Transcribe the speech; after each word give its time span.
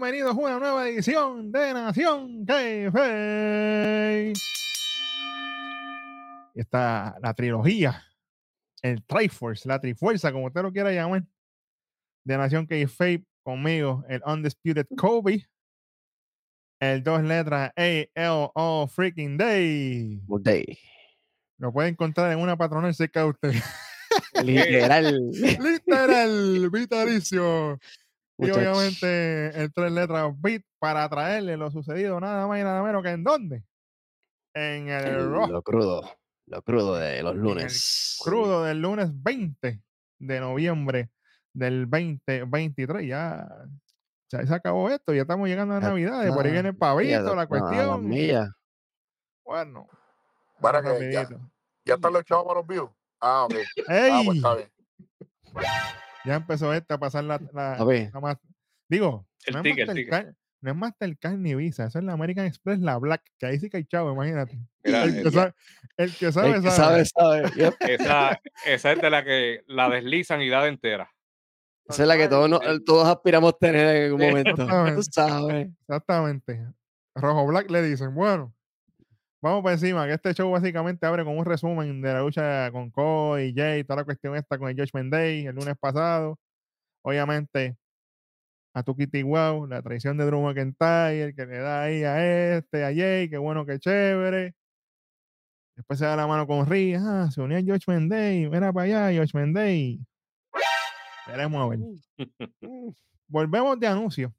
bienvenidos 0.00 0.34
a 0.34 0.40
una 0.40 0.58
nueva 0.58 0.88
edición 0.88 1.52
de 1.52 1.74
Nación 1.74 2.46
K-Fe. 2.46 4.32
Está 6.54 7.18
la 7.20 7.34
trilogía, 7.34 8.02
el 8.80 9.04
Triforce, 9.04 9.68
la 9.68 9.78
Trifuerza, 9.78 10.32
como 10.32 10.46
usted 10.46 10.62
lo 10.62 10.72
quiera 10.72 10.90
llamar, 10.90 11.24
de 12.24 12.38
Nación 12.38 12.64
K-Fe 12.64 13.26
conmigo, 13.42 14.02
el 14.08 14.22
Undisputed 14.24 14.86
Kobe, 14.96 15.46
el 16.80 17.02
dos 17.02 17.22
letras 17.22 17.70
A-L-O 17.76 18.86
freaking 18.86 19.36
Day. 19.36 20.18
Good 20.24 20.42
day. 20.42 20.78
Lo 21.58 21.74
puede 21.74 21.90
encontrar 21.90 22.32
en 22.32 22.38
una 22.38 22.56
patronal 22.56 22.94
cerca 22.94 23.20
de 23.20 23.26
usted. 23.28 23.52
Literal. 24.42 25.30
Literal, 25.60 26.70
vitalicio. 26.70 27.78
Y 28.42 28.50
obviamente 28.50 29.48
el 29.62 29.72
tres 29.72 29.92
letras 29.92 30.32
beat 30.38 30.62
para 30.78 31.08
traerle 31.08 31.56
lo 31.56 31.70
sucedido 31.70 32.18
nada 32.20 32.46
más 32.46 32.58
y 32.60 32.62
nada 32.64 32.82
menos 32.82 33.02
que 33.02 33.10
en 33.10 33.24
dónde? 33.24 33.64
En 34.54 34.88
el 34.88 35.04
El- 35.06 35.30
Raw 35.32 35.46
Lo 35.48 35.62
crudo. 35.62 36.02
Lo 36.46 36.62
crudo 36.62 36.96
de 36.96 37.22
los 37.22 37.34
el 37.34 37.40
lunes. 37.40 38.18
crudo 38.24 38.64
del 38.64 38.80
lunes 38.82 39.10
20 39.22 39.80
de 40.18 40.40
noviembre 40.40 41.10
del 41.52 41.88
2023. 41.88 43.06
Ya, 43.06 43.46
ya 44.32 44.44
se 44.46 44.54
acabó 44.54 44.90
esto, 44.90 45.14
ya 45.14 45.22
estamos 45.22 45.48
llegando 45.48 45.74
a 45.74 45.80
Ya 45.80 45.88
Navidad. 45.88 46.26
y 46.26 46.32
por 46.32 46.44
ahí 46.46 46.52
viene 46.52 46.70
el 46.70 46.74
Ya, 46.74 46.78
pavito, 46.80 47.34
la 47.36 47.46
cuestión. 47.46 48.08
millas. 48.08 48.48
Bueno, 49.44 49.86
Para 50.60 50.82
que 50.82 51.12
ya, 51.12 51.28
ya 51.84 51.94
están 51.94 52.12
los 52.12 52.24
chavos 52.24 52.46
para 52.46 52.58
los 52.60 52.66
views. 52.66 52.90
Ah, 53.20 53.44
ok. 53.44 53.54
Ah, 53.88 53.94
¡Ey! 53.96 54.24
pues 54.24 54.36
está 54.38 54.54
bien. 54.56 54.70
Ya 56.24 56.34
empezó 56.36 56.72
esta 56.74 56.94
a 56.94 56.98
pasar 56.98 57.24
la, 57.24 57.40
la, 57.52 57.74
A 57.74 57.84
ver, 57.84 58.10
la 58.12 58.20
más- 58.20 58.36
Digo, 58.88 59.26
El 59.46 59.54
no 59.54 59.58
es, 59.60 59.64
ticket, 59.64 59.88
el 59.88 59.94
ticket. 59.94 60.10
Mastercard, 60.12 60.34
no 60.62 60.70
es 60.70 60.76
Mastercard 60.76 61.36
ni 61.38 61.54
Visa, 61.54 61.84
eso 61.86 61.98
es 61.98 62.04
la 62.04 62.12
American 62.12 62.44
Express, 62.46 62.78
la 62.80 62.98
Black, 62.98 63.22
que 63.38 63.46
ahí 63.46 63.58
sí 63.58 63.70
que 63.70 63.78
hay 63.78 63.84
chavo, 63.84 64.12
imagínate. 64.12 64.58
Mira, 64.84 65.04
el, 65.04 65.12
que 65.14 65.20
el- 65.20 65.32
sabe, 65.32 65.54
el 65.96 66.16
que 66.16 66.32
sabe, 66.32 66.48
el 66.50 66.62
que 66.62 66.70
sabe. 66.70 67.04
sabe, 67.04 67.44
sabe. 67.46 67.50
Yep. 67.56 67.74
esa, 67.88 68.40
esa 68.66 68.92
es 68.92 69.00
de 69.00 69.10
la 69.10 69.24
que 69.24 69.62
la 69.66 69.88
deslizan 69.88 70.42
y 70.42 70.48
da 70.48 70.62
de 70.62 70.68
entera. 70.70 71.10
Esa 71.88 72.02
es 72.02 72.08
la 72.08 72.16
que 72.16 72.28
todos, 72.28 72.48
nos- 72.50 72.60
todos 72.84 73.08
aspiramos 73.08 73.58
tener 73.58 73.96
en 73.96 74.04
algún 74.12 74.20
momento. 74.28 74.54
Tú 74.56 74.62
Exactamente. 74.62 75.12
sabes. 75.12 75.68
Exactamente. 75.80 76.66
Rojo 77.14 77.46
Black 77.46 77.70
le 77.70 77.82
dicen, 77.82 78.14
bueno, 78.14 78.54
vamos 79.42 79.62
por 79.62 79.72
encima, 79.72 80.06
que 80.06 80.14
este 80.14 80.34
show 80.34 80.50
básicamente 80.50 81.06
abre 81.06 81.24
con 81.24 81.36
un 81.38 81.44
resumen 81.44 82.00
de 82.02 82.12
la 82.12 82.20
lucha 82.20 82.70
con 82.72 82.90
Cody, 82.90 83.54
Jay, 83.54 83.84
toda 83.84 83.98
la 83.98 84.04
cuestión 84.04 84.36
esta 84.36 84.58
con 84.58 84.68
el 84.68 84.76
Judgment 84.76 85.12
Day 85.12 85.46
el 85.46 85.54
lunes 85.54 85.76
pasado. 85.78 86.38
Obviamente, 87.02 87.76
a 88.74 88.82
Tuki 88.82 89.22
Wow, 89.22 89.66
la 89.66 89.82
traición 89.82 90.16
de 90.16 90.26
Drew 90.26 90.40
McIntyre, 90.40 91.34
que 91.34 91.46
le 91.46 91.58
da 91.58 91.82
ahí 91.82 92.04
a 92.04 92.56
este, 92.56 92.84
a 92.84 92.94
Jay, 92.94 93.28
qué 93.28 93.38
bueno, 93.38 93.66
qué 93.66 93.78
chévere. 93.78 94.54
Después 95.76 95.98
se 95.98 96.04
da 96.04 96.16
la 96.16 96.26
mano 96.26 96.46
con 96.46 96.66
Ri, 96.66 96.94
ah, 96.94 97.28
se 97.32 97.40
unió 97.40 97.56
el 97.58 97.64
Judgment 97.64 98.10
Day, 98.10 98.48
mira 98.48 98.72
para 98.72 99.06
allá, 99.06 99.22
Judgment 99.22 99.56
Day. 99.56 100.00
Veremos 101.26 101.62
a 101.62 101.68
ver. 101.68 101.78
Volvemos 103.28 103.78
de 103.78 103.86
anuncio 103.86 104.34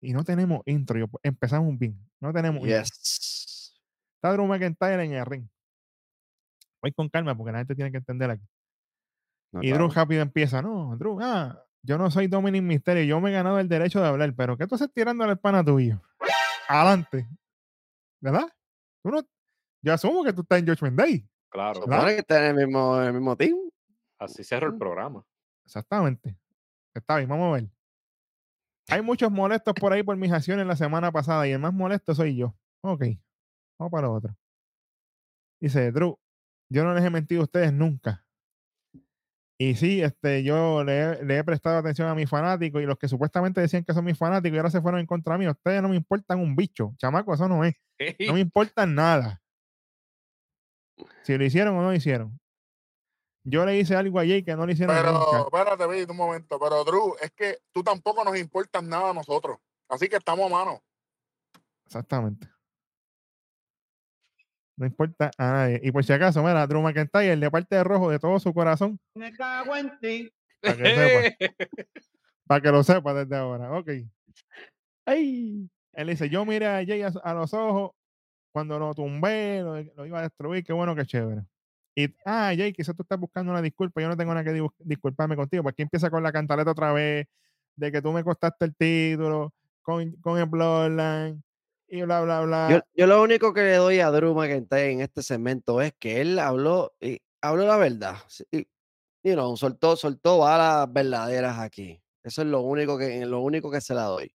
y 0.00 0.12
no 0.12 0.24
tenemos 0.24 0.60
intro. 0.66 1.08
Empezamos 1.22 1.78
bien. 1.78 1.98
No 2.20 2.32
tenemos 2.32 2.62
intro. 2.62 2.84
Está 4.18 4.32
Drew 4.32 4.46
McIntyre 4.46 5.04
en 5.04 5.12
el 5.12 5.24
ring. 5.26 5.46
Voy 6.82 6.92
con 6.92 7.08
calma 7.08 7.36
porque 7.36 7.52
la 7.52 7.58
gente 7.58 7.74
tiene 7.74 7.90
que 7.90 7.98
entender 7.98 8.30
aquí. 8.30 8.44
No, 9.52 9.62
y 9.62 9.68
Drew 9.68 9.86
claro. 9.88 9.94
rápido 9.94 10.22
empieza. 10.22 10.60
No, 10.60 10.96
Drew, 10.96 11.18
ah, 11.22 11.64
yo 11.82 11.96
no 11.98 12.10
soy 12.10 12.26
Dominic 12.26 12.62
Mysterio. 12.62 13.04
Yo 13.04 13.20
me 13.20 13.30
he 13.30 13.32
ganado 13.32 13.58
el 13.60 13.68
derecho 13.68 14.00
de 14.00 14.08
hablar, 14.08 14.34
pero 14.36 14.56
¿qué 14.56 14.66
tú 14.66 14.74
haces 14.74 14.92
tirando 14.92 15.24
al 15.24 15.38
pana 15.38 15.64
tuyo? 15.64 16.00
Adelante. 16.68 17.28
¿Verdad? 18.20 18.48
Tú 19.02 19.10
no- 19.10 19.22
yo 19.82 19.92
asumo 19.94 20.24
que 20.24 20.32
tú 20.32 20.42
estás 20.42 20.58
en 20.58 20.66
Judgment 20.66 20.96
Day. 20.98 21.28
Claro. 21.50 21.80
Supone 21.82 22.14
que 22.14 22.18
está 22.18 22.48
en 22.50 22.58
el 22.58 22.66
mismo, 22.66 23.00
el 23.00 23.12
mismo 23.12 23.36
team. 23.36 23.56
Así 24.18 24.42
cerró 24.42 24.66
el 24.66 24.76
programa. 24.76 25.24
Exactamente. 25.64 26.36
Está 26.92 27.16
bien, 27.16 27.28
vamos 27.28 27.48
a 27.50 27.52
ver. 27.60 27.70
Hay 28.88 29.02
muchos 29.02 29.30
molestos 29.30 29.74
por 29.74 29.92
ahí 29.92 30.02
por 30.02 30.16
mis 30.16 30.32
acciones 30.32 30.66
la 30.66 30.74
semana 30.76 31.12
pasada 31.12 31.46
y 31.46 31.52
el 31.52 31.58
más 31.60 31.72
molesto 31.72 32.14
soy 32.14 32.36
yo. 32.36 32.54
Ok, 32.82 33.04
vamos 33.78 33.90
para 33.92 34.06
lo 34.08 34.14
otro. 34.14 34.36
Dice, 35.60 35.90
Drew, 35.92 36.18
yo 36.70 36.84
no 36.84 36.94
les 36.94 37.04
he 37.04 37.10
mentido 37.10 37.40
a 37.40 37.44
ustedes 37.44 37.72
nunca. 37.72 38.24
Y 39.60 39.74
sí, 39.74 40.00
este, 40.02 40.44
yo 40.44 40.84
le, 40.84 41.00
he- 41.00 41.24
le 41.24 41.38
he 41.38 41.44
prestado 41.44 41.78
atención 41.78 42.08
a 42.08 42.14
mis 42.14 42.30
fanáticos 42.30 42.80
y 42.80 42.86
los 42.86 42.96
que 42.96 43.08
supuestamente 43.08 43.60
decían 43.60 43.82
que 43.84 43.92
son 43.92 44.04
mis 44.04 44.16
fanáticos 44.16 44.54
y 44.54 44.58
ahora 44.58 44.70
se 44.70 44.80
fueron 44.80 45.00
en 45.00 45.06
contra 45.06 45.36
mí. 45.36 45.48
Ustedes 45.48 45.82
no 45.82 45.88
me 45.88 45.96
importan 45.96 46.38
un 46.38 46.54
bicho. 46.54 46.94
Chamaco, 46.96 47.34
eso 47.34 47.48
no 47.48 47.64
es. 47.64 47.74
No 48.26 48.34
me 48.34 48.40
importan 48.40 48.94
nada. 48.94 49.42
Si 51.24 51.36
lo 51.36 51.44
hicieron 51.44 51.74
o 51.76 51.82
no 51.82 51.88
lo 51.88 51.94
hicieron. 51.94 52.38
Yo 53.44 53.64
le 53.64 53.78
hice 53.78 53.96
algo 53.96 54.20
a 54.20 54.24
Jay 54.26 54.44
que 54.44 54.54
no 54.54 54.64
le 54.66 54.74
hicieron 54.74 54.94
Pero, 54.94 55.12
nunca. 55.12 55.38
espérate, 55.74 56.10
un 56.12 56.16
momento. 56.16 56.58
Pero, 56.60 56.84
Drew, 56.84 57.16
es 57.20 57.32
que 57.32 57.58
tú 57.72 57.82
tampoco 57.82 58.22
nos 58.24 58.38
importas 58.38 58.84
nada 58.84 59.10
a 59.10 59.14
nosotros. 59.14 59.58
Así 59.88 60.08
que 60.08 60.16
estamos 60.16 60.46
a 60.52 60.54
mano. 60.54 60.82
Exactamente. 61.86 62.48
No 64.78 64.86
importa 64.86 65.30
a 65.36 65.52
nadie. 65.52 65.80
Y 65.82 65.90
por 65.90 66.04
si 66.04 66.12
acaso, 66.12 66.40
mira, 66.42 66.66
Drew 66.66 66.80
McIntyre, 66.80 67.36
de 67.36 67.50
parte 67.50 67.74
de 67.76 67.82
rojo 67.84 68.10
de 68.10 68.18
todo 68.20 68.38
su 68.38 68.54
corazón, 68.54 68.98
Me 69.14 69.32
cago 69.32 69.74
en 69.76 69.90
ti. 70.00 70.32
para 70.62 70.76
que 70.76 70.94
sepa, 70.94 71.36
para 72.46 72.60
que 72.60 72.70
lo 72.70 72.82
sepa 72.84 73.12
desde 73.14 73.36
ahora. 73.36 73.72
Ok. 73.76 73.90
Ay. 75.04 75.68
Él 75.94 76.08
dice, 76.08 76.28
yo 76.28 76.44
miré 76.44 76.66
a 76.66 76.84
Jay 76.86 77.02
a, 77.02 77.08
a 77.24 77.34
los 77.34 77.52
ojos 77.54 77.90
cuando 78.52 78.78
lo 78.78 78.94
tumbé, 78.94 79.60
lo, 79.62 79.82
lo 79.82 80.06
iba 80.06 80.20
a 80.20 80.22
destruir, 80.22 80.64
qué 80.64 80.72
bueno, 80.72 80.94
qué 80.94 81.04
chévere. 81.04 81.42
Y, 81.96 82.14
ah, 82.24 82.52
Jay, 82.56 82.72
quizás 82.72 82.94
tú 82.94 83.02
estás 83.02 83.18
buscando 83.18 83.50
una 83.50 83.60
disculpa, 83.62 84.00
yo 84.00 84.08
no 84.08 84.16
tengo 84.16 84.32
nada 84.32 84.44
que 84.44 84.52
di- 84.52 84.66
disculparme 84.78 85.34
contigo, 85.34 85.64
porque 85.64 85.74
aquí 85.74 85.82
empieza 85.82 86.08
con 86.10 86.22
la 86.22 86.30
cantaleta 86.30 86.70
otra 86.70 86.92
vez, 86.92 87.26
de 87.74 87.90
que 87.92 88.00
tú 88.00 88.12
me 88.12 88.22
costaste 88.22 88.64
el 88.66 88.76
título, 88.76 89.52
con, 89.82 90.12
con 90.20 90.38
el 90.38 90.46
Bloodline, 90.46 91.42
y 91.88 92.02
bla, 92.02 92.20
bla, 92.22 92.40
bla. 92.42 92.68
Yo, 92.70 92.80
yo 92.94 93.06
lo 93.06 93.22
único 93.22 93.52
que 93.54 93.62
le 93.62 93.76
doy 93.76 94.00
a 94.00 94.10
Drew 94.10 94.34
McIntyre 94.34 94.92
en 94.92 95.00
este 95.00 95.22
segmento 95.22 95.80
es 95.80 95.92
que 95.98 96.20
él 96.20 96.38
habló, 96.38 96.94
y 97.00 97.20
habló 97.40 97.66
la 97.66 97.76
verdad. 97.76 98.16
Y, 98.50 98.66
you 99.22 99.34
know, 99.34 99.56
soltó, 99.56 99.96
soltó 99.96 100.38
balas 100.38 100.92
verdaderas 100.92 101.58
aquí. 101.58 102.00
Eso 102.22 102.42
es 102.42 102.48
lo 102.48 102.60
único 102.62 102.98
que, 102.98 103.24
lo 103.26 103.40
único 103.40 103.70
que 103.70 103.80
se 103.80 103.94
la 103.94 104.04
doy. 104.04 104.30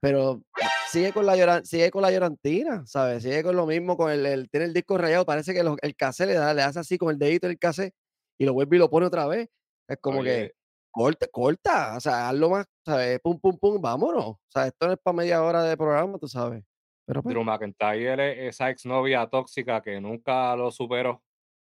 Pero 0.00 0.42
sigue 0.90 1.12
con 1.12 1.26
la 1.26 1.36
lloran, 1.36 1.64
sigue 1.64 1.90
con 1.90 2.02
la 2.02 2.10
llorantina, 2.10 2.84
¿sabes? 2.86 3.22
Sigue 3.22 3.42
con 3.42 3.56
lo 3.56 3.66
mismo, 3.66 3.96
con 3.96 4.10
el, 4.10 4.26
el- 4.26 4.50
tiene 4.50 4.66
el 4.66 4.74
disco 4.74 4.98
rayado, 4.98 5.24
parece 5.24 5.54
que 5.54 5.62
lo- 5.62 5.76
el 5.80 5.96
cassette 5.96 6.28
le 6.28 6.34
da, 6.34 6.54
le 6.54 6.62
hace 6.62 6.80
así 6.80 6.98
con 6.98 7.10
el 7.10 7.18
dedito 7.18 7.46
el 7.46 7.58
cassette 7.58 7.94
y 8.38 8.44
lo 8.44 8.52
vuelve 8.52 8.76
y 8.76 8.78
lo 8.80 8.90
pone 8.90 9.06
otra 9.06 9.26
vez. 9.26 9.48
Es 9.88 9.98
como 10.00 10.22
que 10.22 10.30
Oye, 10.30 10.52
corta, 10.90 11.26
corta, 11.30 11.96
o 11.96 12.00
sea, 12.00 12.28
hazlo 12.28 12.50
más, 12.50 12.66
¿sabes? 12.84 13.20
Pum, 13.22 13.38
pum, 13.40 13.56
pum, 13.58 13.80
vámonos. 13.80 14.24
O 14.26 14.40
sea, 14.48 14.66
esto 14.66 14.86
no 14.86 14.92
es 14.94 14.98
para 15.02 15.16
media 15.16 15.42
hora 15.42 15.62
de 15.62 15.76
programa, 15.76 16.18
tú 16.18 16.28
sabes. 16.28 16.62
Pero 17.06 17.22
pues, 17.22 17.32
Drew 17.32 17.44
McIntyre 17.44 18.48
es 18.48 18.54
esa 18.56 18.68
exnovia 18.70 19.26
tóxica 19.28 19.80
que 19.80 20.00
nunca 20.00 20.54
lo 20.56 20.70
superó 20.70 21.22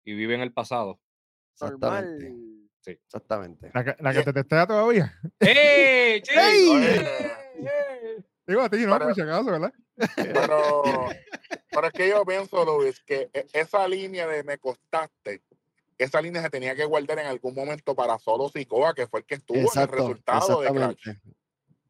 y 0.03 0.13
vive 0.13 0.35
en 0.35 0.41
el 0.41 0.53
pasado. 0.53 0.99
exactamente. 1.53 2.33
Sí. 2.81 2.91
Exactamente. 2.91 3.71
La 3.73 3.83
que, 3.83 3.95
la 3.99 4.11
que 4.11 4.17
Yeah. 4.17 4.23
te 4.25 4.33
testea 4.33 4.67
todavía. 4.67 5.19
¡Ey! 5.39 6.21
Sí, 6.23 6.31
Jay! 6.35 6.69
oye, 6.69 8.23
Digo 8.47 8.61
a 8.61 8.69
ti, 8.69 8.77
no, 8.85 8.93
Pero- 8.93 9.05
por 9.05 9.15
si 9.15 9.21
acaso, 9.21 9.45
¿verdad? 9.45 9.73
pero, 10.15 10.83
pero 11.71 11.87
es 11.87 11.93
que 11.93 12.09
yo 12.09 12.23
pienso, 12.25 12.63
Luis, 12.63 13.01
que 13.03 13.29
e- 13.33 13.47
esa 13.53 13.87
línea 13.87 14.27
de 14.27 14.43
me 14.43 14.59
costaste, 14.59 15.41
esa 15.97 16.21
línea 16.21 16.43
se 16.43 16.49
tenía 16.51 16.75
que 16.75 16.85
guardar 16.85 17.17
en 17.19 17.25
algún 17.25 17.55
momento 17.55 17.95
para 17.95 18.19
solo 18.19 18.49
Sikoa, 18.49 18.93
que 18.93 19.07
fue 19.07 19.21
el 19.21 19.25
que 19.25 19.35
estuvo 19.35 19.57
en 19.57 19.81
el 19.81 19.87
resultado 19.87 20.61
de 20.61 20.69
Clash. 20.71 21.07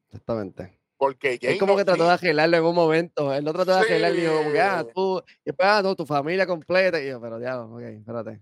exactamente. 0.06 0.78
Porque 0.98 1.38
Es 1.42 1.58
como 1.58 1.72
no- 1.74 1.78
que 1.78 1.84
trató 1.84 2.02
sí, 2.04 2.08
de 2.08 2.12
arreglarlo 2.14 2.56
en 2.56 2.64
un 2.64 2.74
momento. 2.74 3.34
Él 3.34 3.44
lo 3.44 3.52
trató 3.52 3.72
de 3.74 3.80
arreglar 3.80 4.14
y 4.14 4.20
dijo, 4.20 4.36
como 4.38 4.52
que, 4.52 4.60
ah, 4.60 4.82
Sí. 4.84 4.90
tú, 4.94 5.22
y 5.28 5.42
después, 5.44 5.68
ah, 5.68 5.82
no, 5.82 5.94
tu 5.94 6.06
familia 6.06 6.46
completa. 6.46 7.00
Y 7.02 7.08
yo, 7.08 7.20
pero 7.20 7.38
ya, 7.40 7.60
ok, 7.62 7.80
espérate. 7.82 8.40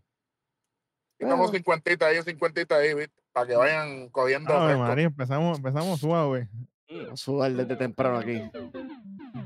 Bueno. 1.21 1.49
cincuentita 1.49 2.07
ahí, 2.07 2.23
cincuentita 2.23 2.77
ahí, 2.77 2.93
¿viste? 2.95 3.15
para 3.33 3.47
que 3.49 3.57
vayan 3.57 4.09
cogiendo 4.11 4.49
fresco. 4.65 4.79
María, 4.83 5.05
empezamos, 5.07 5.59
empezamos 5.59 5.99
suave. 6.01 6.49
Mm. 6.89 6.97
Vamos 7.05 7.13
a 7.13 7.17
sudar 7.25 7.53
desde 7.53 7.75
temprano 7.77 8.19
aquí. 8.19 8.41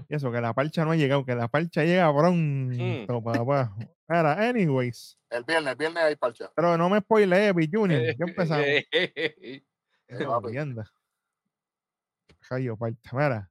Y 0.08 0.14
eso, 0.14 0.30
que 0.30 0.40
la 0.40 0.52
parcha 0.52 0.84
no 0.84 0.90
ha 0.90 0.96
llegado, 0.96 1.24
que 1.24 1.34
la 1.34 1.48
parcha 1.48 1.84
llega 1.84 2.12
pronto, 2.14 3.22
papá. 3.22 3.74
Era, 4.08 4.32
anyways. 4.48 5.18
El 5.30 5.44
viernes, 5.44 5.72
el 5.72 5.76
viernes 5.78 6.02
hay 6.02 6.16
parcha. 6.16 6.50
Pero 6.54 6.76
no 6.76 6.90
me 6.90 6.98
spoileé, 7.00 7.52
Big 7.52 7.70
Junior. 7.74 8.02
Ya 8.02 8.14
empezamos. 8.26 8.66
Eh, 8.66 9.62
Rayo 12.50 12.76
parcha. 12.76 13.10
Mira. 13.12 13.50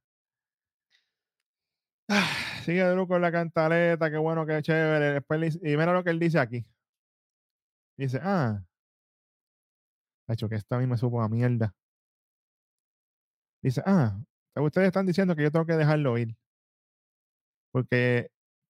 Ah, 2.09 2.27
Sigue 2.65 2.83
Drew 2.83 3.07
con 3.07 3.21
la 3.21 3.31
cantaleta, 3.31 4.09
qué 4.11 4.17
bueno, 4.17 4.45
qué 4.45 4.61
chévere. 4.61 5.13
Después 5.13 5.55
y 5.61 5.77
mira 5.77 5.93
lo 5.93 6.03
que 6.03 6.09
él 6.11 6.19
dice 6.19 6.39
aquí. 6.39 6.65
Dice, 7.97 8.19
ah. 8.23 8.63
Ha 10.27 10.33
hecho 10.33 10.47
que 10.49 10.55
esto 10.55 10.75
a 10.75 10.79
mí 10.79 10.87
me 10.87 10.97
supo 10.97 11.21
a 11.21 11.29
mierda. 11.29 11.73
Dice, 13.61 13.81
ah, 13.85 14.19
ustedes 14.55 14.87
están 14.87 15.05
diciendo 15.05 15.35
que 15.35 15.43
yo 15.43 15.51
tengo 15.51 15.65
que 15.65 15.73
dejarlo 15.73 16.17
ir. 16.17 16.35
Porque 17.71 18.29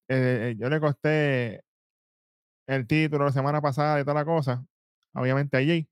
eh, 0.09 0.55
yo 0.57 0.69
le 0.69 0.79
costé 0.79 1.63
el 2.67 2.87
título 2.87 3.25
la 3.25 3.31
semana 3.31 3.61
pasada 3.61 3.99
y 3.99 4.03
toda 4.03 4.15
la 4.15 4.25
cosa, 4.25 4.65
obviamente 5.13 5.57
allí. 5.57 5.87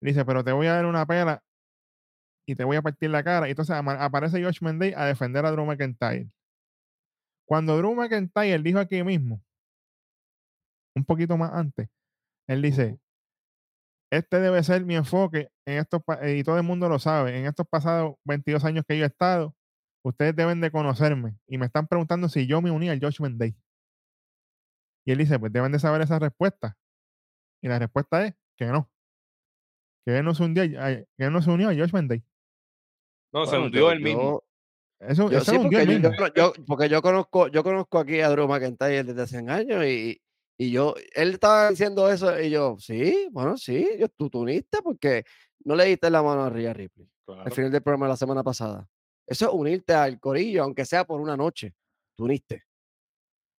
Dice, 0.00 0.24
pero 0.24 0.44
te 0.44 0.52
voy 0.52 0.66
a 0.66 0.74
dar 0.74 0.86
una 0.86 1.06
pela 1.06 1.42
y 2.46 2.54
te 2.54 2.64
voy 2.64 2.76
a 2.76 2.82
partir 2.82 3.10
la 3.10 3.22
cara. 3.24 3.48
Y 3.48 3.50
entonces 3.50 3.76
aparece 3.76 4.42
Josh 4.42 4.62
Mendez 4.62 4.96
a 4.96 5.04
defender 5.06 5.44
a 5.44 5.50
Drew 5.50 5.66
McIntyre. 5.66 6.30
Cuando 7.46 7.76
Drew 7.76 7.94
McIntyre 7.94 8.58
dijo 8.62 8.78
aquí 8.78 9.02
mismo, 9.02 9.42
un 10.96 11.04
poquito 11.04 11.36
más 11.36 11.52
antes, 11.52 11.88
él 12.48 12.62
dice, 12.62 12.98
este 14.10 14.40
debe 14.40 14.62
ser 14.62 14.84
mi 14.84 14.94
enfoque 14.96 15.48
en 15.66 15.78
estos, 15.78 16.02
pa- 16.02 16.26
y 16.28 16.42
todo 16.42 16.56
el 16.56 16.62
mundo 16.62 16.88
lo 16.88 16.98
sabe, 16.98 17.38
en 17.38 17.46
estos 17.46 17.66
pasados 17.68 18.14
22 18.24 18.64
años 18.64 18.84
que 18.86 18.96
yo 18.96 19.04
he 19.04 19.08
estado, 19.08 19.54
ustedes 20.04 20.34
deben 20.34 20.60
de 20.60 20.70
conocerme 20.70 21.36
y 21.46 21.58
me 21.58 21.66
están 21.66 21.86
preguntando 21.86 22.28
si 22.28 22.46
yo 22.46 22.62
me 22.62 22.70
uní 22.70 22.88
al 22.88 23.00
Josh 23.00 23.18
Day. 23.20 23.56
Y 25.04 25.12
él 25.12 25.18
dice, 25.18 25.38
pues 25.38 25.52
deben 25.52 25.72
de 25.72 25.78
saber 25.78 26.00
esa 26.02 26.18
respuesta. 26.18 26.76
Y 27.62 27.68
la 27.68 27.78
respuesta 27.78 28.26
es 28.26 28.34
que 28.56 28.66
no. 28.66 28.90
Que 30.04 30.18
él 30.18 30.24
no 30.24 30.34
se, 30.34 30.42
hundió, 30.44 30.62
a- 30.80 30.88
que 30.94 31.06
él 31.18 31.32
no 31.32 31.42
se 31.42 31.50
unió 31.50 31.68
a 31.68 31.74
Josh 31.74 31.90
Day. 31.92 32.24
No, 33.36 33.46
se 33.46 33.58
hundió 33.58 33.90
él 33.92 34.00
mismo. 34.00 34.42
Eso, 34.98 35.30
Yo 35.30 35.38
eso 35.38 35.52
sí, 35.52 35.58
porque 35.58 35.86
yo, 35.86 36.32
yo- 36.34 36.52
porque 36.66 36.88
yo 36.88 37.02
conozco, 37.02 37.48
yo 37.48 37.62
conozco 37.62 37.98
aquí 37.98 38.20
a 38.20 38.30
Drew 38.30 38.48
McIntyre 38.48 39.04
desde 39.04 39.22
hace 39.22 39.36
años 39.38 39.84
y, 39.84 40.18
y 40.58 40.70
yo, 40.70 40.94
él 41.14 41.34
estaba 41.34 41.68
diciendo 41.68 42.10
eso 42.10 42.40
y 42.40 42.48
yo, 42.48 42.76
sí, 42.78 43.28
bueno, 43.30 43.58
sí, 43.58 43.86
yo, 43.98 44.08
tú, 44.08 44.30
tú 44.30 44.40
uniste 44.40 44.78
porque 44.82 45.24
no 45.64 45.74
le 45.76 45.84
diste 45.84 46.08
la 46.08 46.22
mano 46.22 46.44
a 46.44 46.50
Rhea 46.50 46.72
Ripley 46.72 47.06
Claro. 47.26 47.42
al 47.42 47.52
final 47.52 47.70
del 47.72 47.82
programa 47.82 48.06
de 48.06 48.10
la 48.12 48.16
semana 48.16 48.42
pasada. 48.42 48.88
Eso 49.26 49.48
es 49.48 49.52
unirte 49.52 49.92
al 49.92 50.18
corillo, 50.18 50.62
aunque 50.62 50.86
sea 50.86 51.04
por 51.04 51.20
una 51.20 51.36
noche. 51.36 51.74
Tú 52.16 52.24
uniste. 52.24 52.62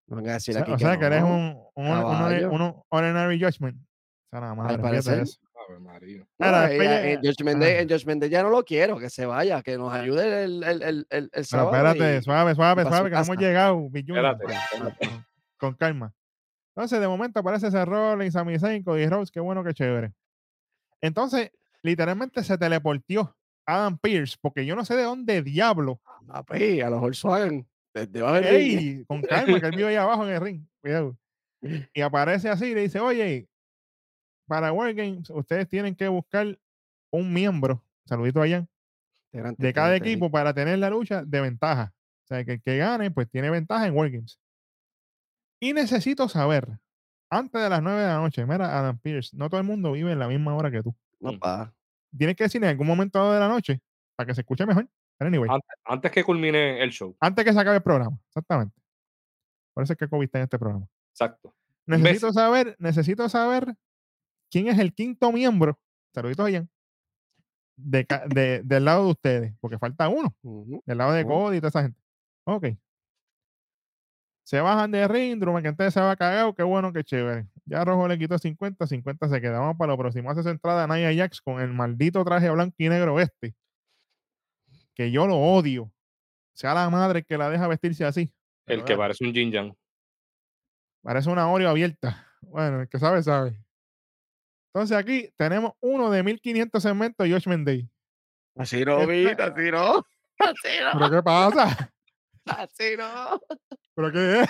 No 0.08 0.16
vengas 0.16 0.32
a 0.32 0.36
O 0.36 0.38
decir 0.38 0.54
sea, 0.56 0.64
aquí 0.64 0.72
o 0.72 0.76
que 0.78 0.84
sea, 0.86 0.98
que 0.98 1.06
eres 1.06 1.22
un, 1.24 1.62
un, 1.76 1.88
un- 1.88 2.62
un- 2.62 2.82
ordinary 2.90 3.40
judgment. 3.40 3.78
O 3.78 4.30
sea, 4.32 4.40
nada 4.42 4.56
más, 4.56 4.72
Al 4.72 4.82
parecer. 4.82 5.20
eso. 5.20 5.38
Ave 5.68 5.80
María. 5.80 6.26
Ahora, 6.40 6.66
ah, 6.66 6.74
en 6.74 7.20
Judgment 7.22 7.60
Day, 7.60 7.72
ajá. 7.74 7.82
en 7.82 7.90
Judgment 7.90 8.22
Day 8.22 8.30
ya 8.30 8.44
no 8.44 8.50
lo 8.50 8.64
quiero, 8.64 8.98
que 8.98 9.10
se 9.10 9.26
vaya, 9.26 9.62
que 9.62 9.78
nos 9.78 9.94
ayude 9.94 10.44
el, 10.44 10.64
el, 10.64 10.82
el, 10.82 10.84
el, 10.84 11.06
el 11.10 11.30
Pero 11.32 11.44
sábado. 11.44 11.76
espérate, 11.76 12.18
y- 12.18 12.22
suave, 12.24 12.56
suave, 12.56 12.84
suave, 12.84 13.10
que 13.10 13.16
no 13.16 13.22
hemos 13.22 13.38
llegado, 13.38 13.90
Big 13.90 14.06
Junior. 14.08 14.38
Espérate. 14.42 15.08
Con- 15.10 15.26
Con 15.58 15.74
calma. 15.76 16.14
Entonces, 16.76 17.00
de 17.00 17.08
momento 17.08 17.40
aparece 17.40 17.68
ese 17.68 17.84
Rollins, 17.86 18.34
Sami 18.34 18.60
Zayn, 18.60 18.84
Cody 18.84 19.08
Rhodes, 19.08 19.32
qué 19.32 19.40
bueno, 19.40 19.64
qué 19.64 19.74
chévere. 19.74 20.14
Entonces, 21.02 21.52
literalmente 21.82 22.44
se 22.44 22.58
teleportió 22.58 23.36
Adam 23.66 23.98
Pierce, 23.98 24.38
porque 24.40 24.66
yo 24.66 24.76
no 24.76 24.86
sé 24.86 24.96
de 24.96 25.04
dónde 25.04 25.42
diablo. 25.42 26.00
A 26.30 26.44
los 26.90 27.00
Volkswagen, 27.02 27.68
desde 27.94 28.20
abajo 28.20 28.36
del 28.36 28.44
ring. 28.56 28.80
¡Ey! 28.80 29.06
Con 29.06 29.22
calma, 29.22 29.60
que 29.60 29.66
él 29.68 29.76
vive 29.76 29.90
ahí 29.90 29.96
abajo 29.96 30.26
en 30.28 30.34
el 30.34 30.42
ring. 30.42 30.68
Cuidado. 30.82 31.18
Y 31.94 32.02
aparece 32.02 32.50
así 32.50 32.68
y 32.68 32.76
le 32.76 32.82
dice, 32.82 33.00
oye, 33.00 33.48
para 34.48 34.72
Wargames, 34.72 35.30
ustedes 35.30 35.68
tienen 35.68 35.96
que 35.96 36.08
buscar 36.08 36.58
un 37.12 37.34
miembro, 37.34 37.84
saludito 38.06 38.42
allá, 38.42 38.68
de 39.32 39.74
cada 39.74 39.96
equipo 39.96 40.32
para 40.32 40.54
tener 40.54 40.80
la 40.80 40.90
lucha 40.90 41.24
de 41.24 41.42
ventaja. 41.42 41.94
O 42.24 42.28
sea, 42.28 42.44
que 42.44 42.54
el 42.54 42.62
que 42.62 42.78
gane, 42.78 43.12
pues 43.12 43.30
tiene 43.30 43.50
ventaja 43.50 43.88
en 43.88 43.96
Wargames. 43.96 44.40
Y 45.60 45.74
necesito 45.74 46.28
saber, 46.30 46.80
antes 47.30 47.62
de 47.62 47.70
las 47.70 47.82
9 47.82 48.02
de 48.02 48.08
la 48.08 48.18
noche, 48.18 48.46
mira, 48.46 48.78
Adam 48.78 48.98
Pierce, 49.00 49.36
no 49.36 49.50
todo 49.50 49.60
el 49.60 49.68
mundo 49.68 49.92
vive 49.92 50.12
en 50.12 50.20
la 50.20 50.28
misma 50.28 50.56
hora 50.56 50.72
que 50.72 50.84
tú. 50.84 50.96
No, 51.20 51.38
pa. 51.38 51.74
Tienes 52.18 52.36
que 52.36 52.46
decir 52.46 52.64
en 52.64 52.70
algún 52.70 52.88
momento 52.88 53.32
de 53.32 53.40
la 53.40 53.48
noche 53.48 53.82
para 54.16 54.28
que 54.28 54.36
se 54.36 54.42
escuche 54.42 54.66
mejor. 54.66 54.88
Pero 55.18 55.30
anyway, 55.30 55.50
Antes, 55.52 55.70
antes 55.84 56.12
que 56.12 56.24
culmine 56.24 56.82
el 56.82 56.92
show. 56.92 57.16
antes 57.20 57.44
que 57.44 57.52
se 57.52 57.60
acabe 57.60 57.78
el 57.78 57.84
programa, 57.84 58.18
exactamente. 58.28 58.80
Por 59.74 59.84
eso 59.84 59.94
es 59.94 60.00
que 60.00 60.08
COVID 60.08 60.26
está 60.26 60.38
en 60.40 60.44
este 60.44 60.60
programa. 60.60 60.88
Exacto. 61.12 61.56
Necesito 61.88 62.32
saber, 62.34 62.76
necesito 62.80 63.28
saber 63.30 63.76
quién 64.50 64.68
es 64.68 64.80
el 64.80 64.94
quinto 64.94 65.32
miembro, 65.32 65.80
saluditos 66.14 66.46
allá, 66.46 66.66
de, 67.76 68.06
ca- 68.06 68.26
de- 68.28 68.62
del 68.64 68.86
lado 68.86 69.06
de 69.06 69.12
ustedes, 69.12 69.54
porque 69.60 69.78
falta 69.78 70.10
uno, 70.10 70.36
del 70.86 70.98
lado 70.98 71.14
de. 71.14 71.24
Cody 71.26 71.58
y 71.58 71.60
toda 71.60 71.70
esa 71.70 71.82
gente. 71.84 72.00
Ok. 72.46 72.66
Se 74.44 74.62
bajan 74.62 74.90
de 74.92 75.06
ring, 75.10 75.40
Drew 75.42 75.52
McIntyre 75.52 75.92
se 75.92 76.00
va 76.00 76.16
cagado, 76.16 76.56
qué 76.56 76.64
bueno, 76.64 76.94
qué 76.94 77.04
chévere. 77.04 77.48
Ya 77.66 77.84
Rojo 77.84 78.08
le 78.08 78.18
quitó 78.18 78.38
50, 78.38 78.88
50 78.88 79.28
se 79.28 79.42
queda. 79.42 79.60
Vamos 79.60 79.76
para 79.78 79.92
lo 79.92 79.98
próximo. 79.98 80.32
Hace 80.32 80.42
su 80.42 80.48
entrada 80.50 80.88
Nia 80.88 81.14
Jax 81.14 81.42
con 81.42 81.60
el 81.60 81.74
maldito 81.74 82.24
traje 82.24 82.50
blanco 82.50 82.74
y 82.78 82.88
negro 82.88 83.20
este. 83.20 83.54
Que 84.94 85.12
yo 85.12 85.28
lo 85.28 85.36
odio. 85.36 85.92
Sea 86.54 86.74
la 86.74 86.90
madre 86.90 87.24
que 87.24 87.38
la 87.38 87.50
deja 87.50 87.68
vestirse 87.68 88.06
así. 88.06 88.34
El 88.66 88.86
que 88.86 88.96
parece 88.96 89.26
un 89.26 89.34
Jin 89.34 89.52
Yang. 89.52 89.76
Parece 91.02 91.30
una 91.30 91.50
Oreo 91.52 91.70
abierta. 91.70 92.26
Bueno, 92.42 92.82
el 92.82 92.88
que 92.88 93.00
sabe, 93.00 93.22
sabe. 93.24 93.62
Entonces 94.78 94.96
aquí 94.96 95.28
tenemos 95.36 95.72
uno 95.80 96.12
de 96.12 96.22
1500 96.22 96.84
segmentos 96.84 97.28
de 97.28 97.34
Josh 97.34 97.48
Day. 97.64 97.90
Así 98.56 98.86
no, 98.86 99.08
Vita, 99.08 99.46
así 99.46 99.72
no. 99.72 100.06
Así 100.40 100.70
no, 100.84 101.00
¿Pero 101.00 101.10
qué 101.10 101.24
pasa? 101.24 101.92
así 102.46 102.96
no. 102.96 103.42
¿Pero 103.96 104.12
qué 104.12 104.42
es? 104.42 104.50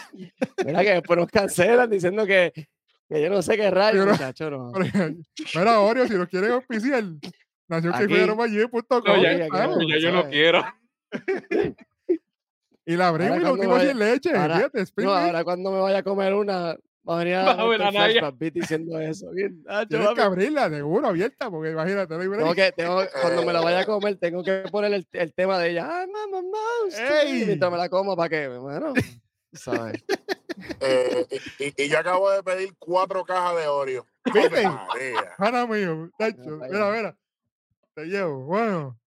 Mira 0.65 0.81
que 0.83 0.89
después 0.95 1.18
nos 1.18 1.29
cancelan 1.31 1.89
diciendo 1.89 2.25
que, 2.25 2.51
que 3.07 3.21
yo 3.21 3.29
no 3.29 3.41
sé 3.41 3.56
qué 3.56 3.71
rayo, 3.71 4.01
Pero- 4.01 4.12
muchacho, 4.12 4.50
no. 4.51 4.71
Mira, 5.56 5.79
Oreo, 5.79 6.06
si 6.09 6.15
nos 6.15 6.27
quieren 6.27 6.51
auspiciar, 6.51 7.06
nació 7.69 7.91
que 7.94 7.97
Aquí. 8.03 8.13
No, 9.06 9.24
ya, 9.24 9.38
ya, 9.38 9.47
claro. 9.47 9.77
ya 9.88 9.97
yo 9.97 10.12
no 10.12 10.27
quiero. 10.29 10.65
Y 12.85 12.95
la 12.95 13.09
abrimos 13.09 13.38
y 13.38 13.39
lo 13.39 13.45
cuando 13.47 13.53
último 13.53 13.74
vaya- 13.75 13.89
sin 13.91 14.00
leche. 14.00 14.33
ahora- 14.35 14.56
fíjate, 14.57 14.81
spring 14.81 15.07
No, 15.07 15.13
ahora 15.13 15.44
cuando 15.45 15.71
me 15.71 15.79
vaya 15.79 15.97
a 16.00 16.03
comer 16.03 16.33
una, 16.33 16.75
va 17.15 17.15
a 17.19 17.24
venir 17.24 17.36
a, 17.36 17.44
a 17.81 17.92
Naya. 17.92 18.21
Diciendo 18.54 19.00
eso. 19.00 19.30
Bien, 19.33 19.63
Tienes 19.88 20.07
que 20.15 20.21
abrirla, 20.21 20.69
seguro, 20.69 21.07
abierta, 21.07 21.50
porque 21.50 21.72
imagínate, 21.72 22.13
no 22.15 22.22
hay. 22.22 22.27
Tengo 22.29 22.53
que, 22.55 22.72
tengo, 22.74 23.01
cuando 23.22 23.43
me 23.46 23.53
la 23.53 23.62
vaya 23.62 23.79
a 23.79 23.86
comer, 23.86 24.17
tengo 24.17 24.43
que 24.43 24.63
poner 24.72 24.93
el, 24.93 25.08
el 25.13 25.34
tema 25.34 25.58
de 25.60 25.72
ella. 25.72 26.00
Ay, 26.01 26.08
mamá, 26.08 26.41
mamá, 26.41 26.58
mientras 27.46 27.72
me 27.72 27.77
la 27.77 27.89
como 27.89 28.15
para 28.15 28.29
que, 28.29 28.48
bueno, 28.50 28.93
¿sabes? 29.53 30.03
Eh, 30.82 31.27
y, 31.60 31.65
y- 31.65 31.74
y 31.86 31.88
yo 31.88 32.00
acabo 32.00 32.32
de 32.32 32.41
pedir 32.41 32.74
cuatro 32.79 33.24
cajas 33.24 33.55
de 33.58 33.67
Oreo. 33.67 34.08
¿Viste? 34.34 34.63
Pana 35.38 35.67
mío, 35.67 36.10
Nacho, 36.17 36.39
Mira, 36.46 36.67
mira, 36.72 36.91
mira. 36.91 37.17
Te 37.93 38.05
llevo. 38.05 38.43
Bueno, 38.46 39.00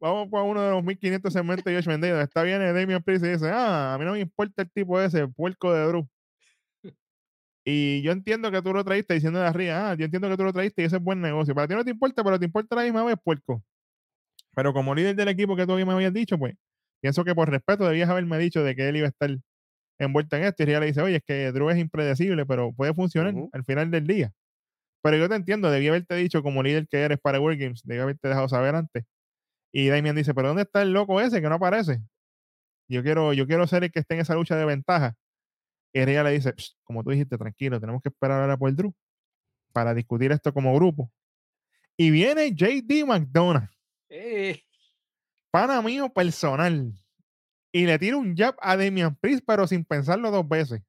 vamos 0.00 0.28
para 0.30 0.44
uno 0.44 0.62
de 0.62 0.70
los 0.70 0.84
1500 0.84 1.32
segmentos 1.32 1.64
de 1.64 1.74
Josh 1.74 1.84
donde 1.86 2.22
Está 2.22 2.44
bien 2.44 2.60
Damian 2.60 3.02
Priest 3.02 3.24
y 3.24 3.30
dice: 3.30 3.50
Ah, 3.50 3.94
a 3.94 3.98
mí 3.98 4.04
no 4.04 4.12
me 4.12 4.20
importa 4.20 4.62
el 4.62 4.70
tipo 4.70 5.00
ese, 5.00 5.18
el 5.20 5.32
puerco 5.32 5.72
de 5.74 5.84
Drew. 5.86 6.08
Y 7.64 8.02
yo 8.02 8.12
entiendo 8.12 8.50
que 8.50 8.60
tú 8.62 8.72
lo 8.72 8.84
traíste 8.84 9.14
diciendo 9.14 9.38
de 9.40 9.46
arriba, 9.46 9.90
ah, 9.90 9.94
yo 9.94 10.04
entiendo 10.04 10.28
que 10.28 10.36
tú 10.36 10.44
lo 10.44 10.52
traíste 10.52 10.82
y 10.82 10.84
ese 10.86 10.96
es 10.96 11.02
buen 11.02 11.20
negocio. 11.20 11.54
Para 11.54 11.68
ti 11.68 11.74
no 11.74 11.84
te 11.84 11.90
importa, 11.90 12.24
pero 12.24 12.38
te 12.38 12.46
importa 12.46 12.76
la 12.76 12.82
misma 12.82 13.04
vez, 13.04 13.16
puerco. 13.22 13.62
Pero 14.54 14.72
como 14.72 14.94
líder 14.94 15.16
del 15.16 15.28
equipo 15.28 15.56
que 15.56 15.66
tú 15.66 15.74
me 15.74 15.92
habías 15.92 16.12
dicho, 16.12 16.38
pues, 16.38 16.54
pienso 17.00 17.24
que 17.24 17.34
por 17.34 17.50
respeto 17.50 17.86
debías 17.86 18.10
haberme 18.10 18.38
dicho 18.38 18.62
de 18.64 18.74
que 18.76 18.88
él 18.88 18.96
iba 18.96 19.06
a 19.06 19.10
estar 19.10 19.30
envuelto 19.98 20.36
en 20.36 20.44
esto. 20.44 20.62
Y 20.62 20.66
Ria 20.66 20.80
le 20.80 20.86
dice, 20.86 21.02
oye, 21.02 21.16
es 21.16 21.22
que 21.24 21.52
Drew 21.52 21.70
es 21.70 21.78
impredecible, 21.78 22.46
pero 22.46 22.72
puede 22.72 22.94
funcionar 22.94 23.34
al 23.52 23.64
final 23.64 23.90
del 23.90 24.06
día. 24.06 24.32
Pero 25.02 25.16
yo 25.16 25.28
te 25.28 25.36
entiendo, 25.36 25.70
debí 25.70 25.88
haberte 25.88 26.14
dicho 26.16 26.42
como 26.42 26.62
líder 26.62 26.86
que 26.88 26.98
eres 27.02 27.18
para 27.20 27.40
World 27.40 27.60
Games, 27.60 27.82
debí 27.84 28.00
haberte 28.00 28.28
dejado 28.28 28.48
saber 28.48 28.74
antes. 28.74 29.04
Y 29.72 29.88
Damian 29.88 30.16
dice, 30.16 30.34
pero 30.34 30.48
¿dónde 30.48 30.62
está 30.64 30.82
el 30.82 30.92
loco 30.92 31.20
ese 31.20 31.40
que 31.42 31.48
no 31.48 31.56
aparece? 31.56 32.00
Yo 32.88 33.02
quiero, 33.02 33.32
yo 33.32 33.46
quiero 33.46 33.66
ser 33.66 33.84
el 33.84 33.92
que 33.92 34.00
esté 34.00 34.14
en 34.14 34.20
esa 34.20 34.34
lucha 34.34 34.56
de 34.56 34.64
ventaja. 34.66 35.14
Rhea 35.94 36.22
le 36.24 36.30
dice, 36.32 36.52
"Psst, 36.52 36.78
como 36.84 37.02
tú 37.04 37.10
dijiste, 37.10 37.36
tranquilo, 37.36 37.80
tenemos 37.80 38.00
que 38.02 38.08
esperar 38.08 38.40
ahora 38.40 38.56
por 38.56 38.74
Drew 38.74 38.94
para 39.72 39.94
discutir 39.94 40.32
esto 40.32 40.52
como 40.52 40.74
grupo. 40.74 41.10
Y 41.96 42.10
viene 42.10 42.54
JD 42.54 43.04
McDonald, 43.06 43.68
Eh, 44.08 44.60
pana 45.50 45.80
mío 45.82 46.12
personal, 46.12 46.92
y 47.72 47.86
le 47.86 47.98
tira 47.98 48.16
un 48.16 48.36
jab 48.36 48.54
a 48.60 48.76
Damian 48.76 49.16
Priest, 49.16 49.44
pero 49.46 49.66
sin 49.66 49.84
pensarlo 49.84 50.30
dos 50.30 50.46
veces. 50.48 50.82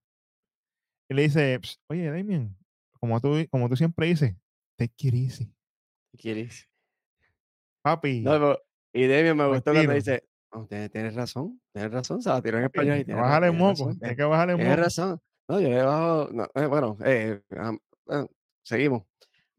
Y 1.10 1.13
le 1.13 1.24
dice, 1.24 1.60
"Psst, 1.62 1.81
oye, 1.88 2.10
Damian, 2.10 2.57
como 3.00 3.19
tú, 3.19 3.36
como 3.50 3.69
tú 3.69 3.75
siempre 3.75 4.07
dices, 4.07 4.36
take 4.77 5.07
it 5.07 5.13
easy. 5.13 5.53
¿Qué 6.12 6.17
quieres? 6.17 6.69
Papi, 7.81 8.22
No, 8.22 8.57
y 8.93 9.07
Demian 9.07 9.36
me 9.38 9.48
gustó 9.48 9.74
cuando 9.74 9.93
dice, 9.93 10.24
"No, 10.53 10.65
tienes, 10.67 10.91
tienes 10.91 11.15
razón, 11.15 11.62
tienes 11.74 11.91
razón, 11.91 12.22
se 12.22 12.29
la 12.29 12.41
tiró 12.41 12.57
en 12.60 12.65
español 12.65 12.95
y 12.95 13.00
hay 13.00 13.05
que 13.05 13.13
tienes, 13.13 13.25
el 13.25 13.41
tienes 13.41 13.60
moco, 13.60 13.88
razón, 13.89 14.00
hay 14.03 14.15
que 14.15 14.24
bajarle 14.24 14.53
el 14.53 14.57
tienes 14.60 14.75
moco. 14.77 14.83
razón. 14.86 15.22
No, 15.48 15.60
yo 15.60 15.69
le 15.69 15.83
bajo, 15.83 16.29
no, 16.31 16.43
eh, 16.55 16.65
bueno, 16.67 16.98
eh, 17.03 17.41
eh, 18.10 18.27
seguimos. 18.63 19.03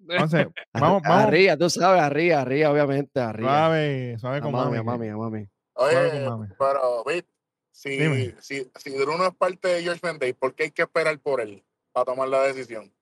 Entonces, 0.08 0.46
vamos, 0.72 1.02
vamos, 1.02 1.24
Arriba, 1.24 1.56
tú 1.56 1.68
sabes, 1.70 2.00
arriba, 2.02 2.40
arriba, 2.40 2.70
obviamente, 2.70 3.20
arriba. 3.20 3.48
suave, 3.48 4.18
suave 4.18 4.36
A 4.38 4.40
con 4.40 4.52
mami, 4.52 4.82
mami. 4.82 5.08
mami, 5.10 5.10
mami. 5.10 5.48
Oye, 5.74 6.28
mami. 6.28 6.48
pero, 6.58 7.04
Vic, 7.04 7.26
si, 7.70 7.90
Dime. 7.98 8.34
si, 8.40 8.70
si 8.76 8.90
Drew 8.90 9.16
no 9.18 9.26
es 9.26 9.34
parte 9.34 9.68
de 9.68 9.82
George 9.82 10.00
Mendes, 10.04 10.34
¿por 10.34 10.54
qué 10.54 10.64
hay 10.64 10.70
que 10.70 10.82
esperar 10.82 11.18
por 11.18 11.40
él 11.40 11.64
para 11.92 12.04
tomar 12.06 12.28
la 12.28 12.42
decisión? 12.44 12.92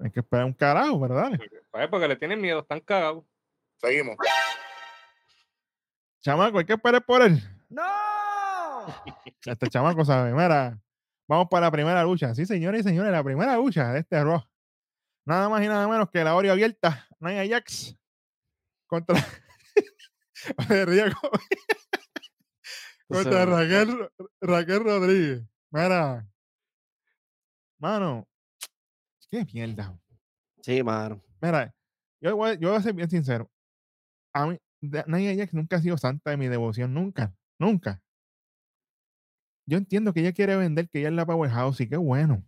Hay 0.00 0.10
que 0.10 0.20
esperar 0.20 0.44
un 0.46 0.52
carajo, 0.52 0.98
¿verdad? 1.00 1.32
pues, 1.70 1.88
porque 1.88 2.08
le 2.08 2.16
tienen 2.16 2.40
miedo, 2.40 2.60
están 2.60 2.80
cagados. 2.80 3.24
Seguimos. 3.80 4.16
Chamaco, 6.20 6.58
hay 6.58 6.64
que 6.64 6.74
esperar 6.74 7.04
por 7.04 7.22
él. 7.22 7.40
¡No! 7.68 7.82
Este 9.44 9.68
chamaco 9.68 10.04
sabe. 10.04 10.32
Mira, 10.32 10.80
vamos 11.28 11.48
para 11.50 11.66
la 11.66 11.70
primera 11.70 12.02
lucha. 12.02 12.34
Sí, 12.34 12.46
señores 12.46 12.80
y 12.80 12.84
señores, 12.84 13.12
la 13.12 13.22
primera 13.22 13.56
lucha 13.56 13.92
de 13.92 14.00
este 14.00 14.22
Raw. 14.22 14.42
Nada 15.24 15.48
más 15.48 15.62
y 15.62 15.68
nada 15.68 15.86
menos 15.86 16.10
que 16.10 16.24
la 16.24 16.34
Oreo 16.34 16.52
abierta, 16.52 17.06
Nia 17.20 17.46
Jax 17.48 17.96
contra. 18.86 19.16
Contra 23.08 23.46
Raquel, 23.46 24.10
Raquel 24.40 24.84
Rodríguez. 24.84 25.42
Mira, 25.70 26.26
mano, 27.78 28.28
qué 29.30 29.46
mierda. 29.52 29.98
Sí, 30.62 30.82
mano. 30.82 31.22
Mira, 31.40 31.74
yo 32.20 32.36
voy, 32.36 32.58
yo 32.58 32.68
voy 32.68 32.78
a 32.78 32.82
ser 32.82 32.92
bien 32.92 33.08
sincero. 33.08 33.50
A 34.34 34.46
mí, 34.46 34.58
Nia 34.80 35.34
Jax 35.36 35.54
nunca 35.54 35.76
ha 35.76 35.82
sido 35.82 35.96
santa 35.98 36.30
de 36.30 36.36
mi 36.36 36.46
devoción, 36.48 36.94
nunca, 36.94 37.34
nunca. 37.58 38.02
Yo 39.66 39.76
entiendo 39.76 40.12
que 40.12 40.20
ella 40.20 40.32
quiere 40.32 40.56
vender, 40.56 40.88
que 40.88 41.00
ella 41.00 41.08
es 41.08 41.14
la 41.14 41.26
powerhouse 41.26 41.80
y 41.80 41.88
qué 41.88 41.96
bueno. 41.96 42.44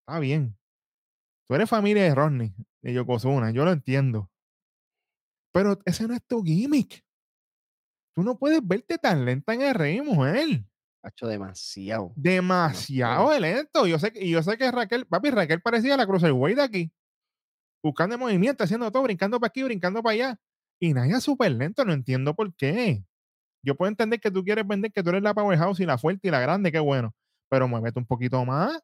Está 0.00 0.18
bien. 0.18 0.56
Tú 1.48 1.54
eres 1.54 1.68
familia 1.68 2.02
de 2.02 2.14
Rodney, 2.14 2.54
de 2.82 2.92
Yokozuna, 2.94 3.50
yo 3.50 3.64
lo 3.64 3.72
entiendo. 3.72 4.30
Pero 5.52 5.78
ese 5.84 6.08
no 6.08 6.14
es 6.14 6.24
tu 6.26 6.42
gimmick. 6.42 7.04
Tú 8.14 8.22
no 8.22 8.38
puedes 8.38 8.66
verte 8.66 8.98
tan 8.98 9.24
lenta 9.24 9.54
en 9.54 9.62
el 9.62 9.74
rey, 9.74 10.00
mujer. 10.00 10.64
Ha 11.02 11.08
hecho 11.10 11.26
demasiado. 11.26 12.12
Demasiado 12.16 13.38
lento. 13.38 13.86
Yo 13.86 13.98
sé, 13.98 14.10
que- 14.12 14.24
y 14.24 14.30
yo 14.30 14.42
sé 14.42 14.56
que 14.56 14.70
Raquel, 14.70 15.06
papi, 15.06 15.30
Raquel 15.30 15.60
parecía 15.60 15.96
la 15.96 16.06
Cruiserweight 16.06 16.56
de 16.56 16.62
aquí. 16.62 16.92
Buscando 17.82 18.16
movimiento, 18.16 18.64
haciendo 18.64 18.90
todo, 18.90 19.02
brincando 19.02 19.38
para 19.38 19.48
aquí, 19.48 19.62
brincando 19.62 20.02
para 20.02 20.14
allá. 20.14 20.40
Y 20.80 20.92
Naya 20.94 21.20
súper 21.20 21.52
lento, 21.52 21.84
no 21.84 21.92
entiendo 21.92 22.34
por 22.34 22.54
qué. 22.54 23.04
Yo 23.62 23.74
puedo 23.74 23.88
entender 23.88 24.20
que 24.20 24.30
tú 24.30 24.44
quieres 24.44 24.66
vender 24.66 24.92
que 24.92 25.02
tú 25.02 25.10
eres 25.10 25.22
la 25.22 25.32
powerhouse 25.34 25.80
y 25.80 25.86
la 25.86 25.96
fuerte 25.98 26.28
y 26.28 26.30
la 26.30 26.40
grande, 26.40 26.70
qué 26.70 26.78
bueno. 26.80 27.14
Pero 27.48 27.66
muévete 27.68 27.98
un 27.98 28.06
poquito 28.06 28.44
más. 28.44 28.78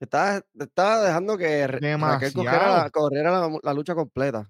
Estaba, 0.00 0.40
estaba 0.58 1.02
dejando 1.04 1.36
que 1.36 1.66
Ra- 1.66 1.78
Raquel 1.98 2.32
cogiera 2.32 2.52
la, 2.52 2.66
Demasiado. 2.84 2.90
corriera 2.92 3.30
la, 3.32 3.58
la 3.62 3.74
lucha 3.74 3.94
completa. 3.94 4.48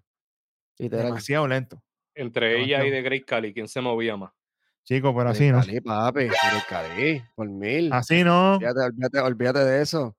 Literal. 0.79 1.07
Demasiado 1.07 1.49
lento. 1.49 1.83
Entre 2.15 2.61
ella 2.63 2.85
y 2.85 2.91
de 2.91 3.03
Great 3.03 3.25
Cali, 3.25 3.53
¿quién 3.55 3.67
se 3.67 3.81
movía 3.81 4.17
más? 4.17 4.31
Chico, 4.85 5.15
pero 5.17 5.31
así 5.31 5.51
no. 5.51 5.61
Cali, 5.61 5.81
papi, 5.81 6.29
Cali, 6.69 7.23
por 7.35 7.49
mil. 7.49 7.93
Así 7.93 8.23
no. 8.25 8.55
Olvídate, 8.57 8.81
olvídate, 8.81 9.19
olvídate 9.21 9.59
de 9.65 9.83
eso. 9.83 10.17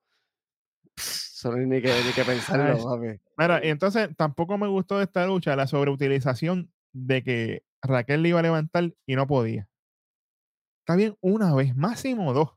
Eso 0.98 1.52
no 1.52 1.58
hay 1.58 1.66
ni 1.66 1.82
que, 1.82 1.94
ni 2.06 2.12
que 2.12 2.24
pensarlo, 2.24 2.84
papi. 2.84 3.20
Mira, 3.40 3.66
y 3.66 3.70
entonces 3.70 4.10
tampoco 4.18 4.58
me 4.58 4.68
gustó 4.68 4.98
de 4.98 5.06
esta 5.06 5.26
lucha 5.26 5.56
la 5.56 5.66
sobreutilización 5.66 6.72
de 6.94 7.24
que 7.24 7.64
Raquel 7.82 8.22
le 8.22 8.30
iba 8.30 8.40
a 8.40 8.44
levantar 8.44 8.94
y 9.08 9.16
no 9.16 9.28
podía. 9.28 9.70
Está 10.84 10.98
bien 10.98 11.16
una 11.22 11.56
vez, 11.56 11.74
máximo 11.76 12.34
dos. 12.34 12.50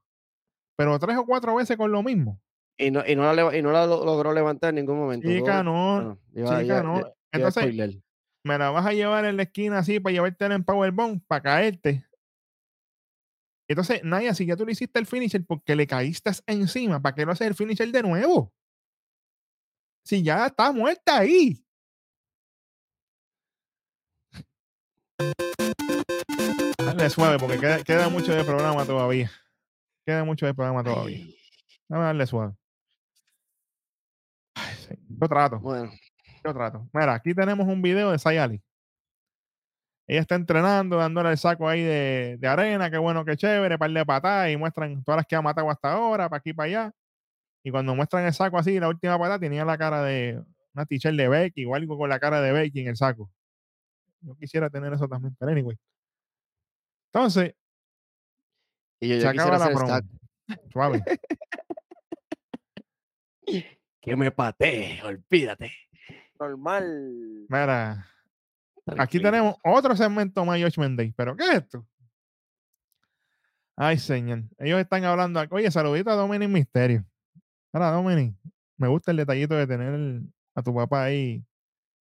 Pero 0.76 0.98
tres 0.98 1.16
o 1.18 1.24
cuatro 1.24 1.54
veces 1.54 1.76
con 1.76 1.92
lo 1.92 2.02
mismo. 2.02 2.40
Y 2.78 2.90
no, 2.90 3.04
y 3.06 3.14
no 3.14 3.32
la, 3.32 3.56
y 3.56 3.62
no 3.62 3.70
la 3.70 3.86
lo- 3.86 4.04
logró 4.04 4.32
levantar 4.32 4.70
en 4.70 4.76
ningún 4.76 4.98
momento. 4.98 5.28
Chica, 5.28 5.62
no. 5.62 5.94
bueno, 5.94 6.18
iba- 6.34 6.48
chica, 6.60 6.64
iba- 6.64 6.82
no. 6.82 6.98
iba- 6.98 7.12
Entonces, 7.30 8.00
me 8.44 8.58
la 8.58 8.70
vas 8.70 8.86
a 8.86 8.92
llevar 8.92 9.24
en 9.26 9.36
la 9.36 9.44
esquina 9.44 9.78
así 9.78 10.00
para 10.00 10.14
llevarte 10.14 10.46
en 10.46 10.64
Powerbomb, 10.64 11.20
para 11.28 11.42
caerte. 11.42 12.04
Entonces, 13.68 14.02
Naya, 14.02 14.34
si 14.34 14.46
ya 14.46 14.56
tú 14.56 14.66
le 14.66 14.72
hiciste 14.72 14.98
el 14.98 15.06
finisher 15.06 15.44
porque 15.46 15.76
le 15.76 15.86
caíste 15.86 16.32
encima, 16.46 17.00
¿para 17.00 17.14
qué 17.14 17.24
no 17.24 17.32
haces 17.32 17.46
el 17.46 17.54
finisher 17.54 17.90
de 17.92 18.02
nuevo? 18.02 18.52
Si 20.04 20.22
ya 20.22 20.46
está 20.46 20.72
muerta 20.72 21.18
ahí. 21.18 21.64
Dale 26.78 27.10
suave, 27.10 27.38
porque 27.38 27.58
queda, 27.58 27.82
queda 27.84 28.08
mucho 28.08 28.34
de 28.34 28.44
programa 28.44 28.84
todavía. 28.84 29.30
Queda 30.04 30.24
mucho 30.24 30.46
de 30.46 30.54
programa 30.54 30.82
todavía. 30.82 31.24
Dame 31.88 32.04
darle 32.04 32.26
suave. 32.26 32.54
Ay, 34.54 34.74
sí. 34.76 34.94
Yo 35.08 35.28
trato. 35.28 35.60
Bueno, 35.60 35.92
Yo 36.44 36.52
trato. 36.52 36.88
Mira, 36.92 37.14
aquí 37.14 37.34
tenemos 37.34 37.68
un 37.68 37.80
video 37.80 38.10
de 38.10 38.18
Sayali. 38.18 38.60
Ella 40.08 40.20
está 40.20 40.34
entrenando, 40.34 40.96
dándole 40.96 41.30
el 41.30 41.38
saco 41.38 41.68
ahí 41.68 41.80
de, 41.82 42.36
de 42.38 42.48
arena, 42.48 42.90
qué 42.90 42.98
bueno, 42.98 43.24
qué 43.24 43.36
chévere, 43.36 43.78
par 43.78 43.90
de 43.90 44.04
patadas 44.04 44.50
y 44.50 44.56
muestran 44.56 45.02
todas 45.04 45.18
las 45.18 45.26
que 45.26 45.36
ha 45.36 45.42
matado 45.42 45.70
hasta 45.70 45.92
ahora, 45.92 46.28
para 46.28 46.38
aquí, 46.38 46.52
para 46.52 46.66
allá. 46.66 46.92
Y 47.62 47.70
cuando 47.70 47.94
muestran 47.94 48.24
el 48.24 48.32
saco 48.32 48.58
así, 48.58 48.78
la 48.80 48.88
última 48.88 49.18
patada 49.18 49.38
tenía 49.38 49.64
la 49.64 49.78
cara 49.78 50.02
de 50.02 50.42
una 50.74 50.86
t-shirt 50.86 51.16
de 51.16 51.28
Becky 51.28 51.64
o 51.64 51.74
algo 51.74 51.96
con 51.96 52.08
la 52.08 52.18
cara 52.18 52.40
de 52.40 52.52
Becky 52.52 52.80
en 52.80 52.88
el 52.88 52.96
saco. 52.96 53.30
Yo 54.20 54.34
quisiera 54.36 54.70
tener 54.70 54.92
eso 54.92 55.08
también, 55.08 55.36
pero 55.38 55.52
anyway. 55.52 55.78
Entonces, 57.12 57.54
y 59.00 59.08
yo, 59.08 59.16
se 59.16 59.22
yo 59.22 59.28
acaba 59.30 59.56
quisiera 59.56 59.70
la 59.70 59.74
promo. 59.74 60.62
Suave. 60.72 61.02
que 64.00 64.16
me 64.16 64.30
patee, 64.30 65.02
olvídate. 65.02 65.72
Normal. 66.38 67.46
Mira, 67.48 68.06
aquí 68.98 69.20
tenemos 69.20 69.56
otro 69.64 69.96
segmento 69.96 70.44
más 70.44 70.60
Judgment 70.60 70.96
Day. 70.96 71.12
¿Pero 71.16 71.36
qué 71.36 71.44
es 71.44 71.54
esto? 71.54 71.86
Ay, 73.76 73.98
señor. 73.98 74.44
Ellos 74.58 74.80
están 74.80 75.04
hablando. 75.04 75.40
aquí. 75.40 75.54
Oye, 75.54 75.70
saludito 75.70 76.10
a 76.10 76.14
Dominic 76.14 76.48
Misterio. 76.48 77.04
Hola, 77.72 77.90
Dominic. 77.90 78.34
Me 78.76 78.88
gusta 78.88 79.10
el 79.10 79.16
detallito 79.18 79.54
de 79.54 79.66
tener 79.66 79.94
el- 79.94 80.32
a 80.54 80.62
tu 80.62 80.74
papá 80.74 81.04
ahí 81.04 81.44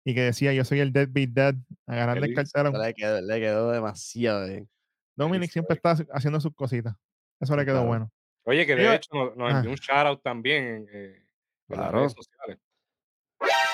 y 0.05 0.15
que 0.15 0.23
decía 0.23 0.53
yo 0.53 0.65
soy 0.65 0.81
el 0.81 0.93
deadbeat 0.93 1.31
dad 1.31 1.55
agarrando 1.87 2.25
el 2.25 2.35
Feliz. 2.35 2.53
cartelón. 2.53 2.81
Le 2.83 2.95
quedó, 2.95 3.21
le 3.21 3.41
quedó 3.41 3.71
demasiado 3.71 4.47
bien. 4.47 4.69
Dominic 5.17 5.41
Feliz 5.43 5.53
siempre 5.53 5.77
está 5.77 5.97
haciendo 6.13 6.41
sus 6.41 6.55
cositas. 6.55 6.95
Eso 7.41 7.55
le 7.57 7.65
quedó 7.65 7.77
claro. 7.77 7.89
bueno. 7.89 8.13
Oye, 8.45 8.67
que 8.67 8.75
de 8.75 8.95
hecho 8.95 9.09
nos, 9.15 9.37
nos 9.37 9.53
envió 9.53 9.71
un 9.71 9.77
shout 9.77 10.07
out 10.07 10.23
también 10.23 10.65
en, 10.65 10.89
eh, 10.93 11.15
en 11.17 11.27
las 11.69 11.79
Claro. 11.79 11.99
redes 11.99 12.13
sociales. 12.13 12.59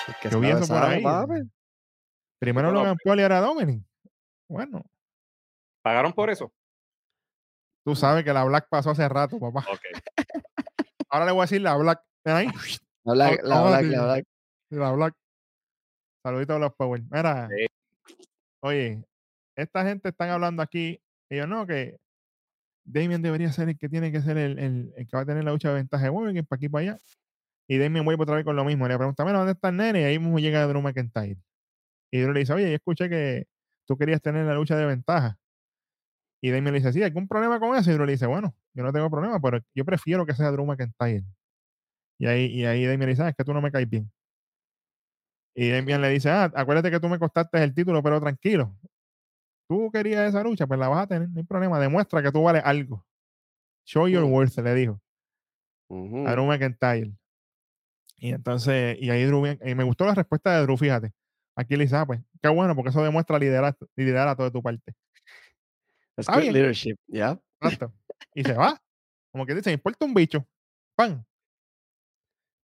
El 0.08 0.14
que 0.20 0.30
Yo 0.30 0.40
vi 0.40 0.48
eso 0.50 0.66
por 0.66 0.82
ahí. 0.82 1.02
papi. 1.02 1.34
Primero 2.38 2.70
Logan 2.72 2.96
Paul 3.02 3.18
y 3.18 3.22
ahora 3.22 3.40
Dominic. 3.40 3.82
Bueno, 4.48 4.84
¿Pagaron 5.82 6.12
por 6.12 6.28
eso? 6.30 6.52
tú 7.84 7.96
sabes 7.96 8.22
que 8.22 8.32
la 8.34 8.44
Black 8.44 8.68
pasó 8.68 8.90
hace 8.90 9.08
rato, 9.08 9.38
papá. 9.40 9.64
Ok. 9.72 9.80
Ahora 11.10 11.26
le 11.26 11.32
voy 11.32 11.40
a 11.40 11.44
decir 11.44 11.60
la 11.60 11.76
Black. 11.76 12.02
¿Ven 12.24 12.34
ahí? 12.36 12.48
La 13.04 13.12
Black, 13.14 13.40
la 13.44 13.62
Black, 13.62 13.84
la 13.84 14.04
Black. 14.04 14.24
La 14.70 14.92
Black. 14.92 15.14
Saluditos 16.22 16.56
a 16.56 16.58
los 16.58 16.74
Power. 16.74 17.02
Mira, 17.10 17.48
Sí. 17.48 17.66
oye, 18.62 19.04
esta 19.56 19.84
gente 19.84 20.10
están 20.10 20.30
hablando 20.30 20.62
aquí. 20.62 21.00
Ellos 21.30 21.48
no, 21.48 21.66
que 21.66 21.98
Damien 22.84 23.22
debería 23.22 23.52
ser 23.52 23.68
el 23.68 23.78
que 23.78 23.88
tiene 23.88 24.10
que 24.12 24.20
ser 24.20 24.36
el, 24.38 24.58
el- 24.58 24.92
el 24.96 25.06
que 25.06 25.16
va 25.16 25.22
a 25.22 25.26
tener 25.26 25.44
la 25.44 25.52
lucha 25.52 25.68
de 25.68 25.74
ventaja 25.76 26.10
de 26.10 26.38
es 26.38 26.46
para 26.46 26.56
aquí 26.58 26.68
para 26.68 26.82
allá. 26.92 26.98
Y 27.68 27.78
Damien 27.78 28.04
vuelve 28.04 28.22
otra 28.22 28.36
vez 28.36 28.44
con 28.44 28.56
lo 28.56 28.64
mismo. 28.64 28.88
Le 28.88 28.96
pregunta, 28.96 29.24
mira, 29.24 29.38
¿dónde 29.38 29.52
está 29.52 29.68
el 29.68 29.76
nene? 29.76 30.00
Y 30.00 30.04
ahí 30.04 30.18
mismo 30.18 30.38
llega 30.38 30.66
Drew 30.66 30.80
McIntyre. 30.80 31.36
Y 32.10 32.20
Drew 32.20 32.32
le 32.32 32.40
dice, 32.40 32.54
oye, 32.54 32.68
yo 32.70 32.74
escuché 32.76 33.10
que 33.10 33.46
tú 33.86 33.96
querías 33.98 34.22
tener 34.22 34.46
la 34.46 34.54
lucha 34.54 34.74
de 34.76 34.86
ventaja. 34.86 35.38
Y 36.42 36.50
Damien 36.50 36.72
le 36.72 36.78
dice, 36.80 36.92
sí, 36.92 37.02
¿algún 37.02 37.28
problema 37.28 37.60
con 37.60 37.76
eso? 37.76 37.90
Y 37.90 37.94
Drew 37.94 38.06
le 38.06 38.12
dice, 38.12 38.26
bueno, 38.26 38.54
yo 38.78 38.84
no 38.84 38.92
tengo 38.92 39.10
problema, 39.10 39.40
pero 39.40 39.58
yo 39.74 39.84
prefiero 39.84 40.24
que 40.24 40.34
sea 40.34 40.52
Drew 40.52 40.64
McIntyre. 40.64 41.24
Y 42.16 42.26
ahí, 42.26 42.46
y 42.46 42.64
ahí 42.64 42.84
Damien 42.84 43.00
le 43.00 43.06
dice, 43.08 43.24
ah, 43.24 43.28
es 43.30 43.34
que 43.34 43.42
tú 43.42 43.52
no 43.52 43.60
me 43.60 43.72
caes 43.72 43.90
bien. 43.90 44.08
Y 45.56 45.68
Damien 45.70 46.00
le 46.00 46.10
dice, 46.10 46.30
ah, 46.30 46.44
acuérdate 46.54 46.88
que 46.92 47.00
tú 47.00 47.08
me 47.08 47.18
costaste 47.18 47.60
el 47.60 47.74
título, 47.74 48.00
pero 48.04 48.20
tranquilo. 48.20 48.72
Tú 49.68 49.90
querías 49.92 50.28
esa 50.28 50.44
lucha, 50.44 50.64
pues 50.68 50.78
la 50.78 50.86
vas 50.88 51.02
a 51.02 51.06
tener, 51.08 51.28
no 51.28 51.38
hay 51.40 51.42
problema. 51.44 51.80
Demuestra 51.80 52.22
que 52.22 52.30
tú 52.30 52.40
vales 52.44 52.62
algo. 52.64 53.04
Show 53.84 54.06
your 54.06 54.22
worth, 54.22 54.56
le 54.58 54.74
dijo 54.76 55.00
a 56.28 56.32
Drew 56.32 56.46
McIntyre. 56.46 57.12
Y 58.18 58.30
entonces, 58.30 58.96
y 59.00 59.10
ahí 59.10 59.24
Drew, 59.24 59.42
bien- 59.42 59.58
y 59.64 59.74
me 59.74 59.82
gustó 59.82 60.04
la 60.06 60.14
respuesta 60.14 60.56
de 60.56 60.62
Drew, 60.62 60.76
fíjate. 60.76 61.10
Aquí 61.56 61.74
le 61.74 61.82
dice, 61.82 61.96
ah, 61.96 62.06
pues, 62.06 62.20
qué 62.40 62.48
bueno, 62.48 62.76
porque 62.76 62.90
eso 62.90 63.02
demuestra 63.02 63.40
liderar, 63.40 63.76
liderato 63.96 64.44
de 64.44 64.52
tu 64.52 64.62
parte. 64.62 64.94
That's 66.14 66.28
good 66.28 66.44
leadership, 66.52 66.96
¿ya? 67.08 67.40
Exacto. 67.60 67.92
Y 68.34 68.42
se 68.44 68.52
va. 68.54 68.80
Como 69.32 69.44
que 69.46 69.54
dice, 69.54 69.70
me 69.70 69.74
importa 69.74 70.04
un 70.04 70.14
bicho. 70.14 70.46
¡Pam! 70.96 71.24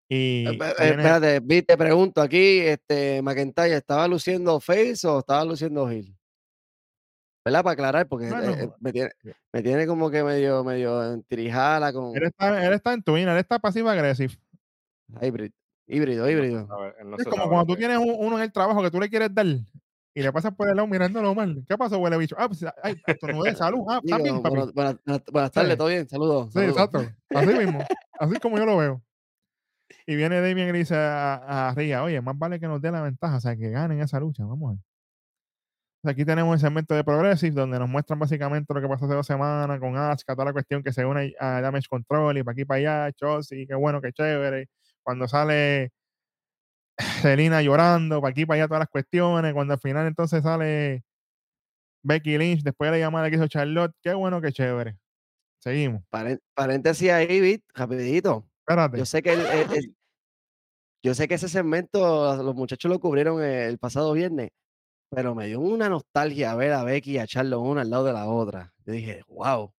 Y 0.09 0.47
Eh, 0.47 0.51
eh, 0.51 0.53
viene- 0.53 0.69
Espérate, 1.03 1.41
vi, 1.41 1.63
te 1.63 1.77
pregunto 1.77 2.21
aquí, 2.21 2.61
este, 2.61 3.23
McIntyre, 3.23 3.77
¿estaba 3.77 4.07
luciendo 4.07 4.61
face 4.61 5.07
o 5.07 5.21
estaba 5.21 5.45
luciendo 5.45 5.89
heel? 5.91 6.15
¿Verdad? 7.45 7.63
Para 7.63 7.73
aclarar, 7.75 8.09
porque 8.09 8.29
eh, 8.29 8.33
eh, 8.65 8.71
me, 8.81 8.93
tiene, 8.93 9.11
me 9.53 9.63
tiene 9.63 9.87
como 9.87 10.11
que 10.11 10.23
medio, 10.25 10.65
medio 10.65 11.13
entrijada 11.13 11.93
con 11.93 12.17
él, 12.17 12.23
está, 12.25 12.67
él 12.67 12.73
está 12.73 12.93
en 12.95 13.03
Twin, 13.03 13.29
él 13.29 13.37
está 13.39 13.59
pasivo 13.59 13.89
agresivo. 13.91 14.33
híbrido, 15.21 15.53
híbrido. 15.87 16.67
Ver, 16.67 17.05
no 17.05 17.17
es 17.19 17.25
como 17.27 17.49
cuando 17.49 17.67
tú 17.67 17.77
tienes 17.77 17.99
un- 17.99 18.15
uno 18.19 18.37
en 18.39 18.45
el 18.45 18.53
trabajo 18.53 18.83
que 18.83 18.91
tú 18.91 18.99
le 18.99 19.09
quieres 19.11 19.35
dar 19.35 19.47
y 20.15 20.23
le 20.23 20.33
pasas 20.33 20.55
por 20.55 20.69
el 20.69 20.77
lado 20.77 20.87
mirándolo 20.89 21.35
mal. 21.35 21.65
¿Qué 21.69 21.77
pasó, 21.77 21.99
huele 21.99 22.17
bicho? 22.17 22.37
Ah, 22.39 22.47
pues, 22.49 22.65
ay, 22.83 22.97
estornudé, 23.07 23.55
salud. 23.57 23.85
Ah, 23.89 24.01
Digo, 24.03 24.17
también, 24.17 24.43
papi. 24.43 24.55
buenas, 24.75 25.25
buenas- 25.33 25.51
tardes. 25.53 25.77
¿todo 25.77 25.89
bien? 25.89 26.09
Saludos. 26.09 26.53
Sí, 26.53 26.61
exacto. 26.61 27.05
Así 27.31 27.47
mismo. 27.59 27.81
Así 28.19 28.37
como 28.39 28.57
yo 28.59 28.65
lo 28.67 28.77
veo. 28.77 29.03
Y 30.07 30.17
viene 30.17 30.41
Damien 30.41 30.69
y 30.69 30.73
le 30.73 30.79
dice 30.79 30.95
a, 30.97 31.69
a 31.71 31.75
Ria, 31.75 32.03
oye, 32.05 32.21
más 32.21 32.39
vale 32.39 32.61
que 32.61 32.67
nos 32.69 32.81
dé 32.81 32.91
la 32.91 33.03
ventaja, 33.03 33.37
o 33.37 33.41
sea, 33.41 33.57
que 33.57 33.71
ganen 33.71 34.01
esa 34.01 34.21
lucha. 34.21 34.45
Vamos 34.45 34.71
a 34.71 34.73
ver. 34.75 34.81
Aquí 36.13 36.25
tenemos 36.27 36.53
el 36.55 36.61
segmento 36.61 36.95
de 36.95 37.03
Progressive, 37.03 37.55
donde 37.55 37.79
nos 37.79 37.89
muestran 37.89 38.19
básicamente 38.19 38.75
lo 38.75 38.81
que 38.83 38.89
pasó 38.89 39.07
hace 39.07 39.15
dos 39.15 39.27
semanas 39.27 39.81
con 39.81 39.97
Asuka, 39.97 40.35
toda 40.35 40.45
la 40.47 40.53
cuestión 40.53 40.83
que 40.83 40.93
se 40.93 41.05
une 41.07 41.35
a 41.41 41.63
Damage 41.63 41.89
Control 41.89 42.37
y 42.37 42.43
para 42.43 42.53
aquí 42.53 42.65
para 42.67 42.79
allá, 43.07 43.13
Chelsea, 43.13 43.65
qué 43.67 43.75
bueno, 43.75 44.03
qué 44.03 44.13
chévere. 44.13 44.69
Cuando 45.03 45.27
sale 45.27 45.93
Selina 47.23 47.63
llorando, 47.63 48.21
para 48.21 48.31
aquí 48.31 48.47
para 48.47 48.61
allá, 48.63 48.69
todas 48.69 48.81
las 48.81 48.89
cuestiones. 48.89 49.53
Cuando 49.53 49.75
al 49.75 49.81
final 49.81 50.07
entonces 50.07 50.43
sale 50.43 51.05
Becky 52.03 52.39
Lynch, 52.39 52.63
después 52.63 52.89
de 52.91 52.99
la 52.99 53.05
llamada 53.07 53.31
que 53.31 53.37
hizo 53.37 53.49
Charlotte, 53.49 53.93
qué 54.03 54.15
bueno, 54.15 54.41
qué 54.41 54.53
chévere. 54.53 54.97
Seguimos. 55.59 56.03
Paréntesis 56.55 57.11
ahí, 57.11 57.41
Bit, 57.41 57.65
rapidito. 57.75 58.47
Espérate. 58.61 58.99
Yo 58.99 59.07
sé 59.07 59.23
que 59.23 59.33
el- 59.33 59.41
el- 59.47 59.73
el- 59.73 59.97
yo 61.03 61.15
sé 61.15 61.29
que 61.29 61.35
ese 61.35 61.49
segmento 61.49 62.43
los 62.43 62.55
muchachos 62.55 62.91
lo 62.91 62.99
cubrieron 62.99 63.43
el 63.43 63.79
pasado 63.79 64.13
viernes, 64.13 64.51
pero 65.11 65.35
me 65.35 65.47
dio 65.47 65.61
una 65.61 65.89
nostalgia 65.89 66.55
ver 66.55 66.73
a 66.73 66.83
Becky 66.85 67.13
y 67.13 67.19
a 67.19 67.27
Charlo 67.27 67.61
una 67.61 67.83
al 67.83 67.91
lado 67.91 68.05
de 68.05 68.13
la 68.13 68.27
otra. 68.27 68.73
Yo 68.87 68.93
dije, 68.93 69.23
wow. 69.29 69.73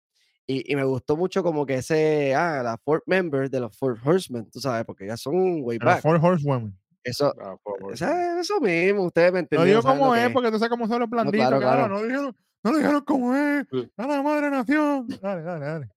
Y, 0.47 0.71
y 0.71 0.77
me 0.77 0.85
gustó 0.85 1.17
mucho 1.17 1.43
como 1.43 1.65
que 1.65 1.77
ese, 1.77 2.35
ah, 2.35 2.63
la 2.63 2.77
fourth 2.77 3.05
member 3.07 3.49
de 3.49 3.61
los 3.61 3.77
Four 3.77 3.99
Horsemen, 4.05 4.51
tú 4.51 4.61
sabes, 4.61 4.85
porque 4.85 5.07
ya 5.07 5.17
son 5.17 5.63
way 5.63 5.79
back. 5.79 6.05
Horsewomen. 6.05 6.79
Eso, 7.05 7.33
Ah, 7.39 8.39
eso 8.41 8.61
mismo, 8.61 9.03
ustedes 9.05 9.31
me 9.33 9.39
No 9.39 9.41
entendieron. 9.41 9.67
digo 9.69 9.83
saben 9.83 9.99
lo 9.99 10.05
cómo 10.07 10.17
es, 10.17 10.31
porque 10.31 10.51
tú 10.51 10.59
sabes 10.59 10.71
cómo 10.71 10.89
son 10.89 11.01
los 11.01 11.11
blanditos, 11.11 11.47
claro, 11.49 11.61
cabrón. 11.61 11.87
claro. 11.89 11.95
No 12.01 12.03
dijeron, 12.07 12.37
no 12.65 12.73
lo 12.73 12.79
dijeron 12.79 13.05
cómo 13.05 13.35
es. 13.37 13.67
A 13.99 14.07
la 14.07 14.23
madre 14.23 14.51
nación. 14.51 15.07
Dale, 15.21 15.43
dale, 15.43 15.65
dale. 15.67 15.89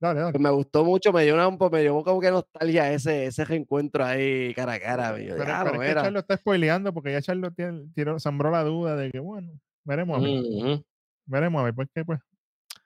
Dale, 0.00 0.20
dale. 0.20 0.32
Pues 0.32 0.42
me 0.42 0.50
gustó 0.50 0.84
mucho, 0.84 1.12
me 1.14 1.24
dio, 1.24 1.32
una, 1.34 1.48
un 1.48 1.56
po- 1.56 1.70
me 1.70 1.80
dio 1.80 2.02
como 2.04 2.20
que 2.20 2.30
nostalgia 2.30 2.92
ese, 2.92 3.24
ese 3.26 3.44
reencuentro 3.46 4.04
ahí 4.04 4.52
cara 4.54 4.74
a 4.74 4.80
cara. 4.80 5.12
Pero, 5.14 5.34
"Diablo, 5.34 5.44
pero 5.44 5.64
es 5.64 5.72
que 5.72 5.78
mira". 5.88 6.02
Charlo 6.02 6.18
está 6.18 6.36
spoileando 6.36 6.92
porque 6.92 7.12
ya 7.12 7.22
Charlo 7.22 7.50
tiene, 7.52 7.86
tiró, 7.94 8.18
sembró 8.20 8.50
la 8.50 8.64
duda 8.64 8.96
de 8.96 9.10
que, 9.10 9.18
bueno, 9.20 9.50
veremos 9.84 10.18
a 10.18 10.22
ver. 10.22 10.84
Veremos 11.26 11.60
a 11.60 11.64
ver, 11.64 11.74
porque 11.74 12.04
pues, 12.04 12.20
¿qué 12.20 12.78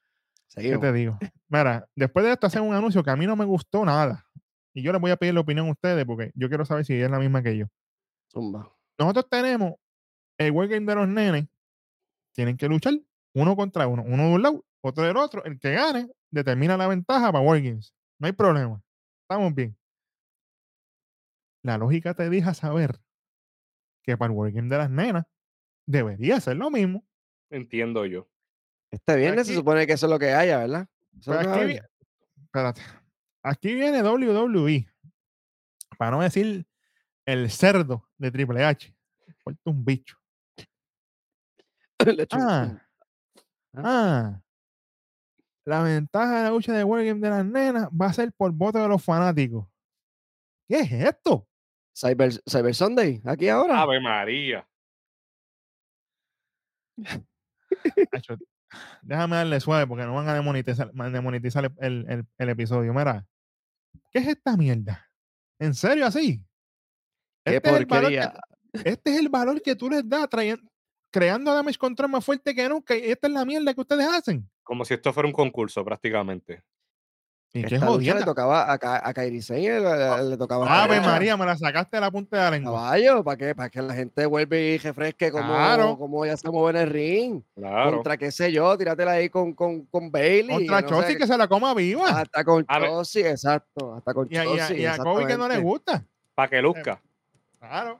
Seguimos. 0.46 0.80
te 0.80 0.92
digo? 0.92 1.18
Mira, 1.48 1.88
después 1.96 2.24
de 2.24 2.32
esto 2.32 2.46
hacen 2.46 2.62
un 2.62 2.74
anuncio 2.74 3.02
que 3.02 3.10
a 3.10 3.16
mí 3.16 3.26
no 3.26 3.34
me 3.34 3.44
gustó 3.46 3.84
nada. 3.84 4.24
Y 4.78 4.82
yo 4.82 4.92
les 4.92 5.00
voy 5.00 5.10
a 5.10 5.16
pedir 5.16 5.34
la 5.34 5.40
opinión 5.40 5.66
a 5.66 5.72
ustedes 5.72 6.04
porque 6.04 6.30
yo 6.36 6.48
quiero 6.48 6.64
saber 6.64 6.84
si 6.84 6.94
es 6.94 7.10
la 7.10 7.18
misma 7.18 7.42
que 7.42 7.56
yo. 7.56 7.66
Zumba. 8.30 8.72
Nosotros 8.96 9.28
tenemos 9.28 9.74
el 10.38 10.52
World 10.52 10.70
Game 10.70 10.86
de 10.86 10.94
los 10.94 11.08
nenes. 11.08 11.48
Tienen 12.32 12.56
que 12.56 12.68
luchar 12.68 12.94
uno 13.34 13.56
contra 13.56 13.88
uno. 13.88 14.04
Uno 14.06 14.28
de 14.28 14.34
un 14.34 14.42
lado, 14.42 14.64
otro 14.80 15.02
del 15.02 15.16
otro. 15.16 15.44
El 15.44 15.58
que 15.58 15.72
gane 15.72 16.08
determina 16.30 16.76
la 16.76 16.86
ventaja 16.86 17.32
para 17.32 17.44
World 17.44 17.64
Games. 17.64 17.92
No 18.20 18.28
hay 18.28 18.32
problema. 18.32 18.80
Estamos 19.22 19.52
bien. 19.52 19.76
La 21.64 21.76
lógica 21.76 22.14
te 22.14 22.30
deja 22.30 22.54
saber 22.54 23.00
que 24.04 24.16
para 24.16 24.30
el 24.30 24.38
World 24.38 24.54
Game 24.54 24.68
de 24.68 24.78
las 24.78 24.90
nenas 24.90 25.24
debería 25.88 26.40
ser 26.40 26.56
lo 26.56 26.70
mismo. 26.70 27.04
Entiendo 27.50 28.06
yo. 28.06 28.28
Este 28.92 29.16
viernes 29.16 29.48
se 29.48 29.56
supone 29.56 29.88
que 29.88 29.94
eso 29.94 30.06
es 30.06 30.10
lo 30.10 30.20
que 30.20 30.32
haya, 30.34 30.58
¿verdad? 30.58 30.88
Eso 31.18 31.32
a 31.32 31.40
aquí, 31.40 31.80
espérate. 32.44 32.80
Aquí 33.48 33.72
viene 33.74 34.02
WWE. 34.02 34.86
Para 35.96 36.10
no 36.12 36.20
decir 36.22 36.66
el 37.26 37.50
cerdo 37.50 38.06
de 38.18 38.30
Triple 38.30 38.64
H. 38.64 38.94
Falta 39.42 39.60
un 39.70 39.84
bicho. 39.84 40.16
Un- 42.06 42.26
Ah, 42.30 42.78
ah. 43.74 44.40
La 45.64 45.82
ventaja 45.82 46.36
de 46.38 46.42
la 46.44 46.50
lucha 46.50 46.72
de 46.72 46.84
World 46.84 47.06
Game 47.06 47.20
de 47.20 47.28
las 47.30 47.44
nenas 47.44 47.88
va 47.88 48.06
a 48.06 48.12
ser 48.12 48.32
por 48.32 48.52
voto 48.52 48.78
de 48.78 48.88
los 48.88 49.02
fanáticos. 49.04 49.66
¿Qué 50.68 50.80
es 50.80 50.92
esto? 50.92 51.46
Cyber, 51.96 52.32
Cyber 52.48 52.74
Sunday, 52.74 53.20
aquí 53.24 53.48
ahora. 53.48 53.80
Ave 53.82 54.00
María. 54.00 54.66
Déjame 59.02 59.36
darle 59.36 59.60
suave 59.60 59.86
porque 59.86 60.04
no 60.04 60.14
van 60.14 60.28
a 60.28 60.34
demonetizar, 60.34 60.90
el- 61.80 62.26
el 62.38 62.48
episodio. 62.48 62.92
Mira, 62.94 63.26
¿qué 64.10 64.18
es 64.20 64.28
esta 64.28 64.56
mierda? 64.56 65.06
¿En 65.58 65.74
serio 65.74 66.06
así? 66.06 66.42
Este 67.44 67.70
es, 67.70 67.76
el 67.76 67.86
valor 67.86 68.10
que, 68.10 68.28
este 68.84 69.10
es 69.10 69.18
el 69.18 69.28
valor 69.28 69.62
que 69.62 69.74
tú 69.74 69.88
les 69.88 70.06
das 70.08 70.28
trayendo, 70.28 70.70
creando 71.10 71.52
damage 71.52 71.78
control 71.78 72.10
más 72.10 72.24
fuerte 72.24 72.54
que 72.54 72.68
nunca. 72.68 72.96
Y 72.96 73.10
esta 73.10 73.26
es 73.26 73.32
la 73.32 73.44
mierda 73.44 73.74
que 73.74 73.80
ustedes 73.80 74.06
hacen. 74.06 74.48
Como 74.62 74.84
si 74.84 74.94
esto 74.94 75.12
fuera 75.12 75.26
un 75.26 75.32
concurso 75.32 75.84
prácticamente. 75.84 76.62
¿Y 77.50 77.64
qué 77.64 77.76
Esta 77.76 77.86
lucha 77.86 78.14
le 78.14 78.24
tocaba 78.24 78.70
a, 78.70 78.78
Ka- 78.78 79.00
a 79.02 79.14
Kairi 79.14 79.40
Sane, 79.40 79.80
le, 79.80 79.96
le- 79.96 80.22
le 80.30 80.36
tocaba 80.36 80.66
esta 80.66 80.82
Ave 80.84 80.96
lucha. 80.98 81.08
María, 81.10 81.36
me 81.38 81.46
la 81.46 81.56
sacaste 81.56 81.96
de 81.96 82.00
la 82.02 82.10
punta 82.10 82.36
de 82.36 82.42
la 82.42 82.50
lengua. 82.50 82.72
Caballo, 82.74 83.24
¿para 83.24 83.36
qué? 83.38 83.54
Para 83.54 83.70
que 83.70 83.80
la 83.80 83.94
gente 83.94 84.26
vuelva 84.26 84.56
y 84.56 84.76
refresque 84.76 85.32
como, 85.32 85.46
Claro. 85.54 85.96
como 85.96 86.26
ya 86.26 86.36
se 86.36 86.50
mueve 86.50 86.78
en 86.78 86.86
el 86.86 86.92
ring. 86.92 87.42
Claro. 87.54 87.92
Contra, 87.96 88.18
qué 88.18 88.30
sé 88.30 88.52
yo, 88.52 88.76
tíratela 88.76 89.12
ahí 89.12 89.30
con, 89.30 89.54
con, 89.54 89.86
con 89.86 90.10
Bailey. 90.12 90.66
Contra 90.66 90.82
no 90.82 90.88
Chossi 90.88 91.16
que 91.16 91.26
se 91.26 91.38
la 91.38 91.48
coma 91.48 91.72
viva. 91.72 92.06
Hasta 92.20 92.44
con 92.44 92.66
A. 92.68 92.80
Chossi, 92.80 93.20
exacto. 93.20 93.94
Hasta 93.94 94.12
con 94.12 94.28
y 94.30 94.36
a, 94.36 94.44
y 94.44 94.48
a- 94.48 94.68
Chossi, 94.68 94.74
y 94.82 94.86
a 94.86 94.98
Kobe 94.98 95.26
que 95.26 95.36
no 95.38 95.48
le 95.48 95.58
gusta. 95.58 96.04
Para 96.34 96.50
que 96.50 96.60
luzca. 96.60 97.00
Claro. 97.58 97.98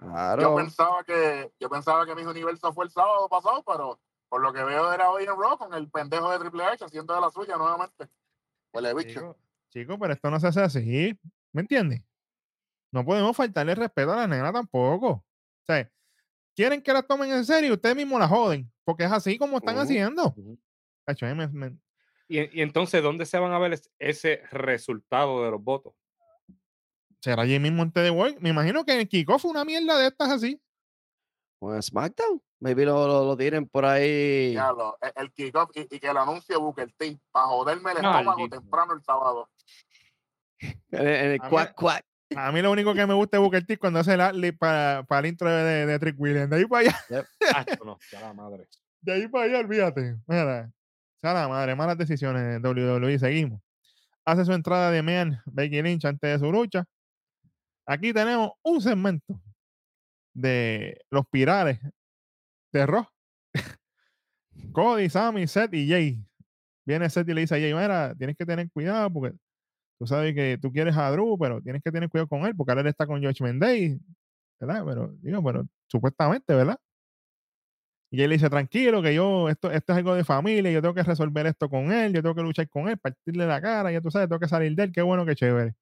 Yo 0.00 0.06
Claro. 0.08 0.56
pensaba 0.56 1.02
que 1.04 1.50
yo 1.58 1.70
pensaba 1.70 2.04
que 2.04 2.14
mis 2.14 2.26
universo 2.26 2.72
fue 2.72 2.84
el 2.84 2.90
sábado 2.90 3.26
pasado, 3.28 3.62
pero 3.66 3.98
por 4.28 4.40
lo 4.42 4.52
que 4.52 4.62
veo 4.64 4.92
era 4.92 5.10
hoy 5.10 5.22
en 5.24 5.30
Raw 5.30 5.56
con 5.56 5.72
el 5.74 5.88
pendejo 5.88 6.30
de 6.30 6.38
Triple 6.40 6.64
H 6.64 6.84
haciendo 6.84 7.14
de 7.14 7.20
la 7.20 7.30
suya 7.30 7.56
nuevamente. 7.56 8.06
Huele 8.72 8.94
bicho. 8.94 9.08
Chico, 9.08 9.38
chico, 9.70 9.98
pero 9.98 10.12
esto 10.14 10.30
no 10.30 10.40
se 10.40 10.48
hace 10.48 10.60
así. 10.60 11.18
¿Me 11.52 11.62
entiendes? 11.62 12.02
No 12.92 13.04
podemos 13.04 13.36
faltarle 13.36 13.74
respeto 13.74 14.12
a 14.12 14.16
la 14.16 14.26
nena 14.26 14.52
tampoco. 14.52 15.08
O 15.10 15.24
sea, 15.66 15.90
quieren 16.54 16.82
que 16.82 16.92
la 16.92 17.02
tomen 17.02 17.30
en 17.32 17.44
serio 17.44 17.70
y 17.70 17.72
ustedes 17.72 17.96
mismos 17.96 18.18
la 18.20 18.28
joden. 18.28 18.70
Porque 18.84 19.04
es 19.04 19.12
así 19.12 19.38
como 19.38 19.58
están 19.58 19.76
haciendo. 19.78 20.34
Cacho, 21.06 21.26
me- 21.34 21.48
me- 21.48 21.78
Y, 22.28 22.58
y 22.58 22.62
entonces, 22.62 23.02
¿dónde 23.02 23.26
se 23.26 23.38
van 23.38 23.52
a 23.52 23.58
ver 23.58 23.74
es- 23.74 23.90
ese 23.98 24.42
resultado 24.50 25.44
de 25.44 25.50
los 25.50 25.62
votos? 25.62 25.94
será 27.20 27.42
allí 27.42 27.56
mismo 27.60 27.84
en 27.84 27.92
TD 27.92 28.10
World. 28.10 28.38
Me 28.40 28.48
imagino 28.48 28.84
que 28.84 28.98
el 29.00 29.08
kickoff 29.08 29.42
fue 29.42 29.52
una 29.52 29.64
mierda 29.64 29.96
de 29.96 30.08
estas 30.08 30.28
así. 30.30 30.60
Con 31.60 31.80
SmackDown. 31.80 32.42
Maybe 32.62 32.84
lo, 32.84 33.08
lo, 33.08 33.24
lo 33.24 33.36
tiren 33.36 33.66
por 33.66 33.84
ahí. 33.84 34.50
Diablo, 34.50 34.96
el, 35.00 35.12
el 35.16 35.32
kickoff 35.32 35.70
y, 35.74 35.80
y 35.80 35.98
que 35.98 36.12
lo 36.12 36.20
anuncie 36.20 36.56
Booker 36.56 36.92
T 36.96 37.18
para 37.32 37.46
joderme 37.46 37.90
el 37.90 37.96
estómago 37.96 38.48
temprano 38.48 38.94
el 38.94 39.02
sábado. 39.02 39.50
En 40.92 41.06
el, 41.08 41.32
el 41.32 41.40
cuac, 41.40 41.74
cuac. 41.74 42.04
A 42.36 42.52
mí 42.52 42.62
lo 42.62 42.70
único 42.70 42.94
que 42.94 43.04
me 43.04 43.14
gusta 43.14 43.36
es 43.36 43.40
Booker 43.42 43.66
T 43.66 43.78
cuando 43.78 43.98
hace 43.98 44.14
el 44.14 44.20
atlet 44.20 44.56
para, 44.56 45.02
para 45.08 45.18
el 45.18 45.26
intro 45.26 45.50
de, 45.50 45.86
de, 45.86 45.98
Trick 45.98 46.14
Williams. 46.16 46.50
De 46.50 46.56
ahí 46.56 46.64
para 46.66 46.88
allá, 46.88 47.00
Acho, 47.56 47.84
no, 47.84 47.98
ya 48.12 48.20
la 48.20 48.32
madre. 48.32 48.68
de 49.00 49.12
ahí 49.12 49.26
para 49.26 49.46
allá, 49.46 49.58
olvídate. 49.58 50.16
Mira, 50.28 50.70
sea 51.20 51.34
la 51.34 51.48
madre, 51.48 51.74
malas 51.74 51.98
decisiones 51.98 52.62
de 52.62 52.68
WWE. 52.68 53.18
Seguimos. 53.18 53.60
Hace 54.24 54.44
su 54.44 54.52
entrada 54.52 54.92
de 54.92 55.02
Man 55.02 55.42
Becky 55.46 55.82
Lynch 55.82 56.04
antes 56.04 56.30
de 56.30 56.38
su 56.38 56.52
lucha. 56.52 56.84
Aquí 57.86 58.12
tenemos 58.12 58.52
un 58.62 58.80
segmento 58.80 59.34
de 60.32 61.04
los 61.10 61.26
pirales 61.26 61.80
de. 62.72 62.86
Cody, 64.72 65.08
Sammy, 65.08 65.46
Seth 65.46 65.74
y 65.74 65.88
Jay. 65.88 66.24
Viene 66.84 67.08
Seth 67.10 67.28
y 67.28 67.34
le 67.34 67.42
dice 67.42 67.54
a 67.54 67.58
Jay, 67.58 67.72
mira, 67.74 68.14
tienes 68.16 68.36
que 68.36 68.46
tener 68.46 68.70
cuidado 68.70 69.12
porque 69.12 69.36
tú 69.98 70.06
sabes 70.06 70.34
que 70.34 70.58
tú 70.60 70.72
quieres 70.72 70.96
a 70.96 71.10
Drew, 71.10 71.38
pero 71.38 71.60
tienes 71.62 71.82
que 71.82 71.92
tener 71.92 72.08
cuidado 72.08 72.28
con 72.28 72.44
él 72.46 72.54
porque 72.56 72.72
ahora 72.72 72.82
él 72.82 72.88
está 72.88 73.06
con 73.06 73.20
George 73.20 73.42
Mendey, 73.44 73.98
¿verdad? 74.60 74.84
Pero, 74.84 75.14
digo, 75.20 75.42
pero 75.42 75.66
supuestamente, 75.86 76.54
¿verdad? 76.54 76.78
Y 78.10 78.18
Jay 78.18 78.28
le 78.28 78.34
dice, 78.34 78.50
tranquilo, 78.50 79.00
que 79.00 79.14
yo, 79.14 79.48
esto, 79.48 79.70
esto 79.70 79.92
es 79.92 79.98
algo 79.98 80.14
de 80.14 80.24
familia, 80.24 80.70
yo 80.70 80.82
tengo 80.82 80.94
que 80.94 81.02
resolver 81.02 81.46
esto 81.46 81.70
con 81.70 81.90
él, 81.92 82.12
yo 82.12 82.20
tengo 82.20 82.34
que 82.34 82.42
luchar 82.42 82.68
con 82.68 82.88
él, 82.88 82.98
partirle 82.98 83.46
la 83.46 83.60
cara, 83.60 83.90
ya 83.90 84.02
tú 84.02 84.10
sabes, 84.10 84.28
tengo 84.28 84.38
que 84.38 84.48
salir 84.48 84.74
de 84.74 84.84
él, 84.84 84.92
qué 84.92 85.00
bueno, 85.00 85.24
qué 85.24 85.34
chévere. 85.34 85.74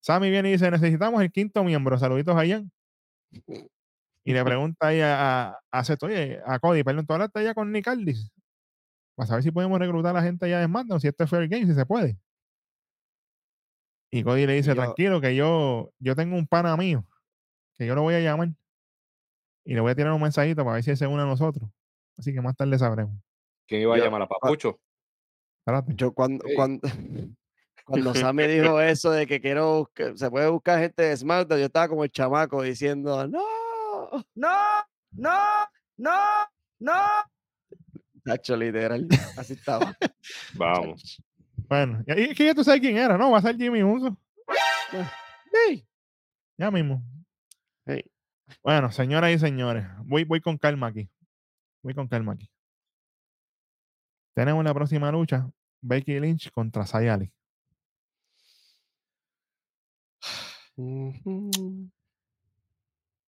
Sammy 0.00 0.30
viene 0.30 0.50
y 0.50 0.52
dice, 0.52 0.70
necesitamos 0.70 1.22
el 1.22 1.32
quinto 1.32 1.64
miembro, 1.64 1.98
saluditos 1.98 2.36
a 2.36 2.44
Ian. 2.44 2.70
Y 4.28 4.32
le 4.34 4.44
pregunta 4.44 4.86
ahí 4.88 5.00
a, 5.00 5.48
a, 5.52 5.58
a 5.70 5.84
Seth, 5.84 6.02
oye, 6.02 6.40
a 6.44 6.58
Cody, 6.58 6.84
perdón, 6.84 7.06
¿tú 7.06 7.14
hablaste 7.14 7.42
ya 7.42 7.54
con 7.54 7.72
Nick 7.72 7.88
Aldis? 7.88 8.30
Para 9.16 9.26
saber 9.26 9.42
si 9.42 9.50
podemos 9.50 9.78
reclutar 9.78 10.10
a 10.14 10.20
la 10.20 10.22
gente 10.22 10.44
allá 10.46 10.58
de 10.60 10.66
SmackDown, 10.66 11.00
si 11.00 11.08
esto 11.08 11.24
es 11.24 11.30
Fair 11.30 11.48
Game, 11.48 11.66
si 11.66 11.72
se 11.74 11.86
puede. 11.86 12.18
Y 14.10 14.22
Cody 14.22 14.46
le 14.46 14.54
dice, 14.54 14.70
yo- 14.70 14.74
tranquilo, 14.76 15.20
que 15.20 15.34
yo, 15.34 15.92
yo 15.98 16.14
tengo 16.16 16.36
un 16.36 16.46
pana 16.46 16.76
mío, 16.76 17.04
que 17.76 17.86
yo 17.86 17.94
lo 17.94 18.02
voy 18.02 18.14
a 18.14 18.20
llamar. 18.20 18.48
Y 19.64 19.74
le 19.74 19.80
voy 19.80 19.90
a 19.92 19.94
tirar 19.94 20.12
un 20.12 20.22
mensajito 20.22 20.62
para 20.64 20.74
ver 20.74 20.84
si 20.84 20.90
él 20.90 20.96
se 20.96 21.06
une 21.06 21.22
a 21.22 21.26
nosotros. 21.26 21.68
Así 22.16 22.32
que 22.32 22.40
más 22.40 22.56
tarde 22.56 22.78
sabremos. 22.78 23.14
¿Quién 23.66 23.82
iba 23.82 23.94
a 23.94 23.98
Yo- 23.98 24.04
llamar 24.04 24.22
a 24.22 24.28
Papucho? 24.28 24.80
Espérate. 25.60 25.92
Yo 25.94 26.12
cuando, 26.12 26.44
cuando, 26.56 26.80
cuando 27.84 28.14
Sammy 28.14 28.46
dijo 28.46 28.80
eso 28.80 29.10
de 29.10 29.26
que 29.26 29.40
quiero 29.40 29.80
buscar- 29.80 30.16
se 30.16 30.30
puede 30.30 30.48
buscar 30.48 30.80
gente 30.80 31.02
de 31.02 31.16
SmackDown, 31.16 31.60
yo 31.60 31.66
estaba 31.66 31.88
como 31.88 32.04
el 32.04 32.10
chamaco 32.10 32.62
diciendo, 32.62 33.26
no, 33.28 33.42
no, 34.34 34.56
no, 35.12 35.38
no, 35.96 36.20
no. 36.78 36.94
Tacho, 38.24 38.56
literal, 38.56 39.06
así 39.36 39.54
estaba. 39.54 39.96
Vamos. 40.54 41.22
Bueno, 41.68 42.02
y 42.06 42.22
es 42.30 42.36
que 42.36 42.46
ya 42.46 42.54
tú 42.54 42.64
sabes 42.64 42.80
quién 42.80 42.96
era, 42.96 43.16
¿no? 43.18 43.30
Va 43.30 43.38
a 43.38 43.42
ser 43.42 43.56
Jimmy 43.56 43.82
Uso. 43.82 44.16
Ey, 45.68 45.86
Ya 46.56 46.70
mismo. 46.70 47.02
ey. 47.86 48.04
Bueno, 48.62 48.90
señoras 48.90 49.30
y 49.32 49.38
señores, 49.38 49.86
voy, 50.04 50.24
voy 50.24 50.40
con 50.40 50.56
calma 50.56 50.86
aquí. 50.88 51.10
Voy 51.82 51.94
con 51.94 52.08
calma 52.08 52.32
aquí. 52.32 52.50
Tenemos 54.34 54.64
la 54.64 54.72
próxima 54.74 55.10
lucha. 55.10 55.50
Becky 55.80 56.18
Lynch 56.20 56.50
contra 56.50 56.86
Sayali. 56.86 57.32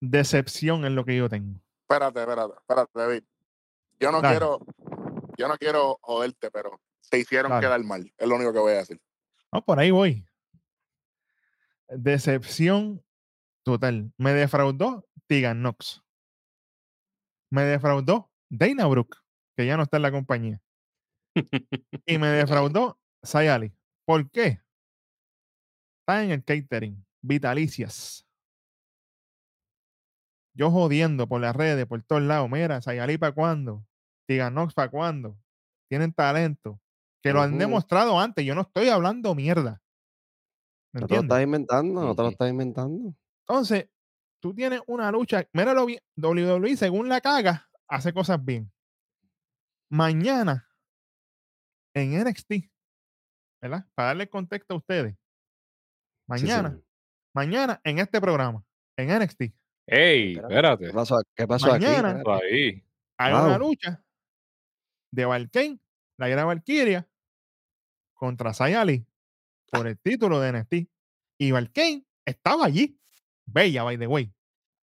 Decepción 0.00 0.84
es 0.84 0.92
lo 0.92 1.04
que 1.04 1.16
yo 1.16 1.28
tengo. 1.28 1.60
Espérate, 1.82 2.20
espérate, 2.20 2.54
espérate, 2.58 2.90
David. 2.94 3.22
Yo 3.98 4.12
no 4.12 4.22
Dale. 4.22 4.34
quiero, 4.34 4.58
yo 5.36 5.48
no 5.48 5.56
quiero 5.58 5.98
joderte, 6.00 6.50
pero 6.50 6.80
se 7.00 7.18
hicieron 7.18 7.50
Dale. 7.50 7.66
quedar 7.66 7.84
mal. 7.84 8.12
Es 8.16 8.28
lo 8.28 8.36
único 8.36 8.52
que 8.52 8.58
voy 8.58 8.72
a 8.72 8.76
decir. 8.76 9.00
No, 9.52 9.64
por 9.64 9.78
ahí 9.78 9.90
voy. 9.90 10.26
Decepción 11.88 13.04
total. 13.62 14.12
Me 14.16 14.32
defraudó 14.32 15.06
Tegan 15.26 15.58
Knox. 15.60 16.02
Me 17.50 17.62
defraudó 17.62 18.30
Dana 18.48 18.86
Brooke, 18.86 19.18
que 19.56 19.66
ya 19.66 19.76
no 19.76 19.82
está 19.82 19.96
en 19.96 20.02
la 20.02 20.12
compañía. 20.12 20.62
Y 22.06 22.18
me 22.18 22.28
defraudó 22.28 22.98
Sayali. 23.22 23.72
¿Por 24.04 24.30
qué? 24.30 24.60
Está 26.00 26.24
en 26.24 26.30
el 26.30 26.44
catering. 26.44 27.04
Vitalicias. 27.20 28.26
Yo 30.60 30.70
jodiendo 30.70 31.26
por 31.26 31.40
las 31.40 31.56
redes, 31.56 31.86
por 31.86 32.02
todos 32.02 32.20
lados. 32.20 32.50
Mira, 32.50 32.82
Sayali 32.82 33.16
para 33.16 33.32
cuándo. 33.32 33.82
Tegan 34.28 34.52
Knox 34.52 34.74
para 34.74 34.90
cuándo. 34.90 35.38
Tienen 35.88 36.12
talento. 36.12 36.78
Que 37.22 37.32
lo 37.32 37.40
han 37.40 37.56
demostrado 37.56 38.20
antes. 38.20 38.44
Yo 38.44 38.54
no 38.54 38.60
estoy 38.60 38.90
hablando 38.90 39.34
mierda. 39.34 39.80
¿Me 40.92 41.00
No 41.00 41.06
te 41.06 41.14
lo 41.14 41.20
estás 41.22 41.42
inventando, 41.42 42.02
no 42.02 42.14
te 42.14 42.22
lo 42.22 42.28
estás 42.28 42.50
inventando. 42.50 43.14
Entonces, 43.48 43.88
tú 44.38 44.54
tienes 44.54 44.82
una 44.86 45.10
lucha. 45.10 45.48
Bien. 45.50 45.66
WWE, 46.16 46.76
según 46.76 47.08
la 47.08 47.22
caga, 47.22 47.66
hace 47.88 48.12
cosas 48.12 48.44
bien. 48.44 48.70
Mañana 49.88 50.68
en 51.94 52.22
NXT, 52.22 52.70
¿verdad? 53.62 53.86
Para 53.94 54.08
darle 54.08 54.28
contexto 54.28 54.74
a 54.74 54.76
ustedes. 54.76 55.14
Sí, 55.14 55.18
Mañana, 56.28 56.78
mañana 57.34 57.80
en 57.82 57.98
este 57.98 58.20
programa, 58.20 58.62
en 58.98 59.08
NXT, 59.18 59.54
ey, 59.90 60.32
Espérate, 60.36 60.54
espérate. 60.54 60.86
¿Qué 60.86 60.92
pasó, 60.92 61.22
qué 61.36 61.46
pasó 61.46 61.72
aquí? 61.72 61.84
Mañana. 61.84 62.08
Espérate. 62.08 62.24
Por 62.24 62.44
ahí. 62.44 62.84
hay 63.18 63.32
una 63.32 63.58
Wow. 63.58 63.68
lucha 63.68 64.02
de 65.12 65.24
Valkane, 65.24 65.78
la 66.18 66.28
era 66.28 66.44
Valkyria, 66.44 67.06
contra 68.14 68.52
Sayali 68.54 69.04
por 69.70 69.86
el 69.86 69.98
título 69.98 70.40
de 70.40 70.52
NXT. 70.52 70.88
Y 71.38 71.50
Valkane 71.52 72.04
estaba 72.24 72.66
allí. 72.66 72.98
Bella, 73.46 73.82
by 73.82 73.98
the 73.98 74.06
way. 74.06 74.32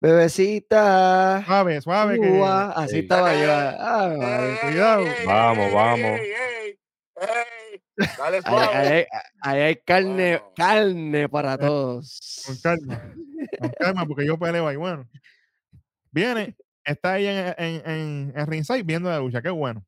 Bebecita. 0.02 1.44
Suave, 1.46 1.82
suave. 1.82 2.20
que- 2.20 2.44
así 2.44 2.96
Ey. 2.96 3.02
estaba 3.02 3.34
yo. 3.34 3.40
Ey, 3.42 3.76
Ah, 3.80 4.58
cuidado. 4.62 5.02
ey, 5.06 5.26
Vamos, 5.26 5.66
ey, 5.68 5.74
vamos. 5.74 5.98
ey, 6.20 6.32
ey, 6.32 6.80
ey. 7.18 8.08
Dale 8.18 8.38
Ahí, 8.38 8.42
suave. 8.44 8.76
ahí 8.78 8.88
hay- 8.88 9.06
ahí 9.42 9.60
hay 9.62 9.76
carne, 9.78 10.38
Bueno. 10.38 10.54
carne 10.56 11.30
para 11.30 11.54
Eh, 11.54 11.58
todos. 11.60 12.44
Con 12.46 12.58
calma. 12.58 13.14
Con 13.60 13.70
calma, 13.80 14.06
porque 14.06 14.26
yo 14.26 14.38
peleo 14.38 14.68
ahí. 14.68 14.76
Bueno, 14.76 15.08
viene, 16.12 16.56
está 16.84 17.14
ahí 17.14 17.26
en, 17.28 17.56
en, 17.58 18.34
en, 18.36 18.48
ringside 18.48 18.84
viendo 18.84 19.10
la 19.10 19.20
lucha. 19.20 19.42
Qué 19.42 19.50
bueno. 19.50 19.86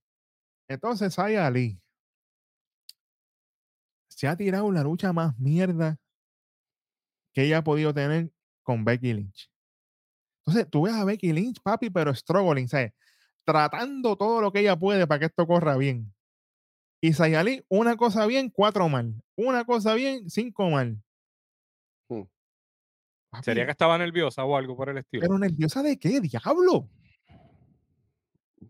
Entonces, 0.67 1.13
Saya 1.13 1.45
Ali 1.45 1.79
se 4.07 4.27
ha 4.27 4.37
tirado 4.37 4.71
la 4.71 4.83
lucha 4.83 5.11
más 5.11 5.37
mierda 5.37 5.97
que 7.33 7.43
ella 7.43 7.59
ha 7.59 7.63
podido 7.63 7.93
tener 7.93 8.31
con 8.61 8.85
Becky 8.85 9.13
Lynch. 9.13 9.49
Entonces, 10.45 10.69
tú 10.69 10.83
ves 10.83 10.93
a 10.93 11.03
Becky 11.03 11.33
Lynch, 11.33 11.59
papi, 11.61 11.89
pero 11.89 12.13
struggling, 12.13 12.67
¿sabes? 12.67 12.93
Tratando 13.45 14.15
todo 14.15 14.41
lo 14.41 14.51
que 14.51 14.59
ella 14.59 14.77
puede 14.77 15.07
para 15.07 15.19
que 15.19 15.25
esto 15.25 15.47
corra 15.47 15.77
bien. 15.77 16.13
Y 17.01 17.13
Saya 17.13 17.41
Ali, 17.41 17.65
una 17.67 17.97
cosa 17.97 18.25
bien, 18.25 18.49
cuatro 18.49 18.87
mal. 18.87 19.13
Una 19.35 19.65
cosa 19.65 19.93
bien, 19.93 20.29
cinco 20.29 20.69
mal. 20.69 21.01
Papi, 23.33 23.43
¿Sería 23.45 23.65
que 23.65 23.71
estaba 23.71 23.97
nerviosa 23.97 24.45
o 24.45 24.55
algo 24.55 24.75
por 24.77 24.89
el 24.89 24.99
estilo? 24.99 25.21
Pero 25.21 25.39
nerviosa 25.39 25.81
de 25.81 25.97
qué, 25.97 26.21
diablo. 26.21 26.87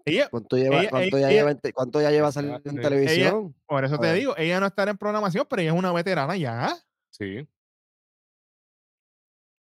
Ella, 0.06 0.30
¿Cuánto, 0.30 0.58
lleva, 0.58 0.80
ella- 0.82 0.90
cuánto, 0.90 1.18
ella- 1.18 1.30
ya 1.32 1.34
lleva 1.52 1.60
cuánto 1.74 2.02
ya 2.02 2.12
lleva 2.12 2.32
saliendo 2.32 2.62
en 2.70 2.80
ella- 2.80 2.90
televisión? 2.90 3.56
por 3.68 3.84
eso 3.86 3.98
te 4.00 4.14
digo, 4.14 4.36
ella 4.38 4.60
no 4.60 4.66
estará 4.68 4.92
en 4.92 4.98
programación, 4.98 5.46
pero 5.50 5.62
ella 5.62 5.72
es 5.72 5.78
una 5.78 5.92
veterana 5.92 6.36
ya. 6.38 6.76
Sí. 7.12 7.48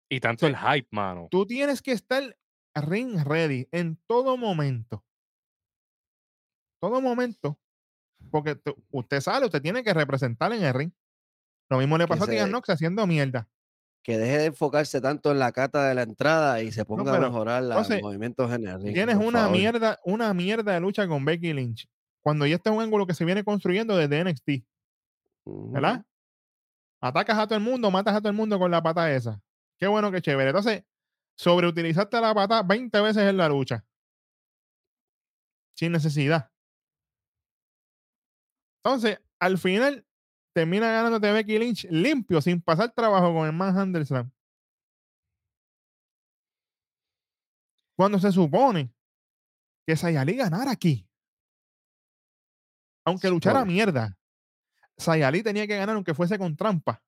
Y 0.09 0.19
tanto 0.21 0.47
el 0.47 0.55
hype, 0.57 0.87
mano. 0.91 1.27
Tú 1.29 1.45
tienes 1.45 1.81
que 1.81 1.91
estar 1.91 2.37
ring 2.75 3.17
ready 3.25 3.67
en 3.71 3.97
todo 4.07 4.37
momento. 4.37 5.03
Todo 6.81 7.01
momento. 7.01 7.59
Porque 8.31 8.57
usted 8.91 9.19
sale, 9.19 9.45
usted 9.45 9.61
tiene 9.61 9.83
que 9.83 9.93
representar 9.93 10.51
en 10.53 10.63
el 10.63 10.73
ring. 10.73 10.91
Lo 11.69 11.77
mismo 11.77 11.97
le 11.97 12.07
pasó 12.07 12.23
a 12.23 12.27
Tegan 12.27 12.49
Knox 12.49 12.69
haciendo 12.69 13.05
mierda. 13.05 13.49
Que 14.07 14.17
deje 14.17 14.37
de 14.37 14.45
enfocarse 14.45 15.01
tanto 15.01 15.33
en 15.33 15.39
la 15.39 15.51
cata 15.51 15.89
de 15.89 15.93
la 15.93 16.03
entrada 16.03 16.61
y 16.63 16.71
se 16.71 16.85
ponga 16.85 17.11
pero, 17.11 17.25
a 17.25 17.29
mejorar 17.29 17.61
los 17.61 17.89
movimientos 18.01 18.49
ring, 18.49 18.93
Tienes 18.93 19.17
una 19.17 19.39
favor. 19.39 19.57
mierda, 19.57 19.99
una 20.05 20.33
mierda 20.33 20.71
de 20.71 20.79
lucha 20.79 21.05
con 21.09 21.25
Becky 21.25 21.51
Lynch. 21.51 21.89
Cuando 22.21 22.45
ya 22.45 22.55
este 22.55 22.69
es 22.69 22.75
un 22.77 22.81
ángulo 22.81 23.05
que 23.05 23.13
se 23.13 23.25
viene 23.25 23.43
construyendo 23.43 23.97
desde 23.97 24.23
NXT. 24.23 24.65
¿verdad? 25.43 26.05
Atacas 27.01 27.37
a 27.37 27.47
todo 27.47 27.57
el 27.57 27.65
mundo, 27.65 27.91
matas 27.91 28.15
a 28.15 28.19
todo 28.19 28.29
el 28.29 28.35
mundo 28.35 28.57
con 28.57 28.71
la 28.71 28.81
pata 28.81 29.13
esa. 29.13 29.41
Qué 29.77 29.87
bueno, 29.87 30.09
qué 30.09 30.21
chévere. 30.21 30.51
Entonces, 30.51 30.85
sobreutilizaste 31.35 32.21
la 32.21 32.33
pata 32.33 32.63
20 32.63 33.01
veces 33.01 33.23
en 33.23 33.35
la 33.35 33.49
lucha. 33.49 33.83
Sin 35.75 35.91
necesidad. 35.91 36.49
Entonces, 38.85 39.19
al 39.37 39.57
final, 39.57 40.06
termina 40.57 40.91
ganándote 40.91 41.31
Becky 41.31 41.59
Lynch 41.59 41.85
limpio, 41.91 42.41
sin 42.41 42.59
pasar 42.59 42.91
trabajo 42.91 43.31
con 43.31 43.45
el 43.45 43.53
Manhandle 43.53 44.03
Slam. 44.03 44.31
Cuando 47.95 48.17
se 48.17 48.31
supone 48.31 48.91
que 49.85 49.95
Sayali 49.95 50.35
ganara 50.35 50.71
aquí. 50.71 51.07
Aunque 53.05 53.29
luchara 53.29 53.63
mierda. 53.65 54.17
Sayali 54.97 55.43
tenía 55.43 55.67
que 55.67 55.77
ganar 55.77 55.95
aunque 55.95 56.15
fuese 56.15 56.39
con 56.39 56.55
trampa. 56.57 57.03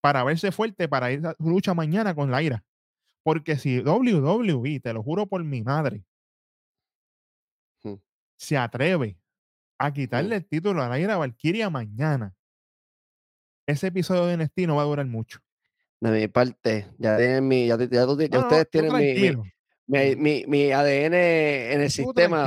Para 0.00 0.22
verse 0.22 0.52
fuerte 0.52 0.88
para 0.88 1.10
ir 1.10 1.26
a 1.26 1.34
su 1.36 1.50
lucha 1.50 1.74
mañana 1.74 2.14
con 2.14 2.30
la 2.30 2.40
ira. 2.40 2.64
Porque 3.24 3.56
si 3.56 3.80
WWE, 3.80 4.78
te 4.78 4.92
lo 4.92 5.02
juro 5.02 5.26
por 5.26 5.42
mi 5.42 5.62
madre, 5.62 6.04
Hmm. 7.82 7.96
se 8.36 8.56
atreve 8.56 9.18
a 9.78 9.92
quitarle 9.92 10.36
Hmm. 10.36 10.38
el 10.38 10.46
título 10.46 10.82
a 10.82 10.88
la 10.88 11.00
ira 11.00 11.16
Valkyria 11.16 11.68
mañana, 11.68 12.32
ese 13.66 13.88
episodio 13.88 14.26
de 14.26 14.36
NXT 14.36 14.60
no 14.66 14.76
va 14.76 14.82
a 14.82 14.86
durar 14.86 15.06
mucho. 15.06 15.40
De 16.00 16.10
mi 16.10 16.28
parte, 16.28 16.86
ya 16.98 17.16
tienen 17.16 17.48
mi, 17.48 17.66
ya, 17.66 17.78
ya 17.78 17.86
ya 17.86 18.04
No, 18.06 18.14
ustedes 18.40 18.68
tienen 18.70 18.92
mi, 18.92 19.14
mi, 19.14 19.36
mi, 19.86 20.16
mi- 20.16 20.44
mi 20.46 20.72
ADN 20.72 21.14
en 21.72 21.80
el 21.80 21.86
Tú 21.88 21.90
sistema, 21.92 22.46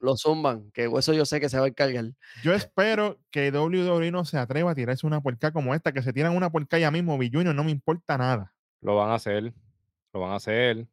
lo, 0.00 0.16
zumban, 0.16 0.70
que 0.72 0.90
eso 0.96 1.12
yo 1.12 1.24
sé 1.24 1.40
que 1.40 1.48
se 1.48 1.58
va 1.58 1.66
a 1.66 1.68
encargar. 1.68 2.06
Yo 2.42 2.52
espero 2.52 3.18
que 3.30 3.50
WWE 3.50 4.10
no 4.10 4.24
se 4.24 4.38
atreva 4.38 4.72
a 4.72 4.74
tirarse 4.74 5.06
una 5.06 5.20
puerca 5.20 5.52
como 5.52 5.74
esta, 5.74 5.92
que 5.92 6.02
se 6.02 6.12
tiran 6.12 6.34
una 6.36 6.50
puerca 6.50 6.78
ya 6.78 6.90
mismo, 6.90 7.16
Bill 7.18 7.30
Junior, 7.32 7.54
no 7.54 7.64
me 7.64 7.70
importa 7.70 8.18
nada. 8.18 8.52
Lo 8.80 8.96
van 8.96 9.10
a 9.10 9.14
hacer. 9.14 9.52
Lo 10.12 10.20
van 10.20 10.32
a 10.32 10.36
hacer. 10.36 10.86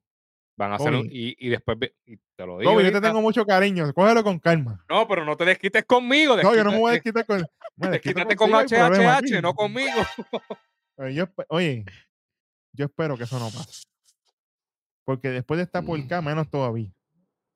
Van 0.56 0.72
a 0.72 0.76
hacer 0.76 0.94
un- 0.94 1.08
y, 1.12 1.36
y 1.40 1.50
después 1.50 1.78
y 2.06 2.18
te 2.36 2.46
lo 2.46 2.60
digo. 2.60 2.72
Kobe, 2.72 2.84
yo 2.84 2.90
te 2.92 2.96
ahorita. 2.98 3.02
tengo 3.10 3.22
mucho 3.22 3.44
cariño, 3.46 3.92
cógelo 3.94 4.24
con 4.24 4.38
calma. 4.40 4.84
No, 4.88 5.08
pero 5.08 5.26
no 5.26 5.36
te 5.36 5.46
desquites 5.46 5.84
conmigo. 5.86 6.38
No, 6.38 6.56
yo 6.56 6.64
no 6.64 6.72
me 6.72 6.78
voy 6.78 6.90
a 6.90 6.92
des- 6.94 7.04
desquitar 7.04 7.26
con. 7.26 7.44
Desquítate 7.76 8.36
con 8.36 8.52
HHH, 8.52 9.42
no 9.42 9.54
conmigo. 9.54 10.02
Yo 11.12 11.26
oye, 11.50 11.86
yo 12.74 12.86
espero 12.86 13.18
que 13.18 13.24
eso 13.24 13.40
no 13.40 13.50
pase. 13.50 13.84
Porque 15.06 15.30
después 15.30 15.58
de 15.58 15.64
esta 15.64 15.82
Mm. 15.82 15.86
puerca, 15.86 16.22
menos 16.22 16.50
todavía. 16.50 16.92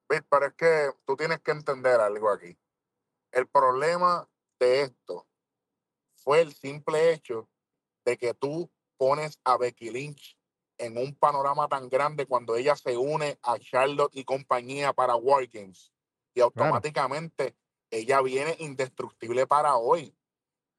Pero 0.07 0.45
es 0.47 0.53
que 0.55 0.89
tú 1.05 1.15
tienes 1.15 1.39
que 1.41 1.51
entender 1.51 1.99
algo 1.99 2.31
aquí. 2.31 2.57
El 3.31 3.47
problema 3.47 4.27
de 4.59 4.81
esto 4.83 5.27
fue 6.15 6.41
el 6.41 6.53
simple 6.53 7.13
hecho 7.13 7.47
de 8.05 8.17
que 8.17 8.33
tú 8.33 8.71
pones 8.97 9.39
a 9.43 9.57
Becky 9.57 9.91
Lynch 9.91 10.35
en 10.79 10.97
un 10.97 11.13
panorama 11.15 11.67
tan 11.67 11.89
grande 11.89 12.25
cuando 12.25 12.55
ella 12.55 12.75
se 12.75 12.97
une 12.97 13.37
a 13.43 13.59
Charlotte 13.59 14.15
y 14.15 14.23
compañía 14.23 14.93
para 14.93 15.15
War 15.15 15.45
Games. 15.47 15.91
Y 16.33 16.41
automáticamente 16.41 17.55
ella 17.91 18.21
viene 18.21 18.55
indestructible 18.59 19.47
para 19.47 19.75
hoy. 19.77 20.13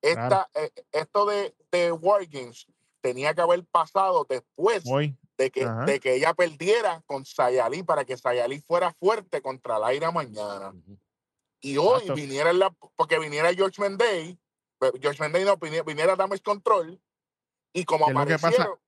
Esta, 0.03 0.49
eh, 0.55 0.71
esto 0.92 1.27
de, 1.27 1.55
de 1.73 1.92
War 1.92 2.25
Games 2.27 2.66
tenía 3.01 3.35
que 3.35 3.40
haber 3.40 3.64
pasado 3.64 4.27
después 4.29 4.85
de 5.37 5.51
que, 5.51 5.64
Ajá. 5.64 5.85
de 5.85 6.01
que 6.01 6.14
ella 6.14 6.35
perdiera 6.35 7.03
con 7.07 7.25
Sayali 7.25 7.83
para 7.83 8.05
que 8.05 8.16
Sayali 8.16 8.61
fuera 8.61 8.92
fuerte 8.94 9.40
contra 9.42 9.79
Laira 9.79 10.11
mañana. 10.11 10.73
Y 11.61 11.77
hoy 11.77 12.01
Exacto. 12.03 12.14
viniera 12.14 12.53
la, 12.53 12.71
porque 12.97 13.18
viniera 13.18 13.53
George 13.55 13.81
Mendey, 13.81 14.38
eh, 14.81 14.92
George 15.01 15.21
Mendey 15.21 15.44
no, 15.44 15.57
viniera, 15.57 15.85
viniera 15.85 16.14
Damage 16.16 16.42
Control, 16.42 17.01
y 17.73 17.85
como 17.85 18.07
¿Qué 18.07 18.12
es 18.12 18.16
lo 18.18 18.27
que 18.27 18.33
pasa? 18.35 18.47
aparecieron. 18.49 18.79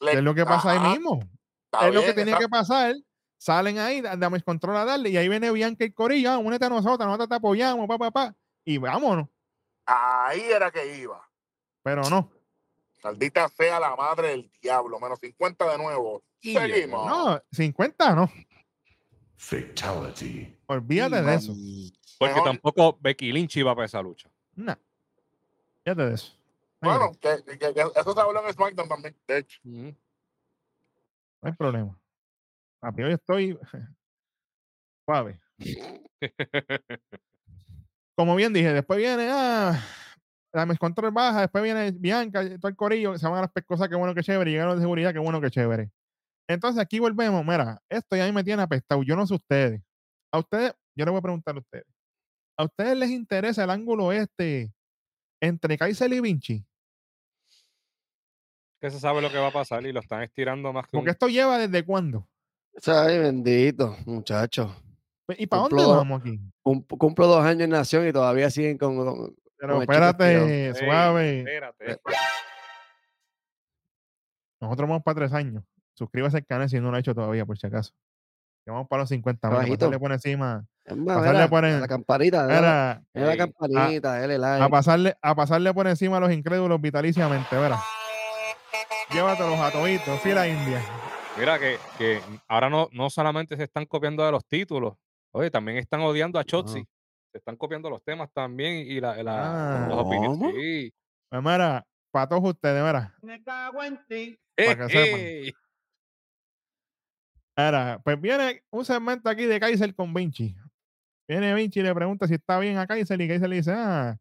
le- 0.00 0.10
¿qué 0.12 0.18
es 0.18 0.24
lo 0.24 0.34
que 0.34 0.44
pasa 0.44 0.70
ahí 0.72 0.90
mismo? 0.90 1.20
es 1.82 1.94
lo 1.94 2.00
que 2.00 2.14
tenía 2.14 2.34
está- 2.34 2.44
que 2.44 2.48
pasar 2.48 2.94
Salen 3.38 3.78
ahí, 3.78 4.00
da- 4.00 4.16
Damage 4.16 4.44
Control 4.44 4.76
a 4.76 4.84
darle, 4.84 5.10
y 5.10 5.16
ahí 5.16 5.28
viene 5.28 5.50
Bianca 5.52 5.84
y 5.84 5.92
Corillo, 5.92 6.30
ah, 6.32 6.38
únete 6.38 6.66
a 6.66 6.68
nosotros, 6.68 7.06
nosotros 7.06 7.28
te 7.28 7.34
apoyamos, 7.36 7.86
pa, 7.88 7.96
pa, 7.96 8.10
pa, 8.10 8.34
y 8.64 8.78
vámonos. 8.78 9.28
Ahí 9.86 10.42
era 10.42 10.70
que 10.70 10.98
iba. 10.98 11.26
Pero 11.82 12.02
no, 12.10 12.30
Maldita 13.02 13.48
sea 13.48 13.78
la 13.78 13.94
madre 13.94 14.28
del 14.30 14.50
diablo. 14.60 14.98
Menos 14.98 15.20
50 15.20 15.70
de 15.70 15.78
nuevo. 15.78 16.22
Y 16.40 16.52
Seguimos. 16.54 17.06
no, 17.06 17.40
50 17.52 18.14
no, 18.16 18.30
Fatality. 19.36 20.58
olvídate 20.66 21.22
de 21.22 21.34
eso. 21.34 21.52
Porque 22.18 22.34
Mejor- 22.34 22.48
tampoco 22.50 22.98
Becky 23.00 23.32
Lynch 23.32 23.56
iba 23.56 23.74
para 23.74 23.86
esa 23.86 24.02
lucha. 24.02 24.28
No, 24.56 24.76
olvídate 25.86 26.08
de 26.08 26.14
eso. 26.14 26.34
Bueno, 26.80 27.12
que, 27.20 27.42
que- 27.58 27.72
que 27.74 27.80
eso 27.96 28.12
se 28.14 28.20
habló 28.20 28.44
en 28.46 28.52
SmackDown 28.52 28.88
también. 28.88 29.16
De 29.26 29.38
hecho, 29.38 29.60
No 29.64 29.94
hay 31.42 31.52
problema. 31.52 31.96
Papi, 32.80 33.02
hoy 33.02 33.12
estoy 33.12 33.58
suave. 35.06 35.40
Como 38.16 38.36
bien 38.36 38.52
dije, 38.52 38.72
después 38.72 38.98
viene, 38.98 39.28
ah, 39.30 39.80
la 40.52 40.66
mis 40.66 40.78
control 40.78 41.12
baja, 41.12 41.42
después 41.42 41.62
viene 41.62 41.90
Bianca, 41.92 42.42
todo 42.58 42.68
el 42.68 42.76
corillo, 42.76 43.18
se 43.18 43.26
van 43.26 43.38
a 43.38 43.42
las 43.42 43.52
pescosas, 43.52 43.88
qué 43.88 43.96
bueno 43.96 44.14
que 44.14 44.22
chévere, 44.22 44.50
y 44.50 44.54
llegaron 44.54 44.76
de 44.76 44.82
seguridad, 44.82 45.12
qué 45.12 45.18
bueno 45.18 45.40
que 45.40 45.50
chévere. 45.50 45.90
Entonces 46.48 46.80
aquí 46.80 46.98
volvemos, 46.98 47.44
mira, 47.44 47.80
esto 47.88 48.16
ya 48.16 48.26
a 48.26 48.32
me 48.32 48.44
tiene 48.44 48.62
apestado, 48.62 49.02
yo 49.02 49.16
no 49.16 49.26
sé 49.26 49.34
ustedes. 49.34 49.82
A 50.32 50.38
ustedes, 50.38 50.72
yo 50.96 51.04
les 51.04 51.10
voy 51.12 51.18
a 51.18 51.22
preguntar 51.22 51.56
a 51.56 51.58
ustedes. 51.58 51.86
¿A 52.56 52.64
ustedes 52.64 52.96
les 52.96 53.10
interesa 53.10 53.64
el 53.64 53.70
ángulo 53.70 54.12
este 54.12 54.72
entre 55.40 55.78
Kaiser 55.78 56.12
y 56.12 56.20
Vinci? 56.20 56.64
Que 58.80 58.90
se 58.90 58.98
sabe 58.98 59.20
lo 59.20 59.30
que 59.30 59.38
va 59.38 59.48
a 59.48 59.52
pasar 59.52 59.84
y 59.86 59.92
lo 59.92 60.00
están 60.00 60.22
estirando 60.22 60.72
más 60.72 60.86
que 60.86 60.96
un... 60.96 61.02
Porque 61.02 61.12
esto 61.12 61.28
lleva 61.28 61.58
desde 61.58 61.84
cuándo. 61.84 62.28
Ay, 62.86 63.18
bendito, 63.18 63.96
muchacho. 64.06 64.74
¿Y 65.36 65.46
para 65.46 65.62
dónde 65.62 65.84
vamos 65.84 66.20
aquí? 66.20 66.40
Cum- 66.62 66.82
Cumplo 66.86 67.26
dos 67.26 67.44
años 67.44 67.62
en 67.62 67.70
Nación 67.70 68.06
y 68.08 68.12
todavía 68.12 68.50
siguen 68.50 68.78
con. 68.78 68.96
con- 68.96 69.36
Pero 69.58 69.74
con 69.74 69.82
espérate, 69.82 70.74
suave. 70.74 71.38
espérate. 71.40 72.00
Nosotros 74.60 74.88
vamos 74.88 75.02
para 75.02 75.16
tres 75.16 75.32
años. 75.32 75.64
Suscríbase 75.94 76.38
al 76.38 76.46
canal 76.46 76.68
si 76.68 76.80
no 76.80 76.90
lo 76.90 76.96
ha 76.96 77.00
hecho 77.00 77.14
todavía, 77.14 77.44
por 77.44 77.58
si 77.58 77.66
acaso. 77.66 77.92
Que 78.64 78.70
vamos 78.70 78.86
para 78.88 79.02
los 79.02 79.08
50 79.08 79.48
mil. 79.48 79.56
Abajito. 79.56 79.78
Pasarle 79.78 79.98
por 79.98 80.12
encima. 80.12 80.66
Más, 80.96 81.18
Pasarle 81.18 81.48
por 81.48 81.64
la 81.64 81.88
campanita, 81.88 82.44
Era, 82.44 83.02
la 83.12 83.36
campanita, 83.36 84.16
a, 84.16 84.26
like. 84.26 84.70
pasarle, 84.70 85.16
a 85.20 85.34
pasarle 85.34 85.74
por 85.74 85.86
encima 85.86 86.16
a 86.16 86.20
los 86.20 86.32
incrédulos 86.32 86.80
vitaliciamente, 86.80 87.54
verá. 87.56 87.78
Llévatelos 89.12 89.58
a 89.58 89.70
toditos, 89.70 90.20
fila 90.20 90.46
india. 90.48 90.80
Mira 91.38 91.58
que, 91.58 91.78
que 91.96 92.20
ahora 92.48 92.68
no, 92.68 92.88
no 92.92 93.10
solamente 93.10 93.56
se 93.56 93.64
están 93.64 93.86
copiando 93.86 94.24
de 94.24 94.32
los 94.32 94.44
títulos, 94.46 94.94
oye, 95.32 95.50
también 95.50 95.78
están 95.78 96.00
odiando 96.00 96.38
a 96.38 96.44
Chotzi. 96.44 96.84
Se 97.32 97.38
están 97.38 97.56
copiando 97.56 97.90
los 97.90 98.02
temas 98.02 98.30
también 98.32 98.86
y 98.86 99.00
la, 99.00 99.22
la- 99.22 99.84
Ah. 99.84 99.88
las 99.88 99.98
opiniones. 99.98 100.54
Sí. 100.54 100.92
Pues 101.30 101.42
mira, 101.42 101.86
para 102.10 102.28
todos 102.28 102.44
ustedes, 102.54 102.82
verá. 102.82 103.14
Para 104.56 104.86
que 104.86 104.92
sepan. 104.92 105.20
Ey, 105.20 105.52
Mira, 107.56 108.00
pues 108.04 108.20
viene 108.20 108.62
un 108.70 108.84
segmento 108.84 109.28
aquí 109.28 109.44
de 109.44 109.58
Kaiser 109.60 109.94
con 109.94 110.14
Vinci. 110.14 110.54
Viene 111.28 111.54
Vinci 111.54 111.80
y 111.80 111.82
le 111.82 111.94
pregunta 111.94 112.26
si 112.26 112.34
está 112.34 112.58
bien 112.58 112.78
a 112.78 112.86
Kaiser 112.86 113.20
y 113.20 113.28
Kaiser 113.28 113.48
le 113.48 113.56
dice, 113.56 113.72
ah, 113.74 114.16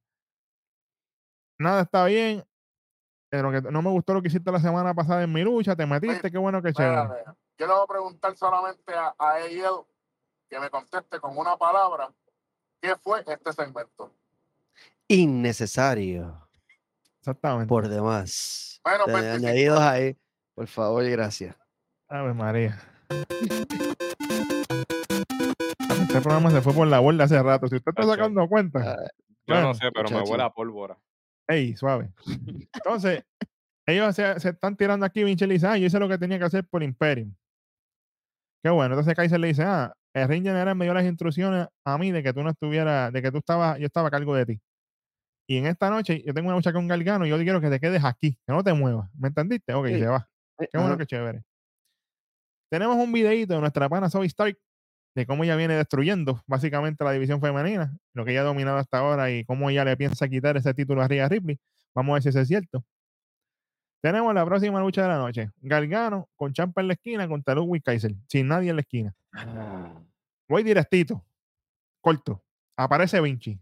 nada 1.60 1.84
está 1.84 2.06
bien. 2.06 2.44
Pero 3.30 3.52
que 3.52 3.62
no 3.62 3.82
me 3.82 3.90
gustó 3.90 4.14
lo 4.14 4.22
que 4.22 4.30
hiciste 4.30 4.52
la 4.52 4.60
semana 4.60 4.94
pasada 4.94 5.24
en 5.24 5.34
mi 5.34 5.44
lucha, 5.44 5.76
te 5.76 5.86
metiste, 5.86 6.32
qué 6.32 6.38
bueno 6.38 6.62
que 6.62 6.72
chévere. 6.72 7.10
yo 7.58 7.68
le 7.68 7.74
voy 7.74 7.84
a 7.84 7.88
preguntar 7.88 8.36
solamente 8.38 8.94
a, 8.94 9.14
a 9.20 9.40
él 9.42 9.62
que 10.50 10.60
me 10.60 10.70
conteste 10.70 11.20
con 11.20 11.38
una 11.38 11.58
palabra. 11.58 12.10
¿Qué 12.82 12.96
fue 12.96 13.24
este 13.28 13.52
segmento? 13.52 14.14
Innecesario, 15.10 16.48
Exactamente. 17.20 17.68
por 17.68 17.88
demás. 17.90 18.80
Bueno, 18.84 19.06
25. 19.08 19.36
añadidos 19.36 19.80
ahí, 19.82 20.18
por 20.54 20.68
favor 20.68 21.04
y 21.04 21.12
gracias. 21.12 21.56
Ave 22.08 22.34
María. 22.34 22.80
Este 26.02 26.22
programa 26.22 26.52
se 26.52 26.62
fue 26.62 26.74
por 26.74 26.88
la 26.88 27.00
borda 27.00 27.26
hace 27.26 27.42
rato. 27.44 27.68
Si 27.68 27.76
usted 27.76 27.90
está 27.90 28.04
sacando 28.04 28.48
cuenta, 28.48 28.80
Ah, 28.94 28.98
Yo 29.46 29.54
Bueno, 29.56 29.68
no 29.70 29.74
sé, 29.74 29.92
pero 29.94 30.10
me 30.10 30.22
huele 30.22 30.44
a 30.44 30.50
pólvora. 30.50 30.98
Ey, 31.48 31.76
suave. 31.76 32.12
Entonces, 32.74 33.24
ellos 33.88 34.16
se, 34.16 34.40
se 34.40 34.50
están 34.50 34.76
tirando 34.76 35.06
aquí. 35.06 35.24
Vinci 35.24 35.46
le 35.48 35.54
dice, 35.56 35.68
ah, 35.68 35.78
yo 35.78 35.86
hice 35.88 36.00
lo 36.00 36.10
que 36.10 36.18
tenía 36.18 36.38
que 36.40 36.46
hacer 36.46 36.66
por 36.68 36.84
Imperium. 36.84 37.34
Qué 38.64 38.70
bueno. 38.70 38.96
Entonces 38.96 39.16
Kaiser 39.16 39.40
le 39.40 39.48
dice, 39.48 39.64
ah, 39.64 39.94
el 40.14 40.28
Ring 40.28 40.44
General 40.44 40.76
me 40.76 40.86
dio 40.86 40.94
las 40.94 41.06
instrucciones 41.06 41.68
a 41.86 41.98
mí 41.98 42.12
de 42.12 42.24
que 42.24 42.34
tú 42.34 42.44
no 42.44 42.50
estuvieras, 42.50 43.14
de 43.14 43.22
que 43.22 43.32
tú 43.32 43.38
estabas, 43.38 43.80
yo 43.80 43.86
estaba 43.86 44.08
a 44.08 44.12
cargo 44.12 44.36
de 44.36 44.46
ti. 44.46 44.62
Y 45.50 45.58
en 45.58 45.68
esta 45.68 45.90
noche 45.90 46.22
yo 46.26 46.34
tengo 46.34 46.48
una 46.50 46.58
lucha 46.58 46.74
con 46.74 46.88
Gargano 46.88 47.26
y 47.26 47.30
yo 47.30 47.38
quiero 47.38 47.62
que 47.62 47.70
te 47.70 47.80
quedes 47.80 48.04
aquí, 48.04 48.34
que 48.46 48.52
no 48.54 48.64
te 48.64 48.74
muevas. 48.74 49.10
¿Me 49.18 49.30
entendiste? 49.30 49.74
Ok, 49.74 49.88
Sí. 49.88 50.00
se 50.00 50.08
va. 50.08 50.28
eh, 50.60 50.68
Qué 50.72 50.78
bueno, 50.78 50.94
ajá. 50.94 50.98
qué 50.98 51.06
chévere. 51.06 51.44
Tenemos 52.70 52.98
un 52.98 53.14
videito 53.14 53.54
de 53.54 53.62
nuestra 53.62 53.88
pana 53.88 54.10
Zoe 54.10 54.26
Stark 54.26 54.58
de 55.18 55.26
cómo 55.26 55.44
ella 55.44 55.56
viene 55.56 55.74
destruyendo 55.74 56.44
básicamente 56.46 57.04
la 57.04 57.12
división 57.12 57.42
femenina, 57.42 57.98
lo 58.14 58.24
que 58.24 58.34
ella 58.34 58.42
ha 58.42 58.44
dominado 58.44 58.78
hasta 58.78 59.00
ahora 59.00 59.32
y 59.32 59.44
cómo 59.46 59.68
ella 59.68 59.84
le 59.84 59.98
piensa 59.98 60.30
quitar 60.30 60.58
ese 60.58 60.76
título 60.76 61.02
a 61.02 61.08
Rhea 61.08 61.28
Ripley. 61.28 61.60
Vamos 61.96 62.12
a 62.12 62.14
ver 62.14 62.22
si 62.22 62.30
eso 62.30 62.40
es 62.40 62.48
cierto. 62.48 62.86
Tenemos 64.00 64.32
la 64.36 64.46
próxima 64.46 64.80
lucha 64.80 65.02
de 65.02 65.08
la 65.08 65.18
noche. 65.18 65.50
Gargano 65.60 66.30
con 66.36 66.54
Champa 66.54 66.82
en 66.82 66.90
la 66.90 66.94
esquina 66.94 67.28
contra 67.28 67.56
Ludwig 67.56 67.82
Kaiser, 67.82 68.14
sin 68.28 68.48
nadie 68.48 68.70
en 68.70 68.76
la 68.76 68.82
esquina. 68.82 69.16
Ah, 69.34 70.00
Voy 70.48 70.62
directito, 70.62 71.26
corto. 72.00 72.44
Aparece 72.78 73.20
Vinci. 73.20 73.60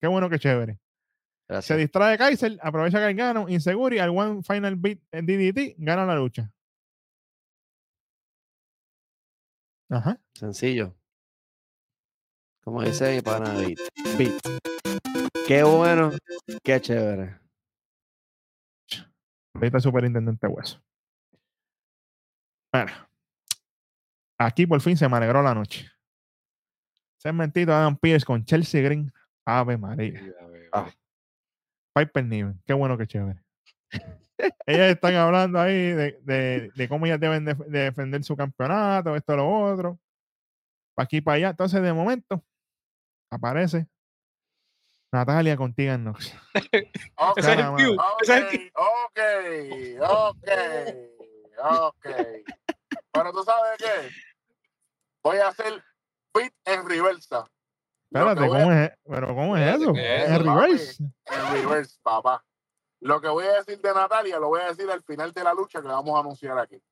Qué 0.00 0.08
bueno, 0.08 0.28
qué 0.28 0.40
chévere. 0.40 0.80
Se 1.60 1.76
distrae 1.76 2.18
Kaiser, 2.18 2.58
aprovecha 2.60 2.98
Gargano, 2.98 3.48
Inseguri, 3.48 4.00
al 4.00 4.10
One 4.10 4.42
Final 4.42 4.74
Beat 4.74 4.98
en 5.12 5.24
DDT, 5.24 5.76
gana 5.78 6.04
la 6.04 6.16
lucha. 6.16 6.50
Ajá. 9.90 10.20
Sencillo. 10.34 10.94
Como 12.62 12.82
dice 12.82 13.16
mi 13.16 13.22
pana 13.22 13.52
Beat. 13.52 13.78
Beat. 14.16 14.40
Qué 15.48 15.64
bueno, 15.64 16.12
qué 16.62 16.80
chévere. 16.80 17.40
Ahorita 19.54 19.78
el 19.78 19.82
superintendente 19.82 20.46
Hueso. 20.46 20.80
Bueno. 22.72 22.92
Aquí 24.38 24.66
por 24.66 24.80
fin 24.80 24.96
se 24.96 25.08
me 25.08 25.16
alegró 25.16 25.42
la 25.42 25.54
noche. 25.54 25.90
Segmentito 27.18 27.72
de 27.72 27.76
Adam 27.76 27.96
Pierce 27.96 28.24
con 28.24 28.44
Chelsea 28.44 28.80
Green. 28.80 29.12
Ave 29.44 29.76
María. 29.76 30.22
Bebé. 30.22 30.68
Ah. 30.72 30.90
Piper 31.94 32.24
Niven. 32.24 32.62
Qué 32.64 32.72
bueno 32.72 32.96
que 32.96 33.06
chévere. 33.06 33.42
Ellas 34.66 34.90
están 34.90 35.14
hablando 35.14 35.60
ahí 35.60 35.92
de, 35.92 36.18
de- 36.22 36.70
de 36.74 36.88
cómo 36.88 37.06
ellas 37.06 37.20
deben 37.20 37.44
de, 37.44 37.54
de 37.54 37.78
defender 37.80 38.22
su 38.24 38.36
campeonato, 38.36 39.14
esto, 39.16 39.36
lo 39.36 39.48
otro. 39.48 39.98
Pa' 40.94 41.04
aquí, 41.04 41.20
para 41.20 41.36
allá. 41.36 41.50
Entonces, 41.50 41.80
de 41.82 41.92
momento, 41.92 42.42
aparece 43.30 43.86
Natalia 45.12 45.56
con 45.56 45.74
Tegan 45.74 46.02
Knox. 46.02 46.34
Ok, 47.16 47.38
Ese 47.38 47.40
es 47.40 47.46
el 47.48 47.56
Caramba. 47.56 47.76
cue, 47.76 47.96
ese 48.22 48.38
es 48.38 48.52
el 48.52 48.72
cue. 48.72 50.00
ok, 50.00 50.10
ok, 50.10 50.48
ok. 51.62 52.06
Pero 53.12 53.32
tú 53.32 53.42
sabes 53.42 53.78
qué? 53.78 54.08
Voy 55.22 55.36
a 55.38 55.48
hacer 55.48 55.82
beat 56.34 56.52
en 56.64 56.88
reversa. 56.88 57.44
Espérate, 58.12 58.40
¿cómo 58.48 58.72
es? 58.72 58.90
¿Pero 59.08 59.34
cómo 59.34 59.56
es 59.56 59.76
eso? 59.76 59.92
¿qué 59.92 60.16
es 60.24 60.30
En 60.30 60.44
reverse. 60.44 61.04
En 61.26 61.52
reverse, 61.52 61.98
papá. 62.02 62.44
Lo 63.00 63.20
que 63.20 63.28
voy 63.28 63.46
a 63.46 63.54
decir 63.54 63.80
de 63.80 63.94
Natalia 63.94 64.38
lo 64.38 64.48
voy 64.48 64.60
a 64.60 64.66
decir 64.68 64.90
al 64.90 65.02
final 65.02 65.32
de 65.32 65.42
la 65.44 65.54
lucha 65.54 65.80
que 65.80 65.88
vamos 65.88 66.14
a 66.16 66.20
anunciar 66.20 66.58
aquí. 66.58 66.82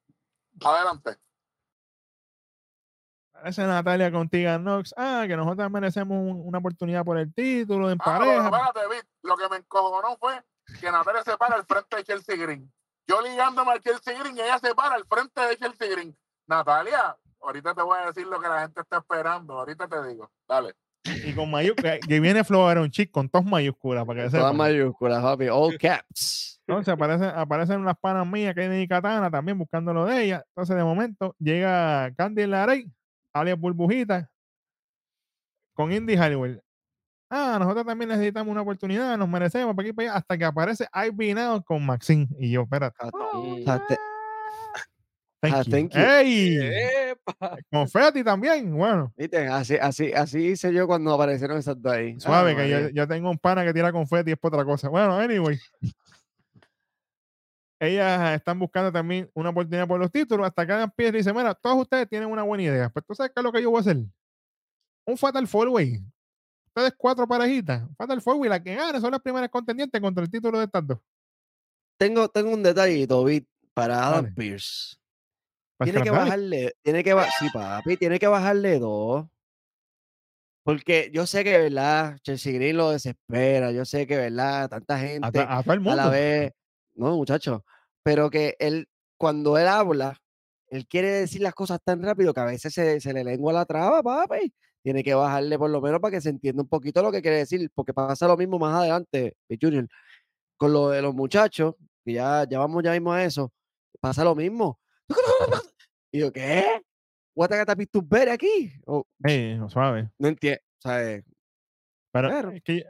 Adelante. 0.64 1.16
Parece 3.32 3.62
Natalia 3.66 4.10
con 4.10 4.28
Knox. 4.28 4.94
Ah, 4.96 5.24
que 5.28 5.36
nosotros 5.36 5.70
merecemos 5.70 6.16
un- 6.18 6.42
una 6.48 6.58
oportunidad 6.58 7.04
por 7.04 7.18
el 7.18 7.32
título 7.32 7.90
en 7.90 7.98
Ah, 8.00 8.04
pareja. 8.04 8.50
pero 8.50 8.56
espérate, 8.56 8.94
Vic, 8.96 9.06
Lo 9.22 9.36
que 9.36 9.48
me 9.48 9.56
encojonó 9.56 10.16
fue 10.16 10.42
que 10.80 10.90
Natalia 10.90 11.22
se 11.22 11.36
para 11.36 11.54
al 11.56 11.66
frente 11.66 11.96
de 11.96 12.04
Chelsea 12.04 12.36
Green. 12.36 12.72
Yo 13.06 13.20
ligándome 13.22 13.72
al 13.72 13.80
Chelsea 13.80 14.18
Green 14.18 14.36
y 14.36 14.40
ella 14.40 14.58
se 14.58 14.74
para 14.74 14.94
al 14.94 15.04
frente 15.06 15.40
de 15.42 15.56
Chelsea 15.56 15.88
Green. 15.88 16.16
Natalia, 16.46 17.16
ahorita 17.40 17.74
te 17.74 17.82
voy 17.82 17.98
a 17.98 18.06
decir 18.06 18.26
lo 18.26 18.40
que 18.40 18.48
la 18.48 18.60
gente 18.62 18.80
está 18.80 18.98
esperando. 18.98 19.58
Ahorita 19.58 19.86
te 19.86 20.02
digo. 20.08 20.30
Dale. 20.48 20.74
Y 21.26 21.32
con 21.32 21.50
mayúsculas. 21.50 21.98
que 22.06 22.20
viene 22.20 22.44
Flow 22.44 22.68
un 22.80 22.90
chico 22.90 23.12
con 23.12 23.30
dos 23.32 23.44
mayúsculas 23.44 24.04
para 24.04 24.24
que 24.24 24.30
Todas 24.30 24.54
mayúsculas, 24.54 25.22
papi. 25.22 25.48
All 25.48 25.76
caps. 25.78 26.60
Entonces 26.66 26.92
aparecen, 26.92 27.28
aparecen 27.34 27.80
unas 27.80 27.98
panas 27.98 28.26
mías 28.26 28.54
que 28.54 28.60
hay 28.62 28.86
Katana 28.86 29.30
también 29.30 29.56
buscando 29.58 29.94
lo 29.94 30.04
de 30.04 30.24
ella. 30.24 30.44
Entonces, 30.48 30.76
de 30.76 30.84
momento, 30.84 31.34
llega 31.38 32.12
Candy 32.14 32.46
Larey, 32.46 32.92
alias 33.32 33.58
Burbujita, 33.58 34.30
con 35.74 35.92
Indy 35.92 36.16
Halliwell. 36.16 36.60
Ah, 37.30 37.56
nosotros 37.58 37.86
también 37.86 38.08
necesitamos 38.08 38.50
una 38.50 38.62
oportunidad, 38.62 39.16
nos 39.16 39.28
merecemos 39.28 39.74
para 39.74 39.86
aquí 39.86 39.94
para 39.94 40.08
allá, 40.10 40.18
hasta 40.18 40.36
que 40.36 40.44
aparece 40.44 40.86
Ivy 40.92 41.34
Now 41.34 41.62
con 41.62 41.84
Maxine. 41.86 42.26
Y 42.38 42.50
yo, 42.50 42.62
espérate. 42.62 42.96
Te- 43.86 43.98
Thank 45.40 45.54
Ah, 45.54 45.62
you. 45.62 45.70
thank 45.70 45.92
you. 45.94 46.00
¡Ey! 46.00 47.14
Confetti 47.70 48.24
también, 48.24 48.74
bueno. 48.76 49.12
¿Viste? 49.16 49.46
Así, 49.46 49.76
así, 49.76 50.12
así 50.12 50.46
hice 50.48 50.72
yo 50.72 50.86
cuando 50.88 51.14
aparecieron 51.14 51.58
esas 51.58 51.80
dos 51.80 51.92
ahí. 51.92 52.18
Suave, 52.18 52.52
Ave 52.52 52.56
que 52.62 52.68
yo, 52.70 52.88
yo 52.88 53.06
tengo 53.06 53.30
un 53.30 53.38
pana 53.38 53.64
que 53.64 53.72
tira 53.72 53.92
confeti 53.92 54.30
y 54.30 54.32
es 54.32 54.38
por 54.38 54.52
otra 54.52 54.64
cosa. 54.64 54.88
Bueno, 54.88 55.14
anyway. 55.16 55.56
Ellas 57.80 58.34
están 58.34 58.58
buscando 58.58 58.90
también 58.90 59.30
una 59.34 59.50
oportunidad 59.50 59.86
por 59.86 60.00
los 60.00 60.10
títulos. 60.10 60.44
Hasta 60.46 60.66
que 60.66 60.72
hagan 60.72 60.90
pie 60.90 61.08
y 61.08 61.12
dicen, 61.12 61.36
mira, 61.36 61.54
todos 61.54 61.82
ustedes 61.82 62.08
tienen 62.08 62.28
una 62.28 62.42
buena 62.42 62.64
idea. 62.64 62.88
Pues 62.88 63.04
tú 63.06 63.14
sabes 63.14 63.30
qué 63.32 63.40
es 63.40 63.44
lo 63.44 63.52
que 63.52 63.62
yo 63.62 63.70
voy 63.70 63.78
a 63.78 63.80
hacer. 63.82 63.98
Un 65.06 65.16
Fatal 65.16 65.46
Four 65.46 65.68
Way. 65.68 66.02
Ustedes 66.66 66.94
cuatro 66.96 67.28
parejitas. 67.28 67.84
Fatal 67.96 68.20
Four 68.20 68.36
Way, 68.36 68.50
la 68.50 68.60
que 68.62 68.74
gane 68.74 69.00
son 69.00 69.12
las 69.12 69.20
primeras 69.20 69.48
contendientes 69.50 70.00
contra 70.00 70.24
el 70.24 70.30
título 70.30 70.58
de 70.58 70.64
estas 70.64 70.84
dos. 70.86 70.98
Tengo, 71.96 72.28
tengo 72.28 72.50
un 72.50 72.62
detallito, 72.62 73.22
Vic, 73.24 73.46
para 73.74 74.04
Adam 74.08 74.24
Dale. 74.24 74.34
Pierce. 74.34 74.96
Tiene 75.78 76.02
que 76.02 76.10
bajarle, 76.10 76.74
tiene 76.82 77.04
que 77.04 77.14
bajar, 77.14 77.32
sí, 77.38 77.46
papi, 77.52 77.96
tiene 77.96 78.18
que 78.18 78.26
bajarle 78.26 78.78
dos. 78.78 79.26
Porque 80.64 81.10
yo 81.14 81.26
sé 81.26 81.44
que, 81.44 81.56
¿verdad? 81.56 82.18
Chelsea 82.22 82.52
Green 82.52 82.76
lo 82.76 82.90
desespera. 82.90 83.72
Yo 83.72 83.84
sé 83.84 84.06
que, 84.06 84.16
¿verdad? 84.16 84.68
Tanta 84.68 84.96
A, 84.96 84.98
gente 84.98 85.26
a 85.26 85.32
todo 85.62 85.72
el 85.74 85.78
a 85.78 85.82
mundo. 85.82 85.96
la 85.96 86.08
vez. 86.10 86.52
No, 86.94 87.16
muchacho. 87.16 87.64
Pero 88.02 88.28
que 88.28 88.54
él, 88.58 88.86
cuando 89.16 89.56
él 89.56 89.66
habla, 89.66 90.20
él 90.66 90.86
quiere 90.86 91.08
decir 91.10 91.40
las 91.40 91.54
cosas 91.54 91.78
tan 91.82 92.02
rápido 92.02 92.34
que 92.34 92.40
a 92.40 92.44
veces 92.44 92.74
se, 92.74 93.00
se 93.00 93.12
le 93.14 93.24
lengua 93.24 93.52
la 93.52 93.64
traba, 93.64 94.02
papi. 94.02 94.52
Tiene 94.82 95.02
que 95.02 95.14
bajarle 95.14 95.58
por 95.58 95.70
lo 95.70 95.80
menos 95.80 96.00
para 96.00 96.12
que 96.12 96.20
se 96.20 96.28
entienda 96.28 96.62
un 96.62 96.68
poquito 96.68 97.02
lo 97.02 97.10
que 97.12 97.22
quiere 97.22 97.38
decir, 97.38 97.70
porque 97.74 97.94
pasa 97.94 98.26
lo 98.26 98.36
mismo 98.36 98.58
más 98.58 98.74
adelante, 98.74 99.36
Junior, 99.60 99.88
con 100.56 100.72
lo 100.72 100.90
de 100.90 101.00
los 101.02 101.14
muchachos, 101.14 101.76
que 102.04 102.12
ya, 102.12 102.46
ya 102.48 102.58
vamos 102.58 102.82
ya 102.84 102.92
mismo 102.92 103.12
a 103.12 103.24
eso, 103.24 103.52
pasa 104.00 104.22
lo 104.22 104.34
mismo. 104.34 104.78
Y 106.12 106.20
yo, 106.20 106.32
¿qué? 106.32 106.82
¿What 107.34 107.52
aquí? 107.52 108.72
O, 108.86 109.06
Ey, 109.24 109.58
suave. 109.68 110.10
no 110.18 110.28
entiendo. 110.28 110.60
Eh, 110.86 111.22
Pero 112.12 112.50
es 112.50 112.62
que 112.62 112.84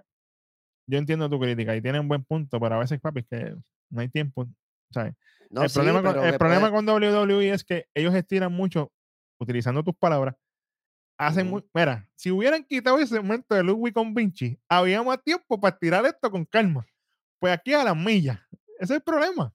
yo 0.88 0.98
entiendo 0.98 1.28
tu 1.28 1.38
crítica 1.38 1.76
y 1.76 1.82
tiene 1.82 2.00
un 2.00 2.08
buen 2.08 2.24
punto, 2.24 2.58
pero 2.60 2.76
a 2.76 2.78
veces, 2.78 3.00
papi, 3.00 3.20
es 3.20 3.26
que 3.26 3.54
no 3.90 4.00
hay 4.00 4.08
tiempo. 4.08 4.46
¿sabes? 4.90 5.14
no, 5.50 5.62
el 5.64 5.68
sí, 5.68 5.74
problema, 5.74 6.02
con, 6.02 6.12
pero 6.12 6.24
el 6.24 6.32
que 6.32 6.38
problema 6.38 6.70
puede- 6.70 6.72
con 6.72 6.86
WWE 6.88 7.50
es 7.52 7.62
que 7.64 7.86
ellos 7.94 8.14
estiran 8.14 8.52
mucho, 8.52 8.90
utilizando 9.38 9.82
tus 9.82 9.94
palabras. 9.96 10.34
Hacen 11.20 11.52
Mira, 11.74 12.08
si 12.14 12.30
hubieran 12.30 12.62
quitado 12.64 12.98
ese 13.00 13.20
momento 13.20 13.54
de 13.54 13.64
Ludwig 13.64 13.92
con 13.92 14.14
Vinci, 14.14 14.58
había 14.68 15.02
más 15.02 15.22
tiempo 15.22 15.60
para 15.60 15.76
tirar 15.76 16.06
esto 16.06 16.30
con 16.30 16.44
calma. 16.44 16.86
Pues 17.40 17.52
aquí 17.52 17.74
a 17.74 17.82
las 17.84 17.96
millas. 17.96 18.38
Ese 18.78 18.84
es 18.84 18.90
el 18.92 19.02
problema. 19.02 19.52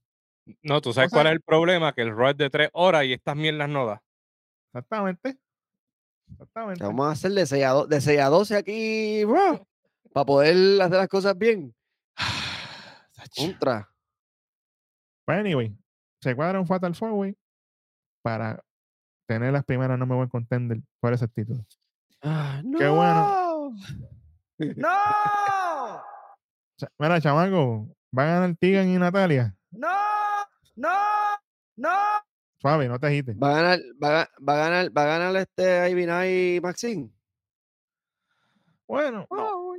No, 0.61 0.81
tú 0.81 0.93
sabes 0.93 1.09
sea- 1.09 1.17
cuál 1.17 1.27
es 1.27 1.33
el 1.33 1.41
problema, 1.41 1.93
que 1.93 2.01
el 2.01 2.15
Raw 2.15 2.29
es 2.29 2.37
de 2.37 2.49
tres 2.49 2.69
horas 2.73 3.05
y 3.05 3.13
estas 3.13 3.35
mierdas 3.35 3.69
no 3.69 3.85
da. 3.85 4.01
Exactamente. 4.73 5.37
Exactamente. 6.31 6.83
vamos 6.83 7.07
a 7.07 7.11
hacer 7.11 7.31
de 7.31 7.45
6 7.45 7.63
a, 7.63 7.69
do- 7.69 7.85
de 7.87 8.01
6 8.01 8.19
a 8.19 8.25
12 8.29 8.55
aquí, 8.57 9.23
para 10.13 10.25
poder 10.25 10.81
hacer 10.81 10.97
las 10.97 11.07
cosas 11.07 11.37
bien. 11.37 11.73
Contra. 13.37 13.89
Pues 15.25 15.37
anyway, 15.39 15.75
se 16.21 16.35
cuadra 16.35 16.59
un 16.59 16.67
Fatal 16.67 16.93
Four 16.95 17.11
Way 17.11 17.37
para 18.21 18.63
tener 19.27 19.53
las 19.53 19.63
primeras 19.63 19.97
no 19.97 20.05
me 20.05 20.15
voy 20.15 20.25
a 20.25 20.29
contender 20.29 20.79
por 20.99 21.13
ese 21.13 21.27
título. 21.27 21.65
Ah, 22.21 22.61
Qué 22.77 22.87
bueno. 22.87 23.75
¡No! 24.75 26.03
Mira, 26.99 27.21
chamaco, 27.21 27.87
van 28.11 28.27
a 28.27 28.33
ganar 28.39 28.55
Tigan 28.57 28.89
y 28.89 28.97
Natalia. 28.97 29.55
¡No! 29.71 29.87
¡No! 30.75 30.89
¡No! 31.75 31.89
Suave, 32.59 32.87
no 32.87 32.99
te 32.99 33.07
agites. 33.07 33.35
Va 33.37 33.51
a 33.51 33.61
ganar, 33.61 33.79
va, 34.01 34.21
a 34.21 34.29
va 34.47 34.53
a 34.53 34.57
ganar, 34.69 34.97
va 34.97 35.03
a 35.03 35.05
ganar 35.05 35.35
este 35.35 35.89
Ivy 35.89 36.03
y 36.57 36.61
Maxine. 36.61 37.09
Bueno, 38.87 39.25
Oh, 39.29 39.75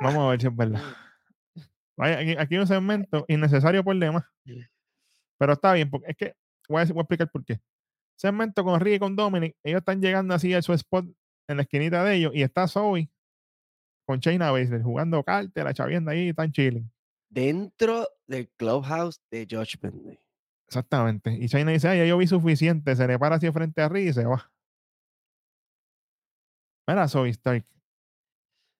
vamos 0.00 0.26
a 0.26 0.30
ver 0.30 0.40
si 0.40 0.46
es 0.46 0.56
verdad. 0.56 0.82
Vaya, 1.96 2.18
aquí, 2.18 2.30
aquí 2.38 2.54
hay 2.54 2.60
un 2.60 2.66
segmento 2.66 3.24
innecesario 3.28 3.82
por 3.84 3.96
demás. 3.98 4.24
Pero 5.38 5.52
está 5.52 5.72
bien, 5.72 5.90
porque 5.90 6.10
es 6.10 6.16
que 6.16 6.34
voy 6.68 6.78
a, 6.78 6.80
decir- 6.84 6.94
voy 6.94 7.00
a 7.00 7.02
explicar 7.02 7.30
por 7.30 7.44
qué. 7.44 7.60
Segmento 8.16 8.64
con 8.64 8.80
Ricky 8.80 8.96
y 8.96 8.98
con 8.98 9.14
Dominic, 9.16 9.56
ellos 9.62 9.78
están 9.80 10.00
llegando 10.00 10.34
así 10.34 10.54
a 10.54 10.62
su 10.62 10.72
spot 10.72 11.06
en 11.48 11.56
la 11.56 11.62
esquinita 11.62 12.02
de 12.04 12.14
ellos 12.16 12.32
y 12.34 12.42
está 12.42 12.66
Zoe 12.66 13.08
con 14.06 14.18
Shayna 14.20 14.50
Baszler 14.50 14.82
jugando 14.82 15.22
cartas, 15.22 15.64
la 15.64 15.74
chavienda 15.74 16.12
ahí, 16.12 16.30
están 16.30 16.50
chilling. 16.50 16.90
Dentro 17.30 18.08
del 18.26 18.48
clubhouse 18.56 19.20
de 19.30 19.46
Judgment 19.50 20.02
Day. 20.04 20.18
Exactamente. 20.66 21.30
Y 21.32 21.46
Shayna 21.46 21.72
dice, 21.72 21.88
ay, 21.88 21.98
ya 21.98 22.04
yo 22.06 22.18
vi 22.18 22.26
suficiente, 22.26 22.94
se 22.96 23.06
le 23.06 23.18
para 23.18 23.36
así 23.36 23.50
frente 23.52 23.80
a 23.82 23.88
Ricky 23.88 24.08
y 24.08 24.12
se 24.12 24.24
va. 24.24 24.50
Mira, 26.86 27.08
Zoe 27.08 27.30
Stark. 27.30 27.64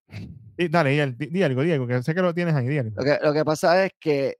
Dale, 0.70 0.90
di, 0.90 1.00
al- 1.00 1.16
di- 1.16 1.26
di 1.26 1.42
algo, 1.42 1.62
Diego, 1.62 1.87
que 1.87 2.02
sé 2.02 2.14
que 2.14 2.22
lo 2.22 2.34
tienes 2.34 2.54
ahí, 2.54 2.66
di 2.66 2.78
algo. 2.78 2.96
Lo 2.96 3.04
que, 3.04 3.18
lo 3.22 3.32
que 3.32 3.44
pasa 3.44 3.84
es 3.84 3.92
que 4.00 4.38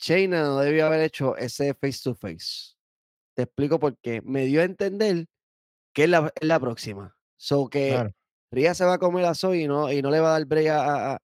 Shayna 0.00 0.42
no 0.42 0.58
debió 0.60 0.86
haber 0.86 1.00
hecho 1.00 1.36
ese 1.36 1.74
face 1.74 2.00
to 2.02 2.14
face. 2.14 2.74
Te 3.34 3.42
explico 3.44 3.78
por 3.78 3.96
qué. 3.98 4.20
Me 4.22 4.44
dio 4.46 4.60
a 4.60 4.64
entender 4.64 5.26
que 5.94 6.04
es 6.04 6.10
la, 6.10 6.32
es 6.40 6.46
la 6.48 6.58
próxima. 6.58 7.16
So 7.36 7.68
que 7.68 7.90
Claro. 7.90 8.12
Ria 8.50 8.74
se 8.74 8.84
va 8.84 8.94
a 8.94 8.98
comer 8.98 9.24
a 9.24 9.34
Zoe 9.34 9.60
y 9.62 9.66
no, 9.68 9.90
y 9.90 10.02
no 10.02 10.10
le 10.10 10.20
va 10.20 10.28
a 10.28 10.32
dar 10.38 10.44
break 10.46 10.68
a 10.68 11.18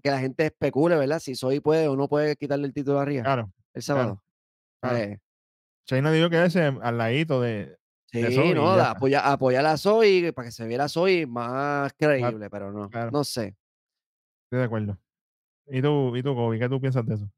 que 0.00 0.10
la 0.10 0.18
gente 0.20 0.46
especule, 0.46 0.96
¿verdad? 0.96 1.18
Si 1.20 1.34
Zoe 1.34 1.60
puede 1.60 1.88
o 1.88 1.96
no 1.96 2.08
puede 2.08 2.36
quitarle 2.36 2.66
el 2.66 2.72
título 2.74 3.00
a 3.00 3.04
Ria 3.04 3.22
Claro. 3.22 3.50
el 3.74 3.82
sábado. 3.82 4.22
claro. 4.80 4.96
Eh, 4.98 5.18
Shayna 5.86 6.10
dijo 6.12 6.28
que 6.30 6.44
ese 6.44 6.62
al 6.64 6.98
ladito 6.98 7.40
de, 7.40 7.78
de 8.12 8.26
sí, 8.28 8.34
Zoe 8.34 8.54
no, 8.54 8.72
está. 8.72 8.90
apoya, 8.92 9.30
apoyar 9.32 9.64
a 9.66 9.76
Zoe 9.76 10.32
para 10.32 10.46
que 10.48 10.52
se 10.52 10.66
viera 10.66 10.88
Zoe 10.88 11.26
más 11.26 11.92
creíble, 11.96 12.50
pero 12.50 12.72
no, 12.72 12.88
claro. 12.90 13.10
no 13.12 13.22
sé. 13.24 13.56
Estoy 14.44 14.58
de 14.60 14.64
acuerdo. 14.64 14.98
¿Y 15.68 15.82
tú, 15.82 16.16
y 16.16 16.22
tú, 16.22 16.34
Kobe, 16.34 16.58
qué 16.58 16.68
tú 16.68 16.80
piensas 16.80 17.04
de 17.06 17.14
eso? 17.14 17.30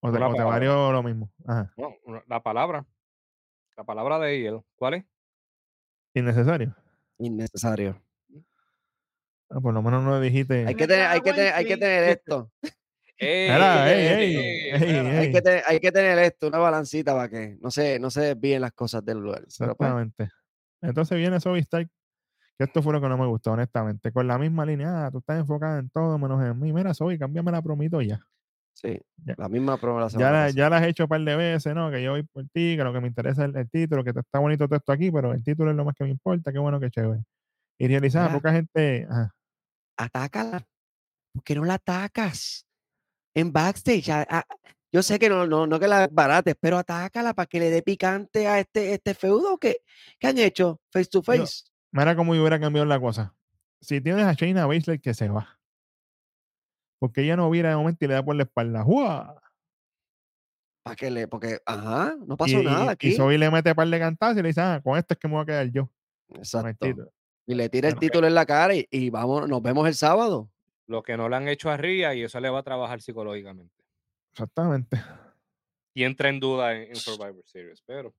¿O 0.00 0.10
te, 0.12 0.18
o 0.22 0.34
te 0.34 0.42
valió 0.42 0.90
lo 0.92 1.02
mismo? 1.02 1.30
Ajá. 1.46 1.72
No, 1.76 1.94
una- 2.04 2.22
la 2.26 2.42
palabra. 2.42 2.84
La 3.76 3.84
palabra 3.84 4.18
de 4.18 4.46
él. 4.46 4.60
¿Cuál 4.76 4.94
es? 4.94 5.04
Innecesario. 6.14 6.74
Innecesario. 7.18 8.00
Por 9.60 9.74
lo 9.74 9.82
menos 9.82 10.02
no 10.02 10.18
le 10.18 10.24
dijiste. 10.24 10.66
Hay 10.66 10.74
que 10.74 10.86
tener, 10.86 11.06
hay 11.06 11.20
que 11.20 11.32
tener, 11.32 11.52
hay 11.54 11.64
que 11.66 11.76
tener 11.76 12.04
esto. 12.04 12.50
Hay 13.20 15.30
que, 15.32 15.42
tener, 15.42 15.62
hay 15.66 15.80
que 15.80 15.92
tener 15.92 16.18
esto, 16.18 16.48
una 16.48 16.58
balancita 16.58 17.14
para 17.14 17.28
que 17.28 17.56
no 17.60 17.70
se, 17.70 17.98
no 18.00 18.10
se 18.10 18.22
desvíen 18.22 18.62
las 18.62 18.72
cosas 18.72 19.04
del 19.04 19.18
lugar. 19.18 19.42
Pues, 19.42 19.60
Exactamente. 19.60 20.28
Entonces 20.80 21.16
viene 21.18 21.38
Zoe 21.38 21.60
Stark, 21.60 21.88
que 22.58 22.64
esto 22.64 22.82
fue 22.82 22.92
lo 22.92 23.00
que 23.00 23.08
no 23.08 23.16
me 23.16 23.26
gustó, 23.26 23.52
honestamente. 23.52 24.10
Con 24.10 24.26
la 24.26 24.38
misma 24.38 24.66
línea, 24.66 25.06
ah, 25.06 25.10
tú 25.12 25.18
estás 25.18 25.38
enfocada 25.38 25.78
en 25.78 25.88
todo 25.90 26.18
menos 26.18 26.42
en 26.44 26.58
mí. 26.58 26.72
Mira, 26.72 26.94
Zoe, 26.94 27.16
cámbiame 27.18 27.52
la 27.52 27.62
promito 27.62 28.00
ya. 28.02 28.20
sí, 28.72 29.00
Ya. 29.24 29.34
la 29.38 29.48
misma 29.48 29.76
promo 29.76 30.00
la 30.00 30.08
Ya 30.08 30.30
la, 30.32 30.50
ya 30.50 30.68
la 30.68 30.78
has 30.78 30.86
hecho 30.88 31.04
un 31.04 31.08
par 31.08 31.20
de 31.20 31.36
veces, 31.36 31.72
¿no? 31.74 31.90
Que 31.92 32.02
yo 32.02 32.12
voy 32.12 32.24
por 32.24 32.42
ti, 32.52 32.76
que 32.76 32.82
lo 32.82 32.92
que 32.92 33.00
me 33.00 33.06
interesa 33.06 33.44
es 33.44 33.50
el, 33.50 33.56
el 33.56 33.70
título, 33.70 34.02
que 34.02 34.10
está 34.10 34.40
bonito 34.40 34.66
todo 34.66 34.76
esto 34.78 34.90
aquí, 34.90 35.12
pero 35.12 35.32
el 35.32 35.44
título 35.44 35.70
es 35.70 35.76
lo 35.76 35.84
más 35.84 35.94
que 35.94 36.02
me 36.04 36.10
importa, 36.10 36.52
qué 36.52 36.58
bueno, 36.58 36.80
qué 36.80 36.90
chévere. 36.90 37.22
Y 37.78 37.86
realizar, 37.86 38.32
poca 38.32 38.52
gente. 38.52 39.06
Ajá. 39.08 39.32
Atácala. 40.04 40.66
¿Por 41.32 41.42
qué 41.44 41.54
no 41.54 41.64
la 41.64 41.74
atacas? 41.74 42.66
En 43.34 43.52
backstage. 43.52 44.08
a- 44.10 44.26
a- 44.28 44.46
yo 44.92 45.02
sé 45.02 45.18
que 45.18 45.28
no, 45.30 45.46
no, 45.46 45.66
no 45.66 45.80
que 45.80 45.88
la 45.88 46.06
barates, 46.10 46.54
pero 46.60 46.76
atácala 46.76 47.32
para 47.32 47.46
que 47.46 47.58
le 47.58 47.70
dé 47.70 47.82
picante 47.82 48.46
a 48.46 48.58
este, 48.60 48.92
este 48.92 49.14
feudo 49.14 49.56
que, 49.58 49.78
que 50.18 50.26
han 50.26 50.36
hecho 50.36 50.80
face 50.92 51.06
to 51.08 51.22
face. 51.22 51.64
Mira 51.92 52.14
cómo 52.14 52.32
hubiera 52.32 52.60
cambiado 52.60 52.84
la 52.86 53.00
cosa. 53.00 53.34
Si 53.80 54.00
tienes 54.02 54.24
a 54.26 54.34
Shayna 54.34 54.66
Baszler 54.66 55.00
que 55.00 55.14
se 55.14 55.28
va. 55.28 55.58
Porque 57.00 57.22
ella 57.22 57.36
no 57.36 57.48
viera 57.50 57.70
de 57.70 57.76
momento 57.76 58.04
y 58.04 58.08
le 58.08 58.14
da 58.14 58.22
por 58.24 58.36
la 58.36 58.42
espalda. 58.44 58.82
¡Jua! 58.84 59.42
Para 60.84 60.96
que 60.96 61.10
le, 61.10 61.26
porque, 61.28 61.60
ajá, 61.64 62.14
no 62.26 62.34
Y, 62.34 62.36
pasó 62.36 62.60
y- 62.60 62.64
nada 62.64 62.84
y 62.84 62.88
aquí. 62.88 63.12
Zoe 63.16 63.38
le 63.38 63.50
mete 63.50 63.74
par 63.74 63.88
de 63.88 63.98
cantazos 63.98 64.36
y 64.38 64.42
le 64.42 64.48
dice, 64.48 64.60
ah, 64.60 64.80
con 64.84 64.98
esto 64.98 65.14
es 65.14 65.18
que 65.18 65.28
me 65.28 65.34
voy 65.34 65.42
a 65.42 65.46
quedar 65.46 65.70
yo. 65.70 65.90
Exacto. 66.28 66.86
Y 67.46 67.54
le 67.54 67.68
tira 67.68 67.88
el 67.88 67.98
título 67.98 68.26
en 68.26 68.34
la 68.34 68.46
cara 68.46 68.74
y, 68.74 68.86
y 68.90 69.10
vamos, 69.10 69.48
nos 69.48 69.62
vemos 69.62 69.86
el 69.88 69.94
sábado. 69.94 70.48
Lo 70.86 71.02
que 71.02 71.16
no 71.16 71.28
le 71.28 71.36
han 71.36 71.48
hecho 71.48 71.70
a 71.70 71.76
Ria 71.76 72.14
y 72.14 72.22
eso 72.22 72.38
le 72.40 72.50
va 72.50 72.60
a 72.60 72.62
trabajar 72.62 73.00
psicológicamente. 73.00 73.74
Exactamente. 74.32 75.02
Y 75.94 76.04
entra 76.04 76.28
en 76.28 76.40
duda 76.40 76.72
en, 76.74 76.88
en 76.90 76.96
Survivor 76.96 77.42
Series, 77.44 77.82
pero. 77.84 78.14